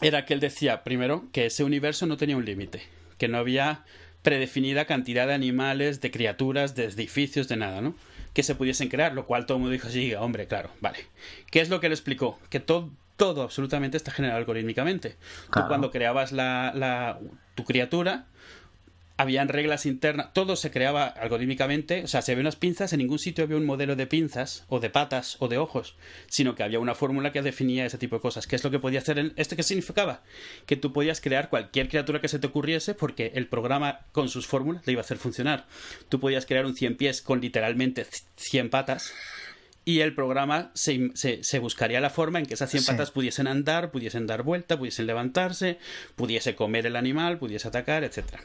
era 0.00 0.24
que 0.24 0.34
él 0.34 0.40
decía, 0.40 0.82
primero, 0.82 1.24
que 1.32 1.46
ese 1.46 1.64
universo 1.64 2.06
no 2.06 2.16
tenía 2.16 2.36
un 2.36 2.44
límite, 2.44 2.82
que 3.18 3.28
no 3.28 3.38
había 3.38 3.84
predefinida 4.22 4.84
cantidad 4.84 5.26
de 5.26 5.34
animales, 5.34 6.00
de 6.00 6.10
criaturas, 6.10 6.74
de 6.74 6.84
edificios, 6.84 7.48
de 7.48 7.56
nada, 7.56 7.80
¿no? 7.80 7.94
Que 8.34 8.42
se 8.42 8.54
pudiesen 8.54 8.88
crear, 8.88 9.14
lo 9.14 9.26
cual 9.26 9.46
todo 9.46 9.56
el 9.56 9.62
mundo 9.62 9.72
dijo, 9.72 9.88
sí, 9.88 10.14
hombre, 10.14 10.46
claro, 10.46 10.70
vale. 10.80 10.98
¿Qué 11.50 11.60
es 11.60 11.68
lo 11.68 11.80
que 11.80 11.86
él 11.86 11.92
explicó? 11.92 12.38
Que 12.48 12.60
todo, 12.60 12.90
todo 13.16 13.42
absolutamente 13.42 13.96
está 13.96 14.10
generado 14.10 14.38
algorítmicamente. 14.38 15.16
Tú 15.52 15.60
cuando 15.66 15.90
creabas 15.90 16.32
la, 16.32 16.72
la, 16.74 17.18
tu 17.54 17.64
criatura, 17.64 18.26
habían 19.20 19.48
reglas 19.48 19.84
internas, 19.84 20.32
todo 20.32 20.56
se 20.56 20.70
creaba 20.70 21.06
algorítmicamente, 21.06 22.04
o 22.04 22.08
sea, 22.08 22.22
si 22.22 22.32
había 22.32 22.40
unas 22.40 22.56
pinzas, 22.56 22.94
en 22.94 23.00
ningún 23.00 23.18
sitio 23.18 23.44
había 23.44 23.58
un 23.58 23.66
modelo 23.66 23.94
de 23.94 24.06
pinzas, 24.06 24.64
o 24.68 24.80
de 24.80 24.88
patas, 24.88 25.36
o 25.40 25.48
de 25.48 25.58
ojos, 25.58 25.94
sino 26.26 26.54
que 26.54 26.62
había 26.62 26.78
una 26.80 26.94
fórmula 26.94 27.30
que 27.30 27.42
definía 27.42 27.84
ese 27.84 27.98
tipo 27.98 28.16
de 28.16 28.22
cosas. 28.22 28.46
¿Qué 28.46 28.56
es 28.56 28.64
lo 28.64 28.70
que 28.70 28.78
podía 28.78 29.00
hacer? 29.00 29.34
¿Esto 29.36 29.56
qué 29.56 29.62
significaba? 29.62 30.22
Que 30.64 30.76
tú 30.76 30.94
podías 30.94 31.20
crear 31.20 31.50
cualquier 31.50 31.90
criatura 31.90 32.22
que 32.22 32.28
se 32.28 32.38
te 32.38 32.46
ocurriese 32.46 32.94
porque 32.94 33.32
el 33.34 33.46
programa 33.46 34.06
con 34.12 34.30
sus 34.30 34.46
fórmulas 34.46 34.86
le 34.86 34.92
iba 34.92 35.00
a 35.00 35.04
hacer 35.04 35.18
funcionar. 35.18 35.66
Tú 36.08 36.18
podías 36.18 36.46
crear 36.46 36.64
un 36.64 36.74
100 36.74 36.96
pies 36.96 37.20
con 37.20 37.42
literalmente 37.42 38.06
100 38.36 38.70
patas, 38.70 39.12
y 39.84 40.00
el 40.00 40.14
programa 40.14 40.70
se, 40.74 41.10
se, 41.14 41.58
buscaría 41.58 42.00
la 42.00 42.10
forma 42.10 42.38
en 42.38 42.46
que 42.46 42.54
esas 42.54 42.70
100 42.70 42.84
patas 42.84 43.10
pudiesen 43.10 43.46
andar, 43.46 43.90
pudiesen 43.90 44.26
dar 44.26 44.42
vuelta, 44.42 44.78
pudiesen 44.78 45.06
levantarse, 45.06 45.78
pudiese 46.16 46.54
comer 46.54 46.86
el 46.86 46.96
animal, 46.96 47.38
pudiese 47.38 47.68
atacar, 47.68 48.04
etcétera 48.04 48.42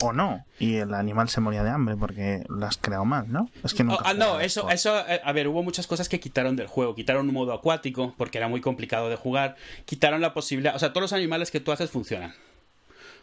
o 0.00 0.12
no. 0.12 0.44
Y 0.58 0.76
el 0.76 0.94
animal 0.94 1.28
se 1.28 1.40
moría 1.40 1.62
de 1.62 1.70
hambre 1.70 1.96
porque 1.96 2.44
lo 2.48 2.66
has 2.66 2.76
creado 2.76 3.04
mal, 3.04 3.30
¿no? 3.30 3.50
Es 3.64 3.74
que 3.74 3.84
no. 3.84 3.98
Ah, 4.04 4.14
no, 4.14 4.40
eso, 4.40 4.70
eso, 4.70 4.98
eh, 5.08 5.20
a 5.24 5.32
ver, 5.32 5.48
hubo 5.48 5.62
muchas 5.62 5.86
cosas 5.86 6.08
que 6.08 6.20
quitaron 6.20 6.56
del 6.56 6.66
juego. 6.66 6.94
Quitaron 6.94 7.28
un 7.28 7.34
modo 7.34 7.52
acuático 7.52 8.14
porque 8.16 8.38
era 8.38 8.48
muy 8.48 8.60
complicado 8.60 9.08
de 9.08 9.16
jugar. 9.16 9.56
Quitaron 9.84 10.20
la 10.20 10.34
posibilidad, 10.34 10.76
o 10.76 10.78
sea, 10.78 10.92
todos 10.92 11.02
los 11.02 11.12
animales 11.12 11.50
que 11.50 11.60
tú 11.60 11.72
haces 11.72 11.90
funcionan. 11.90 12.34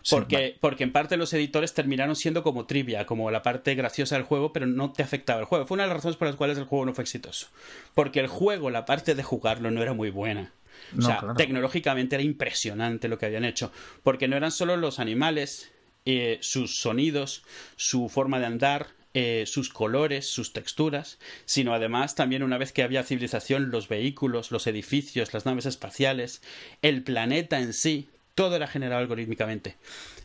Porque, 0.09 0.57
porque 0.59 0.83
en 0.83 0.91
parte 0.91 1.15
los 1.15 1.33
editores 1.33 1.73
terminaron 1.73 2.15
siendo 2.15 2.43
como 2.43 2.65
trivia, 2.65 3.05
como 3.05 3.31
la 3.31 3.41
parte 3.41 3.73
graciosa 3.75 4.15
del 4.15 4.25
juego, 4.25 4.51
pero 4.51 4.65
no 4.65 4.91
te 4.91 5.01
afectaba 5.01 5.39
el 5.39 5.45
juego. 5.45 5.65
Fue 5.65 5.75
una 5.75 5.83
de 5.83 5.89
las 5.89 5.97
razones 5.97 6.17
por 6.17 6.27
las 6.27 6.35
cuales 6.35 6.57
el 6.57 6.65
juego 6.65 6.85
no 6.85 6.93
fue 6.93 7.03
exitoso. 7.03 7.47
Porque 7.93 8.19
el 8.19 8.27
juego, 8.27 8.69
la 8.69 8.85
parte 8.85 9.15
de 9.15 9.23
jugarlo, 9.23 9.71
no 9.71 9.81
era 9.81 9.93
muy 9.93 10.09
buena. 10.09 10.51
o 10.97 11.01
sea, 11.01 11.21
tecnológicamente 11.37 12.15
era 12.15 12.23
impresionante 12.23 13.07
lo 13.07 13.17
que 13.17 13.27
habían 13.27 13.45
hecho. 13.45 13.71
Porque 14.03 14.27
no 14.27 14.35
eran 14.35 14.51
solo 14.51 14.75
los 14.75 14.99
animales 14.99 15.72
eh, 16.05 16.37
sus 16.41 16.77
sonidos, 16.77 17.43
su 17.75 18.09
forma 18.09 18.39
de 18.39 18.45
andar, 18.45 18.87
eh, 19.15 19.43
sus 19.45 19.69
colores, 19.69 20.27
sus 20.27 20.53
texturas, 20.53 21.19
sino 21.45 21.73
además 21.73 22.15
también 22.15 22.41
una 22.41 22.57
vez 22.57 22.71
que 22.73 22.81
había 22.81 23.03
civilización, 23.03 23.69
los 23.69 23.87
vehículos, 23.87 24.51
los 24.51 24.65
edificios, 24.65 25.33
las 25.33 25.45
naves 25.45 25.67
espaciales, 25.67 26.41
el 26.81 27.03
planeta 27.03 27.59
en 27.59 27.73
sí, 27.73 28.09
todo 28.33 28.55
era 28.55 28.65
generado 28.65 29.01
algorítmicamente. 29.01 29.75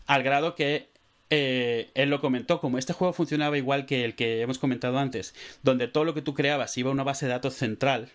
Al 0.06 0.22
grado 0.22 0.54
que 0.54 0.88
eh, 1.28 1.90
él 1.94 2.08
lo 2.08 2.20
comentó, 2.20 2.60
como 2.60 2.78
este 2.78 2.94
juego 2.94 3.12
funcionaba 3.12 3.58
igual 3.58 3.84
que 3.84 4.04
el 4.06 4.14
que 4.14 4.40
hemos 4.40 4.58
comentado 4.58 4.98
antes, 4.98 5.34
donde 5.62 5.88
todo 5.88 6.04
lo 6.04 6.14
que 6.14 6.22
tú 6.22 6.32
creabas 6.32 6.76
iba 6.78 6.88
a 6.88 6.94
una 6.94 7.04
base 7.04 7.26
de 7.26 7.32
datos 7.32 7.54
central, 7.54 8.10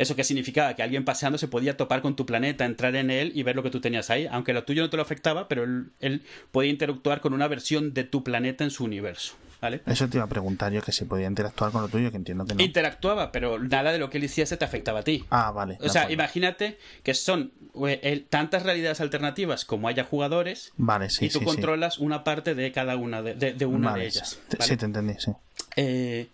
¿Eso 0.00 0.16
qué 0.16 0.24
significaba? 0.24 0.72
Que 0.72 0.82
alguien 0.82 1.04
paseando 1.04 1.36
se 1.36 1.46
podía 1.46 1.76
topar 1.76 2.00
con 2.00 2.16
tu 2.16 2.24
planeta, 2.24 2.64
entrar 2.64 2.96
en 2.96 3.10
él 3.10 3.32
y 3.34 3.42
ver 3.42 3.54
lo 3.54 3.62
que 3.62 3.68
tú 3.68 3.82
tenías 3.82 4.08
ahí. 4.08 4.26
Aunque 4.30 4.54
lo 4.54 4.64
tuyo 4.64 4.80
no 4.80 4.88
te 4.88 4.96
lo 4.96 5.02
afectaba, 5.02 5.46
pero 5.46 5.62
él, 5.62 6.22
podía 6.52 6.70
interactuar 6.70 7.20
con 7.20 7.34
una 7.34 7.46
versión 7.48 7.92
de 7.92 8.04
tu 8.04 8.24
planeta 8.24 8.64
en 8.64 8.70
su 8.70 8.84
universo. 8.84 9.34
¿Vale? 9.60 9.82
Eso 9.84 10.08
te 10.08 10.16
iba 10.16 10.24
a 10.24 10.28
preguntar 10.28 10.72
yo, 10.72 10.80
que 10.80 10.90
si 10.90 11.04
podía 11.04 11.26
interactuar 11.26 11.70
con 11.70 11.82
lo 11.82 11.88
tuyo, 11.88 12.10
que 12.10 12.16
entiendo 12.16 12.46
que 12.46 12.54
no. 12.54 12.62
Interactuaba, 12.62 13.30
pero 13.30 13.58
nada 13.58 13.92
de 13.92 13.98
lo 13.98 14.08
que 14.08 14.16
él 14.16 14.24
hiciese 14.24 14.56
te 14.56 14.64
afectaba 14.64 15.00
a 15.00 15.02
ti. 15.02 15.26
Ah, 15.28 15.50
vale. 15.50 15.76
O 15.82 15.90
sea, 15.90 16.10
imagínate 16.10 16.78
que 17.02 17.12
son 17.12 17.52
eh, 17.86 18.24
tantas 18.30 18.62
realidades 18.62 19.02
alternativas 19.02 19.66
como 19.66 19.86
haya 19.86 20.04
jugadores. 20.04 20.72
Vale, 20.78 21.10
sí, 21.10 21.26
Y 21.26 21.28
tú 21.28 21.44
controlas 21.44 21.98
una 21.98 22.24
parte 22.24 22.54
de 22.54 22.72
cada 22.72 22.96
una 22.96 23.20
de, 23.20 23.66
una 23.66 23.92
de 23.92 24.06
ellas. 24.06 24.40
Sí, 24.60 24.78
te 24.78 24.86
entendí, 24.86 25.12
sí. 25.18 25.32
Eh, 25.76 26.30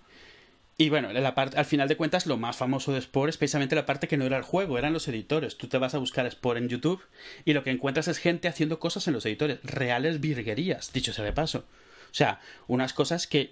y 0.78 0.90
bueno, 0.90 1.11
la 1.12 1.35
parte, 1.35 1.57
al 1.57 1.65
final 1.65 1.89
de 1.89 1.97
cuentas, 1.97 2.27
lo 2.27 2.36
más 2.36 2.57
famoso 2.57 2.93
de 2.93 3.01
Spore 3.01 3.31
es 3.31 3.39
precisamente 3.39 3.74
la 3.74 3.86
parte 3.86 4.09
que 4.09 4.19
no 4.19 4.27
era 4.27 4.36
el 4.36 4.43
juego, 4.43 4.77
eran 4.77 4.93
los 4.93 5.09
editores. 5.09 5.57
Tú 5.57 5.69
te 5.69 5.78
vas 5.78 5.94
a 5.94 5.98
buscar 5.98 6.31
Spore 6.31 6.61
en 6.61 6.69
YouTube 6.69 7.01
y 7.47 7.55
lo 7.55 7.65
que 7.65 7.70
encuentras 7.70 8.09
es 8.09 8.19
gente 8.19 8.47
haciendo 8.47 8.78
cosas 8.78 9.07
en 9.09 9.15
los 9.15 9.24
editores, 9.24 9.59
reales 9.62 10.20
virguerías, 10.20 10.93
dicho 10.93 11.15
sea 11.15 11.24
de 11.24 11.32
paso. 11.32 11.65
O 12.11 12.19
sea, 12.19 12.40
unas 12.66 12.93
cosas 12.93 13.27
que 13.27 13.51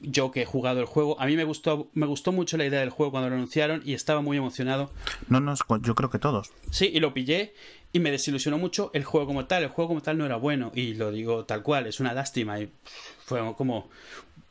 yo 0.00 0.30
que 0.30 0.42
he 0.42 0.44
jugado 0.44 0.80
el 0.80 0.86
juego, 0.86 1.20
a 1.20 1.26
mí 1.26 1.36
me 1.36 1.44
gustó, 1.44 1.90
me 1.94 2.06
gustó 2.06 2.32
mucho 2.32 2.56
la 2.56 2.64
idea 2.64 2.80
del 2.80 2.90
juego 2.90 3.12
cuando 3.12 3.28
lo 3.28 3.36
anunciaron 3.36 3.82
y 3.84 3.94
estaba 3.94 4.20
muy 4.20 4.36
emocionado. 4.36 4.90
No, 5.28 5.40
no, 5.40 5.54
yo 5.82 5.94
creo 5.94 6.10
que 6.10 6.18
todos. 6.18 6.50
Sí, 6.70 6.90
y 6.92 7.00
lo 7.00 7.14
pillé 7.14 7.54
y 7.92 8.00
me 8.00 8.10
desilusionó 8.10 8.58
mucho 8.58 8.90
el 8.94 9.04
juego 9.04 9.26
como 9.26 9.46
tal. 9.46 9.62
El 9.62 9.68
juego 9.68 9.88
como 9.88 10.02
tal 10.02 10.18
no 10.18 10.26
era 10.26 10.36
bueno 10.36 10.72
y 10.74 10.94
lo 10.94 11.12
digo 11.12 11.44
tal 11.44 11.62
cual, 11.62 11.86
es 11.86 12.00
una 12.00 12.12
lástima 12.12 12.58
y 12.58 12.72
fue 13.24 13.40
como 13.54 13.88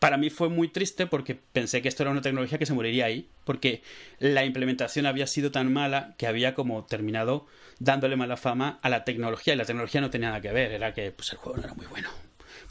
para 0.02 0.18
mí 0.18 0.32
fue 0.32 0.50
muy 0.50 0.68
triste 0.68 1.06
porque 1.06 1.36
pensé 1.36 1.84
que 1.84 1.88
esto 1.88 2.02
era 2.02 2.12
una 2.12 2.24
tecnología 2.24 2.58
que 2.58 2.66
se 2.66 2.74
moriría 2.74 3.06
ahí, 3.06 3.30
porque 3.44 3.84
la 4.18 4.44
implementación 4.44 5.06
había 5.06 5.28
sido 5.28 5.52
tan 5.52 5.72
mala 5.72 6.16
que 6.18 6.26
había 6.26 6.56
como 6.56 6.84
terminado 6.86 7.46
dándole 7.78 8.16
mala 8.16 8.36
fama 8.36 8.80
a 8.82 8.90
la 8.90 9.04
tecnología 9.04 9.54
y 9.54 9.58
la 9.58 9.66
tecnología 9.66 10.02
no 10.02 10.10
tenía 10.10 10.30
nada 10.30 10.42
que 10.42 10.52
ver, 10.52 10.72
era 10.72 10.96
que 10.96 11.12
pues 11.12 11.32
el 11.34 11.38
juego 11.38 11.60
no 11.60 11.66
era 11.66 11.76
muy 11.76 11.86
bueno. 11.86 12.10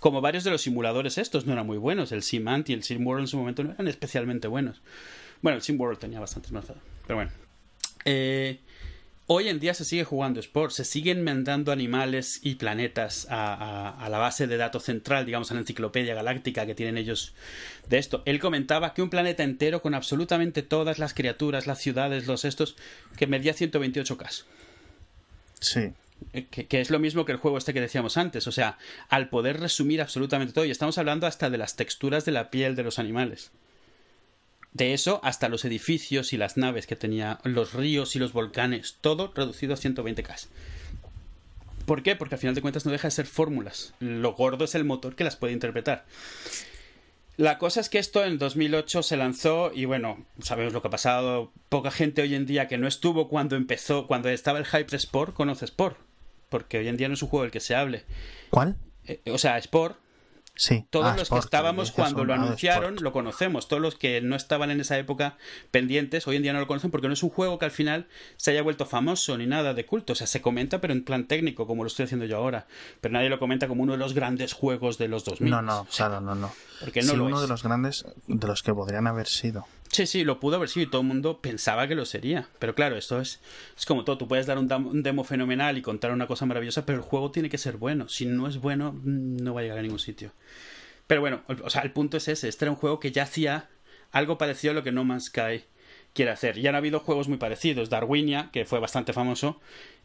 Como 0.01 0.21
varios 0.21 0.43
de 0.43 0.51
los 0.51 0.63
simuladores 0.63 1.19
estos 1.19 1.47
no 1.47 1.53
eran 1.53 1.69
muy 1.69 1.79
buenos, 1.79 2.11
el 2.11 2.25
SimAnt 2.25 2.69
y 2.69 2.73
el 2.73 2.83
SimWorld 2.83 3.21
en 3.21 3.29
su 3.29 3.39
momento 3.39 3.63
no 3.63 3.75
eran 3.75 3.87
especialmente 3.87 4.49
buenos. 4.49 4.83
Bueno, 5.41 5.55
el 5.55 5.63
SimWorld 5.63 6.01
tenía 6.01 6.19
bastantes 6.19 6.51
más, 6.51 6.65
pero 7.07 7.15
bueno. 7.15 7.31
Eh, 8.07 8.59
Hoy 9.33 9.49
en 9.49 9.61
día 9.61 9.75
se 9.75 9.85
sigue 9.85 10.03
jugando 10.03 10.41
Sport, 10.41 10.73
se 10.73 10.85
siguen 10.85 11.23
mandando 11.23 11.71
animales 11.71 12.41
y 12.43 12.57
planetas 12.57 13.29
a, 13.31 14.09
la 14.11 14.19
base 14.19 14.49
de 14.49 14.57
datos 14.57 14.83
central, 14.83 15.25
digamos, 15.25 15.53
a 15.53 15.55
la 15.55 15.61
enciclopedia 15.61 16.17
galáctica 16.17 16.67
que 16.67 16.75
tienen 16.75 16.99
ellos 16.99 17.33
de 17.89 17.99
esto. 17.99 18.25
Él 18.25 18.41
comentaba 18.41 18.93
que 18.93 19.03
un 19.03 19.09
planeta 19.09 19.45
entero 19.45 19.83
con 19.83 19.95
absolutamente 19.95 20.63
todas 20.63 20.99
las 20.99 21.15
criaturas, 21.15 21.69
las 21.69 21.79
ciudades, 21.79 22.27
los 22.27 22.45
estos, 22.45 22.75
que 23.17 23.29
medía 23.29 23.55
128K. 23.55 24.43
Sí. 25.61 25.93
Eh, 26.33 26.47
que, 26.51 26.67
que, 26.67 26.81
es 26.81 26.91
lo 26.91 26.99
mismo 26.99 27.25
que 27.25 27.31
el 27.31 27.39
juego 27.39 27.57
este 27.57 27.73
que 27.73 27.81
decíamos 27.81 28.17
antes. 28.17 28.49
O 28.49 28.53
sea, 28.53 28.79
al 29.11 29.29
poder 29.29 29.61
resumir 29.61 30.03
absolutamente 30.03 30.53
todo, 30.53 30.65
y 30.65 30.73
estamos 30.73 30.99
hablando 30.99 31.29
hasta 31.29 31.51
de 31.51 31.59
las 31.59 31.77
texturas 31.77 32.25
de 32.25 32.33
la 32.33 32.51
piel 32.51 32.75
de 32.75 32.83
los 32.83 32.99
animales. 32.99 33.53
De 34.73 34.95
eso 34.95 35.21
hasta 35.25 35.49
los 35.49 35.65
edificios 35.65 36.33
y 36.33 36.37
las 36.37 36.57
naves 36.57 36.87
que 36.87 36.97
tenía, 36.97 37.41
los 37.45 37.73
ríos 37.75 38.15
y 38.15 38.19
los 38.19 38.33
volcanes, 38.33 38.99
todo 39.01 39.33
reducido 39.35 39.75
a 39.75 39.77
120K. 39.77 40.47
¿Por 41.87 42.03
qué? 42.05 42.15
Porque 42.15 42.37
al 42.37 42.41
final 42.41 42.55
de 42.55 42.63
cuentas 42.63 42.87
no 42.87 42.93
deja 42.93 43.09
de 43.09 43.13
ser 43.13 43.27
fórmulas. 43.27 43.95
Lo 43.99 44.35
gordo 44.35 44.65
es 44.65 44.77
el 44.77 44.85
motor 44.85 45.17
que 45.17 45.25
las 45.25 45.37
puede 45.37 45.55
interpretar. 45.55 46.05
La 47.37 47.59
cosa 47.59 47.81
es 47.81 47.89
que 47.89 47.99
esto 47.99 48.25
en 48.25 48.39
2008 48.39 49.03
se 49.03 49.17
lanzó 49.17 49.73
y 49.75 49.87
bueno, 49.87 50.25
sabemos 50.41 50.73
lo 50.73 50.83
que 50.83 50.89
ha 50.89 50.93
pasado. 50.93 51.53
Poca 51.69 51.91
gente 51.91 52.23
hoy 52.23 52.35
en 52.35 52.47
día 52.47 52.69
que 52.69 52.79
no 52.79 52.87
estuvo 52.87 53.29
cuando 53.29 53.57
empezó, 53.57 54.07
cuando 54.07 54.29
estaba 54.29 54.59
el 54.59 54.67
hype 54.67 54.85
de 54.85 54.99
Sport, 54.99 55.35
conoce 55.35 55.65
Sport. 55.65 55.97
Porque 56.49 56.79
hoy 56.79 56.89
en 56.89 56.97
día 56.97 57.09
no 57.09 57.15
es 57.15 57.23
un 57.23 57.29
juego 57.29 57.43
del 57.43 57.51
que 57.51 57.61
se 57.61 57.75
hable. 57.75 58.05
¿Cuál? 58.51 58.77
Eh, 59.07 59.21
o 59.33 59.39
sea, 59.39 59.59
Sport 59.59 59.97
todos 60.91 61.07
ah, 61.07 61.17
los 61.17 61.31
que 61.31 61.39
estábamos 61.39 61.91
cuando 61.91 62.25
lo 62.25 62.35
anunciaron 62.35 62.97
lo 63.01 63.13
conocemos. 63.13 63.69
Todos 63.69 63.83
los 63.83 63.95
que 63.95 64.21
no 64.21 64.37
estaban 64.37 64.71
en 64.71 64.81
esa 64.81 64.99
época 64.99 65.37
pendientes, 65.71 66.27
hoy 66.27 66.37
en 66.37 66.43
día 66.43 66.53
no 66.53 66.61
lo 66.61 66.67
conocen 66.67 66.91
porque 66.91 67.09
no 67.09 67.15
es 67.15 67.23
un 67.23 67.31
juego 67.31 67.59
que 67.59 67.65
al 67.65 67.71
final 67.71 68.07
se 68.37 68.51
haya 68.51 68.63
vuelto 68.63 68.87
famoso 68.87 69.37
ni 69.39 69.47
nada 69.47 69.75
de 69.75 69.87
culto. 69.87 70.13
O 70.13 70.17
sea, 70.17 70.27
se 70.27 70.41
comenta, 70.41 70.81
pero 70.81 70.93
en 70.93 71.05
plan 71.05 71.27
técnico, 71.27 71.67
como 71.67 71.83
lo 71.83 71.89
estoy 71.89 72.05
haciendo 72.05 72.27
yo 72.27 72.37
ahora. 72.37 72.67
Pero 73.01 73.13
nadie 73.13 73.29
lo 73.29 73.39
comenta 73.39 73.69
como 73.69 73.83
uno 73.83 73.93
de 73.93 73.99
los 73.99 74.15
grandes 74.15 74.53
juegos 74.53 74.99
de 74.99 75.09
los 75.09 75.25
2000. 75.25 75.51
No, 75.51 75.63
no, 75.63 75.87
claro, 75.95 76.21
no, 76.21 76.35
no. 76.35 76.53
Porque 76.81 77.03
no 77.03 77.13
uno 77.25 77.41
de 77.41 77.49
los 77.49 77.63
grandes 77.63 78.05
de 78.27 78.47
los 78.47 78.63
que 78.63 78.75
podrían 78.75 79.07
haber 79.07 79.27
sido. 79.27 79.67
Sí, 79.93 80.07
sí, 80.07 80.23
lo 80.23 80.39
pudo 80.39 80.57
haber 80.57 80.69
sido 80.69 80.87
y 80.87 80.91
todo 80.91 81.01
el 81.01 81.09
mundo 81.09 81.41
pensaba 81.41 81.89
que 81.89 81.97
lo 81.97 82.05
sería. 82.05 82.49
Pero 82.61 82.77
claro, 82.77 82.97
esto 82.97 83.21
es, 83.21 83.41
es 83.77 83.87
como 83.87 84.05
todo. 84.05 84.19
Tú 84.19 84.29
puedes 84.29 84.47
dar 84.47 84.57
un, 84.57 85.03
demo 85.03 85.25
fenomenal 85.25 85.79
y 85.79 85.83
contar 85.83 86.13
una 86.13 86.29
cosa 86.29 86.47
maravillosa, 86.47 86.87
pero 86.87 86.99
el 86.99 87.05
juego 87.05 87.33
tiene 87.33 87.51
que 87.51 87.59
ser 87.59 87.77
bueno. 87.77 88.09
Si 88.09 88.25
no 88.25 88.47
es 88.47 88.59
bueno, 88.59 88.93
mm, 88.93 89.43
no 89.43 89.53
va 89.53 89.61
a 89.61 89.63
llegar 89.65 89.79
a 89.79 89.83
ningún 89.83 89.99
sitio. 89.99 90.33
Pero 91.09 91.21
bueno, 91.21 91.43
o 91.65 91.71
sea, 91.71 91.83
el 91.83 91.91
punto 91.91 92.19
es 92.19 92.29
ese. 92.29 92.49
Este 92.49 92.65
era 92.67 92.71
un 92.71 92.77
juego 92.77 93.01
que 93.01 93.11
ya 93.11 93.25
hacía 93.25 93.69
algo 94.13 94.39
parecido 94.39 94.71
a 94.71 94.75
lo 94.75 94.85
que 94.85 94.93
No 94.93 95.05
Man's 95.05 95.25
Sky 95.27 95.65
quiere 96.15 96.31
hacer. 96.31 96.59
Ya 96.61 96.71
han 96.71 96.77
habido 96.77 97.01
juegos 97.01 97.29
muy 97.29 97.39
parecidos. 97.39 97.91
Darwinia, 97.91 98.51
que 98.53 98.65
fue 98.65 98.81
bastante 98.81 99.13
famoso. 99.13 99.61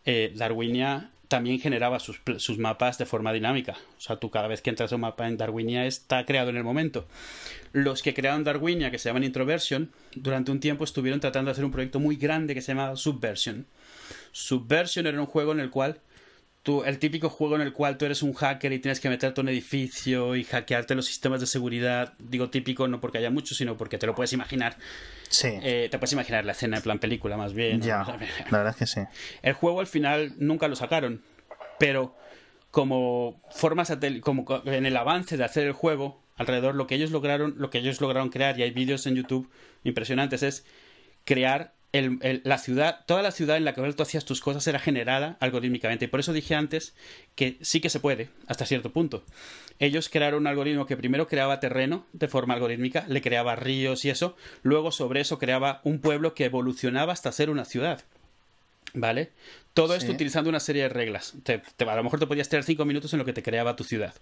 Eh, 0.06 0.32
Darwinia 0.36 1.12
también 1.28 1.60
generaba 1.60 2.00
sus, 2.00 2.22
sus, 2.38 2.58
mapas 2.58 2.98
de 2.98 3.06
forma 3.06 3.34
dinámica. 3.34 3.76
O 3.98 4.02
sea, 4.02 4.18
tú 4.18 4.30
cada 4.30 4.48
vez 4.48 4.62
que 4.62 4.70
entras 4.70 4.92
a 4.92 4.96
un 4.96 5.02
mapa 5.02 5.28
en 5.28 5.38
Darwinia 5.38 5.86
está 5.86 6.26
creado 6.26 6.50
en 6.50 6.58
el 6.58 6.64
momento. 6.64 7.08
Los 7.72 8.04
que 8.04 8.14
crearon 8.14 8.44
Darwinia, 8.44 8.92
que 8.92 9.00
se 9.00 9.10
llaman 9.10 9.24
Introversion, 9.24 9.92
durante 10.14 10.52
un 10.52 10.60
tiempo 10.60 10.84
estuvieron 10.84 11.20
tratando 11.20 11.50
de 11.50 11.54
hacer 11.54 11.66
un 11.66 11.72
proyecto 11.72 12.00
muy 12.00 12.16
grande 12.16 12.54
que 12.54 12.62
se 12.62 12.74
llamaba 12.74 12.96
Subversion. 12.96 13.66
Subversion 14.32 15.08
era 15.08 15.20
un 15.20 15.26
juego 15.26 15.52
en 15.52 15.60
el 15.60 15.70
cual 15.70 16.00
tú, 16.66 16.84
el 16.84 16.98
típico 16.98 17.30
juego 17.30 17.56
en 17.56 17.62
el 17.62 17.72
cual 17.74 17.98
tú 17.98 18.06
eres 18.06 18.24
un 18.24 18.34
hacker 18.34 18.74
y 18.74 18.80
tienes 18.80 19.00
que 19.00 19.08
meterte 19.08 19.40
en 19.40 19.46
un 19.46 19.50
edificio 19.50 20.36
y 20.36 20.44
hackearte 20.44 20.96
los 20.96 21.06
sistemas 21.06 21.40
de 21.40 21.46
seguridad. 21.46 22.14
Digo 22.18 22.50
típico 22.50 22.88
no 22.88 23.00
porque 23.00 23.20
haya 23.20 23.30
muchos, 23.30 23.56
sino 23.56 23.78
porque 23.78 24.00
te 24.00 24.08
lo 24.08 24.16
puedes 24.16 24.34
imaginar. 24.34 24.76
Sí. 25.30 25.50
Eh, 25.62 25.90
te 25.92 26.00
puedes 26.00 26.14
imaginar 26.14 26.44
la 26.44 26.54
escena 26.54 26.78
en 26.78 26.84
plan 26.84 26.98
película, 26.98 27.38
más 27.38 27.54
bien. 27.54 27.82
Ya, 27.82 28.04
la 28.50 28.58
verdad 28.58 28.70
es 28.72 28.76
que 28.78 28.88
sí. 28.88 29.02
El 29.44 29.54
juego 29.54 29.80
al 29.80 29.86
final 29.86 30.34
nunca 30.40 30.68
lo 30.68 30.76
sacaron, 30.76 31.22
pero 31.78 32.18
como 32.72 33.40
forma 33.52 33.84
como 34.22 34.46
en 34.66 34.88
el 34.88 34.98
avance 34.98 35.38
de 35.38 35.44
hacer 35.44 35.68
el 35.68 35.74
juego, 35.74 36.24
alrededor 36.36 36.74
lo 36.74 36.88
que 36.88 36.96
ellos 36.96 37.12
lograron, 37.12 37.54
lo 37.60 37.70
que 37.70 37.78
ellos 37.78 38.02
lograron 38.02 38.30
crear, 38.30 38.60
y 38.60 38.64
hay 38.64 38.72
vídeos 38.72 39.06
en 39.06 39.16
YouTube 39.16 39.52
impresionantes, 39.84 40.42
es 40.42 40.66
crear 41.26 41.75
la 42.02 42.58
ciudad, 42.58 43.06
toda 43.06 43.22
la 43.22 43.32
ciudad 43.32 43.58
en 43.58 43.66
la 43.66 43.74
que 43.74 43.94
tú 43.94 44.04
hacías 44.04 44.26
tus 44.26 44.42
cosas 44.42 44.66
era 44.68 44.80
generada 44.80 45.38
algorítmicamente. 45.40 46.06
Y 46.06 46.08
por 46.08 46.20
eso 46.20 46.34
dije 46.34 46.56
antes 46.56 46.96
que 47.36 47.58
sí 47.62 47.80
que 47.80 47.90
se 47.90 48.00
puede, 48.00 48.30
hasta 48.48 48.66
cierto 48.66 48.92
punto. 48.92 49.24
Ellos 49.80 50.10
crearon 50.10 50.42
un 50.42 50.48
algoritmo 50.48 50.86
que 50.86 50.98
primero 50.98 51.28
creaba 51.28 51.60
terreno 51.60 52.06
de 52.14 52.28
forma 52.28 52.54
algorítmica, 52.54 53.06
le 53.08 53.22
creaba 53.22 53.56
ríos 53.56 54.06
y 54.06 54.10
eso, 54.10 54.36
luego 54.64 54.92
sobre 54.92 55.22
eso 55.22 55.38
creaba 55.38 55.82
un 55.84 56.00
pueblo 56.00 56.34
que 56.34 56.46
evolucionaba 56.46 57.14
hasta 57.14 57.32
ser 57.32 57.50
una 57.50 57.66
ciudad. 57.66 58.04
¿Vale? 58.94 59.32
Todo 59.74 59.94
esto 59.94 60.14
utilizando 60.14 60.50
una 60.50 60.62
serie 60.62 60.84
de 60.84 60.90
reglas. 60.90 61.34
a 61.46 61.96
lo 61.96 62.04
mejor 62.04 62.20
te 62.20 62.28
podías 62.28 62.48
tener 62.48 62.64
cinco 62.64 62.86
minutos 62.86 63.12
en 63.12 63.20
lo 63.20 63.26
que 63.26 63.34
te 63.34 63.44
creaba 63.44 63.76
tu 63.76 63.84
ciudad. 63.84 64.14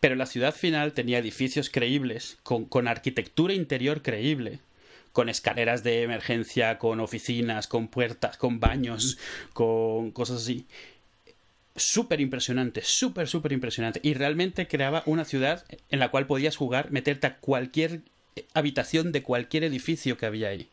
Pero 0.00 0.14
la 0.14 0.24
ciudad 0.24 0.54
final 0.54 0.94
tenía 0.94 1.18
edificios 1.18 1.68
creíbles, 1.68 2.38
con, 2.42 2.64
con 2.64 2.88
arquitectura 2.88 3.52
interior 3.52 4.00
creíble, 4.00 4.60
con 5.14 5.28
escaleras 5.28 5.84
de 5.84 6.02
emergencia, 6.02 6.76
con 6.76 6.98
oficinas, 6.98 7.68
con 7.68 7.86
puertas, 7.86 8.36
con 8.36 8.58
baños, 8.58 9.16
con 9.52 10.10
cosas 10.10 10.42
así. 10.42 10.66
Súper 11.76 12.20
impresionante, 12.20 12.82
súper, 12.82 13.28
súper 13.28 13.52
impresionante. 13.52 14.00
Y 14.02 14.14
realmente 14.14 14.66
creaba 14.66 15.04
una 15.06 15.24
ciudad 15.24 15.64
en 15.88 16.00
la 16.00 16.10
cual 16.10 16.26
podías 16.26 16.56
jugar, 16.56 16.90
meterte 16.90 17.28
a 17.28 17.36
cualquier 17.36 18.00
habitación 18.54 19.12
de 19.12 19.22
cualquier 19.22 19.62
edificio 19.62 20.18
que 20.18 20.26
había 20.26 20.48
ahí. 20.48 20.68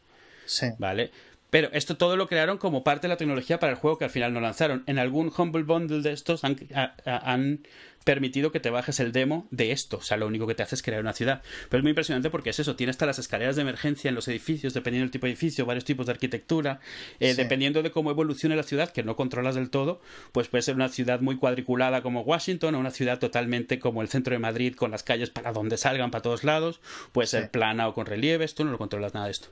Sí. 0.48 0.70
¿Vale? 0.80 1.12
Pero 1.52 1.70
esto 1.74 1.98
todo 1.98 2.18
lo 2.18 2.28
crearon 2.28 2.58
como 2.58 2.84
parte 2.84 3.08
de 3.08 3.10
la 3.10 3.18
tecnología 3.18 3.60
para 3.60 3.74
el 3.74 3.78
juego 3.78 4.00
que 4.00 4.06
al 4.06 4.10
final 4.10 4.34
no 4.34 4.42
lanzaron. 4.42 4.84
En 4.88 4.98
algún 4.98 5.32
Humble 5.38 5.64
Bundle 5.64 6.02
de 6.02 6.14
estos 6.14 6.44
han, 6.44 6.58
han 7.06 7.60
permitido 8.04 8.52
que 8.52 8.60
te 8.60 8.70
bajes 8.70 9.00
el 9.00 9.12
demo 9.12 9.48
de 9.52 9.72
esto. 9.72 9.98
O 9.98 10.02
sea, 10.02 10.18
lo 10.18 10.28
único 10.28 10.48
que 10.48 10.56
te 10.56 10.64
hace 10.64 10.76
es 10.76 10.82
crear 10.82 11.02
una 11.02 11.14
ciudad. 11.14 11.42
Pero 11.70 11.80
es 11.80 11.84
muy 11.84 11.92
impresionante 11.92 12.30
porque 12.30 12.52
es 12.52 12.60
eso. 12.60 12.76
Tiene 12.76 12.92
hasta 12.92 13.06
las 13.06 13.20
escaleras 13.20 13.56
de 13.56 13.64
emergencia 13.64 14.10
en 14.10 14.16
los 14.16 14.28
edificios, 14.28 14.74
dependiendo 14.74 15.06
del 15.06 15.12
tipo 15.12 15.26
de 15.26 15.32
edificio, 15.34 15.66
varios 15.66 15.86
tipos 15.86 16.06
de 16.06 16.14
arquitectura. 16.14 16.80
Eh, 17.20 17.34
dependiendo 17.36 17.84
de 17.84 17.92
cómo 17.92 18.12
evolucione 18.12 18.56
la 18.56 18.64
ciudad, 18.64 18.92
que 18.92 19.04
no 19.04 19.16
controlas 19.16 19.56
del 19.56 19.70
todo, 19.70 20.02
pues 20.32 20.48
puede 20.48 20.62
ser 20.62 20.76
una 20.76 20.90
ciudad 20.90 21.22
muy 21.22 21.38
cuadriculada 21.38 22.02
como 22.02 22.22
Washington 22.22 22.76
o 22.76 22.80
una 22.80 22.92
ciudad 22.92 23.20
totalmente 23.20 23.80
como 23.80 24.02
el 24.02 24.08
centro 24.08 24.34
de 24.34 24.40
Madrid 24.40 24.76
con 24.76 24.92
las 24.92 25.04
calles 25.04 25.30
para 25.30 25.52
donde 25.52 25.78
salgan, 25.78 26.12
para 26.12 26.22
todos 26.22 26.44
lados. 26.44 26.80
Puede 27.12 27.28
ser 27.28 27.52
plana 27.52 27.88
o 27.88 27.94
con 27.94 28.06
relieves. 28.06 28.56
Tú 28.56 28.64
no 28.64 28.72
lo 28.72 28.78
controlas 28.78 29.14
nada 29.14 29.26
de 29.26 29.32
esto 29.34 29.50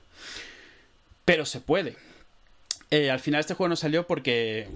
pero 1.30 1.46
se 1.46 1.62
puede. 1.62 1.96
Eh, 2.90 3.12
al 3.12 3.20
final 3.20 3.42
este 3.42 3.54
juego 3.54 3.70
no 3.70 3.76
salió 3.76 4.08
porque, 4.08 4.68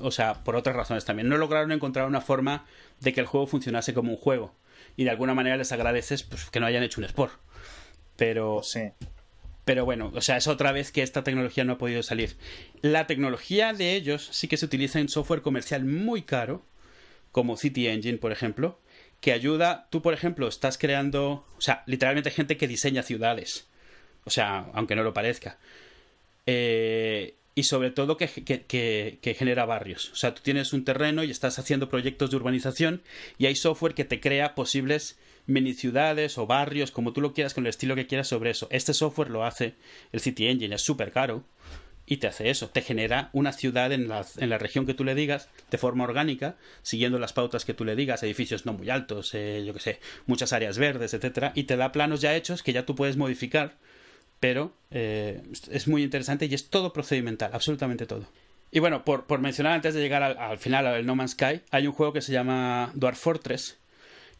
o 0.00 0.10
sea, 0.10 0.42
por 0.42 0.56
otras 0.56 0.74
razones 0.74 1.04
también. 1.04 1.28
No 1.28 1.36
lograron 1.36 1.70
encontrar 1.70 2.08
una 2.08 2.20
forma 2.20 2.66
de 2.98 3.12
que 3.12 3.20
el 3.20 3.26
juego 3.26 3.46
funcionase 3.46 3.94
como 3.94 4.10
un 4.10 4.16
juego. 4.16 4.56
Y 4.96 5.04
de 5.04 5.10
alguna 5.10 5.34
manera 5.34 5.56
les 5.56 5.70
agradeces 5.70 6.24
pues, 6.24 6.50
que 6.50 6.58
no 6.58 6.66
hayan 6.66 6.82
hecho 6.82 7.00
un 7.00 7.04
sport. 7.04 7.32
Pero... 8.16 8.62
Sí. 8.64 8.90
Pero 9.64 9.84
bueno, 9.84 10.10
o 10.16 10.20
sea, 10.20 10.36
es 10.36 10.48
otra 10.48 10.72
vez 10.72 10.90
que 10.90 11.04
esta 11.04 11.22
tecnología 11.22 11.62
no 11.62 11.74
ha 11.74 11.78
podido 11.78 12.02
salir. 12.02 12.36
La 12.82 13.06
tecnología 13.06 13.72
de 13.72 13.94
ellos 13.94 14.28
sí 14.32 14.48
que 14.48 14.56
se 14.56 14.66
utiliza 14.66 14.98
en 14.98 15.08
software 15.08 15.42
comercial 15.42 15.84
muy 15.84 16.22
caro, 16.22 16.64
como 17.30 17.56
City 17.56 17.86
Engine, 17.86 18.18
por 18.18 18.32
ejemplo, 18.32 18.80
que 19.20 19.30
ayuda, 19.30 19.86
tú 19.90 20.02
por 20.02 20.12
ejemplo, 20.12 20.48
estás 20.48 20.76
creando, 20.76 21.46
o 21.56 21.60
sea, 21.60 21.84
literalmente 21.86 22.32
gente 22.32 22.56
que 22.56 22.66
diseña 22.66 23.04
ciudades 23.04 23.67
o 24.28 24.30
sea, 24.30 24.66
aunque 24.74 24.94
no 24.94 25.02
lo 25.02 25.14
parezca. 25.14 25.58
Eh, 26.46 27.34
y 27.54 27.64
sobre 27.64 27.90
todo 27.90 28.16
que, 28.18 28.28
que, 28.28 29.34
genera 29.36 29.64
barrios. 29.64 30.10
O 30.12 30.16
sea, 30.16 30.34
tú 30.34 30.42
tienes 30.42 30.72
un 30.72 30.84
terreno 30.84 31.24
y 31.24 31.30
estás 31.30 31.58
haciendo 31.58 31.88
proyectos 31.88 32.30
de 32.30 32.36
urbanización 32.36 33.02
y 33.38 33.46
hay 33.46 33.56
software 33.56 33.94
que 33.94 34.04
te 34.04 34.20
crea 34.20 34.54
posibles 34.54 35.18
mini 35.46 35.72
ciudades 35.72 36.36
o 36.38 36.46
barrios, 36.46 36.90
como 36.90 37.12
tú 37.12 37.22
lo 37.22 37.32
quieras, 37.32 37.54
con 37.54 37.64
el 37.64 37.70
estilo 37.70 37.96
que 37.96 38.06
quieras 38.06 38.28
sobre 38.28 38.50
eso. 38.50 38.68
Este 38.70 38.94
software 38.94 39.30
lo 39.30 39.44
hace 39.44 39.74
el 40.12 40.20
City 40.20 40.46
Engine, 40.46 40.74
es 40.74 40.82
súper 40.82 41.10
caro 41.10 41.42
y 42.06 42.18
te 42.18 42.26
hace 42.26 42.48
eso, 42.48 42.68
te 42.68 42.80
genera 42.80 43.28
una 43.32 43.52
ciudad 43.52 43.92
en 43.92 44.08
la, 44.08 44.24
en 44.38 44.50
la, 44.50 44.58
región 44.58 44.86
que 44.86 44.94
tú 44.94 45.04
le 45.04 45.14
digas 45.14 45.48
de 45.70 45.78
forma 45.78 46.04
orgánica, 46.04 46.56
siguiendo 46.82 47.18
las 47.18 47.32
pautas 47.32 47.64
que 47.64 47.74
tú 47.74 47.84
le 47.84 47.96
digas, 47.96 48.22
edificios 48.22 48.64
no 48.64 48.72
muy 48.72 48.88
altos, 48.88 49.34
eh, 49.34 49.62
yo 49.66 49.74
que 49.74 49.80
sé, 49.80 50.00
muchas 50.26 50.52
áreas 50.52 50.78
verdes, 50.78 51.12
etcétera, 51.12 51.52
y 51.54 51.64
te 51.64 51.76
da 51.76 51.92
planos 51.92 52.20
ya 52.20 52.34
hechos 52.34 52.62
que 52.62 52.72
ya 52.72 52.86
tú 52.86 52.94
puedes 52.94 53.16
modificar 53.16 53.76
pero 54.40 54.72
eh, 54.90 55.42
es 55.70 55.88
muy 55.88 56.02
interesante 56.02 56.46
y 56.46 56.54
es 56.54 56.70
todo 56.70 56.92
procedimental, 56.92 57.50
absolutamente 57.52 58.06
todo. 58.06 58.26
Y 58.70 58.80
bueno, 58.80 59.04
por, 59.04 59.38
mencionar 59.38 59.72
antes 59.72 59.94
de 59.94 60.00
llegar 60.00 60.22
al, 60.22 60.58
final 60.58 60.86
al 60.86 61.06
No 61.06 61.16
Man's 61.16 61.32
Sky, 61.32 61.62
hay 61.70 61.86
un 61.86 61.92
juego 61.92 62.12
que 62.12 62.20
se 62.20 62.32
llama 62.32 62.90
Dwarf 62.94 63.18
Fortress, 63.18 63.78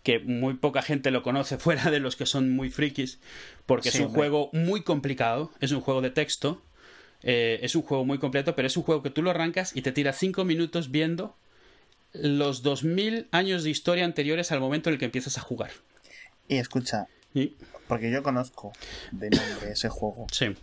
que 0.03 0.19
muy 0.19 0.55
poca 0.55 0.83
gente 0.83 1.11
lo 1.11 1.23
conoce 1.23 1.59
fuera 1.59 1.91
de 1.91 2.01
los 2.01 2.17
que 2.17 2.27
son 2.27 2.51
muy 2.51 2.71
frikis, 2.71 3.19
porque 3.67 3.89
es 3.89 4.01
un 4.01 4.09
juego 4.09 4.51
muy 4.53 4.83
complicado, 4.83 5.51
es 5.61 5.73
un 5.73 5.81
juego 5.81 6.03
de 6.03 6.11
texto, 6.11 6.63
eh, 7.23 7.59
es 7.63 7.75
un 7.75 7.83
juego 7.83 8.05
muy 8.05 8.19
completo, 8.19 8.55
pero 8.55 8.67
es 8.67 8.77
un 8.77 8.83
juego 8.83 9.03
que 9.03 9.11
tú 9.11 9.23
lo 9.23 9.31
arrancas 9.31 9.75
y 9.75 9.83
te 9.83 9.93
tiras 9.93 10.17
cinco 10.19 10.45
minutos 10.45 10.91
viendo 10.91 11.37
los 12.13 12.63
2000 12.63 13.29
años 13.33 13.65
de 13.65 13.71
historia 13.71 14.05
anteriores 14.05 14.53
al 14.53 14.61
momento 14.61 14.89
en 14.89 14.95
el 14.95 14.99
que 14.99 15.05
empiezas 15.07 15.37
a 15.39 15.41
jugar. 15.41 15.71
Y 16.49 16.57
escucha, 16.57 17.07
porque 17.87 18.11
yo 18.11 18.23
conozco 18.23 18.73
de 19.13 19.31
nombre 19.31 19.73
ese 19.73 19.89
juego. 19.89 20.27
Sí. 20.33 20.57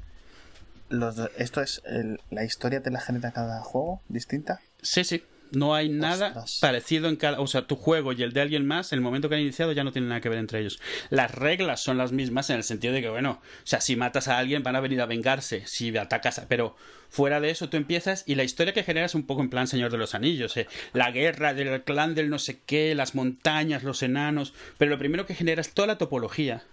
Los 0.89 1.19
¿Esto 1.37 1.61
es 1.61 1.81
la 2.29 2.43
historia 2.43 2.79
de 2.79 2.91
la 2.91 2.99
genera 2.99 3.31
cada 3.31 3.61
juego 3.61 4.01
distinta? 4.07 4.61
Sí, 4.81 5.03
sí. 5.03 5.23
No 5.55 5.75
hay 5.75 5.89
nada 5.89 6.45
parecido 6.61 7.09
en 7.09 7.15
cada. 7.15 7.39
O 7.39 7.47
sea, 7.47 7.67
tu 7.67 7.75
juego 7.75 8.13
y 8.13 8.23
el 8.23 8.33
de 8.33 8.41
alguien 8.41 8.65
más, 8.65 8.91
en 8.91 8.97
el 8.97 9.03
momento 9.03 9.29
que 9.29 9.35
han 9.35 9.41
iniciado, 9.41 9.71
ya 9.71 9.83
no 9.83 9.91
tienen 9.91 10.09
nada 10.09 10.21
que 10.21 10.29
ver 10.29 10.39
entre 10.39 10.59
ellos. 10.59 10.79
Las 11.09 11.31
reglas 11.31 11.81
son 11.81 11.97
las 11.97 12.11
mismas 12.11 12.49
en 12.49 12.57
el 12.57 12.63
sentido 12.63 12.93
de 12.93 13.01
que, 13.01 13.09
bueno, 13.09 13.41
o 13.41 13.67
sea, 13.67 13.81
si 13.81 13.95
matas 13.95 14.27
a 14.27 14.37
alguien 14.37 14.63
van 14.63 14.75
a 14.75 14.79
venir 14.79 15.01
a 15.01 15.05
vengarse. 15.05 15.63
Si 15.65 15.95
atacas 15.97 16.39
a. 16.39 16.47
Pero 16.47 16.75
fuera 17.09 17.39
de 17.39 17.49
eso, 17.49 17.69
tú 17.69 17.77
empiezas 17.77 18.23
y 18.27 18.35
la 18.35 18.43
historia 18.43 18.73
que 18.73 18.83
generas 18.83 19.11
es 19.11 19.15
un 19.15 19.25
poco 19.25 19.41
en 19.41 19.49
plan 19.49 19.67
Señor 19.67 19.91
de 19.91 19.97
los 19.97 20.15
Anillos. 20.15 20.57
¿eh? 20.57 20.67
La 20.93 21.11
guerra 21.11 21.53
del 21.53 21.83
clan 21.83 22.15
del 22.15 22.29
no 22.29 22.39
sé 22.39 22.59
qué, 22.65 22.95
las 22.95 23.15
montañas, 23.15 23.83
los 23.83 24.03
enanos. 24.03 24.53
Pero 24.77 24.91
lo 24.91 24.97
primero 24.97 25.25
que 25.25 25.35
generas 25.35 25.73
toda 25.73 25.87
la 25.87 25.97
topología 25.97 26.63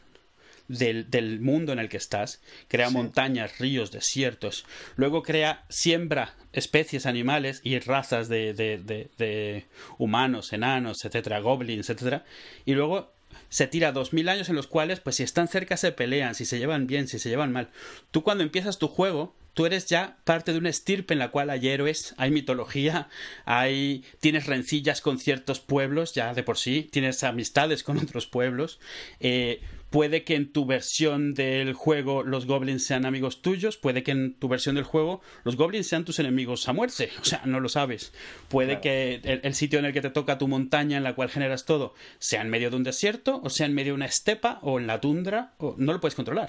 del, 0.68 1.40
mundo 1.40 1.72
en 1.72 1.78
el 1.78 1.88
que 1.88 1.96
estás, 1.96 2.40
crea 2.68 2.90
montañas, 2.90 3.58
ríos, 3.58 3.90
desiertos, 3.90 4.64
luego 4.96 5.22
crea, 5.22 5.64
siembra 5.68 6.34
especies 6.52 7.06
animales 7.06 7.60
y 7.64 7.78
razas 7.78 8.28
de, 8.28 8.54
de, 8.54 9.66
humanos, 9.98 10.52
enanos, 10.52 11.04
etcétera, 11.04 11.40
goblins, 11.40 11.90
etcétera, 11.90 12.24
y 12.64 12.72
luego 12.74 13.12
se 13.48 13.66
tira 13.66 13.92
dos 13.92 14.12
mil 14.12 14.28
años 14.28 14.48
en 14.48 14.56
los 14.56 14.66
cuales, 14.66 15.00
pues 15.00 15.16
si 15.16 15.22
están 15.22 15.48
cerca 15.48 15.76
se 15.76 15.92
pelean, 15.92 16.34
si 16.34 16.44
se 16.44 16.58
llevan 16.58 16.86
bien, 16.86 17.08
si 17.08 17.18
se 17.18 17.28
llevan 17.28 17.52
mal. 17.52 17.70
Tú 18.10 18.22
cuando 18.22 18.44
empiezas 18.44 18.78
tu 18.78 18.88
juego, 18.88 19.34
tú 19.54 19.66
eres 19.66 19.86
ya 19.86 20.16
parte 20.24 20.52
de 20.52 20.58
una 20.58 20.70
estirpe 20.70 21.14
en 21.14 21.18
la 21.18 21.30
cual 21.30 21.50
hay 21.50 21.68
héroes, 21.68 22.14
hay 22.16 22.30
mitología, 22.30 23.08
hay 23.44 24.04
tienes 24.20 24.46
rencillas 24.46 25.00
con 25.00 25.18
ciertos 25.18 25.60
pueblos 25.60 26.14
ya 26.14 26.34
de 26.34 26.42
por 26.42 26.58
sí, 26.58 26.88
tienes 26.90 27.22
amistades 27.24 27.82
con 27.82 27.98
otros 27.98 28.26
pueblos, 28.26 28.80
eh, 29.20 29.60
Puede 29.92 30.24
que 30.24 30.36
en 30.36 30.50
tu 30.50 30.64
versión 30.64 31.34
del 31.34 31.74
juego 31.74 32.22
los 32.22 32.46
goblins 32.46 32.82
sean 32.82 33.04
amigos 33.04 33.42
tuyos, 33.42 33.76
puede 33.76 34.02
que 34.02 34.12
en 34.12 34.32
tu 34.32 34.48
versión 34.48 34.74
del 34.74 34.84
juego 34.84 35.20
los 35.44 35.56
goblins 35.56 35.86
sean 35.86 36.06
tus 36.06 36.18
enemigos 36.18 36.66
a 36.66 36.72
muerte, 36.72 37.10
o 37.20 37.24
sea, 37.26 37.42
no 37.44 37.60
lo 37.60 37.68
sabes. 37.68 38.14
Puede 38.48 38.80
que 38.80 39.20
el, 39.22 39.54
sitio 39.54 39.78
en 39.78 39.84
el 39.84 39.92
que 39.92 40.00
te 40.00 40.08
toca 40.08 40.38
tu 40.38 40.48
montaña 40.48 40.96
en 40.96 41.04
la 41.04 41.14
cual 41.14 41.28
generas 41.28 41.66
todo 41.66 41.92
sea 42.18 42.40
en 42.40 42.48
medio 42.48 42.70
de 42.70 42.76
un 42.76 42.84
desierto, 42.84 43.42
o 43.44 43.50
sea 43.50 43.66
en 43.66 43.74
medio 43.74 43.92
de 43.92 43.96
una 43.96 44.06
estepa, 44.06 44.60
o 44.62 44.80
en 44.80 44.86
la 44.86 44.98
tundra, 44.98 45.52
o 45.58 45.74
no 45.76 45.92
lo 45.92 46.00
puedes 46.00 46.14
controlar. 46.14 46.48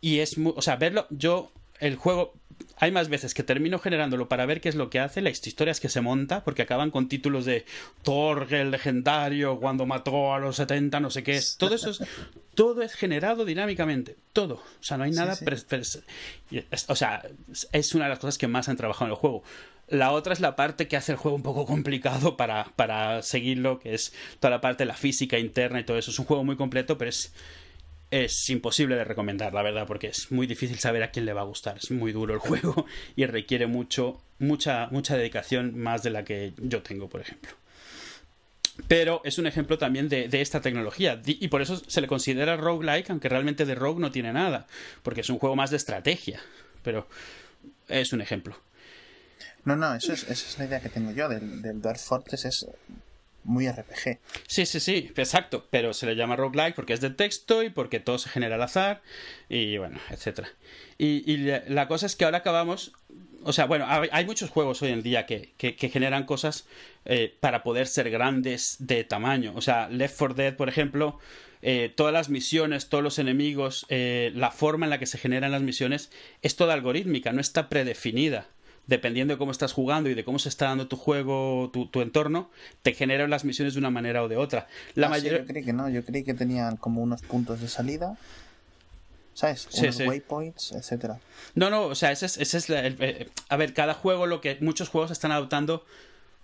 Y 0.00 0.20
es, 0.20 0.36
o 0.38 0.62
sea, 0.62 0.76
verlo, 0.76 1.06
yo 1.10 1.52
el 1.80 1.96
juego 1.96 2.32
hay 2.76 2.90
más 2.90 3.08
veces 3.08 3.34
que 3.34 3.42
termino 3.42 3.78
generándolo 3.78 4.28
para 4.28 4.46
ver 4.46 4.60
qué 4.60 4.68
es 4.68 4.74
lo 4.74 4.90
que 4.90 5.00
hace, 5.00 5.20
las 5.20 5.46
historias 5.46 5.80
que 5.80 5.88
se 5.88 6.00
monta, 6.00 6.44
porque 6.44 6.62
acaban 6.62 6.90
con 6.90 7.08
títulos 7.08 7.44
de 7.44 7.64
Thor, 8.02 8.46
el 8.50 8.70
legendario, 8.70 9.58
cuando 9.58 9.86
mató 9.86 10.34
a 10.34 10.38
los 10.38 10.56
70, 10.56 11.00
no 11.00 11.10
sé 11.10 11.22
qué 11.22 11.36
es. 11.36 11.56
Todo 11.56 11.74
eso 11.74 11.90
es, 11.90 12.02
todo 12.54 12.82
es 12.82 12.94
generado 12.94 13.44
dinámicamente. 13.44 14.16
Todo. 14.32 14.54
O 14.54 14.82
sea, 14.82 14.96
no 14.96 15.04
hay 15.04 15.10
nada. 15.10 15.36
o 16.88 16.96
sea, 16.96 17.22
es 17.72 17.94
una 17.94 18.04
de 18.04 18.10
las 18.10 18.18
cosas 18.18 18.38
que 18.38 18.48
más 18.48 18.68
han 18.68 18.76
trabajado 18.76 19.06
en 19.06 19.12
el 19.12 19.16
juego. 19.16 19.42
La 19.88 20.12
otra 20.12 20.32
es 20.32 20.40
la 20.40 20.54
parte 20.54 20.86
que 20.86 20.96
hace 20.96 21.12
el 21.12 21.18
juego 21.18 21.36
un 21.36 21.42
poco 21.42 21.66
complicado 21.66 22.36
para, 22.36 22.72
para 22.76 23.22
seguirlo, 23.22 23.80
que 23.80 23.94
es 23.94 24.12
toda 24.38 24.50
la 24.50 24.60
parte 24.60 24.84
de 24.84 24.88
la 24.88 24.94
física 24.94 25.38
interna 25.38 25.80
y 25.80 25.84
todo 25.84 25.98
eso. 25.98 26.10
Es 26.10 26.18
un 26.18 26.26
juego 26.26 26.44
muy 26.44 26.56
completo, 26.56 26.96
pero 26.96 27.08
es 27.08 27.32
es 28.10 28.50
imposible 28.50 28.96
de 28.96 29.04
recomendar, 29.04 29.54
la 29.54 29.62
verdad, 29.62 29.86
porque 29.86 30.08
es 30.08 30.32
muy 30.32 30.46
difícil 30.46 30.78
saber 30.78 31.02
a 31.02 31.10
quién 31.10 31.26
le 31.26 31.32
va 31.32 31.42
a 31.42 31.44
gustar. 31.44 31.76
Es 31.76 31.90
muy 31.90 32.12
duro 32.12 32.34
el 32.34 32.40
juego 32.40 32.86
y 33.16 33.26
requiere 33.26 33.66
mucho, 33.66 34.20
mucha, 34.38 34.88
mucha 34.90 35.16
dedicación 35.16 35.78
más 35.78 36.02
de 36.02 36.10
la 36.10 36.24
que 36.24 36.52
yo 36.58 36.82
tengo, 36.82 37.08
por 37.08 37.20
ejemplo. 37.20 37.52
Pero 38.88 39.20
es 39.24 39.38
un 39.38 39.46
ejemplo 39.46 39.78
también 39.78 40.08
de, 40.08 40.28
esta 40.32 40.60
tecnología. 40.60 41.20
Y 41.26 41.48
por 41.48 41.60
eso 41.60 41.76
se 41.76 42.00
le 42.00 42.06
considera 42.06 42.56
roguelike, 42.56 43.10
aunque 43.10 43.28
realmente 43.28 43.66
de 43.66 43.74
rogue 43.74 44.00
no 44.00 44.10
tiene 44.10 44.32
nada. 44.32 44.66
Porque 45.02 45.20
es 45.20 45.28
un 45.28 45.38
juego 45.38 45.54
más 45.54 45.70
de 45.70 45.76
estrategia. 45.76 46.40
Pero 46.82 47.06
es 47.88 48.12
un 48.12 48.22
ejemplo. 48.22 48.56
No, 49.64 49.76
no, 49.76 49.94
eso 49.94 50.14
es, 50.14 50.22
esa 50.22 50.32
es 50.32 50.58
la 50.58 50.64
idea 50.64 50.80
que 50.80 50.88
tengo 50.88 51.12
yo 51.12 51.28
del, 51.28 51.60
del 51.60 51.96
Fortress. 51.98 52.46
Es 52.46 52.66
muy 53.44 53.70
RPG. 53.70 54.18
Sí, 54.46 54.66
sí, 54.66 54.80
sí, 54.80 55.12
exacto. 55.16 55.66
Pero 55.70 55.92
se 55.92 56.06
le 56.06 56.16
llama 56.16 56.36
roguelike 56.36 56.74
porque 56.74 56.92
es 56.92 57.00
de 57.00 57.10
texto 57.10 57.62
y 57.62 57.70
porque 57.70 58.00
todo 58.00 58.18
se 58.18 58.28
genera 58.28 58.56
al 58.56 58.62
azar 58.62 59.02
y 59.48 59.78
bueno, 59.78 59.98
etcétera. 60.10 60.48
Y, 60.98 61.36
la 61.36 61.88
cosa 61.88 62.06
es 62.06 62.16
que 62.16 62.24
ahora 62.24 62.38
acabamos. 62.38 62.92
O 63.42 63.54
sea, 63.54 63.64
bueno, 63.64 63.86
hay 63.88 64.26
muchos 64.26 64.50
juegos 64.50 64.82
hoy 64.82 64.90
en 64.90 65.02
día 65.02 65.24
que, 65.24 65.54
generan 65.90 66.26
cosas 66.26 66.66
eh, 67.06 67.34
para 67.40 67.62
poder 67.62 67.86
ser 67.86 68.10
grandes 68.10 68.76
de 68.80 69.02
tamaño. 69.04 69.52
O 69.56 69.62
sea, 69.62 69.88
Left 69.88 70.18
4 70.18 70.34
Dead, 70.34 70.56
por 70.56 70.68
ejemplo, 70.68 71.18
eh, 71.62 71.90
todas 71.94 72.12
las 72.12 72.28
misiones, 72.28 72.90
todos 72.90 73.02
los 73.02 73.18
enemigos, 73.18 73.86
eh, 73.88 74.30
la 74.34 74.50
forma 74.50 74.84
en 74.84 74.90
la 74.90 74.98
que 74.98 75.06
se 75.06 75.16
generan 75.16 75.52
las 75.52 75.62
misiones 75.62 76.10
es 76.42 76.56
toda 76.56 76.74
algorítmica, 76.74 77.32
no 77.32 77.40
está 77.40 77.70
predefinida 77.70 78.46
dependiendo 78.90 79.32
de 79.32 79.38
cómo 79.38 79.52
estás 79.52 79.72
jugando 79.72 80.10
y 80.10 80.14
de 80.14 80.24
cómo 80.24 80.38
se 80.40 80.48
está 80.48 80.66
dando 80.66 80.88
tu 80.88 80.96
juego, 80.96 81.70
tu, 81.72 82.00
entorno, 82.02 82.50
te 82.82 82.92
generan 82.92 83.30
las 83.30 83.44
misiones 83.44 83.74
de 83.74 83.78
una 83.78 83.90
manera 83.90 84.22
o 84.22 84.28
de 84.28 84.36
otra. 84.36 84.66
La 84.96 85.06
ah, 85.06 85.18
yo 85.18 85.46
creí 85.46 85.64
que 85.64 85.72
no, 85.72 85.88
yo 85.88 86.04
creí 86.04 86.24
que 86.24 86.34
tenían 86.34 86.76
como 86.76 87.00
unos 87.00 87.22
puntos 87.22 87.60
de 87.60 87.68
salida. 87.68 88.18
¿Sabes? 89.32 89.68
unos 89.72 90.00
waypoints, 90.00 90.72
etcétera. 90.72 91.20
No, 91.54 91.70
no, 91.70 91.84
o 91.84 91.94
sea, 91.94 92.10
ese 92.10 92.26
es, 92.26 92.36
ese 92.36 92.58
es 92.58 92.68
eh, 92.68 93.30
a 93.48 93.56
ver, 93.56 93.72
cada 93.72 93.94
juego, 93.94 94.26
lo 94.26 94.40
que 94.40 94.58
muchos 94.60 94.88
juegos 94.88 95.12
están 95.12 95.30
adoptando 95.30 95.84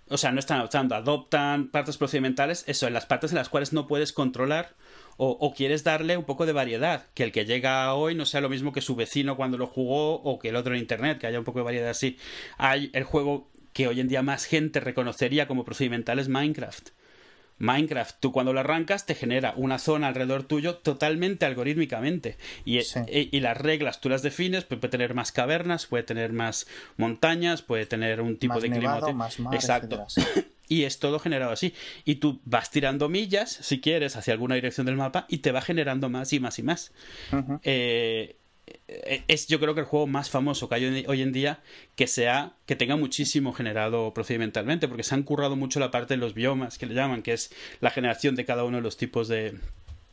o 0.09 0.17
sea, 0.17 0.31
no 0.31 0.39
están 0.39 0.59
adoptando, 0.59 0.95
adoptan 0.95 1.67
partes 1.67 1.97
procedimentales, 1.97 2.63
eso, 2.67 2.87
en 2.87 2.93
las 2.93 3.05
partes 3.05 3.31
en 3.31 3.37
las 3.37 3.49
cuales 3.49 3.73
no 3.73 3.87
puedes 3.87 4.13
controlar 4.13 4.73
o, 5.17 5.53
quieres 5.53 5.83
darle 5.83 6.15
un 6.15 6.25
poco 6.25 6.45
de 6.45 6.53
variedad, 6.53 7.07
que 7.15 7.23
el 7.23 7.31
que 7.31 7.45
llega 7.45 7.93
hoy 7.95 8.13
no 8.13 8.25
sea 8.25 8.39
lo 8.39 8.49
mismo 8.49 8.71
que 8.71 8.81
su 8.81 8.95
vecino 8.95 9.35
cuando 9.35 9.57
lo 9.57 9.65
jugó 9.65 10.21
o 10.21 10.37
que 10.37 10.49
el 10.49 10.55
otro 10.55 10.73
en 10.73 10.79
internet, 10.79 11.17
que 11.17 11.27
haya 11.27 11.39
un 11.39 11.45
poco 11.45 11.59
de 11.59 11.65
variedad 11.65 11.89
así. 11.89 12.17
Hay 12.57 12.91
el 12.93 13.03
juego 13.03 13.49
que 13.73 13.87
hoy 13.87 13.99
en 13.99 14.07
día 14.07 14.21
más 14.21 14.45
gente 14.45 14.79
reconocería 14.79 15.47
como 15.47 15.65
procedimental 15.65 16.19
es 16.19 16.29
Minecraft. 16.29 16.89
Minecraft, 17.59 18.17
tú 18.19 18.31
cuando 18.31 18.53
lo 18.53 18.59
arrancas 18.59 19.07
te 19.07 19.15
genera 19.15 19.53
una 19.55 19.79
zona 19.79 20.07
alrededor 20.07 20.43
tuyo 20.43 20.75
totalmente 20.75 21.45
algorítmicamente. 21.45 22.37
Y, 22.65 22.77
e, 22.77 23.29
y, 23.31 23.39
las 23.39 23.57
reglas 23.57 23.99
tú 23.99 24.09
las 24.09 24.21
defines, 24.21 24.63
puede 24.63 24.87
tener 24.89 25.15
más 25.15 25.31
cavernas, 25.31 25.87
puede 25.87 26.03
tener 26.03 26.33
más 26.33 26.67
montañas, 26.97 27.63
puede 27.63 27.87
tener 27.87 28.21
un 28.21 28.37
tipo 28.37 28.59
de 28.59 28.69
clima. 28.69 28.99
Exacto. 29.51 30.05
y 30.67 30.83
es 30.83 30.99
todo 30.99 31.19
generado 31.19 31.51
así. 31.51 31.73
Y 32.05 32.15
tú 32.15 32.41
vas 32.45 32.71
tirando 32.71 33.09
millas, 33.09 33.51
si 33.61 33.79
quieres, 33.81 34.15
hacia 34.15 34.33
alguna 34.33 34.55
dirección 34.55 34.85
del 34.85 34.95
mapa 34.95 35.25
y 35.29 35.39
te 35.39 35.51
va 35.51 35.61
generando 35.61 36.09
más 36.09 36.31
y 36.33 36.39
más 36.39 36.59
y 36.59 36.63
más. 36.63 36.91
Eh, 37.63 38.35
es 39.27 39.47
yo 39.47 39.59
creo 39.59 39.73
que 39.73 39.81
el 39.81 39.85
juego 39.85 40.07
más 40.07 40.29
famoso 40.29 40.67
que 40.67 40.75
hay 40.75 41.05
hoy 41.07 41.21
en 41.21 41.31
día 41.31 41.59
que 41.95 42.07
sea 42.07 42.53
que 42.65 42.75
tenga 42.75 42.95
muchísimo 42.95 43.53
generado 43.53 44.13
procedimentalmente 44.13 44.87
porque 44.87 45.03
se 45.03 45.15
han 45.15 45.23
currado 45.23 45.55
mucho 45.55 45.79
la 45.79 45.91
parte 45.91 46.15
de 46.15 46.17
los 46.17 46.33
biomas 46.33 46.77
que 46.77 46.85
le 46.85 46.93
llaman 46.93 47.21
que 47.21 47.33
es 47.33 47.51
la 47.79 47.91
generación 47.91 48.35
de 48.35 48.45
cada 48.45 48.63
uno 48.63 48.77
de 48.77 48.83
los 48.83 48.97
tipos 48.97 49.27
de 49.27 49.57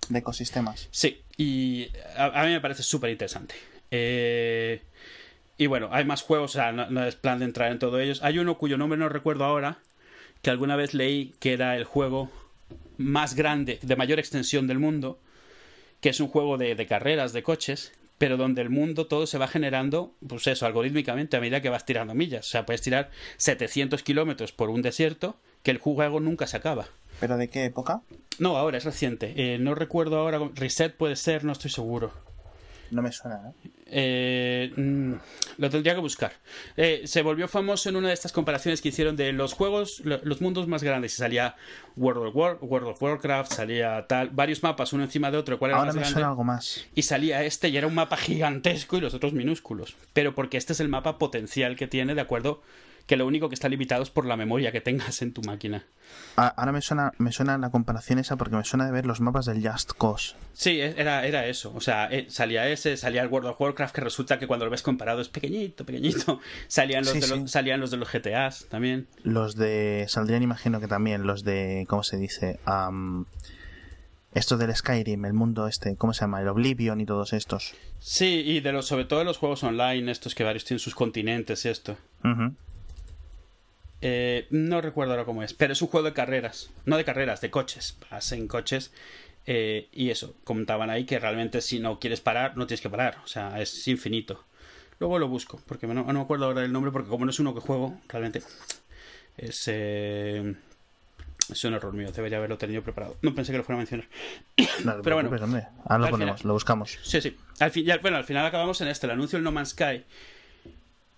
de 0.09 0.19
ecosistemas 0.19 0.89
sí 0.91 1.23
y 1.37 1.89
a, 2.17 2.45
mí 2.45 2.53
me 2.53 2.61
parece 2.61 2.83
súper 2.83 3.11
interesante 3.11 3.55
eh, 3.91 4.83
y 5.57 5.67
bueno 5.67 5.89
hay 5.93 6.05
más 6.05 6.23
juegos 6.23 6.53
o 6.53 6.55
sea 6.55 6.73
no 6.73 7.05
es 7.05 7.17
plan 7.17 7.39
de 7.39 7.47
entrar 7.47 7.73
en 7.73 7.79
todos 7.79 8.01
ellos 8.01 8.23
hay 8.23 8.39
uno 8.39 8.59
cuyo 8.59 8.77
nombre 8.77 8.99
no 8.99 9.09
recuerdo 9.09 9.45
ahora 9.45 9.79
que 10.45 10.51
alguna 10.51 10.77
vez 10.77 10.93
leí 10.93 11.35
que 11.41 11.55
era 11.55 11.75
el 11.75 11.85
juego 11.85 12.31
más 12.99 13.35
grande, 13.35 13.79
de 13.81 13.97
mayor 13.97 14.19
extensión 14.19 14.67
del 14.67 14.79
mundo, 14.79 15.19
que 16.03 16.11
es 16.11 16.21
un 16.21 16.29
juego 16.29 16.59
de, 16.59 16.87
carreras, 16.87 17.33
de 17.33 17.43
coches, 17.43 17.93
pero 18.19 18.37
donde 18.37 18.61
el 18.61 18.69
mundo 18.69 19.07
todo 19.07 19.27
se 19.27 19.39
va 19.39 19.49
generando, 19.49 20.13
pues 20.29 20.47
eso, 20.47 20.67
algorítmicamente 20.67 21.39
a 21.39 21.41
medida 21.41 21.63
que 21.63 21.71
vas 21.71 21.87
tirando 21.87 22.15
millas. 22.15 22.47
O 22.47 22.51
sea, 22.51 22.67
puedes 22.67 22.83
tirar 22.83 23.11
700 23.39 24.03
kilómetros 24.03 24.53
por 24.53 24.69
un 24.69 24.83
desierto 24.83 25.37
que 25.63 25.71
el 25.71 25.79
juego 25.79 26.21
nunca 26.21 26.47
se 26.47 26.59
acaba. 26.59 26.89
¿Pero 27.21 27.39
de 27.39 27.49
qué 27.49 27.65
época? 27.65 28.03
No, 28.39 28.59
ahora, 28.59 28.77
es 28.77 28.85
reciente. 28.85 29.33
Eh, 29.37 29.59
no 29.59 29.75
recuerdo 29.75 30.19
ahora. 30.19 30.51
Reset 30.55 30.95
puede 30.95 31.17
ser, 31.17 31.45
no 31.45 31.53
estoy 31.53 31.71
seguro. 31.71 32.13
No 32.91 33.03
me 33.03 33.13
suena, 33.13 33.41
¿eh? 33.49 33.71
eh 33.87 34.73
mm, 34.77 35.15
lo 35.59 35.71
tendría 35.71 35.95
que 35.95 36.01
buscar. 36.01 36.33
Eh, 36.77 37.03
se 37.07 37.23
volvió 37.23 37.49
famoso 37.49 37.89
en 37.89 37.97
una 37.97 38.09
de 38.09 38.15
estas 38.15 38.33
comparaciones 38.33 38.81
que 38.81 38.89
hicieron 38.89 39.17
de 39.17 39.33
los 39.33 39.53
juegos, 39.53 40.03
los 40.05 40.41
mundos 40.41 40.69
más 40.69 40.83
grandes. 40.83 41.15
Y 41.15 41.17
salía 41.17 41.57
World 41.97 42.29
of, 42.29 42.37
War, 42.37 42.59
World 42.61 42.89
of 42.89 43.03
Warcraft, 43.03 43.53
salía 43.53 44.07
tal, 44.07 44.31
varios 44.31 44.63
mapas 44.63 44.93
uno 44.93 45.05
encima 45.05 45.31
de 45.31 45.39
otro. 45.39 45.59
¿cuál 45.59 45.73
Ahora 45.73 45.93
me 45.93 46.05
suena 46.05 46.29
algo 46.29 46.45
más. 46.45 46.85
Y 46.95 47.03
salía 47.03 47.43
este 47.45 47.69
y 47.69 47.77
era 47.77 47.87
un 47.87 47.95
mapa 47.95 48.17
gigantesco 48.17 48.97
y 48.97 49.01
los 49.01 49.15
otros 49.15 49.33
minúsculos. 49.33 49.97
Pero 50.13 50.35
porque 50.35 50.57
este 50.57 50.73
es 50.73 50.81
el 50.81 50.89
mapa 50.89 51.19
potencial 51.19 51.77
que 51.77 51.87
tiene 51.87 52.15
de 52.15 52.21
acuerdo 52.21 52.63
que 53.07 53.17
lo 53.17 53.27
único 53.27 53.49
que 53.49 53.55
está 53.55 53.69
limitado 53.69 54.03
es 54.03 54.11
por 54.11 54.25
la 54.27 54.37
memoria 54.37 54.73
que 54.73 54.81
tengas 54.81 55.21
en 55.23 55.33
tu 55.33 55.43
máquina. 55.43 55.85
Ahora 56.37 56.73
me 56.73 56.81
suena, 56.81 57.13
me 57.19 57.33
suena 57.33 57.59
la 57.59 57.71
comparación 57.71 58.19
esa 58.19 58.37
porque 58.37 58.57
me 58.57 58.65
suena 58.65 58.87
de 58.87 58.93
ver 58.93 59.07
los 59.07 59.21
mapas 59.21 59.47
del 59.47 59.67
Just 59.67 59.93
Cause. 59.99 60.35
Sí, 60.53 60.81
e, 60.81 60.95
era, 60.97 61.27
era 61.27 61.47
eso. 61.47 61.73
O 61.75 61.81
sea, 61.81 62.07
eh, 62.11 62.27
salía 62.29 62.69
ese, 62.69 62.97
salía 62.97 63.23
el 63.23 63.29
World 63.29 63.51
of 63.51 63.61
Warcraft, 63.61 63.95
que 63.95 64.01
resulta 64.01 64.39
que 64.39 64.47
cuando 64.47 64.65
lo 64.65 64.71
ves 64.71 64.83
comparado 64.83 65.21
es 65.21 65.29
pequeñito, 65.29 65.85
pequeñito. 65.85 66.41
Salían 66.69 67.05
los, 67.05 67.15
de, 67.15 67.29
Los, 67.29 67.51
salían 67.51 67.81
los 67.81 67.91
de 67.91 67.97
los 67.99 68.11
GTAs 68.11 68.67
también. 68.69 69.07
Los 69.23 69.57
de. 69.57 70.07
Saldrían, 70.09 70.43
imagino 70.43 70.81
que 70.81 70.89
también, 70.89 71.27
los 71.27 71.45
de. 71.45 71.87
¿Cómo 71.89 72.03
se 72.03 72.17
dice? 72.17 72.59
estos 74.35 74.59
del 74.59 74.75
Skyrim, 74.75 75.25
el 75.27 75.33
mundo 75.33 75.69
este, 75.69 75.97
¿cómo 75.97 76.13
se 76.13 76.23
llama? 76.23 76.41
El 76.41 76.49
Oblivion 76.49 77.01
y 77.01 77.07
todos 77.07 77.33
estos. 77.33 77.75
Sí, 78.01 78.43
y 78.45 78.61
de 78.61 78.73
los, 78.73 78.87
sobre 78.87 79.05
todo 79.05 79.21
de 79.21 79.25
los 79.25 79.39
juegos 79.39 79.63
online, 79.63 80.11
estos 80.11 80.35
que 80.35 80.43
varios 80.43 80.65
tienen 80.65 80.81
sus 80.81 80.95
continentes 80.95 81.65
y 81.65 81.69
esto. 81.69 81.97
Eh, 84.07 84.47
no 84.51 84.83
recuerdo 84.83 85.15
ahora 85.15 85.25
cómo 85.25 85.43
es, 85.43 85.55
pero 85.55 85.73
es 85.73 85.81
un 85.81 85.89
juego 85.89 86.05
de 86.05 86.13
carreras, 86.13 86.71
no 86.85 86.99
de 86.99 87.07
carreras, 87.07 87.41
de 87.41 87.51
coches. 87.51 87.97
Vas 88.11 88.33
en 88.33 88.49
coches 88.49 88.93
eh, 89.47 89.89
y 89.93 90.11
eso, 90.11 90.35
comentaban 90.45 90.91
ahí 90.91 91.07
que 91.07 91.19
realmente 91.19 91.63
si 91.63 91.81
no 91.81 91.99
quieres 91.99 92.21
parar, 92.21 92.55
no 92.59 92.67
tienes 92.67 92.83
que 92.83 92.91
parar, 92.91 93.17
o 93.25 93.27
sea, 93.27 93.59
es 93.63 93.89
infinito. 93.89 94.45
Luego 94.99 95.19
lo 95.19 95.27
busco, 95.29 95.59
porque 95.67 95.87
no, 95.87 95.95
no 95.95 96.13
me 96.13 96.21
acuerdo 96.21 96.45
ahora 96.45 96.61
del 96.61 96.71
nombre, 96.71 96.93
porque 96.93 97.09
como 97.09 97.25
no 97.25 97.31
es 97.31 97.41
uno 97.41 97.55
que 97.55 97.61
juego, 97.61 97.99
realmente 98.09 98.43
es... 99.39 99.65
Eh, 99.69 100.55
es 101.51 101.65
un 101.65 101.75
error 101.75 101.93
mío, 101.95 102.13
debería 102.13 102.39
haberlo 102.39 102.59
tenido 102.59 102.83
preparado. 102.83 103.17
No 103.23 103.35
pensé 103.35 103.53
que 103.53 103.59
lo 103.59 103.65
fuera 103.65 103.77
a 103.77 103.85
mencionar. 103.85 104.07
Pero 105.03 105.17
bueno, 105.17 105.31
ahora 105.85 106.05
lo 106.05 106.11
ponemos, 106.11 106.45
lo 106.45 106.53
buscamos. 106.53 106.99
Sí, 107.03 107.23
sí. 107.23 107.37
Al 107.59 107.71
fin, 107.71 107.87
bueno, 108.03 108.19
al 108.19 108.25
final 108.25 108.45
acabamos 108.45 108.81
en 108.83 108.89
este, 108.89 109.07
el 109.07 109.13
anuncio 109.13 109.39
del 109.39 109.45
No 109.45 109.53
Man's 109.53 109.71
Sky 109.71 110.05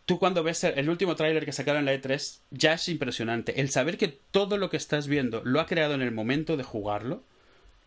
tú 0.07 0.21
cuando 0.21 0.43
ves 0.43 0.65
el 0.65 0.89
último 0.89 1.17
tráiler 1.17 1.45
que 1.45 1.53
sacaron 1.53 1.81
en 1.81 1.87
la 1.87 1.95
E3, 1.95 2.39
ya 2.51 2.73
es 2.75 2.89
impresionante. 2.89 3.61
El 3.61 3.71
saber 3.71 3.99
que 3.99 4.09
todo 4.09 4.57
lo 4.57 4.71
que 4.71 4.77
estás 4.77 5.09
viendo 5.09 5.43
lo 5.45 5.61
ha 5.61 5.67
creado 5.67 5.95
en 5.95 6.01
el 6.01 6.13
momento 6.13 6.57
de 6.57 6.63
jugarlo, 6.63 7.25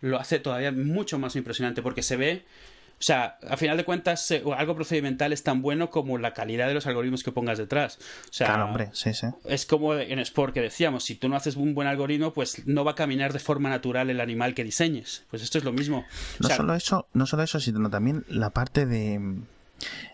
lo 0.01 0.19
hace 0.19 0.39
todavía 0.39 0.71
mucho 0.71 1.17
más 1.17 1.35
impresionante 1.35 1.81
porque 1.81 2.03
se 2.03 2.17
ve... 2.17 2.45
O 2.91 3.01
sea, 3.01 3.37
a 3.49 3.55
final 3.55 3.77
de 3.77 3.85
cuentas, 3.85 4.29
algo 4.57 4.75
procedimental 4.75 5.31
es 5.31 5.41
tan 5.41 5.61
bueno 5.61 5.89
como 5.89 6.17
la 6.17 6.33
calidad 6.33 6.67
de 6.67 6.73
los 6.73 6.85
algoritmos 6.85 7.23
que 7.23 7.31
pongas 7.31 7.57
detrás. 7.57 7.97
O 8.25 8.33
sea, 8.33 8.47
claro, 8.47 8.65
hombre, 8.65 8.89
sí, 8.91 9.13
sí. 9.13 9.27
Es 9.45 9.65
como 9.65 9.95
en 9.95 10.19
Sport 10.19 10.53
que 10.53 10.59
decíamos, 10.59 11.05
si 11.05 11.15
tú 11.15 11.29
no 11.29 11.37
haces 11.37 11.55
un 11.55 11.73
buen 11.73 11.87
algoritmo, 11.87 12.33
pues 12.33 12.67
no 12.67 12.83
va 12.83 12.91
a 12.91 12.95
caminar 12.95 13.31
de 13.31 13.39
forma 13.39 13.69
natural 13.69 14.09
el 14.09 14.19
animal 14.19 14.53
que 14.53 14.65
diseñes. 14.65 15.23
Pues 15.29 15.41
esto 15.41 15.57
es 15.57 15.63
lo 15.63 15.71
mismo. 15.71 16.03
no 16.39 16.49
solo 16.49 16.75
eso, 16.75 17.07
no 17.13 17.25
solo 17.25 17.43
eso, 17.43 17.61
sino 17.61 17.89
también 17.89 18.25
la 18.27 18.49
parte 18.49 18.85
de, 18.85 19.37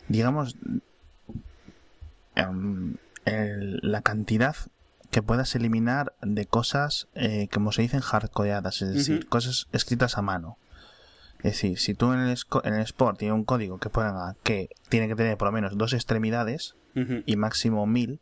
digamos, 0.07 0.55
Em, 2.35 2.97
la 3.25 4.01
cantidad 4.01 4.55
que 5.11 5.21
puedas 5.21 5.55
eliminar 5.55 6.13
de 6.21 6.45
cosas, 6.45 7.07
eh, 7.15 7.47
como 7.51 7.71
se 7.71 7.81
dicen, 7.81 8.01
hardcodeadas, 8.01 8.81
es 8.81 8.93
decir, 8.93 9.27
cosas 9.27 9.67
escritas 9.71 10.17
a 10.17 10.21
mano. 10.21 10.57
Es 11.39 11.53
decir, 11.53 11.79
si 11.79 11.93
tú 11.93 12.11
en 12.11 12.19
el, 12.19 12.37
en 12.63 12.73
el 12.73 12.81
Sport 12.81 13.19
tienes 13.19 13.35
un 13.35 13.45
código 13.45 13.77
que 13.77 13.89
ponga 13.89 14.35
que 14.43 14.69
tiene 14.89 15.07
que 15.07 15.15
tener 15.15 15.37
por 15.37 15.47
lo 15.47 15.51
menos 15.51 15.77
dos 15.77 15.93
extremidades 15.93 16.75
y 17.25 17.35
máximo 17.35 17.85
mil, 17.85 18.19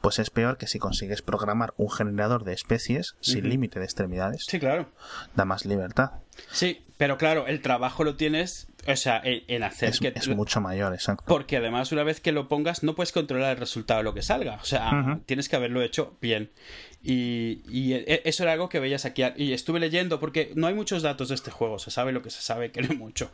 pues 0.00 0.18
es 0.18 0.30
peor 0.30 0.56
que 0.56 0.66
si 0.66 0.78
consigues 0.78 1.22
programar 1.22 1.74
un 1.76 1.90
generador 1.90 2.44
de 2.44 2.52
especies 2.52 3.16
sin 3.20 3.48
límite 3.48 3.78
de 3.78 3.84
extremidades. 3.84 4.44
Sí, 4.46 4.58
claro. 4.58 4.88
Da 5.34 5.44
más 5.44 5.66
libertad. 5.66 6.12
Sí, 6.50 6.84
pero 6.96 7.18
claro, 7.18 7.46
el 7.46 7.60
trabajo 7.60 8.04
lo 8.04 8.16
tienes, 8.16 8.68
o 8.86 8.96
sea, 8.96 9.20
en, 9.24 9.62
hacer 9.62 9.90
es, 9.90 10.00
que... 10.00 10.12
Es 10.14 10.28
mucho 10.28 10.60
mayor, 10.60 10.94
exacto. 10.94 11.24
Porque 11.26 11.56
además 11.56 11.92
una 11.92 12.04
vez 12.04 12.20
que 12.20 12.32
lo 12.32 12.48
pongas 12.48 12.82
no 12.82 12.94
puedes 12.94 13.12
controlar 13.12 13.52
el 13.52 13.56
resultado 13.58 13.98
de 13.98 14.04
lo 14.04 14.14
que 14.14 14.22
salga. 14.22 14.58
O 14.62 14.64
sea, 14.64 15.20
tienes 15.26 15.48
que 15.48 15.56
haberlo 15.56 15.82
hecho 15.82 16.16
bien. 16.20 16.50
Y, 17.02 17.62
y, 17.68 17.92
e, 17.94 18.22
eso 18.24 18.44
era 18.44 18.52
algo 18.52 18.68
que 18.68 18.80
veías 18.80 19.04
aquí. 19.04 19.22
Y 19.36 19.52
estuve 19.52 19.80
leyendo 19.80 20.20
porque 20.20 20.52
no 20.54 20.66
hay 20.66 20.74
muchos 20.74 21.02
datos 21.02 21.28
de 21.28 21.34
este 21.34 21.50
juego. 21.50 21.78
Se 21.78 21.90
sabe 21.90 22.12
lo 22.12 22.22
que 22.22 22.30
se 22.30 22.40
sabe, 22.40 22.70
que 22.72 22.82
no 22.82 22.94
mucho. 22.94 23.30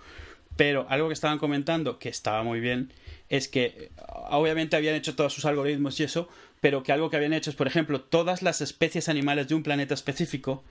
Pero 0.56 0.86
algo 0.88 1.08
que 1.08 1.14
estaban 1.14 1.38
comentando, 1.38 1.98
que 1.98 2.08
estaba 2.08 2.42
muy 2.42 2.60
bien, 2.60 2.92
es 3.28 3.48
que 3.48 3.90
obviamente 4.30 4.76
habían 4.76 4.94
hecho 4.94 5.14
todos 5.14 5.32
sus 5.32 5.44
algoritmos 5.44 5.98
y 6.00 6.04
eso, 6.04 6.28
pero 6.60 6.82
que 6.82 6.92
algo 6.92 7.10
que 7.10 7.16
habían 7.16 7.32
hecho 7.32 7.50
es, 7.50 7.56
por 7.56 7.66
ejemplo, 7.66 8.00
todas 8.00 8.42
las 8.42 8.60
especies 8.60 9.08
animales 9.08 9.48
de 9.48 9.54
un 9.54 9.62
planeta 9.62 9.94
específico 9.94 10.64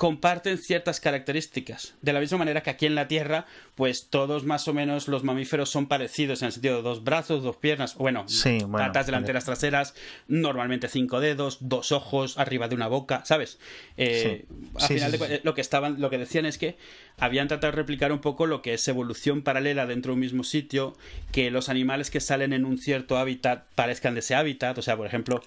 comparten 0.00 0.56
ciertas 0.56 0.98
características. 0.98 1.92
De 2.00 2.14
la 2.14 2.20
misma 2.20 2.38
manera 2.38 2.62
que 2.62 2.70
aquí 2.70 2.86
en 2.86 2.94
la 2.94 3.06
Tierra, 3.06 3.44
pues 3.74 4.08
todos 4.08 4.44
más 4.44 4.66
o 4.66 4.72
menos 4.72 5.08
los 5.08 5.24
mamíferos 5.24 5.68
son 5.68 5.88
parecidos 5.88 6.40
en 6.40 6.46
el 6.46 6.52
sentido 6.52 6.76
de 6.76 6.82
dos 6.82 7.04
brazos, 7.04 7.42
dos 7.42 7.56
piernas, 7.56 7.96
bueno, 7.96 8.24
patas 8.72 9.04
delanteras, 9.04 9.44
traseras, 9.44 9.94
normalmente 10.26 10.88
cinco 10.88 11.20
dedos, 11.20 11.58
dos 11.60 11.92
ojos, 11.92 12.38
arriba 12.38 12.66
de 12.66 12.76
una 12.76 12.88
boca, 12.88 13.26
¿sabes? 13.26 13.58
Eh, 13.98 14.46
al 14.80 14.88
final 14.88 15.12
de, 15.12 15.42
lo 15.44 15.52
que 15.52 15.60
estaban, 15.60 16.00
lo 16.00 16.08
que 16.08 16.16
decían 16.16 16.46
es 16.46 16.56
que 16.56 16.78
habían 17.18 17.48
tratado 17.48 17.72
de 17.72 17.76
replicar 17.76 18.12
un 18.12 18.20
poco 18.20 18.46
lo 18.46 18.62
que 18.62 18.74
es 18.74 18.88
evolución 18.88 19.42
paralela 19.42 19.86
dentro 19.86 20.10
de 20.10 20.14
un 20.14 20.20
mismo 20.20 20.44
sitio, 20.44 20.96
que 21.32 21.50
los 21.50 21.68
animales 21.68 22.10
que 22.10 22.20
salen 22.20 22.52
en 22.52 22.64
un 22.64 22.78
cierto 22.78 23.18
hábitat 23.18 23.66
parezcan 23.74 24.14
de 24.14 24.20
ese 24.20 24.34
hábitat, 24.34 24.78
o 24.78 24.82
sea, 24.82 24.96
por 24.96 25.06
ejemplo, 25.06 25.42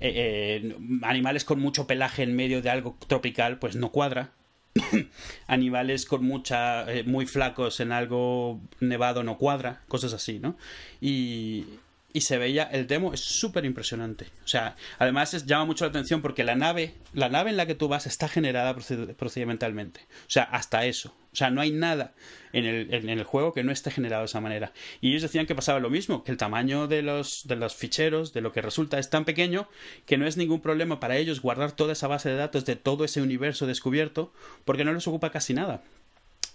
eh, 0.00 0.62
eh, 0.62 0.76
animales 1.02 1.44
con 1.44 1.60
mucho 1.60 1.86
pelaje 1.86 2.22
en 2.22 2.34
medio 2.34 2.62
de 2.62 2.70
algo 2.70 2.96
tropical, 3.06 3.58
pues 3.58 3.76
no 3.76 3.90
cuadra. 3.90 4.32
animales 5.46 6.04
con 6.06 6.24
mucha 6.24 6.90
eh, 6.92 7.02
muy 7.02 7.26
flacos 7.26 7.80
en 7.80 7.90
algo 7.90 8.60
nevado 8.80 9.24
no 9.24 9.38
cuadra 9.38 9.80
cosas 9.88 10.12
así 10.12 10.38
no 10.38 10.56
y, 11.00 11.64
y 12.12 12.22
se 12.22 12.38
veía 12.38 12.64
el 12.64 12.86
demo 12.86 13.12
es 13.12 13.20
súper 13.20 13.64
impresionante 13.64 14.26
o 14.44 14.48
sea 14.48 14.76
además 14.98 15.44
llama 15.44 15.66
mucho 15.66 15.84
la 15.84 15.90
atención 15.90 16.22
porque 16.22 16.44
la 16.44 16.54
nave 16.54 16.94
la 17.12 17.28
nave 17.28 17.50
en 17.50 17.56
la 17.56 17.66
que 17.66 17.74
tú 17.74 17.88
vas 17.88 18.06
está 18.06 18.28
generada 18.28 18.74
procedimentalmente. 19.16 20.00
O 20.00 20.30
sea 20.30 20.44
hasta 20.44 20.84
eso. 20.86 21.14
O 21.32 21.36
sea 21.36 21.50
no 21.50 21.60
hay 21.60 21.70
nada 21.70 22.14
en 22.52 22.64
el, 22.64 22.92
en 22.92 23.08
el 23.08 23.22
juego 23.24 23.52
que 23.52 23.62
no 23.62 23.72
esté 23.72 23.90
generado 23.90 24.22
de 24.22 24.26
esa 24.26 24.40
manera. 24.40 24.72
Y 25.00 25.10
ellos 25.10 25.22
decían 25.22 25.46
que 25.46 25.54
pasaba 25.54 25.80
lo 25.80 25.90
mismo 25.90 26.24
que 26.24 26.32
el 26.32 26.36
tamaño 26.36 26.86
de 26.86 27.02
los 27.02 27.46
de 27.46 27.56
los 27.56 27.74
ficheros 27.74 28.32
de 28.32 28.40
lo 28.40 28.52
que 28.52 28.62
resulta 28.62 28.98
es 28.98 29.10
tan 29.10 29.24
pequeño 29.24 29.68
que 30.06 30.18
no 30.18 30.26
es 30.26 30.36
ningún 30.36 30.60
problema 30.60 31.00
para 31.00 31.16
ellos 31.16 31.40
guardar 31.40 31.72
toda 31.72 31.92
esa 31.92 32.08
base 32.08 32.28
de 32.28 32.36
datos 32.36 32.64
de 32.64 32.76
todo 32.76 33.04
ese 33.04 33.22
universo 33.22 33.66
descubierto 33.66 34.32
porque 34.64 34.84
no 34.84 34.92
les 34.92 35.06
ocupa 35.06 35.30
casi 35.30 35.54
nada 35.54 35.82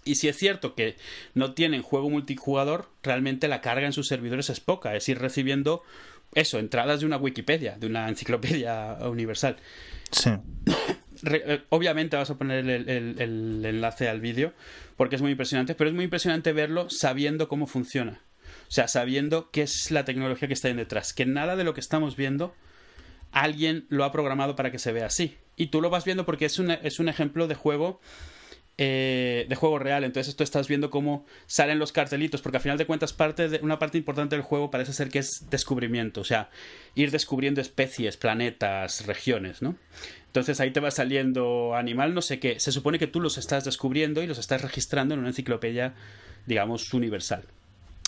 y 0.05 0.15
si 0.15 0.27
es 0.27 0.37
cierto 0.37 0.75
que 0.75 0.95
no 1.33 1.53
tienen 1.53 1.81
juego 1.81 2.09
multijugador, 2.09 2.89
realmente 3.01 3.47
la 3.47 3.61
carga 3.61 3.85
en 3.85 3.93
sus 3.93 4.07
servidores 4.07 4.49
es 4.49 4.59
poca, 4.59 4.95
es 4.95 5.07
ir 5.09 5.19
recibiendo 5.19 5.83
eso, 6.35 6.59
entradas 6.59 7.01
de 7.01 7.05
una 7.05 7.17
Wikipedia, 7.17 7.77
de 7.77 7.87
una 7.87 8.09
enciclopedia 8.09 8.97
universal. 9.01 9.57
Sí. 10.11 10.31
Eh, 11.25 11.61
obviamente 11.69 12.17
vas 12.17 12.29
a 12.31 12.37
poner 12.37 12.67
el, 12.67 13.65
enlace 13.65 14.09
al 14.09 14.19
vídeo 14.19 14.51
porque 14.97 15.15
es 15.15 15.21
muy 15.21 15.31
impresionante, 15.31 15.73
pero 15.73 15.89
es 15.89 15.95
muy 15.95 16.03
impresionante 16.03 16.51
verlo 16.51 16.89
sabiendo 16.89 17.47
cómo 17.47 17.65
funciona. 17.65 18.19
O 18.67 18.71
sea, 18.71 18.89
sabiendo 18.89 19.49
qué 19.49 19.61
es 19.61 19.89
la 19.89 20.03
tecnología 20.03 20.49
que 20.49 20.53
está 20.53 20.67
ahí 20.67 20.73
detrás. 20.73 21.13
Que 21.13 21.25
nada 21.25 21.55
de 21.55 21.63
lo 21.63 21.73
que 21.73 21.79
estamos 21.79 22.17
viendo 22.17 22.53
alguien 23.31 23.85
lo 23.87 24.03
ha 24.03 24.11
programado 24.11 24.57
para 24.57 24.69
que 24.69 24.79
se 24.79 24.91
vea 24.91 25.05
así. 25.05 25.37
Y 25.55 25.67
tú 25.67 25.79
lo 25.79 25.89
vas 25.89 26.03
viendo 26.03 26.25
porque 26.25 26.43
es 26.43 26.59
es 26.59 26.99
un 26.99 27.07
ejemplo 27.07 27.47
de 27.47 27.55
juego 27.55 28.01
eh, 28.77 29.45
de 29.47 29.55
juego 29.55 29.77
real. 29.77 30.03
Entonces 30.03 30.35
tú 30.35 30.43
estás 30.43 30.67
viendo 30.67 30.89
cómo 30.89 31.25
salen 31.45 31.77
los 31.77 31.91
cartelitos, 31.91 32.41
porque 32.41 32.57
al 32.57 32.63
final 32.63 32.77
de 32.77 32.87
cuentas 32.87 33.13
parte 33.13 33.47
de, 33.47 33.59
una 33.61 33.77
parte 33.77 33.97
importante 33.97 34.35
del 34.35 34.43
juego 34.43 34.71
parece 34.71 34.93
ser 34.93 35.09
que 35.09 35.19
es 35.19 35.45
descubrimiento, 35.49 36.21
o 36.21 36.23
sea, 36.23 36.49
ir 36.95 37.11
descubriendo 37.11 37.61
especies, 37.61 38.17
planetas, 38.17 39.05
regiones, 39.05 39.61
¿no? 39.61 39.75
Entonces 40.25 40.59
ahí 40.59 40.71
te 40.71 40.79
va 40.79 40.89
saliendo 40.89 41.75
animal, 41.75 42.15
no 42.15 42.23
sé 42.23 42.39
qué. 42.39 42.59
Se 42.59 42.71
supone 42.71 42.97
que 42.97 43.05
tú 43.05 43.21
los 43.21 43.37
estás 43.37 43.63
descubriendo 43.63 44.23
y 44.23 44.27
los 44.27 44.39
estás 44.39 44.63
registrando 44.63 45.13
en 45.13 45.19
una 45.19 45.29
enciclopedia, 45.29 45.93
digamos, 46.47 46.91
universal. 46.95 47.43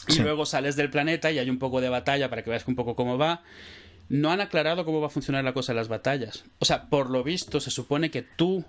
Y 0.08 0.20
luego 0.20 0.48
sales 0.48 0.76
del 0.76 0.90
planeta 0.90 1.32
y 1.32 1.38
hay 1.38 1.50
un 1.50 1.60
poco 1.60 1.82
de 1.82 1.90
batalla 1.90 2.30
para 2.30 2.44
que 2.44 2.50
veas 2.50 2.68
un 2.68 2.76
poco 2.76 2.96
cómo 2.96 3.20
va. 3.20 3.44
No 4.10 4.32
han 4.32 4.42
aclarado 4.42 4.86
cómo 4.86 5.02
va 5.02 5.08
a 5.08 5.12
funcionar 5.12 5.44
la 5.44 5.54
cosa 5.54 5.72
en 5.72 5.78
las 5.78 5.88
batallas. 5.88 6.46
O 6.58 6.66
sea, 6.66 6.90
por 6.90 7.12
lo 7.12 7.24
visto, 7.24 7.60
se 7.60 7.70
supone 7.70 8.10
que 8.10 8.24
tú 8.24 8.66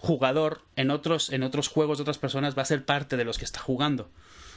jugador 0.00 0.62
en 0.76 0.90
otros, 0.90 1.30
en 1.30 1.42
otros 1.42 1.68
juegos 1.68 1.98
de 1.98 2.02
otras 2.02 2.16
personas 2.16 2.56
va 2.56 2.62
a 2.62 2.66
ser 2.66 2.84
parte 2.86 3.18
de 3.18 3.24
los 3.24 3.38
que 3.38 3.44
está 3.44 3.60
jugando. 3.60 4.04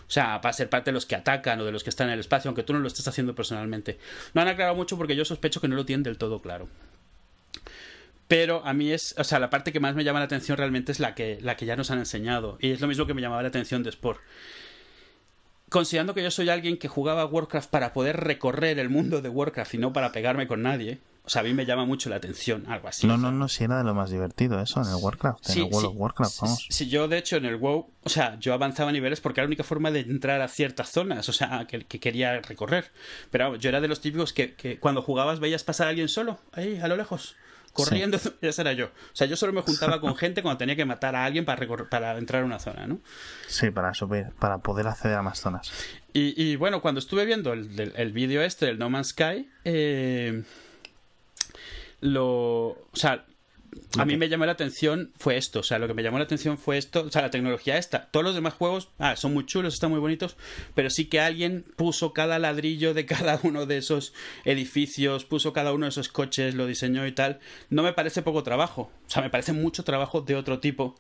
O 0.08 0.12
sea, 0.12 0.38
va 0.38 0.50
a 0.50 0.54
ser 0.54 0.70
parte 0.70 0.92
de 0.92 0.94
los 0.94 1.06
que 1.06 1.16
atacan 1.16 1.60
o 1.60 1.66
de 1.66 1.72
los 1.72 1.84
que 1.84 1.90
están 1.90 2.08
en 2.08 2.14
el 2.14 2.22
espacio, 2.22 2.50
aunque 2.50 2.64
tú 2.64 2.74
no 2.74 2.80
lo 2.80 2.88
estés 2.88 3.08
haciendo 3.08 3.36
personalmente. 3.36 4.00
No 4.34 4.42
han 4.42 4.48
aclarado 4.48 4.76
mucho 4.76 4.98
porque 4.98 5.16
yo 5.16 5.26
sospecho 5.26 5.60
que 5.60 5.68
no 5.68 5.76
lo 5.76 5.86
tienen 5.86 6.04
del 6.04 6.18
todo 6.18 6.42
claro. 6.42 6.70
Pero 8.30 8.66
a 8.66 8.74
mí 8.74 8.92
es, 8.92 9.16
o 9.18 9.24
sea, 9.26 9.40
la 9.40 9.50
parte 9.50 9.74
que 9.74 9.82
más 9.82 9.96
me 9.96 10.06
llama 10.06 10.20
la 10.20 10.26
atención 10.26 10.58
realmente 10.58 10.94
es 10.94 11.02
la 11.02 11.14
que, 11.14 11.40
la 11.42 11.58
que 11.58 11.66
ya 11.66 11.76
nos 11.76 11.92
han 11.92 12.00
enseñado. 12.00 12.58
Y 12.62 12.72
es 12.72 12.80
lo 12.80 12.88
mismo 12.88 13.06
que 13.06 13.14
me 13.14 13.22
llamaba 13.22 13.42
la 13.42 13.50
atención 13.50 13.84
de 13.84 13.90
Sport. 13.90 14.22
Considerando 15.70 16.14
que 16.14 16.24
yo 16.24 16.32
soy 16.32 16.50
alguien 16.50 16.78
que 16.78 16.88
jugaba 16.88 17.26
Warcraft 17.26 17.70
para 17.70 17.92
poder 17.92 18.18
recorrer 18.18 18.80
el 18.80 18.90
mundo 18.90 19.22
de 19.22 19.30
Warcraft 19.30 19.74
y 19.74 19.78
no 19.78 19.92
para 19.92 20.14
pegarme 20.14 20.48
con 20.48 20.62
nadie, 20.62 21.00
O 21.26 21.30
sea, 21.30 21.42
a 21.42 21.46
mí 21.46 21.54
me 21.54 21.66
llama 21.66 21.86
mucho 21.86 22.10
la 22.10 22.18
atención 22.18 22.66
algo 22.68 22.90
así. 22.90 23.08
No, 23.08 23.18
no, 23.18 23.32
no, 23.32 23.48
si 23.48 23.64
era 23.64 23.78
de 23.78 23.86
lo 23.86 23.94
más 23.94 24.10
divertido 24.10 24.60
eso 24.60 24.82
en 24.82 24.90
el 24.90 24.96
Warcraft, 24.96 25.52
en 25.52 25.58
el 25.60 25.64
World 25.64 25.90
of 25.90 25.94
Warcraft, 25.96 26.42
vamos. 26.42 26.68
Sí, 26.70 26.90
yo 26.90 27.08
de 27.08 27.18
hecho 27.18 27.38
en 27.38 27.46
el 27.46 27.56
WoW, 27.56 27.90
o 28.04 28.10
sea, 28.10 28.38
yo 28.40 28.54
avanzaba 28.54 28.92
niveles 28.92 29.22
porque 29.22 29.40
era 29.40 29.46
la 29.46 29.48
única 29.48 29.64
forma 29.64 29.90
de 29.90 30.02
entrar 30.02 30.42
a 30.42 30.50
ciertas 30.50 30.90
zonas, 30.90 31.30
o 31.30 31.34
sea, 31.34 31.66
que, 31.66 31.86
quería 31.86 32.42
recorrer. 32.42 32.92
Pero 33.32 33.56
yo 33.56 33.70
era 33.70 33.80
de 33.80 33.88
los 33.88 34.02
típicos 34.02 34.34
que, 34.34 34.56
que, 34.56 34.80
cuando 34.80 35.02
jugabas 35.02 35.40
veías 35.40 35.64
pasar 35.64 35.88
a 35.88 35.90
alguien 35.92 36.10
solo, 36.10 36.40
ahí, 36.52 36.80
a 36.82 36.90
lo 36.90 36.98
lejos. 36.98 37.38
Corriendo, 37.72 38.20
ese 38.42 38.62
era 38.62 38.74
yo. 38.74 38.88
O 38.88 39.16
sea, 39.16 39.26
yo 39.26 39.36
solo 39.36 39.54
me 39.54 39.62
juntaba 39.62 40.02
con 40.02 40.16
gente 40.16 40.44
cuando 40.44 40.58
tenía 40.58 40.76
que 40.76 40.86
matar 40.86 41.16
a 41.16 41.26
alguien 41.26 41.46
para, 41.46 41.66
para 41.90 42.18
entrar 42.18 42.44
a 42.44 42.46
una 42.46 42.60
zona, 42.60 42.86
¿no? 42.86 43.00
Sí, 43.48 43.72
para 43.72 43.94
subir, 43.94 44.28
para 44.40 44.60
poder 44.60 44.88
acceder 44.88 45.18
a 45.18 45.22
más 45.22 45.40
zonas. 45.40 45.72
Y, 46.14 46.40
y 46.42 46.58
bueno, 46.58 46.82
cuando 46.82 47.00
estuve 47.00 47.26
viendo 47.26 47.54
el, 47.54 47.94
el, 47.96 48.12
vídeo 48.12 48.44
este 48.44 48.68
del 48.68 48.78
No 48.78 48.90
Man's 48.90 49.08
Sky, 49.08 49.50
eh, 49.64 50.44
lo. 52.04 52.68
O 52.68 52.96
sea, 52.96 53.26
a 53.98 54.06
mí 54.06 54.18
me 54.18 54.30
llamó 54.30 54.46
la 54.46 54.52
atención 54.52 55.12
fue 55.18 55.38
esto, 55.38 55.62
o 55.62 55.64
sea, 55.64 55.80
lo 55.80 55.88
que 55.88 55.94
me 55.94 56.04
llamó 56.04 56.18
la 56.18 56.26
atención 56.26 56.58
fue 56.58 56.78
esto, 56.78 57.06
o 57.08 57.10
sea, 57.10 57.22
la 57.22 57.32
tecnología 57.32 57.78
esta. 57.78 58.10
Todos 58.12 58.24
los 58.24 58.36
demás 58.36 58.54
juegos, 58.54 58.90
ah, 59.00 59.16
son 59.16 59.34
muy 59.34 59.46
chulos, 59.46 59.74
están 59.74 59.90
muy 59.90 60.00
bonitos, 60.00 60.36
pero 60.76 60.90
sí 60.90 61.06
que 61.06 61.20
alguien 61.20 61.66
puso 61.76 62.14
cada 62.14 62.38
ladrillo 62.40 62.94
de 62.94 63.06
cada 63.06 63.40
uno 63.44 63.66
de 63.66 63.78
esos 63.78 64.14
edificios, 64.46 65.26
puso 65.26 65.54
cada 65.54 65.74
uno 65.74 65.86
de 65.86 65.90
esos 65.90 66.10
coches, 66.10 66.56
lo 66.56 66.68
diseñó 66.68 67.08
y 67.08 67.12
tal. 67.14 67.40
No 67.70 67.84
me 67.84 67.94
parece 67.94 68.22
poco 68.22 68.44
trabajo, 68.44 68.92
o 69.08 69.10
sea, 69.10 69.22
me 69.22 69.30
parece 69.30 69.54
mucho 69.54 69.84
trabajo 69.84 70.22
de 70.22 70.36
otro 70.36 70.60
tipo 70.60 70.96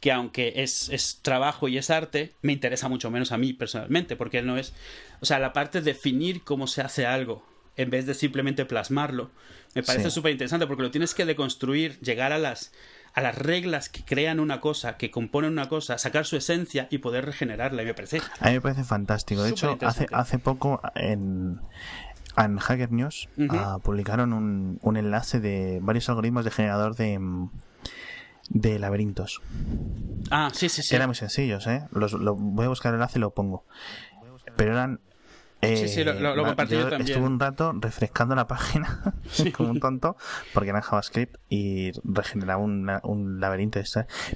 que 0.00 0.12
aunque 0.12 0.52
es, 0.56 0.90
es, 0.90 1.20
trabajo 1.22 1.68
y 1.68 1.78
es 1.78 1.88
arte, 1.90 2.34
me 2.42 2.52
interesa 2.52 2.88
mucho 2.88 3.10
menos 3.10 3.32
a 3.32 3.38
mí 3.38 3.54
personalmente, 3.54 4.14
porque 4.14 4.42
no 4.42 4.58
es, 4.58 4.74
o 5.20 5.26
sea, 5.26 5.38
la 5.38 5.54
parte 5.54 5.80
de 5.80 5.92
definir 5.92 6.42
cómo 6.44 6.66
se 6.66 6.82
hace 6.82 7.06
algo, 7.06 7.46
en 7.76 7.90
vez 7.90 8.06
de 8.06 8.14
simplemente 8.14 8.64
plasmarlo. 8.64 9.30
Me 9.74 9.82
parece 9.82 10.10
súper 10.10 10.32
interesante 10.32 10.66
porque 10.66 10.82
lo 10.82 10.90
tienes 10.90 11.14
que 11.14 11.26
deconstruir, 11.26 12.00
llegar 12.00 12.32
a 12.32 12.38
las, 12.38 12.72
a 13.12 13.20
las 13.20 13.36
reglas 13.36 13.88
que 13.88 14.04
crean 14.04 14.40
una 14.40 14.60
cosa, 14.60 14.96
que 14.96 15.10
componen 15.10 15.52
una 15.52 15.68
cosa, 15.68 15.98
sacar 15.98 16.24
su 16.24 16.36
esencia 16.36 16.88
y 16.90 16.98
poder 16.98 17.26
regenerarla. 17.26 17.82
Y 17.82 17.86
me 17.86 17.94
parece. 17.94 18.22
A 18.40 18.48
mí 18.48 18.54
me 18.54 18.60
parece 18.60 18.84
fantástico. 18.84 19.42
De 19.42 19.50
hecho, 19.50 19.76
hace, 19.82 20.06
hace 20.12 20.38
poco 20.38 20.80
en, 20.94 21.60
en 22.38 22.58
Hacker 22.58 22.90
News 22.90 23.28
ah, 23.50 23.78
publicaron 23.82 24.32
un, 24.32 24.78
un 24.80 24.96
enlace 24.96 25.40
de 25.40 25.78
varios 25.82 26.08
algoritmos 26.08 26.44
de 26.44 26.50
generador 26.50 26.96
de 26.96 27.18
de 28.48 28.78
laberintos. 28.78 29.42
Ah, 30.30 30.50
sí, 30.52 30.68
sí, 30.68 30.82
sí. 30.82 30.94
Eran 30.94 31.08
muy 31.08 31.16
sencillos, 31.16 31.66
¿eh? 31.66 31.84
Los, 31.90 32.12
lo, 32.12 32.34
voy 32.36 32.66
a 32.66 32.68
buscar 32.68 32.90
el 32.90 32.96
enlace 32.96 33.18
y 33.18 33.20
lo 33.20 33.30
pongo. 33.30 33.64
Pero 34.56 34.72
eran 34.72 35.00
sí, 35.62 35.88
sí, 35.88 36.04
lo, 36.04 36.14
lo, 36.14 36.44
compartí 36.44 36.74
yo, 36.74 36.88
también. 36.88 37.08
Estuve 37.08 37.26
un 37.26 37.40
rato 37.40 37.72
refrescando 37.80 38.34
la 38.34 38.46
página 38.46 39.14
como 39.56 39.70
un 39.70 39.80
tonto 39.80 40.16
porque 40.52 40.70
era 40.70 40.78
en 40.78 40.82
JavaScript 40.82 41.36
y 41.48 41.92
regeneraba 42.04 42.62
un 42.62 43.40
laberinto. 43.40 43.76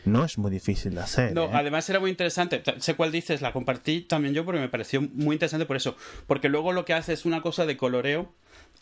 No 0.05 0.25
es 0.25 0.39
muy 0.39 0.51
difícil 0.51 0.95
de 0.95 1.01
hacer. 1.01 1.35
No, 1.35 1.45
¿eh? 1.45 1.51
además 1.53 1.89
era 1.89 2.01
muy 2.01 2.11
interesante. 2.11 2.63
Sé 2.79 2.95
cuál 2.95 3.13
dices, 3.13 3.43
la 3.43 3.53
compartí 3.53 4.03
también 4.03 4.35
yo 4.35 4.45
porque 4.45 4.61
me 4.61 4.69
pareció 4.69 5.01
muy 5.01 5.35
interesante 5.35 5.67
por 5.67 5.77
eso. 5.77 5.97
Porque 6.27 6.49
luego 6.49 6.73
lo 6.73 6.85
que 6.85 6.95
hace 6.95 7.13
es 7.13 7.25
una 7.25 7.43
cosa 7.43 7.67
de 7.67 7.77
coloreo 7.77 8.33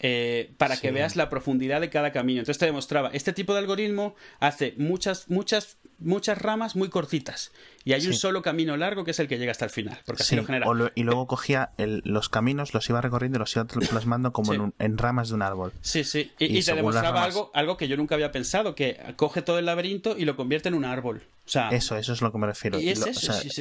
eh, 0.01 0.53
para 0.59 0.77
que 0.77 0.93
veas 0.93 1.17
la 1.17 1.29
profundidad 1.29 1.81
de 1.81 1.91
cada 1.91 2.13
camino. 2.13 2.41
Entonces 2.41 2.59
te 2.59 2.67
demostraba, 2.67 3.11
este 3.13 3.33
tipo 3.33 3.53
de 3.53 3.61
algoritmo 3.61 4.15
hace 4.39 4.75
muchas, 4.77 5.29
muchas, 5.29 5.79
muchas 5.99 6.39
ramas 6.39 6.77
muy 6.77 6.89
cortitas 6.89 7.53
y 7.85 7.93
hay 7.93 8.07
un 8.07 8.13
solo 8.13 8.43
camino 8.43 8.77
largo 8.77 9.05
que 9.05 9.13
es 9.13 9.19
el 9.19 9.29
que 9.29 9.39
llega 9.39 9.51
hasta 9.51 9.65
el 9.65 9.71
final, 9.71 9.99
porque 10.05 10.23
así 10.23 10.37
lo 10.37 10.45
genera. 10.45 10.67
y 10.95 11.03
luego 11.03 11.27
cogía 11.27 11.71
los 11.79 12.29
caminos, 12.29 12.75
los 12.75 12.89
iba 12.91 13.01
recorriendo 13.01 13.39
y 13.39 13.41
los 13.41 13.57
iba 13.57 13.65
plasmando 13.65 14.33
como 14.33 14.73
en, 14.79 14.99
ramas 14.99 15.29
de 15.29 15.35
un 15.35 15.43
árbol. 15.43 15.73
Sí, 15.81 16.05
sí, 16.05 16.33
y, 16.39 16.63
te 16.63 16.75
demostraba 16.75 17.25
algo, 17.25 17.51
algo 17.55 17.77
que 17.77 17.89
yo 17.89 17.97
nunca 17.97 18.15
había 18.15 18.33
pensado, 18.33 18.75
que 18.75 19.01
coge 19.17 19.43
todo 19.43 19.59
el 19.59 19.67
laberinto 19.67 20.17
y 20.17 20.25
lo 20.25 20.37
convierte 20.37 20.69
en 20.69 20.75
un 20.75 20.85
árbol. 20.85 21.23
O 21.47 21.51
sea, 21.51 21.71
eso, 21.71 21.97
eso 21.97 22.13
es 22.13 22.21
lo 22.21 22.31
que 22.31 22.39
me 22.39 22.47
refiero. 22.47 22.79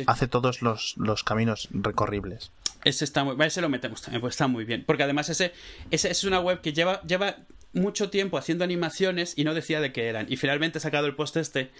hace 0.07 0.27
todos 0.27 0.61
los, 0.61 0.95
los 0.97 1.23
caminos 1.23 1.69
recorribles. 1.72 2.51
Ese 2.84 3.05
está 3.05 3.23
muy, 3.23 3.35
ese 3.45 3.61
lo 3.61 3.69
metemos 3.69 4.01
también, 4.01 4.22
pues 4.22 4.34
está 4.34 4.47
muy 4.47 4.65
bien. 4.65 4.84
Porque 4.85 5.03
además 5.03 5.30
ese, 5.30 5.53
ese 5.89 6.11
es 6.11 6.23
una 6.23 6.39
web 6.39 6.61
que 6.61 6.73
lleva, 6.73 7.01
lleva 7.03 7.38
mucho 7.73 8.09
tiempo 8.09 8.38
haciendo 8.38 8.64
animaciones 8.64 9.34
y 9.35 9.43
no 9.43 9.53
decía 9.53 9.81
de 9.81 9.91
qué 9.91 10.07
eran. 10.07 10.26
Y 10.30 10.38
finalmente 10.38 10.77
ha 10.77 10.81
sacado 10.81 11.07
el 11.07 11.15
post 11.15 11.38
este 11.38 11.72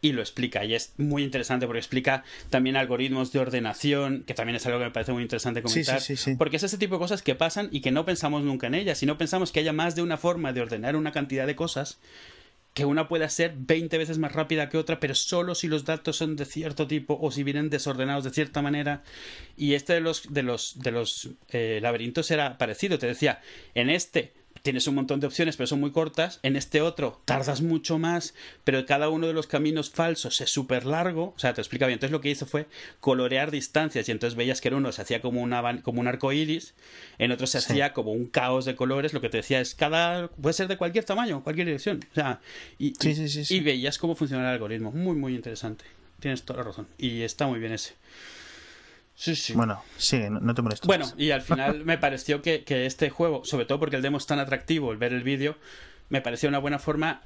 y 0.00 0.12
lo 0.12 0.20
explica. 0.20 0.64
Y 0.64 0.74
es 0.74 0.92
muy 0.98 1.22
interesante 1.22 1.66
porque 1.66 1.78
explica 1.78 2.24
también 2.50 2.76
algoritmos 2.76 3.32
de 3.32 3.38
ordenación, 3.38 4.24
que 4.26 4.34
también 4.34 4.56
es 4.56 4.66
algo 4.66 4.78
que 4.78 4.86
me 4.86 4.90
parece 4.90 5.12
muy 5.12 5.22
interesante 5.22 5.62
comentar. 5.62 6.00
Sí, 6.00 6.16
sí, 6.16 6.22
sí, 6.22 6.36
porque 6.36 6.56
es 6.56 6.62
ese 6.62 6.78
tipo 6.78 6.94
de 6.94 7.00
cosas 7.00 7.22
que 7.22 7.34
pasan 7.34 7.68
y 7.72 7.80
que 7.80 7.90
no 7.90 8.04
pensamos 8.04 8.42
nunca 8.42 8.66
en 8.66 8.74
ellas. 8.74 9.02
Y 9.02 9.06
no 9.06 9.18
pensamos 9.18 9.52
que 9.52 9.60
haya 9.60 9.72
más 9.72 9.96
de 9.96 10.02
una 10.02 10.16
forma 10.16 10.52
de 10.52 10.60
ordenar 10.60 10.96
una 10.96 11.12
cantidad 11.12 11.46
de 11.46 11.56
cosas 11.56 11.98
que 12.76 12.84
una 12.84 13.08
pueda 13.08 13.26
ser 13.30 13.54
20 13.56 13.96
veces 13.96 14.18
más 14.18 14.32
rápida 14.32 14.68
que 14.68 14.76
otra, 14.76 15.00
pero 15.00 15.14
solo 15.14 15.54
si 15.54 15.66
los 15.66 15.86
datos 15.86 16.16
son 16.16 16.36
de 16.36 16.44
cierto 16.44 16.86
tipo 16.86 17.18
o 17.18 17.30
si 17.30 17.42
vienen 17.42 17.70
desordenados 17.70 18.22
de 18.22 18.30
cierta 18.30 18.60
manera. 18.60 19.02
Y 19.56 19.72
este 19.72 19.94
de 19.94 20.02
los, 20.02 20.30
de 20.30 20.42
los, 20.42 20.78
de 20.80 20.90
los 20.90 21.30
eh, 21.48 21.78
laberintos 21.80 22.30
era 22.30 22.58
parecido. 22.58 22.98
Te 22.98 23.06
decía, 23.06 23.40
en 23.74 23.88
este 23.88 24.34
tienes 24.66 24.88
un 24.88 24.96
montón 24.96 25.20
de 25.20 25.28
opciones, 25.28 25.56
pero 25.56 25.68
son 25.68 25.78
muy 25.78 25.92
cortas. 25.92 26.40
En 26.42 26.56
este 26.56 26.80
otro 26.80 27.20
tardas 27.24 27.62
mucho 27.62 28.00
más, 28.00 28.34
pero 28.64 28.84
cada 28.84 29.08
uno 29.10 29.28
de 29.28 29.32
los 29.32 29.46
caminos 29.46 29.90
falsos 29.90 30.40
es 30.40 30.50
súper 30.50 30.84
largo. 30.84 31.32
O 31.36 31.38
sea, 31.38 31.54
te 31.54 31.60
explica 31.60 31.86
bien. 31.86 31.98
Entonces 31.98 32.10
lo 32.10 32.20
que 32.20 32.30
hizo 32.30 32.46
fue 32.46 32.66
colorear 32.98 33.52
distancias 33.52 34.08
y 34.08 34.10
entonces 34.10 34.36
veías 34.36 34.60
que 34.60 34.66
en 34.66 34.74
uno 34.74 34.90
se 34.90 35.02
hacía 35.02 35.20
como, 35.20 35.40
una, 35.40 35.82
como 35.82 36.00
un 36.00 36.08
arco 36.08 36.32
iris, 36.32 36.74
en 37.18 37.30
otro 37.30 37.46
se 37.46 37.58
hacía 37.58 37.92
como 37.92 38.10
un 38.10 38.26
caos 38.26 38.64
de 38.64 38.74
colores. 38.74 39.12
Lo 39.12 39.20
que 39.20 39.28
te 39.28 39.36
decía 39.36 39.60
es 39.60 39.76
cada. 39.76 40.26
puede 40.28 40.54
ser 40.54 40.66
de 40.66 40.76
cualquier 40.76 41.04
tamaño, 41.04 41.44
cualquier 41.44 41.68
dirección. 41.68 42.04
O 42.10 42.14
sea, 42.16 42.40
y, 42.76 42.92
y 43.48 43.60
veías 43.60 43.98
cómo 43.98 44.16
funcionaba 44.16 44.48
el 44.48 44.54
algoritmo. 44.54 44.90
Muy, 44.90 45.14
muy 45.14 45.36
interesante. 45.36 45.84
Tienes 46.18 46.42
toda 46.42 46.58
la 46.58 46.64
razón. 46.64 46.88
Y 46.98 47.20
está 47.20 47.46
muy 47.46 47.60
bien 47.60 47.72
ese. 47.72 47.94
Sí, 49.16 49.34
sí. 49.34 49.54
Bueno, 49.54 49.82
sigue, 49.96 50.28
no, 50.28 50.54
te 50.54 50.60
molestes. 50.60 50.86
Bueno, 50.86 51.06
y 51.16 51.30
al 51.30 51.40
final 51.40 51.84
me 51.84 51.96
pareció 51.96 52.42
que, 52.42 52.62
este 52.68 53.10
juego, 53.10 53.44
sobre 53.44 53.64
todo 53.64 53.80
porque 53.80 53.96
el 53.96 54.02
demo 54.02 54.18
es 54.18 54.26
tan 54.26 54.38
atractivo, 54.38 54.92
el 54.92 54.98
ver 54.98 55.14
el 55.14 55.22
vídeo, 55.22 55.56
me 56.10 56.20
pareció 56.20 56.50
una 56.50 56.58
buena 56.58 56.78
forma 56.78 57.22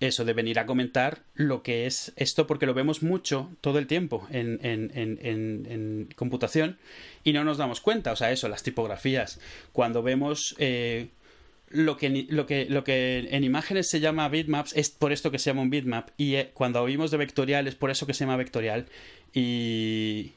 eso 0.00 0.24
de 0.24 0.32
venir 0.32 0.58
a 0.58 0.66
comentar 0.66 1.22
lo 1.34 1.62
que 1.62 1.86
es 1.86 2.12
esto, 2.16 2.46
porque 2.46 2.66
lo 2.66 2.72
vemos 2.72 3.02
mucho 3.02 3.50
todo 3.60 3.78
el 3.78 3.86
tiempo 3.86 4.26
en, 4.30 4.58
en, 4.62 4.90
en, 4.94 5.18
en 5.20 6.08
computación 6.16 6.78
y 7.24 7.32
no 7.32 7.44
nos 7.44 7.58
damos 7.58 7.80
cuenta. 7.80 8.12
O 8.12 8.16
sea, 8.16 8.30
eso, 8.30 8.48
las 8.48 8.62
tipografías. 8.62 9.38
Cuando 9.72 10.02
vemos 10.02 10.54
eh, 10.58 11.08
lo, 11.68 11.96
que, 11.96 12.26
lo, 12.30 12.46
que, 12.46 12.66
lo 12.66 12.84
que 12.84 13.28
en 13.30 13.44
imágenes 13.44 13.90
se 13.90 14.00
llama 14.00 14.28
bitmaps, 14.28 14.74
es 14.76 14.90
por 14.90 15.12
esto 15.12 15.30
que 15.30 15.38
se 15.38 15.50
llama 15.50 15.62
un 15.62 15.70
bitmap. 15.70 16.10
Y 16.16 16.36
eh, 16.36 16.50
cuando 16.54 16.80
oímos 16.80 17.10
de 17.10 17.18
vectorial, 17.18 17.66
es 17.66 17.74
por 17.74 17.90
eso 17.90 18.06
que 18.06 18.14
se 18.14 18.24
llama 18.24 18.36
vectorial. 18.36 18.86
Y 19.34 20.32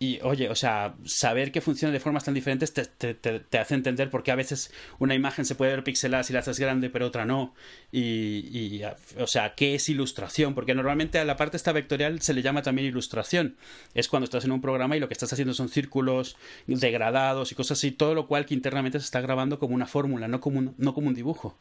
y 0.00 0.20
oye, 0.22 0.48
o 0.48 0.54
sea, 0.54 0.94
saber 1.04 1.50
que 1.50 1.60
funciona 1.60 1.92
de 1.92 1.98
formas 1.98 2.22
tan 2.22 2.32
diferentes 2.32 2.72
te, 2.72 2.84
te, 2.84 3.14
te, 3.14 3.58
hace 3.58 3.74
entender 3.74 4.10
por 4.10 4.22
qué 4.22 4.30
a 4.30 4.36
veces 4.36 4.72
una 5.00 5.16
imagen 5.16 5.44
se 5.44 5.56
puede 5.56 5.72
ver 5.72 5.82
pixelada 5.82 6.22
si 6.22 6.32
la 6.32 6.38
haces 6.38 6.60
grande, 6.60 6.88
pero 6.88 7.06
otra 7.06 7.24
no. 7.24 7.52
Y, 7.90 8.46
y, 8.52 8.82
o 9.18 9.26
sea, 9.26 9.54
¿qué 9.56 9.74
es 9.74 9.88
ilustración? 9.88 10.54
Porque 10.54 10.74
normalmente 10.74 11.18
a 11.18 11.24
la 11.24 11.36
parte 11.36 11.56
esta 11.56 11.72
vectorial 11.72 12.22
se 12.22 12.32
le 12.32 12.42
llama 12.42 12.62
también 12.62 12.86
ilustración. 12.86 13.56
Es 13.92 14.06
cuando 14.06 14.24
estás 14.24 14.44
en 14.44 14.52
un 14.52 14.60
programa 14.60 14.96
y 14.96 15.00
lo 15.00 15.08
que 15.08 15.14
estás 15.14 15.32
haciendo 15.32 15.52
son 15.52 15.68
círculos 15.68 16.36
degradados 16.66 17.50
y 17.50 17.56
cosas 17.56 17.78
así, 17.78 17.90
todo 17.90 18.14
lo 18.14 18.28
cual 18.28 18.46
que 18.46 18.54
internamente 18.54 19.00
se 19.00 19.04
está 19.04 19.20
grabando 19.20 19.58
como 19.58 19.74
una 19.74 19.86
fórmula, 19.86 20.28
no 20.28 20.40
como 20.40 20.60
un, 20.60 20.74
no 20.78 20.94
como 20.94 21.08
un 21.08 21.14
dibujo. 21.14 21.58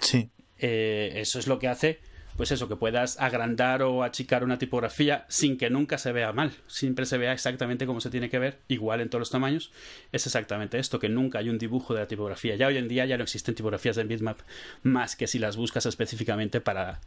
Sí. 0.00 0.30
Eh, 0.58 1.14
eso 1.16 1.40
es 1.40 1.48
lo 1.48 1.58
que 1.58 1.66
hace 1.66 1.98
pues 2.40 2.52
eso, 2.52 2.68
que 2.68 2.76
puedas 2.76 3.20
agrandar 3.20 3.82
o 3.82 4.02
achicar 4.02 4.44
una 4.44 4.56
tipografía 4.56 5.26
sin 5.28 5.58
que 5.58 5.68
nunca 5.68 5.98
se 5.98 6.10
vea 6.10 6.32
mal, 6.32 6.52
siempre 6.68 7.04
se 7.04 7.18
vea 7.18 7.34
exactamente 7.34 7.84
como 7.84 8.00
se 8.00 8.08
tiene 8.08 8.30
que 8.30 8.38
ver, 8.38 8.60
igual 8.66 9.02
en 9.02 9.10
todos 9.10 9.20
los 9.20 9.30
tamaños, 9.30 9.72
es 10.10 10.24
exactamente 10.24 10.78
esto, 10.78 10.98
que 10.98 11.10
nunca 11.10 11.40
hay 11.40 11.50
un 11.50 11.58
dibujo 11.58 11.92
de 11.92 12.00
la 12.00 12.06
tipografía. 12.06 12.56
Ya 12.56 12.68
hoy 12.68 12.78
en 12.78 12.88
día 12.88 13.04
ya 13.04 13.18
no 13.18 13.24
existen 13.24 13.54
tipografías 13.54 13.98
en 13.98 14.08
bitmap 14.08 14.38
más 14.82 15.16
que 15.16 15.26
si 15.26 15.38
las 15.38 15.58
buscas 15.58 15.84
específicamente 15.84 16.62
para, 16.62 17.02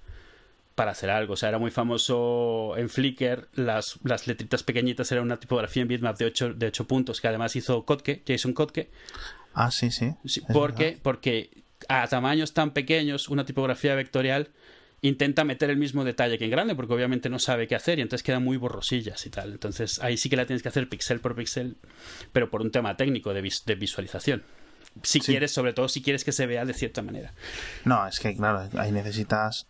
para 0.76 0.92
hacer 0.92 1.10
algo. 1.10 1.34
O 1.34 1.36
sea, 1.36 1.50
era 1.50 1.58
muy 1.58 1.72
famoso 1.72 2.76
en 2.78 2.88
Flickr, 2.88 3.48
las, 3.56 3.98
las 4.04 4.28
letritas 4.28 4.62
pequeñitas 4.62 5.12
eran 5.12 5.24
una 5.24 5.40
tipografía 5.40 5.82
en 5.82 5.88
bitmap 5.88 6.16
de 6.16 6.26
8, 6.26 6.54
de 6.54 6.68
8 6.68 6.86
puntos, 6.86 7.20
que 7.20 7.28
además 7.28 7.56
hizo 7.56 7.86
Kotke, 7.86 8.22
Jason 8.28 8.54
Kotke. 8.54 8.92
Ah, 9.56 9.72
sí, 9.72 9.90
sí. 9.90 10.14
porque, 10.54 11.00
porque 11.02 11.64
a 11.90 12.08
tamaños 12.08 12.54
tan 12.54 12.70
pequeños, 12.72 13.30
una 13.30 13.46
tipografía 13.46 13.96
vectorial 13.96 14.52
intenta 15.04 15.44
meter 15.44 15.70
el 15.70 15.78
mismo 15.78 16.04
detalle 16.04 16.38
que 16.38 16.46
en 16.46 16.52
grande, 16.52 16.76
porque 16.76 16.94
obviamente 16.94 17.30
no 17.30 17.38
sabe 17.38 17.68
qué 17.68 17.76
hacer 17.76 18.00
y 18.00 18.02
entonces 18.02 18.24
quedan 18.24 18.44
muy 18.44 18.58
borrosillas 18.58 19.26
y 19.26 19.30
tal. 19.30 19.52
Entonces 19.52 20.00
ahí 20.02 20.18
sí 20.18 20.30
que 20.30 20.38
la 20.38 20.46
tienes 20.46 20.64
que 20.64 20.70
hacer 20.70 20.90
pixel 20.90 21.20
por 21.20 21.36
pixel, 21.36 21.76
pero 22.32 22.50
por 22.50 22.62
un 22.62 22.72
tema 22.72 22.96
técnico 22.96 23.34
de, 23.34 23.42
visualización. 23.42 24.44
Si 25.02 25.20
quieres, 25.20 25.52
sobre 25.52 25.74
todo 25.74 25.90
si 25.90 26.02
quieres 26.02 26.24
que 26.24 26.32
se 26.32 26.46
vea 26.48 26.66
de 26.66 26.74
cierta 26.74 27.02
manera. 27.02 27.34
No, 27.84 28.08
es 28.08 28.20
que 28.20 28.36
claro, 28.36 28.70
ahí 28.78 28.92
necesitas 28.92 29.68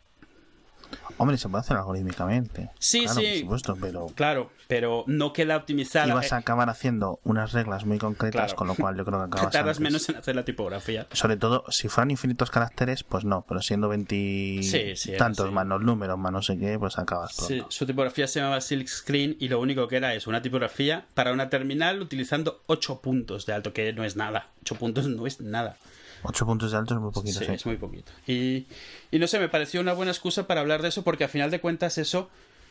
Hombre, 1.18 1.38
se 1.38 1.50
puede 1.50 1.62
hacer 1.62 1.78
algorítmicamente. 1.78 2.70
Sí, 2.80 3.04
claro, 3.06 3.20
sí. 3.22 3.26
Por 3.28 3.60
supuesto, 3.60 3.78
pero. 3.80 4.06
Claro, 4.16 4.52
pero 4.68 5.04
no 5.08 5.34
queda 5.34 5.58
optimizada. 5.58 6.08
Y 6.08 6.12
vas 6.12 6.32
a 6.34 6.38
Eh, 6.38 6.40
acabar 6.40 6.70
haciendo 6.70 7.20
unas 7.24 7.54
reglas 7.54 7.86
muy 7.86 7.98
concretas, 7.98 8.54
Claro. 8.54 8.56
con 8.56 8.68
lo 8.68 8.76
cual 8.76 8.96
yo 8.98 9.06
creo 9.06 9.20
que 9.20 9.26
acabas 9.38 9.52
tardas 9.52 9.78
antes. 9.78 9.80
menos 9.82 10.10
en 10.10 10.16
hacer 10.18 10.36
la 10.36 10.46
tipografía. 10.46 11.08
Sobre 11.12 11.38
todo, 11.38 11.64
si 11.70 11.88
fueran 11.90 12.12
infinitos 12.12 12.50
caracteres, 12.52 13.04
pues 13.04 13.24
no, 13.26 13.46
pero 13.48 13.62
siendo 13.62 13.90
veinti 13.90 14.62
Sí, 14.64 14.96
sí, 14.96 15.10
era 15.12 15.20
tantos 15.20 15.46
así. 15.46 15.54
más 15.54 15.68
los 15.68 15.82
números, 15.82 16.18
más 16.18 16.32
no 16.32 16.42
sé 16.42 16.58
qué, 16.58 16.78
pues 16.80 16.98
acabas 16.98 17.36
pronto. 17.36 17.54
Sí, 17.54 17.64
su 17.70 17.86
tipografía 17.86 18.28
se 18.28 18.40
llamaba 18.40 18.62
Silk 18.62 18.88
Screen 18.88 19.36
y 19.40 19.48
lo 19.50 19.60
único 19.60 19.88
que 19.88 19.98
era 19.98 20.14
es 20.14 20.28
una 20.28 20.42
tipografía 20.42 21.06
para 21.14 21.32
una 21.34 21.50
terminal 21.50 22.02
utilizando 22.02 22.62
8 22.68 23.02
puntos 23.02 23.46
de 23.46 23.54
alto, 23.54 23.74
que 23.74 23.94
no 23.94 24.04
es 24.04 24.16
nada. 24.16 24.48
8 24.62 24.76
puntos 24.76 25.08
no 25.08 25.28
es 25.28 25.40
nada. 25.42 25.78
Ocho 26.24 26.46
puntos 26.46 26.72
de 26.72 26.78
alto 26.78 26.94
es 26.96 27.00
muy 27.02 27.12
poquito, 27.12 27.40
Sí, 27.40 27.46
sí. 27.46 27.52
es 27.52 27.66
muy 27.66 27.78
poquito. 27.78 28.12
Y, 28.28 28.66
y 29.12 29.20
no 29.20 29.28
sé, 29.28 29.40
me 29.40 29.50
pareció 29.50 29.82
una 29.82 29.94
buena 29.94 30.12
excusa 30.12 30.48
para 30.48 30.62
hablar 30.62 30.82
de 30.82 30.90
eso 30.90 31.04
porque 31.04 31.24
a 31.24 31.28
final 31.28 31.52
de 31.52 31.60
cuentas 31.60 31.98
eso, 31.98 32.30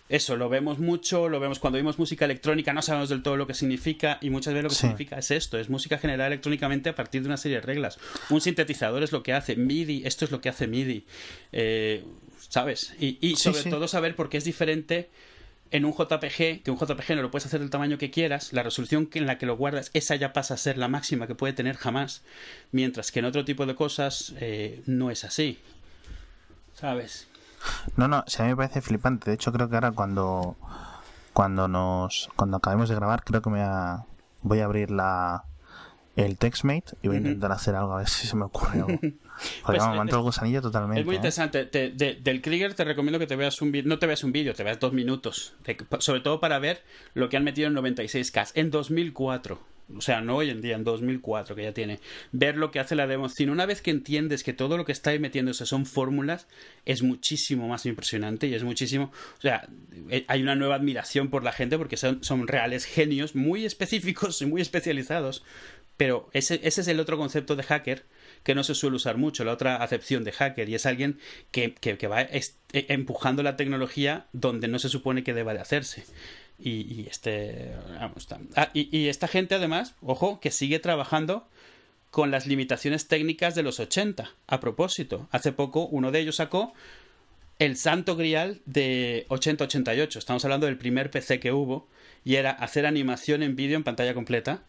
eso 0.09 0.37
lo 0.37 0.49
vemos 0.49 0.79
mucho, 0.79 1.29
lo 1.29 1.39
vemos 1.41 1.59
cuando 1.59 1.77
vimos 1.79 1.99
música 1.99 2.25
electrónica, 2.25 2.73
no 2.73 2.83
sabemos 2.83 3.09
del 3.09 3.23
todo 3.23 3.37
lo 3.37 3.47
que 3.47 3.55
significa 3.55 4.19
y 4.21 4.31
muchas 4.31 4.53
veces 4.55 4.65
lo 4.65 4.69
que 4.71 4.75
Sí. 4.75 4.81
significa 4.83 5.19
es 5.19 5.31
esto, 5.31 5.59
es 5.59 5.69
música 5.71 5.99
generada 5.99 6.27
electrónicamente 6.29 6.89
a 6.91 6.95
partir 6.95 7.23
de 7.23 7.29
una 7.29 7.37
serie 7.37 7.59
de 7.61 7.67
reglas. 7.67 7.99
Un 8.31 8.41
sintetizador 8.41 9.03
es 9.03 9.13
lo 9.13 9.23
que 9.23 9.33
hace, 9.33 9.57
MIDI, 9.57 10.03
esto 10.07 10.25
es 10.25 10.31
lo 10.31 10.41
que 10.41 10.49
hace 10.49 10.67
MIDI, 10.67 11.05
eh, 11.53 12.05
¿sabes? 12.49 12.95
Y, 13.01 13.19
y 13.27 13.37
sobre 13.37 13.63
todo 13.65 13.87
saber 13.89 14.17
por 14.17 14.29
qué 14.29 14.39
es 14.39 14.45
diferente 14.45 15.11
en 15.73 15.85
un 15.85 15.93
JPG, 15.93 16.63
que 16.63 16.71
un 16.71 16.79
JPG 16.79 17.17
no 17.17 17.23
lo 17.23 17.31
puedes 17.31 17.47
hacer 17.47 17.61
del 17.61 17.71
tamaño 17.71 17.99
que 17.99 18.11
quieras, 18.11 18.53
la 18.53 18.63
resolución 18.63 19.09
en 19.15 19.27
la 19.27 19.39
que 19.39 19.47
lo 19.47 19.57
guardas, 19.57 19.91
esa 19.95 20.15
ya 20.17 20.33
pasa 20.33 20.55
a 20.55 20.57
ser 20.59 20.79
la 20.79 20.89
máxima 20.89 21.27
que 21.27 21.35
puede 21.35 21.55
tener 21.55 21.77
jamás, 21.77 22.23
mientras 22.71 23.11
que 23.11 23.21
en 23.21 23.25
otro 23.25 23.45
tipo 23.45 23.67
de 23.67 23.75
cosas 23.75 24.35
eh, 24.39 24.83
no 24.87 25.11
es 25.11 25.25
así. 25.25 25.59
¿Sabes? 26.75 27.27
No, 27.97 28.07
no, 28.07 28.25
sí, 28.27 28.41
a 28.41 28.45
mí 28.45 28.51
me 28.51 28.57
parece 28.57 28.83
flipante. 28.83 29.31
De 29.31 29.35
hecho, 29.35 29.53
creo 29.53 29.69
que 29.69 29.75
ahora 29.77 29.93
cuando 29.93 30.57
cuando 31.33 31.69
nos 31.69 32.29
cuando 32.37 32.59
acabemos 32.59 32.89
de 32.89 32.95
grabar, 32.95 33.25
creo 33.25 33.41
que 33.41 33.51
me 33.51 33.65
voy 34.43 34.59
a 34.61 34.65
abrir 34.65 34.91
la 34.91 35.45
el 36.17 36.37
TextMate 36.37 36.93
y 37.03 37.09
voy 37.09 37.17
a 37.17 37.21
intentar 37.21 37.53
hacer 37.53 37.75
algo 37.75 37.95
a 37.95 37.99
ver 37.99 38.09
si 38.09 38.27
se 38.27 38.37
me 38.37 38.45
ocurre 38.45 38.81
algo. 38.81 38.89
Porque 38.99 39.79
Pues, 39.79 39.89
me 39.89 39.97
eh, 39.97 40.01
entrado 40.01 40.19
el 40.19 40.25
gusanillo 40.25 40.61
totalmente. 40.61 41.01
Es 41.01 41.07
muy 41.07 41.15
¿eh? 41.15 41.17
interesante. 41.17 41.65
Te- 41.65 41.91
de- 41.91 42.15
del 42.17 42.43
Krieger 42.43 42.75
te 42.75 42.85
recomiendo 42.85 43.19
que 43.19 43.27
te 43.27 43.35
veas 43.37 43.61
un 43.63 43.73
vídeo. 43.73 43.89
No 43.89 43.99
te 43.99 44.07
veas 44.07 44.23
un 44.23 44.31
vídeo, 44.33 44.53
te 44.55 44.63
veas 44.63 44.79
dos 44.79 44.93
minutos. 44.93 45.55
De- 45.65 45.77
sobre 46.01 46.21
todo 46.21 46.39
para 46.39 46.59
ver 46.59 46.83
lo 47.15 47.29
que 47.29 47.37
han 47.39 47.45
metido 47.45 47.69
en 47.69 47.75
96K. 47.75 48.53
En 48.55 48.71
2004. 48.71 49.59
O 49.97 50.01
sea, 50.01 50.21
no 50.23 50.37
hoy 50.37 50.49
en 50.49 50.63
día, 50.63 50.77
en 50.77 50.85
2004 50.85 51.55
que 51.57 51.65
ya 51.65 51.73
tiene. 51.73 51.99
Ver 52.31 52.57
lo 52.57 52.71
que 52.71 52.79
hace 52.81 52.95
la 52.95 53.07
demo. 53.07 53.29
Cine. 53.29 53.53
Una 53.53 53.67
vez 53.67 53.83
que 53.83 53.91
entiendes 53.91 54.43
que 54.45 54.53
todo 54.53 54.77
lo 54.77 54.85
que 54.85 54.93
está 54.93 55.19
metiéndose 55.19 55.67
son 55.67 55.87
fórmulas, 55.87 56.47
es 56.87 57.03
muchísimo 57.03 57.69
más 57.69 57.85
impresionante 57.85 58.47
y 58.47 58.55
es 58.55 58.65
muchísimo. 58.65 59.11
O 59.39 59.41
sea, 59.41 59.67
eh, 60.09 60.25
hay 60.29 60.43
una 60.43 60.55
nueva 60.55 60.77
admiración 60.77 61.29
por 61.31 61.43
la 61.43 61.53
gente 61.53 61.77
porque 61.79 61.97
son, 61.97 62.23
son 62.23 62.47
reales 62.49 62.85
genios 62.85 63.35
muy 63.35 63.65
específicos 63.67 64.41
y 64.41 64.47
muy 64.47 64.63
especializados. 64.63 65.43
Pero 66.03 66.29
ese, 66.33 66.61
es 66.65 66.89
el 66.89 66.99
otro 66.99 67.17
concepto 67.17 67.55
de 67.55 67.63
hacker 67.63 68.03
que 68.43 68.57
no 68.57 68.65
se 68.65 68.75
suele 68.75 68.97
usar 68.97 69.19
mucho, 69.19 69.45
la 69.45 69.53
otra 69.53 69.77
acepción 69.77 70.25
de 70.25 70.33
hacker, 70.33 70.69
y 70.69 70.75
es 70.75 70.85
alguien 70.85 71.21
que, 71.53 71.77
va 72.11 72.23
eh, 72.23 72.43
empujando 72.73 73.45
la 73.45 73.55
tecnología 73.55 74.27
donde 74.33 74.67
no 74.67 74.81
se 74.81 74.89
supone 74.89 75.23
que 75.23 75.33
deba 75.33 75.55
de 75.55 75.61
hacerse. 75.61 76.03
Y, 76.59 77.07
este. 77.09 77.77
Vamos, 78.01 78.27
ah, 78.57 78.71
y, 78.75 78.89
y 78.99 79.11
esta 79.11 79.29
gente, 79.29 79.55
además, 79.55 79.95
ojo, 80.01 80.41
que 80.41 80.51
sigue 80.51 80.81
trabajando 80.81 81.47
con 82.11 82.33
las 82.33 82.49
limitaciones 82.49 83.07
técnicas 83.07 83.55
de 83.55 83.63
los 83.63 83.79
80. 83.79 84.29
A 84.49 84.59
propósito, 84.59 85.29
hace 85.31 85.53
poco 85.53 85.87
uno 85.87 86.11
de 86.11 86.19
ellos 86.19 86.35
sacó 86.35 86.75
el 87.61 87.77
santo 87.77 88.17
grial 88.17 88.61
de 88.67 89.25
8088. 89.29 90.19
Estamos 90.19 90.45
hablando 90.45 90.67
del 90.67 90.79
primer 90.79 91.13
PC 91.13 91.39
que 91.39 91.53
hubo, 91.53 91.87
y 92.25 92.35
era 92.35 92.51
hacer 92.51 92.87
animación 92.87 93.45
en 93.45 93.55
vídeo 93.55 93.77
en 93.77 93.85
pantalla 93.85 94.15
completa 94.15 94.65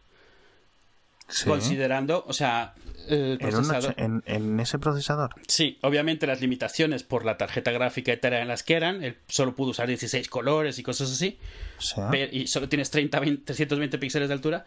Sí. 1.28 1.46
considerando, 1.50 2.24
o 2.28 2.34
sea, 2.34 2.74
el 3.08 3.20
¿En, 3.24 3.32
un 3.32 3.38
procesador. 3.68 3.94
en, 3.98 4.24
en 4.26 4.60
ese 4.60 4.80
procesador. 4.80 5.36
Sí, 5.48 5.78
obviamente 5.82 6.26
las 6.28 6.40
limitaciones 6.42 7.04
por 7.04 7.26
la 7.26 7.38
tarjeta 7.38 7.72
gráfica 7.72 8.14
y 8.14 8.18
tal 8.18 8.34
eran 8.34 8.48
las 8.48 8.64
que 8.64 8.76
eran. 8.76 9.04
Él 9.04 9.18
solo 9.28 9.56
pudo 9.56 9.72
usar 9.72 9.88
16 9.88 10.28
colores 10.30 10.80
y 10.80 10.84
cosas 10.84 11.12
así. 11.12 11.38
O 11.78 11.82
sea, 11.82 12.10
Pe- 12.10 12.30
y 12.32 12.48
solo 12.48 12.70
tienes 12.70 12.92
30, 12.92 13.20
20, 13.20 13.44
320 13.46 13.98
píxeles 13.98 14.28
de 14.30 14.34
altura. 14.34 14.66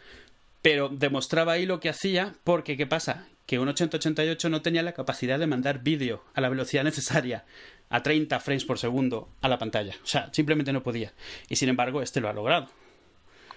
Pero 0.62 0.88
demostraba 0.88 1.52
ahí 1.52 1.64
lo 1.64 1.78
que 1.80 1.88
hacía, 1.88 2.34
porque 2.44 2.76
¿qué 2.76 2.86
pasa? 2.86 3.26
Que 3.46 3.58
un 3.60 3.68
8088 3.68 4.48
no 4.48 4.62
tenía 4.62 4.82
la 4.82 4.92
capacidad 4.92 5.38
de 5.38 5.46
mandar 5.46 5.78
vídeo 5.84 6.24
a 6.34 6.40
la 6.40 6.48
velocidad 6.48 6.82
necesaria, 6.82 7.44
a 7.88 8.02
30 8.02 8.40
frames 8.40 8.64
por 8.64 8.78
segundo, 8.78 9.28
a 9.42 9.48
la 9.48 9.58
pantalla. 9.58 9.94
O 10.02 10.06
sea, 10.06 10.28
simplemente 10.32 10.72
no 10.72 10.82
podía. 10.82 11.12
Y 11.48 11.56
sin 11.56 11.68
embargo, 11.68 12.02
este 12.02 12.20
lo 12.20 12.28
ha 12.28 12.32
logrado. 12.32 12.68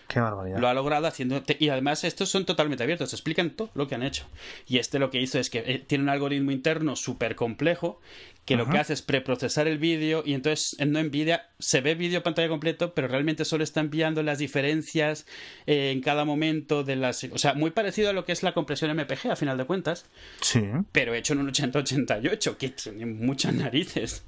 Qué 0.10 0.20
barbaridad. 0.20 0.58
Lo 0.60 0.68
ha 0.68 0.74
logrado 0.74 1.08
haciendo. 1.08 1.42
Y 1.60 1.70
además, 1.70 2.04
estos 2.04 2.28
son 2.28 2.46
totalmente 2.46 2.84
abiertos, 2.84 3.14
explican 3.14 3.52
todo 3.52 3.70
lo 3.76 3.88
que 3.88 3.96
han 3.96 4.04
hecho. 4.04 4.26
Y 4.68 4.80
este 4.80 5.00
lo 5.00 5.10
que 5.10 5.22
hizo 5.22 5.40
es 5.40 5.50
que 5.50 5.60
eh, 5.60 5.80
tiene 5.80 6.04
un 6.04 6.10
algoritmo 6.10 6.52
interno 6.52 6.98
súper 6.98 7.36
complejo 7.36 8.02
que 8.46 8.56
lo 8.56 8.68
que 8.68 8.80
hace 8.80 8.94
es 8.94 9.04
preprocesar 9.04 9.68
el 9.68 9.78
vídeo 9.78 10.24
y 10.26 10.34
entonces 10.34 10.76
en 10.80 10.92
no 10.92 11.04
Nvidia 11.04 11.50
se 11.60 11.82
ve 11.82 11.94
vídeo 11.94 12.24
pantalla 12.24 12.48
completo, 12.48 12.96
pero 12.96 13.08
realmente 13.08 13.46
solo 13.46 13.64
está 13.64 13.80
enviando 13.80 14.24
las 14.24 14.40
diferencias 14.40 15.28
eh, 15.68 15.92
en 15.92 16.02
cada 16.02 16.26
momento 16.26 16.84
de 16.84 16.96
las. 16.96 17.24
O 17.26 17.38
sea, 17.38 17.54
muy 17.54 17.70
parecido 17.70 18.10
a 18.10 18.14
lo 18.14 18.26
que 18.26 18.32
es 18.32 18.42
la 18.42 18.56
compresión 18.56 18.90
MPG 18.98 19.30
a 19.30 19.36
final 19.36 19.56
de 19.60 19.66
cuentas, 19.66 20.08
Sí. 20.42 20.64
pero 20.92 21.14
hecho 21.14 21.34
en 21.34 21.42
un 21.42 21.50
8088, 21.50 22.58
que 22.58 22.70
tiene 22.70 23.06
muchas 23.06 23.54
narices. 23.54 24.26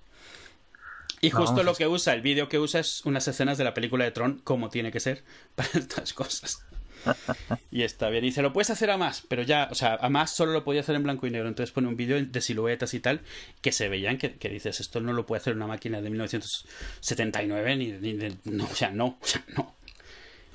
Y 1.21 1.29
justo 1.29 1.61
lo 1.63 1.75
que 1.75 1.87
usa, 1.87 2.13
el 2.13 2.21
vídeo 2.21 2.49
que 2.49 2.57
usa 2.59 2.79
es 2.81 3.05
unas 3.05 3.27
escenas 3.27 3.57
de 3.57 3.63
la 3.63 3.73
película 3.73 4.03
de 4.05 4.11
Tron, 4.11 4.39
como 4.43 4.69
tiene 4.69 4.91
que 4.91 4.99
ser 4.99 5.23
para 5.55 5.69
estas 5.73 6.13
cosas. 6.13 6.65
Y 7.71 7.81
está 7.81 8.09
bien. 8.09 8.23
Y 8.23 8.27
dice, 8.27 8.43
lo 8.43 8.53
puedes 8.53 8.69
hacer 8.69 8.91
a 8.91 8.97
más, 8.97 9.23
pero 9.27 9.41
ya, 9.41 9.69
o 9.71 9.75
sea, 9.75 9.95
a 9.95 10.09
más 10.09 10.29
solo 10.31 10.51
lo 10.51 10.63
podía 10.63 10.81
hacer 10.81 10.95
en 10.95 11.01
blanco 11.01 11.25
y 11.25 11.31
negro. 11.31 11.47
Entonces 11.47 11.71
pone 11.73 11.87
un 11.87 11.95
vídeo 11.97 12.23
de 12.23 12.41
siluetas 12.41 12.93
y 12.93 12.99
tal, 12.99 13.21
que 13.61 13.71
se 13.71 13.89
veían 13.89 14.19
que, 14.19 14.33
que 14.35 14.49
dices, 14.49 14.79
esto 14.79 14.99
no 15.01 15.13
lo 15.13 15.25
puede 15.25 15.41
hacer 15.41 15.55
una 15.55 15.65
máquina 15.65 15.99
de 16.01 16.09
1979, 16.11 17.75
ni, 17.75 17.87
ni 17.93 18.13
de. 18.13 18.35
No, 18.45 18.65
o 18.65 18.75
sea, 18.75 18.91
no, 18.91 19.17
o 19.21 19.25
sea, 19.25 19.43
no. 19.55 19.73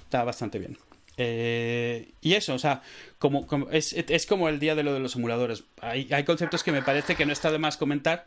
Está 0.04 0.22
bastante 0.24 0.58
bien. 0.58 0.78
Eh, 1.18 2.12
y 2.20 2.34
eso, 2.34 2.54
o 2.54 2.58
sea, 2.58 2.82
como, 3.18 3.46
como- 3.46 3.70
es, 3.70 3.92
es 3.94 4.26
como 4.26 4.48
el 4.48 4.58
día 4.60 4.74
de 4.74 4.82
lo 4.82 4.92
de 4.94 5.00
los 5.00 5.16
emuladores. 5.16 5.64
Hay, 5.80 6.08
hay 6.12 6.24
conceptos 6.24 6.62
que 6.62 6.72
me 6.72 6.82
parece 6.82 7.16
que 7.16 7.26
no 7.26 7.32
está 7.32 7.50
de 7.50 7.58
más 7.58 7.76
comentar. 7.76 8.26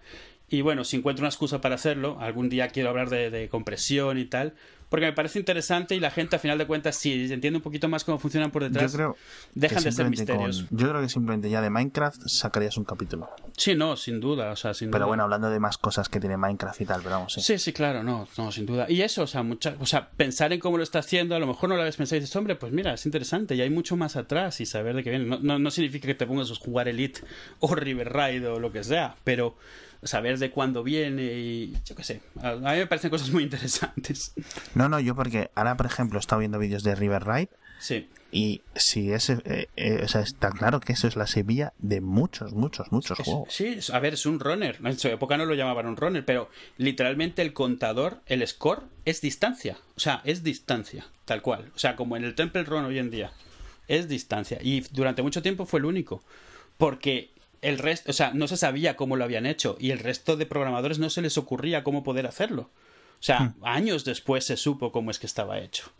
Y 0.49 0.61
bueno, 0.61 0.83
si 0.83 0.97
encuentro 0.97 1.23
una 1.23 1.29
excusa 1.29 1.61
para 1.61 1.75
hacerlo, 1.75 2.17
algún 2.19 2.49
día 2.49 2.67
quiero 2.69 2.89
hablar 2.89 3.09
de, 3.09 3.29
de 3.29 3.49
compresión 3.49 4.17
y 4.17 4.25
tal, 4.25 4.53
porque 4.89 5.05
me 5.05 5.13
parece 5.13 5.37
interesante 5.37 5.93
y 5.95 5.99
la 5.99 6.09
gente, 6.09 6.35
a 6.35 6.39
final 6.39 6.57
de 6.57 6.65
cuentas, 6.65 6.95
si 6.95 7.31
entiende 7.31 7.57
un 7.57 7.61
poquito 7.61 7.87
más 7.87 8.03
cómo 8.03 8.17
funcionan 8.17 8.49
por 8.49 8.63
detrás, 8.63 8.91
Yo 8.93 8.97
creo 8.97 9.17
dejan 9.53 9.83
de 9.83 9.91
ser 9.91 10.05
con- 10.05 10.09
misterios. 10.09 10.65
yo 10.71 10.89
creo 10.89 10.99
que 11.01 11.09
simplemente 11.09 11.47
ya 11.51 11.61
de 11.61 11.69
Minecraft 11.69 12.23
sacarías 12.27 12.75
un 12.77 12.85
capítulo. 12.85 13.29
Sí, 13.55 13.75
no, 13.75 13.95
sin 13.95 14.19
duda, 14.19 14.49
o 14.51 14.55
sea, 14.55 14.73
sin 14.73 14.89
Pero 14.89 15.03
duda. 15.03 15.07
bueno, 15.09 15.23
hablando 15.25 15.51
de 15.51 15.59
más 15.59 15.77
cosas 15.77 16.09
que 16.09 16.19
tiene 16.19 16.37
Minecraft 16.37 16.81
y 16.81 16.85
tal, 16.85 17.01
pero 17.03 17.17
vamos, 17.17 17.33
sí. 17.33 17.41
Sí, 17.41 17.59
sí, 17.59 17.71
claro, 17.71 18.01
no, 18.01 18.27
no, 18.35 18.51
sin 18.51 18.65
duda. 18.65 18.87
Y 18.89 19.03
eso, 19.03 19.21
o 19.21 19.27
sea, 19.27 19.43
mucha, 19.43 19.75
o 19.79 19.85
sea, 19.85 20.09
pensar 20.09 20.51
en 20.53 20.59
cómo 20.59 20.77
lo 20.77 20.83
está 20.83 20.97
haciendo, 20.99 21.35
a 21.35 21.39
lo 21.39 21.45
mejor 21.45 21.69
no 21.69 21.75
lo 21.75 21.81
habías 21.81 21.97
pensado 21.97 22.17
y 22.17 22.21
dices, 22.21 22.35
hombre, 22.35 22.55
pues 22.55 22.73
mira, 22.73 22.91
es 22.95 23.05
interesante 23.05 23.53
y 23.53 23.61
hay 23.61 23.69
mucho 23.69 23.95
más 23.95 24.15
atrás 24.15 24.59
y 24.61 24.65
saber 24.65 24.95
de 24.95 25.03
qué 25.03 25.11
viene. 25.11 25.25
No, 25.25 25.37
no, 25.39 25.59
no 25.59 25.69
significa 25.69 26.07
que 26.07 26.15
te 26.15 26.25
pongas 26.25 26.49
a 26.49 26.55
jugar 26.55 26.87
Elite 26.87 27.21
o 27.59 27.75
River 27.75 28.11
Ride 28.11 28.47
o 28.47 28.59
lo 28.59 28.71
que 28.71 28.83
sea, 28.83 29.15
pero 29.23 29.55
saber 30.03 30.37
de 30.39 30.51
cuándo 30.51 30.83
viene 30.83 31.23
y 31.23 31.73
yo 31.85 31.95
qué 31.95 32.03
sé. 32.03 32.21
A, 32.41 32.55
mí 32.55 32.61
me 32.61 32.87
parecen 32.87 33.09
cosas 33.09 33.29
muy 33.31 33.43
interesantes. 33.43 34.33
No, 34.75 34.89
no, 34.89 34.99
yo 34.99 35.15
porque 35.15 35.51
ahora, 35.55 35.75
por 35.77 35.85
ejemplo, 35.85 36.17
he 36.19 36.21
estado 36.21 36.39
viendo 36.39 36.59
vídeos 36.59 36.83
de 36.83 36.95
River 36.95 37.25
Ride 37.25 37.49
Sí, 37.81 38.09
y 38.31 38.61
si 38.75 39.11
ese, 39.13 39.37
eh, 39.45 39.67
eh, 39.77 40.01
o 40.03 40.07
sea, 40.09 40.19
está 40.21 40.51
claro 40.51 40.81
que 40.81 40.91
eso 40.91 41.07
es 41.07 41.15
la 41.15 41.27
semilla 41.27 41.71
de 41.79 42.01
muchos, 42.01 42.51
muchos, 42.53 42.91
muchos 42.91 43.17
Es- 43.19 43.25
juegos. 43.25 43.53
sí, 43.53 43.67
es- 43.67 43.89
a 43.89 43.99
ver, 43.99 44.15
es 44.15 44.25
un 44.25 44.39
runner. 44.41 44.77
En 44.83 44.99
su 44.99 45.07
época 45.07 45.37
no 45.37 45.45
lo 45.45 45.53
llamaban 45.55 45.85
un 45.87 45.95
runner, 45.95 46.25
pero 46.25 46.49
literalmente 46.77 47.41
el 47.41 47.53
contador, 47.53 48.19
el 48.25 48.45
score, 48.45 48.83
es 49.05 49.21
distancia. 49.21 49.77
O 49.95 49.99
sea, 50.01 50.21
es 50.25 50.43
distancia, 50.43 51.07
tal 51.25 51.41
cual. 51.41 51.71
O 51.73 51.79
sea, 51.79 51.95
como 51.95 52.17
en 52.17 52.25
el 52.25 52.35
Temple 52.35 52.63
Run 52.65 52.83
hoy 52.85 52.99
en 52.99 53.11
día. 53.11 53.31
Es 53.87 54.09
distancia. 54.09 54.59
Y 54.61 54.81
durante 54.91 55.21
mucho 55.23 55.41
tiempo 55.41 55.65
fue 55.65 55.79
el 55.79 55.85
único. 55.85 56.21
Porque 56.77 57.31
el 57.61 57.77
resto, 57.77 58.09
o 58.11 58.13
sea, 58.13 58.31
no 58.33 58.47
se 58.47 58.57
sabía 58.57 58.95
cómo 58.95 59.15
lo 59.15 59.23
habían 59.23 59.45
hecho. 59.45 59.77
Y 59.79 59.91
el 59.91 59.99
resto 59.99 60.37
de 60.37 60.45
programadores 60.45 60.99
no 60.99 61.09
se 61.09 61.21
les 61.21 61.37
ocurría 61.37 61.83
cómo 61.83 62.03
poder 62.03 62.25
hacerlo. 62.27 62.69
O 63.19 63.23
sea, 63.23 63.53
años 63.63 64.05
después 64.05 64.45
se 64.45 64.55
supo 64.57 64.91
cómo 64.91 65.11
es 65.11 65.19
que 65.19 65.27
estaba 65.27 65.59
hecho 65.59 65.91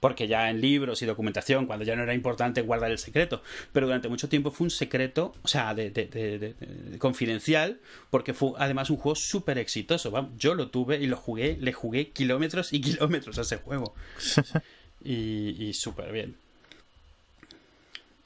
porque 0.00 0.28
ya 0.28 0.50
en 0.50 0.60
libros 0.60 1.00
y 1.00 1.06
documentación, 1.06 1.64
cuando 1.64 1.82
ya 1.86 1.96
no 1.96 2.02
era 2.02 2.12
importante 2.12 2.60
guardar 2.60 2.90
el 2.90 2.98
secreto, 2.98 3.42
pero 3.72 3.86
durante 3.86 4.10
mucho 4.10 4.28
tiempo 4.28 4.50
fue 4.50 4.66
un 4.66 4.70
secreto, 4.70 5.32
o 5.42 5.48
sea, 5.48 5.72
de, 5.72 5.88
de- 5.90 6.04
de- 6.04 6.38
de- 6.38 6.52
de- 6.54 6.98
confidencial, 6.98 7.80
porque 8.10 8.34
fue 8.34 8.50
además 8.58 8.90
un 8.90 8.98
juego 8.98 9.16
súper 9.16 9.56
exitoso. 9.56 10.28
Yo 10.36 10.54
lo 10.54 10.68
tuve 10.68 10.98
y 10.98 11.06
lo 11.06 11.16
jugué, 11.16 11.56
le 11.58 11.72
jugué 11.72 12.10
kilómetros 12.10 12.74
y 12.74 12.80
kilómetros 12.82 13.38
a 13.38 13.42
ese 13.42 13.56
juego. 13.56 13.94
y 15.02 15.56
y 15.64 15.72
súper 15.72 16.12
bien. 16.12 16.36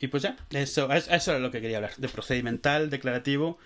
Y 0.01 0.09
pues 0.09 0.23
ya, 0.23 0.37
eso, 0.51 0.93
es- 0.93 1.09
eso 1.11 1.33
era 1.33 1.41
lo 1.41 1.51
que 1.51 1.61
quería 1.61 1.79
hablar, 1.79 1.97
de 1.97 2.09
procedimental, 2.09 2.91
declarativo. 2.91 3.59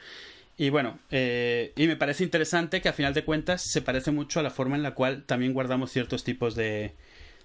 Y 0.59 0.71
bueno, 0.71 0.99
eh, 1.11 1.73
y 1.77 1.87
me 1.89 1.97
parece 1.97 2.25
interesante 2.25 2.81
que 2.83 2.89
a 2.91 2.93
final 2.95 3.15
de 3.15 3.25
cuentas 3.25 3.63
se 3.63 3.83
parece 3.83 4.13
mucho 4.13 4.41
a 4.41 4.43
la 4.45 4.51
forma 4.51 4.77
en 4.77 4.83
la 4.85 4.95
cual 4.95 5.25
también 5.25 5.55
guardamos 5.55 5.93
ciertos 5.93 6.25
tipos 6.25 6.55
de, 6.55 6.95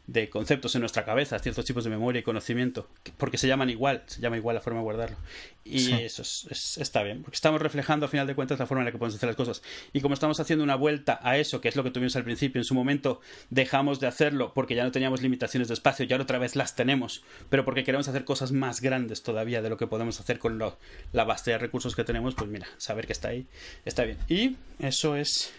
de 0.08 0.30
conceptos 0.30 0.74
en 0.76 0.82
nuestra 0.82 1.04
cabeza, 1.04 1.38
ciertos 1.40 1.66
tipos 1.66 1.84
de 1.84 1.90
memoria 1.90 2.20
y 2.20 2.24
conocimiento, 2.24 2.88
porque 3.18 3.38
se 3.38 3.48
llaman 3.48 3.70
igual, 3.70 4.04
se 4.08 4.22
llama 4.22 4.38
igual 4.38 4.56
la 4.56 4.62
forma 4.62 4.80
de 4.80 4.84
guardarlo. 4.84 5.18
Y 5.66 5.92
eso 5.92 6.22
es, 6.22 6.78
está 6.80 7.04
bien, 7.04 7.22
porque 7.24 7.36
estamos 7.36 7.62
reflejando 7.62 8.06
a 8.06 8.10
final 8.10 8.26
de 8.26 8.34
cuentas 8.34 8.58
la 8.58 8.66
forma 8.66 8.82
en 8.82 8.86
la 8.86 8.92
que 8.94 8.98
podemos 8.98 9.16
hacer 9.16 9.28
las 9.28 9.36
cosas. 9.36 9.62
Y 9.92 10.00
como 10.00 10.14
estamos 10.14 10.40
haciendo 10.40 10.64
una 10.64 10.76
vuelta 10.76 11.20
a 11.22 11.38
eso, 11.38 11.60
que 11.60 11.68
es 11.68 11.76
lo 11.76 11.84
que 11.84 11.92
tuvimos 11.92 12.16
al 12.16 12.24
principio, 12.24 12.62
en 12.62 12.64
su 12.64 12.74
momento 12.74 13.20
dejamos 13.50 14.00
de 14.00 14.08
hacerlo 14.08 14.54
porque 14.54 14.76
ya 14.76 14.86
no 14.86 14.92
teníamos 14.94 15.22
limitaciones 15.22 15.68
de 15.68 15.74
espacio 15.74 16.06
y 16.06 16.12
ahora 16.14 16.24
otra 16.24 16.40
vez 16.40 16.56
las 16.56 16.76
tenemos, 16.76 17.24
pero 17.50 17.66
porque 17.66 17.84
queremos 17.84 18.08
hacer 18.08 18.24
cosas 18.24 18.54
más 18.54 18.80
grandes 18.80 19.24
todavía 19.24 19.62
de 19.62 19.70
lo 19.70 19.76
que 19.76 19.88
podemos 19.88 20.22
hacer 20.22 20.40
con 20.40 20.58
la 20.58 21.24
base 21.26 21.52
de 21.52 21.58
recursos 21.58 21.98
que 21.98 22.06
tenemos, 22.06 22.34
pues 22.34 22.50
mira, 22.50 22.68
saber 22.78 23.08
que 23.08 23.14
está 23.14 23.28
ahí, 23.28 23.46
está 23.84 24.04
bien. 24.04 24.18
Y 24.30 24.56
eso 24.80 25.18
es... 25.18 25.54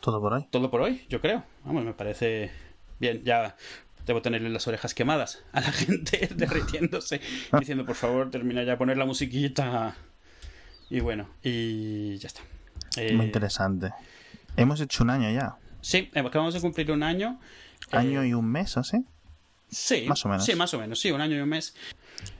Todo 0.00 0.20
por 0.20 0.34
hoy. 0.34 0.46
Todo 0.50 0.70
por 0.70 0.82
hoy, 0.82 1.04
yo 1.08 1.20
creo. 1.20 1.44
Vamos, 1.64 1.84
me 1.84 1.92
parece 1.92 2.50
Bien, 3.00 3.22
ya 3.24 3.56
debo 4.06 4.22
tenerle 4.22 4.50
las 4.50 4.66
orejas 4.68 4.94
quemadas 4.94 5.42
a 5.52 5.60
la 5.60 5.72
gente 5.72 6.28
derritiéndose, 6.34 7.20
diciendo 7.58 7.84
por 7.84 7.96
favor 7.96 8.30
termina 8.30 8.62
ya 8.62 8.72
de 8.72 8.76
poner 8.76 8.96
la 8.96 9.06
musiquita. 9.06 9.96
Y 10.90 11.00
bueno, 11.00 11.28
y 11.42 12.18
ya 12.18 12.26
está. 12.26 12.42
Muy 12.96 13.04
eh, 13.04 13.12
interesante. 13.12 13.92
Hemos 14.56 14.80
hecho 14.80 15.04
un 15.04 15.10
año 15.10 15.30
ya. 15.30 15.56
Sí, 15.80 16.10
acabamos 16.14 16.54
de 16.54 16.60
cumplir 16.60 16.90
un 16.92 17.02
año. 17.02 17.40
¿Año 17.92 18.22
eh, 18.22 18.28
y 18.28 18.34
un 18.34 18.46
mes 18.46 18.76
o 18.76 18.84
sí? 18.84 19.04
Sí, 19.70 20.04
más 20.08 20.24
o 20.24 20.28
menos. 20.28 20.44
Sí, 20.44 20.54
más 20.56 20.74
o 20.74 20.78
menos, 20.80 21.00
sí, 21.00 21.12
un 21.12 21.20
año 21.20 21.36
y 21.36 21.40
un 21.40 21.48
mes. 21.48 21.74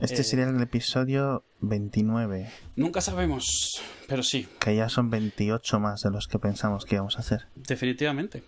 Este 0.00 0.22
eh, 0.22 0.24
sería 0.24 0.46
el 0.46 0.60
episodio 0.60 1.44
29. 1.60 2.50
Nunca 2.76 3.00
sabemos, 3.00 3.80
pero 4.08 4.22
sí. 4.24 4.48
Que 4.58 4.74
ya 4.74 4.88
son 4.88 5.10
28 5.10 5.78
más 5.78 6.02
de 6.02 6.10
los 6.10 6.26
que 6.26 6.38
pensamos 6.40 6.84
que 6.84 6.96
íbamos 6.96 7.16
a 7.16 7.20
hacer. 7.20 7.46
Definitivamente. 7.54 8.42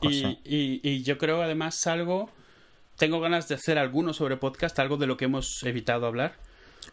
Y, 0.00 0.38
y, 0.44 1.02
yo 1.02 1.18
creo 1.18 1.42
además 1.42 1.86
algo, 1.86 2.30
tengo 2.96 3.20
ganas 3.20 3.48
de 3.48 3.56
hacer 3.56 3.78
alguno 3.78 4.12
sobre 4.12 4.36
podcast, 4.36 4.78
algo 4.78 4.96
de 4.96 5.06
lo 5.06 5.16
que 5.16 5.24
hemos 5.24 5.62
evitado 5.64 6.06
hablar. 6.06 6.36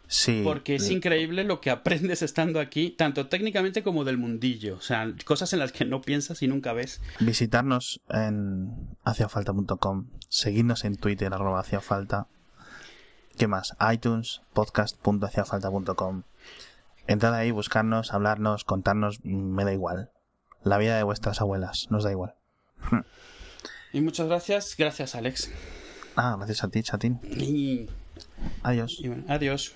Sí. 0.08 0.42
Porque 0.44 0.76
es 0.76 0.90
increíble 0.90 1.44
lo 1.44 1.60
que 1.60 1.70
aprendes 1.70 2.22
estando 2.22 2.60
aquí, 2.60 2.90
tanto 2.90 3.28
técnicamente 3.28 3.82
como 3.82 4.04
del 4.04 4.18
mundillo. 4.18 4.76
O 4.76 4.80
sea, 4.80 5.12
cosas 5.24 5.52
en 5.52 5.60
las 5.60 5.72
que 5.72 5.84
no 5.84 6.00
piensas 6.00 6.42
y 6.42 6.48
nunca 6.48 6.72
ves. 6.72 7.00
Visitarnos 7.20 8.00
en 8.08 8.96
haciafalta.com, 9.04 10.06
seguirnos 10.28 10.84
en 10.84 10.96
Twitter, 10.96 11.32
arroba 11.32 11.60
haciafalta. 11.60 12.26
¿Qué 13.36 13.46
más? 13.46 13.76
iTunes, 13.92 14.42
podcast.haciafalta.com. 14.54 16.22
Entrad 17.06 17.34
ahí, 17.34 17.50
buscarnos, 17.50 18.12
hablarnos, 18.12 18.64
contarnos, 18.64 19.24
me 19.24 19.64
da 19.64 19.72
igual. 19.72 20.10
La 20.62 20.78
vida 20.78 20.96
de 20.96 21.02
vuestras 21.04 21.40
abuelas, 21.40 21.86
nos 21.90 22.02
da 22.02 22.10
igual. 22.10 22.34
Y 23.92 24.00
muchas 24.00 24.26
gracias. 24.26 24.74
Gracias, 24.76 25.14
Alex. 25.14 25.50
Ah, 26.16 26.34
gracias 26.36 26.64
a 26.64 26.68
ti, 26.68 26.82
Chatín. 26.82 27.18
Adiós. 28.62 29.00
adiós. 29.28 29.74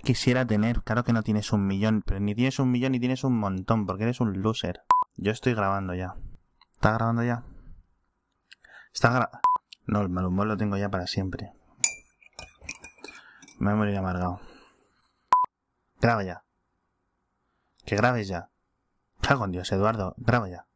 Quisiera 0.00 0.46
tener, 0.46 0.82
claro 0.82 1.04
que 1.04 1.12
no 1.12 1.22
tienes 1.22 1.52
un 1.52 1.66
millón, 1.66 2.02
pero 2.02 2.20
ni 2.20 2.34
tienes 2.34 2.58
un 2.58 2.70
millón 2.70 2.92
ni 2.92 3.00
tienes 3.00 3.24
un 3.24 3.38
montón, 3.38 3.86
porque 3.86 4.04
eres 4.04 4.20
un 4.20 4.42
loser. 4.42 4.82
Yo 5.16 5.32
estoy 5.32 5.54
grabando 5.54 5.94
ya. 5.94 6.16
¿Está 6.74 6.92
grabando 6.92 7.22
ya? 7.22 7.44
Está 8.92 9.10
grabando. 9.10 9.40
No, 9.86 10.00
el 10.00 10.08
mal 10.08 10.26
humor 10.26 10.46
lo 10.46 10.56
tengo 10.56 10.76
ya 10.76 10.88
para 10.88 11.06
siempre. 11.06 11.52
Me 13.58 13.74
voy 13.74 13.94
a 13.94 13.98
amargado. 13.98 14.40
Graba 16.00 16.24
ya. 16.24 16.44
Que 17.84 17.96
grabes 17.96 18.28
ya. 18.28 18.50
Cago 19.20 19.44
en 19.44 19.52
Dios, 19.52 19.70
Eduardo, 19.72 20.14
graba 20.18 20.48
ya. 20.48 20.66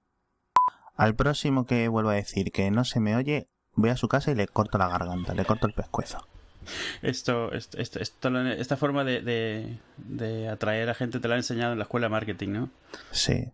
Al 0.96 1.14
próximo 1.14 1.66
que 1.66 1.88
vuelva 1.88 2.12
a 2.12 2.16
decir 2.16 2.52
que 2.52 2.70
no 2.70 2.84
se 2.84 3.00
me 3.00 3.16
oye, 3.16 3.50
voy 3.74 3.90
a 3.90 3.96
su 3.96 4.08
casa 4.08 4.30
y 4.30 4.34
le 4.34 4.46
corto 4.46 4.78
la 4.78 4.88
garganta, 4.88 5.34
le 5.34 5.44
corto 5.44 5.66
el 5.66 5.74
pescuezo 5.74 6.26
esto, 7.02 7.52
esto, 7.52 7.78
esta 8.00 8.76
forma 8.76 9.04
de, 9.04 9.78
de, 9.96 10.48
atraer 10.48 10.88
a 10.90 10.94
gente 10.94 11.20
te 11.20 11.28
la 11.28 11.34
han 11.34 11.40
enseñado 11.40 11.72
en 11.72 11.78
la 11.78 11.84
escuela 11.84 12.06
de 12.06 12.10
marketing, 12.10 12.48
¿no? 12.48 12.70
Sí. 13.10 13.48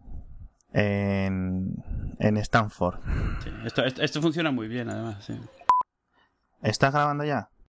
En, 0.73 1.83
en 2.19 2.37
Stanford. 2.39 2.99
esto, 3.65 3.85
esto, 3.85 4.21
funciona 4.21 4.51
muy 4.51 4.69
bien, 4.69 4.91
además. 4.91 5.25
Sí. 5.25 5.39
¿Estás 6.63 6.93
grabando 6.93 7.25
ya? 7.25 7.49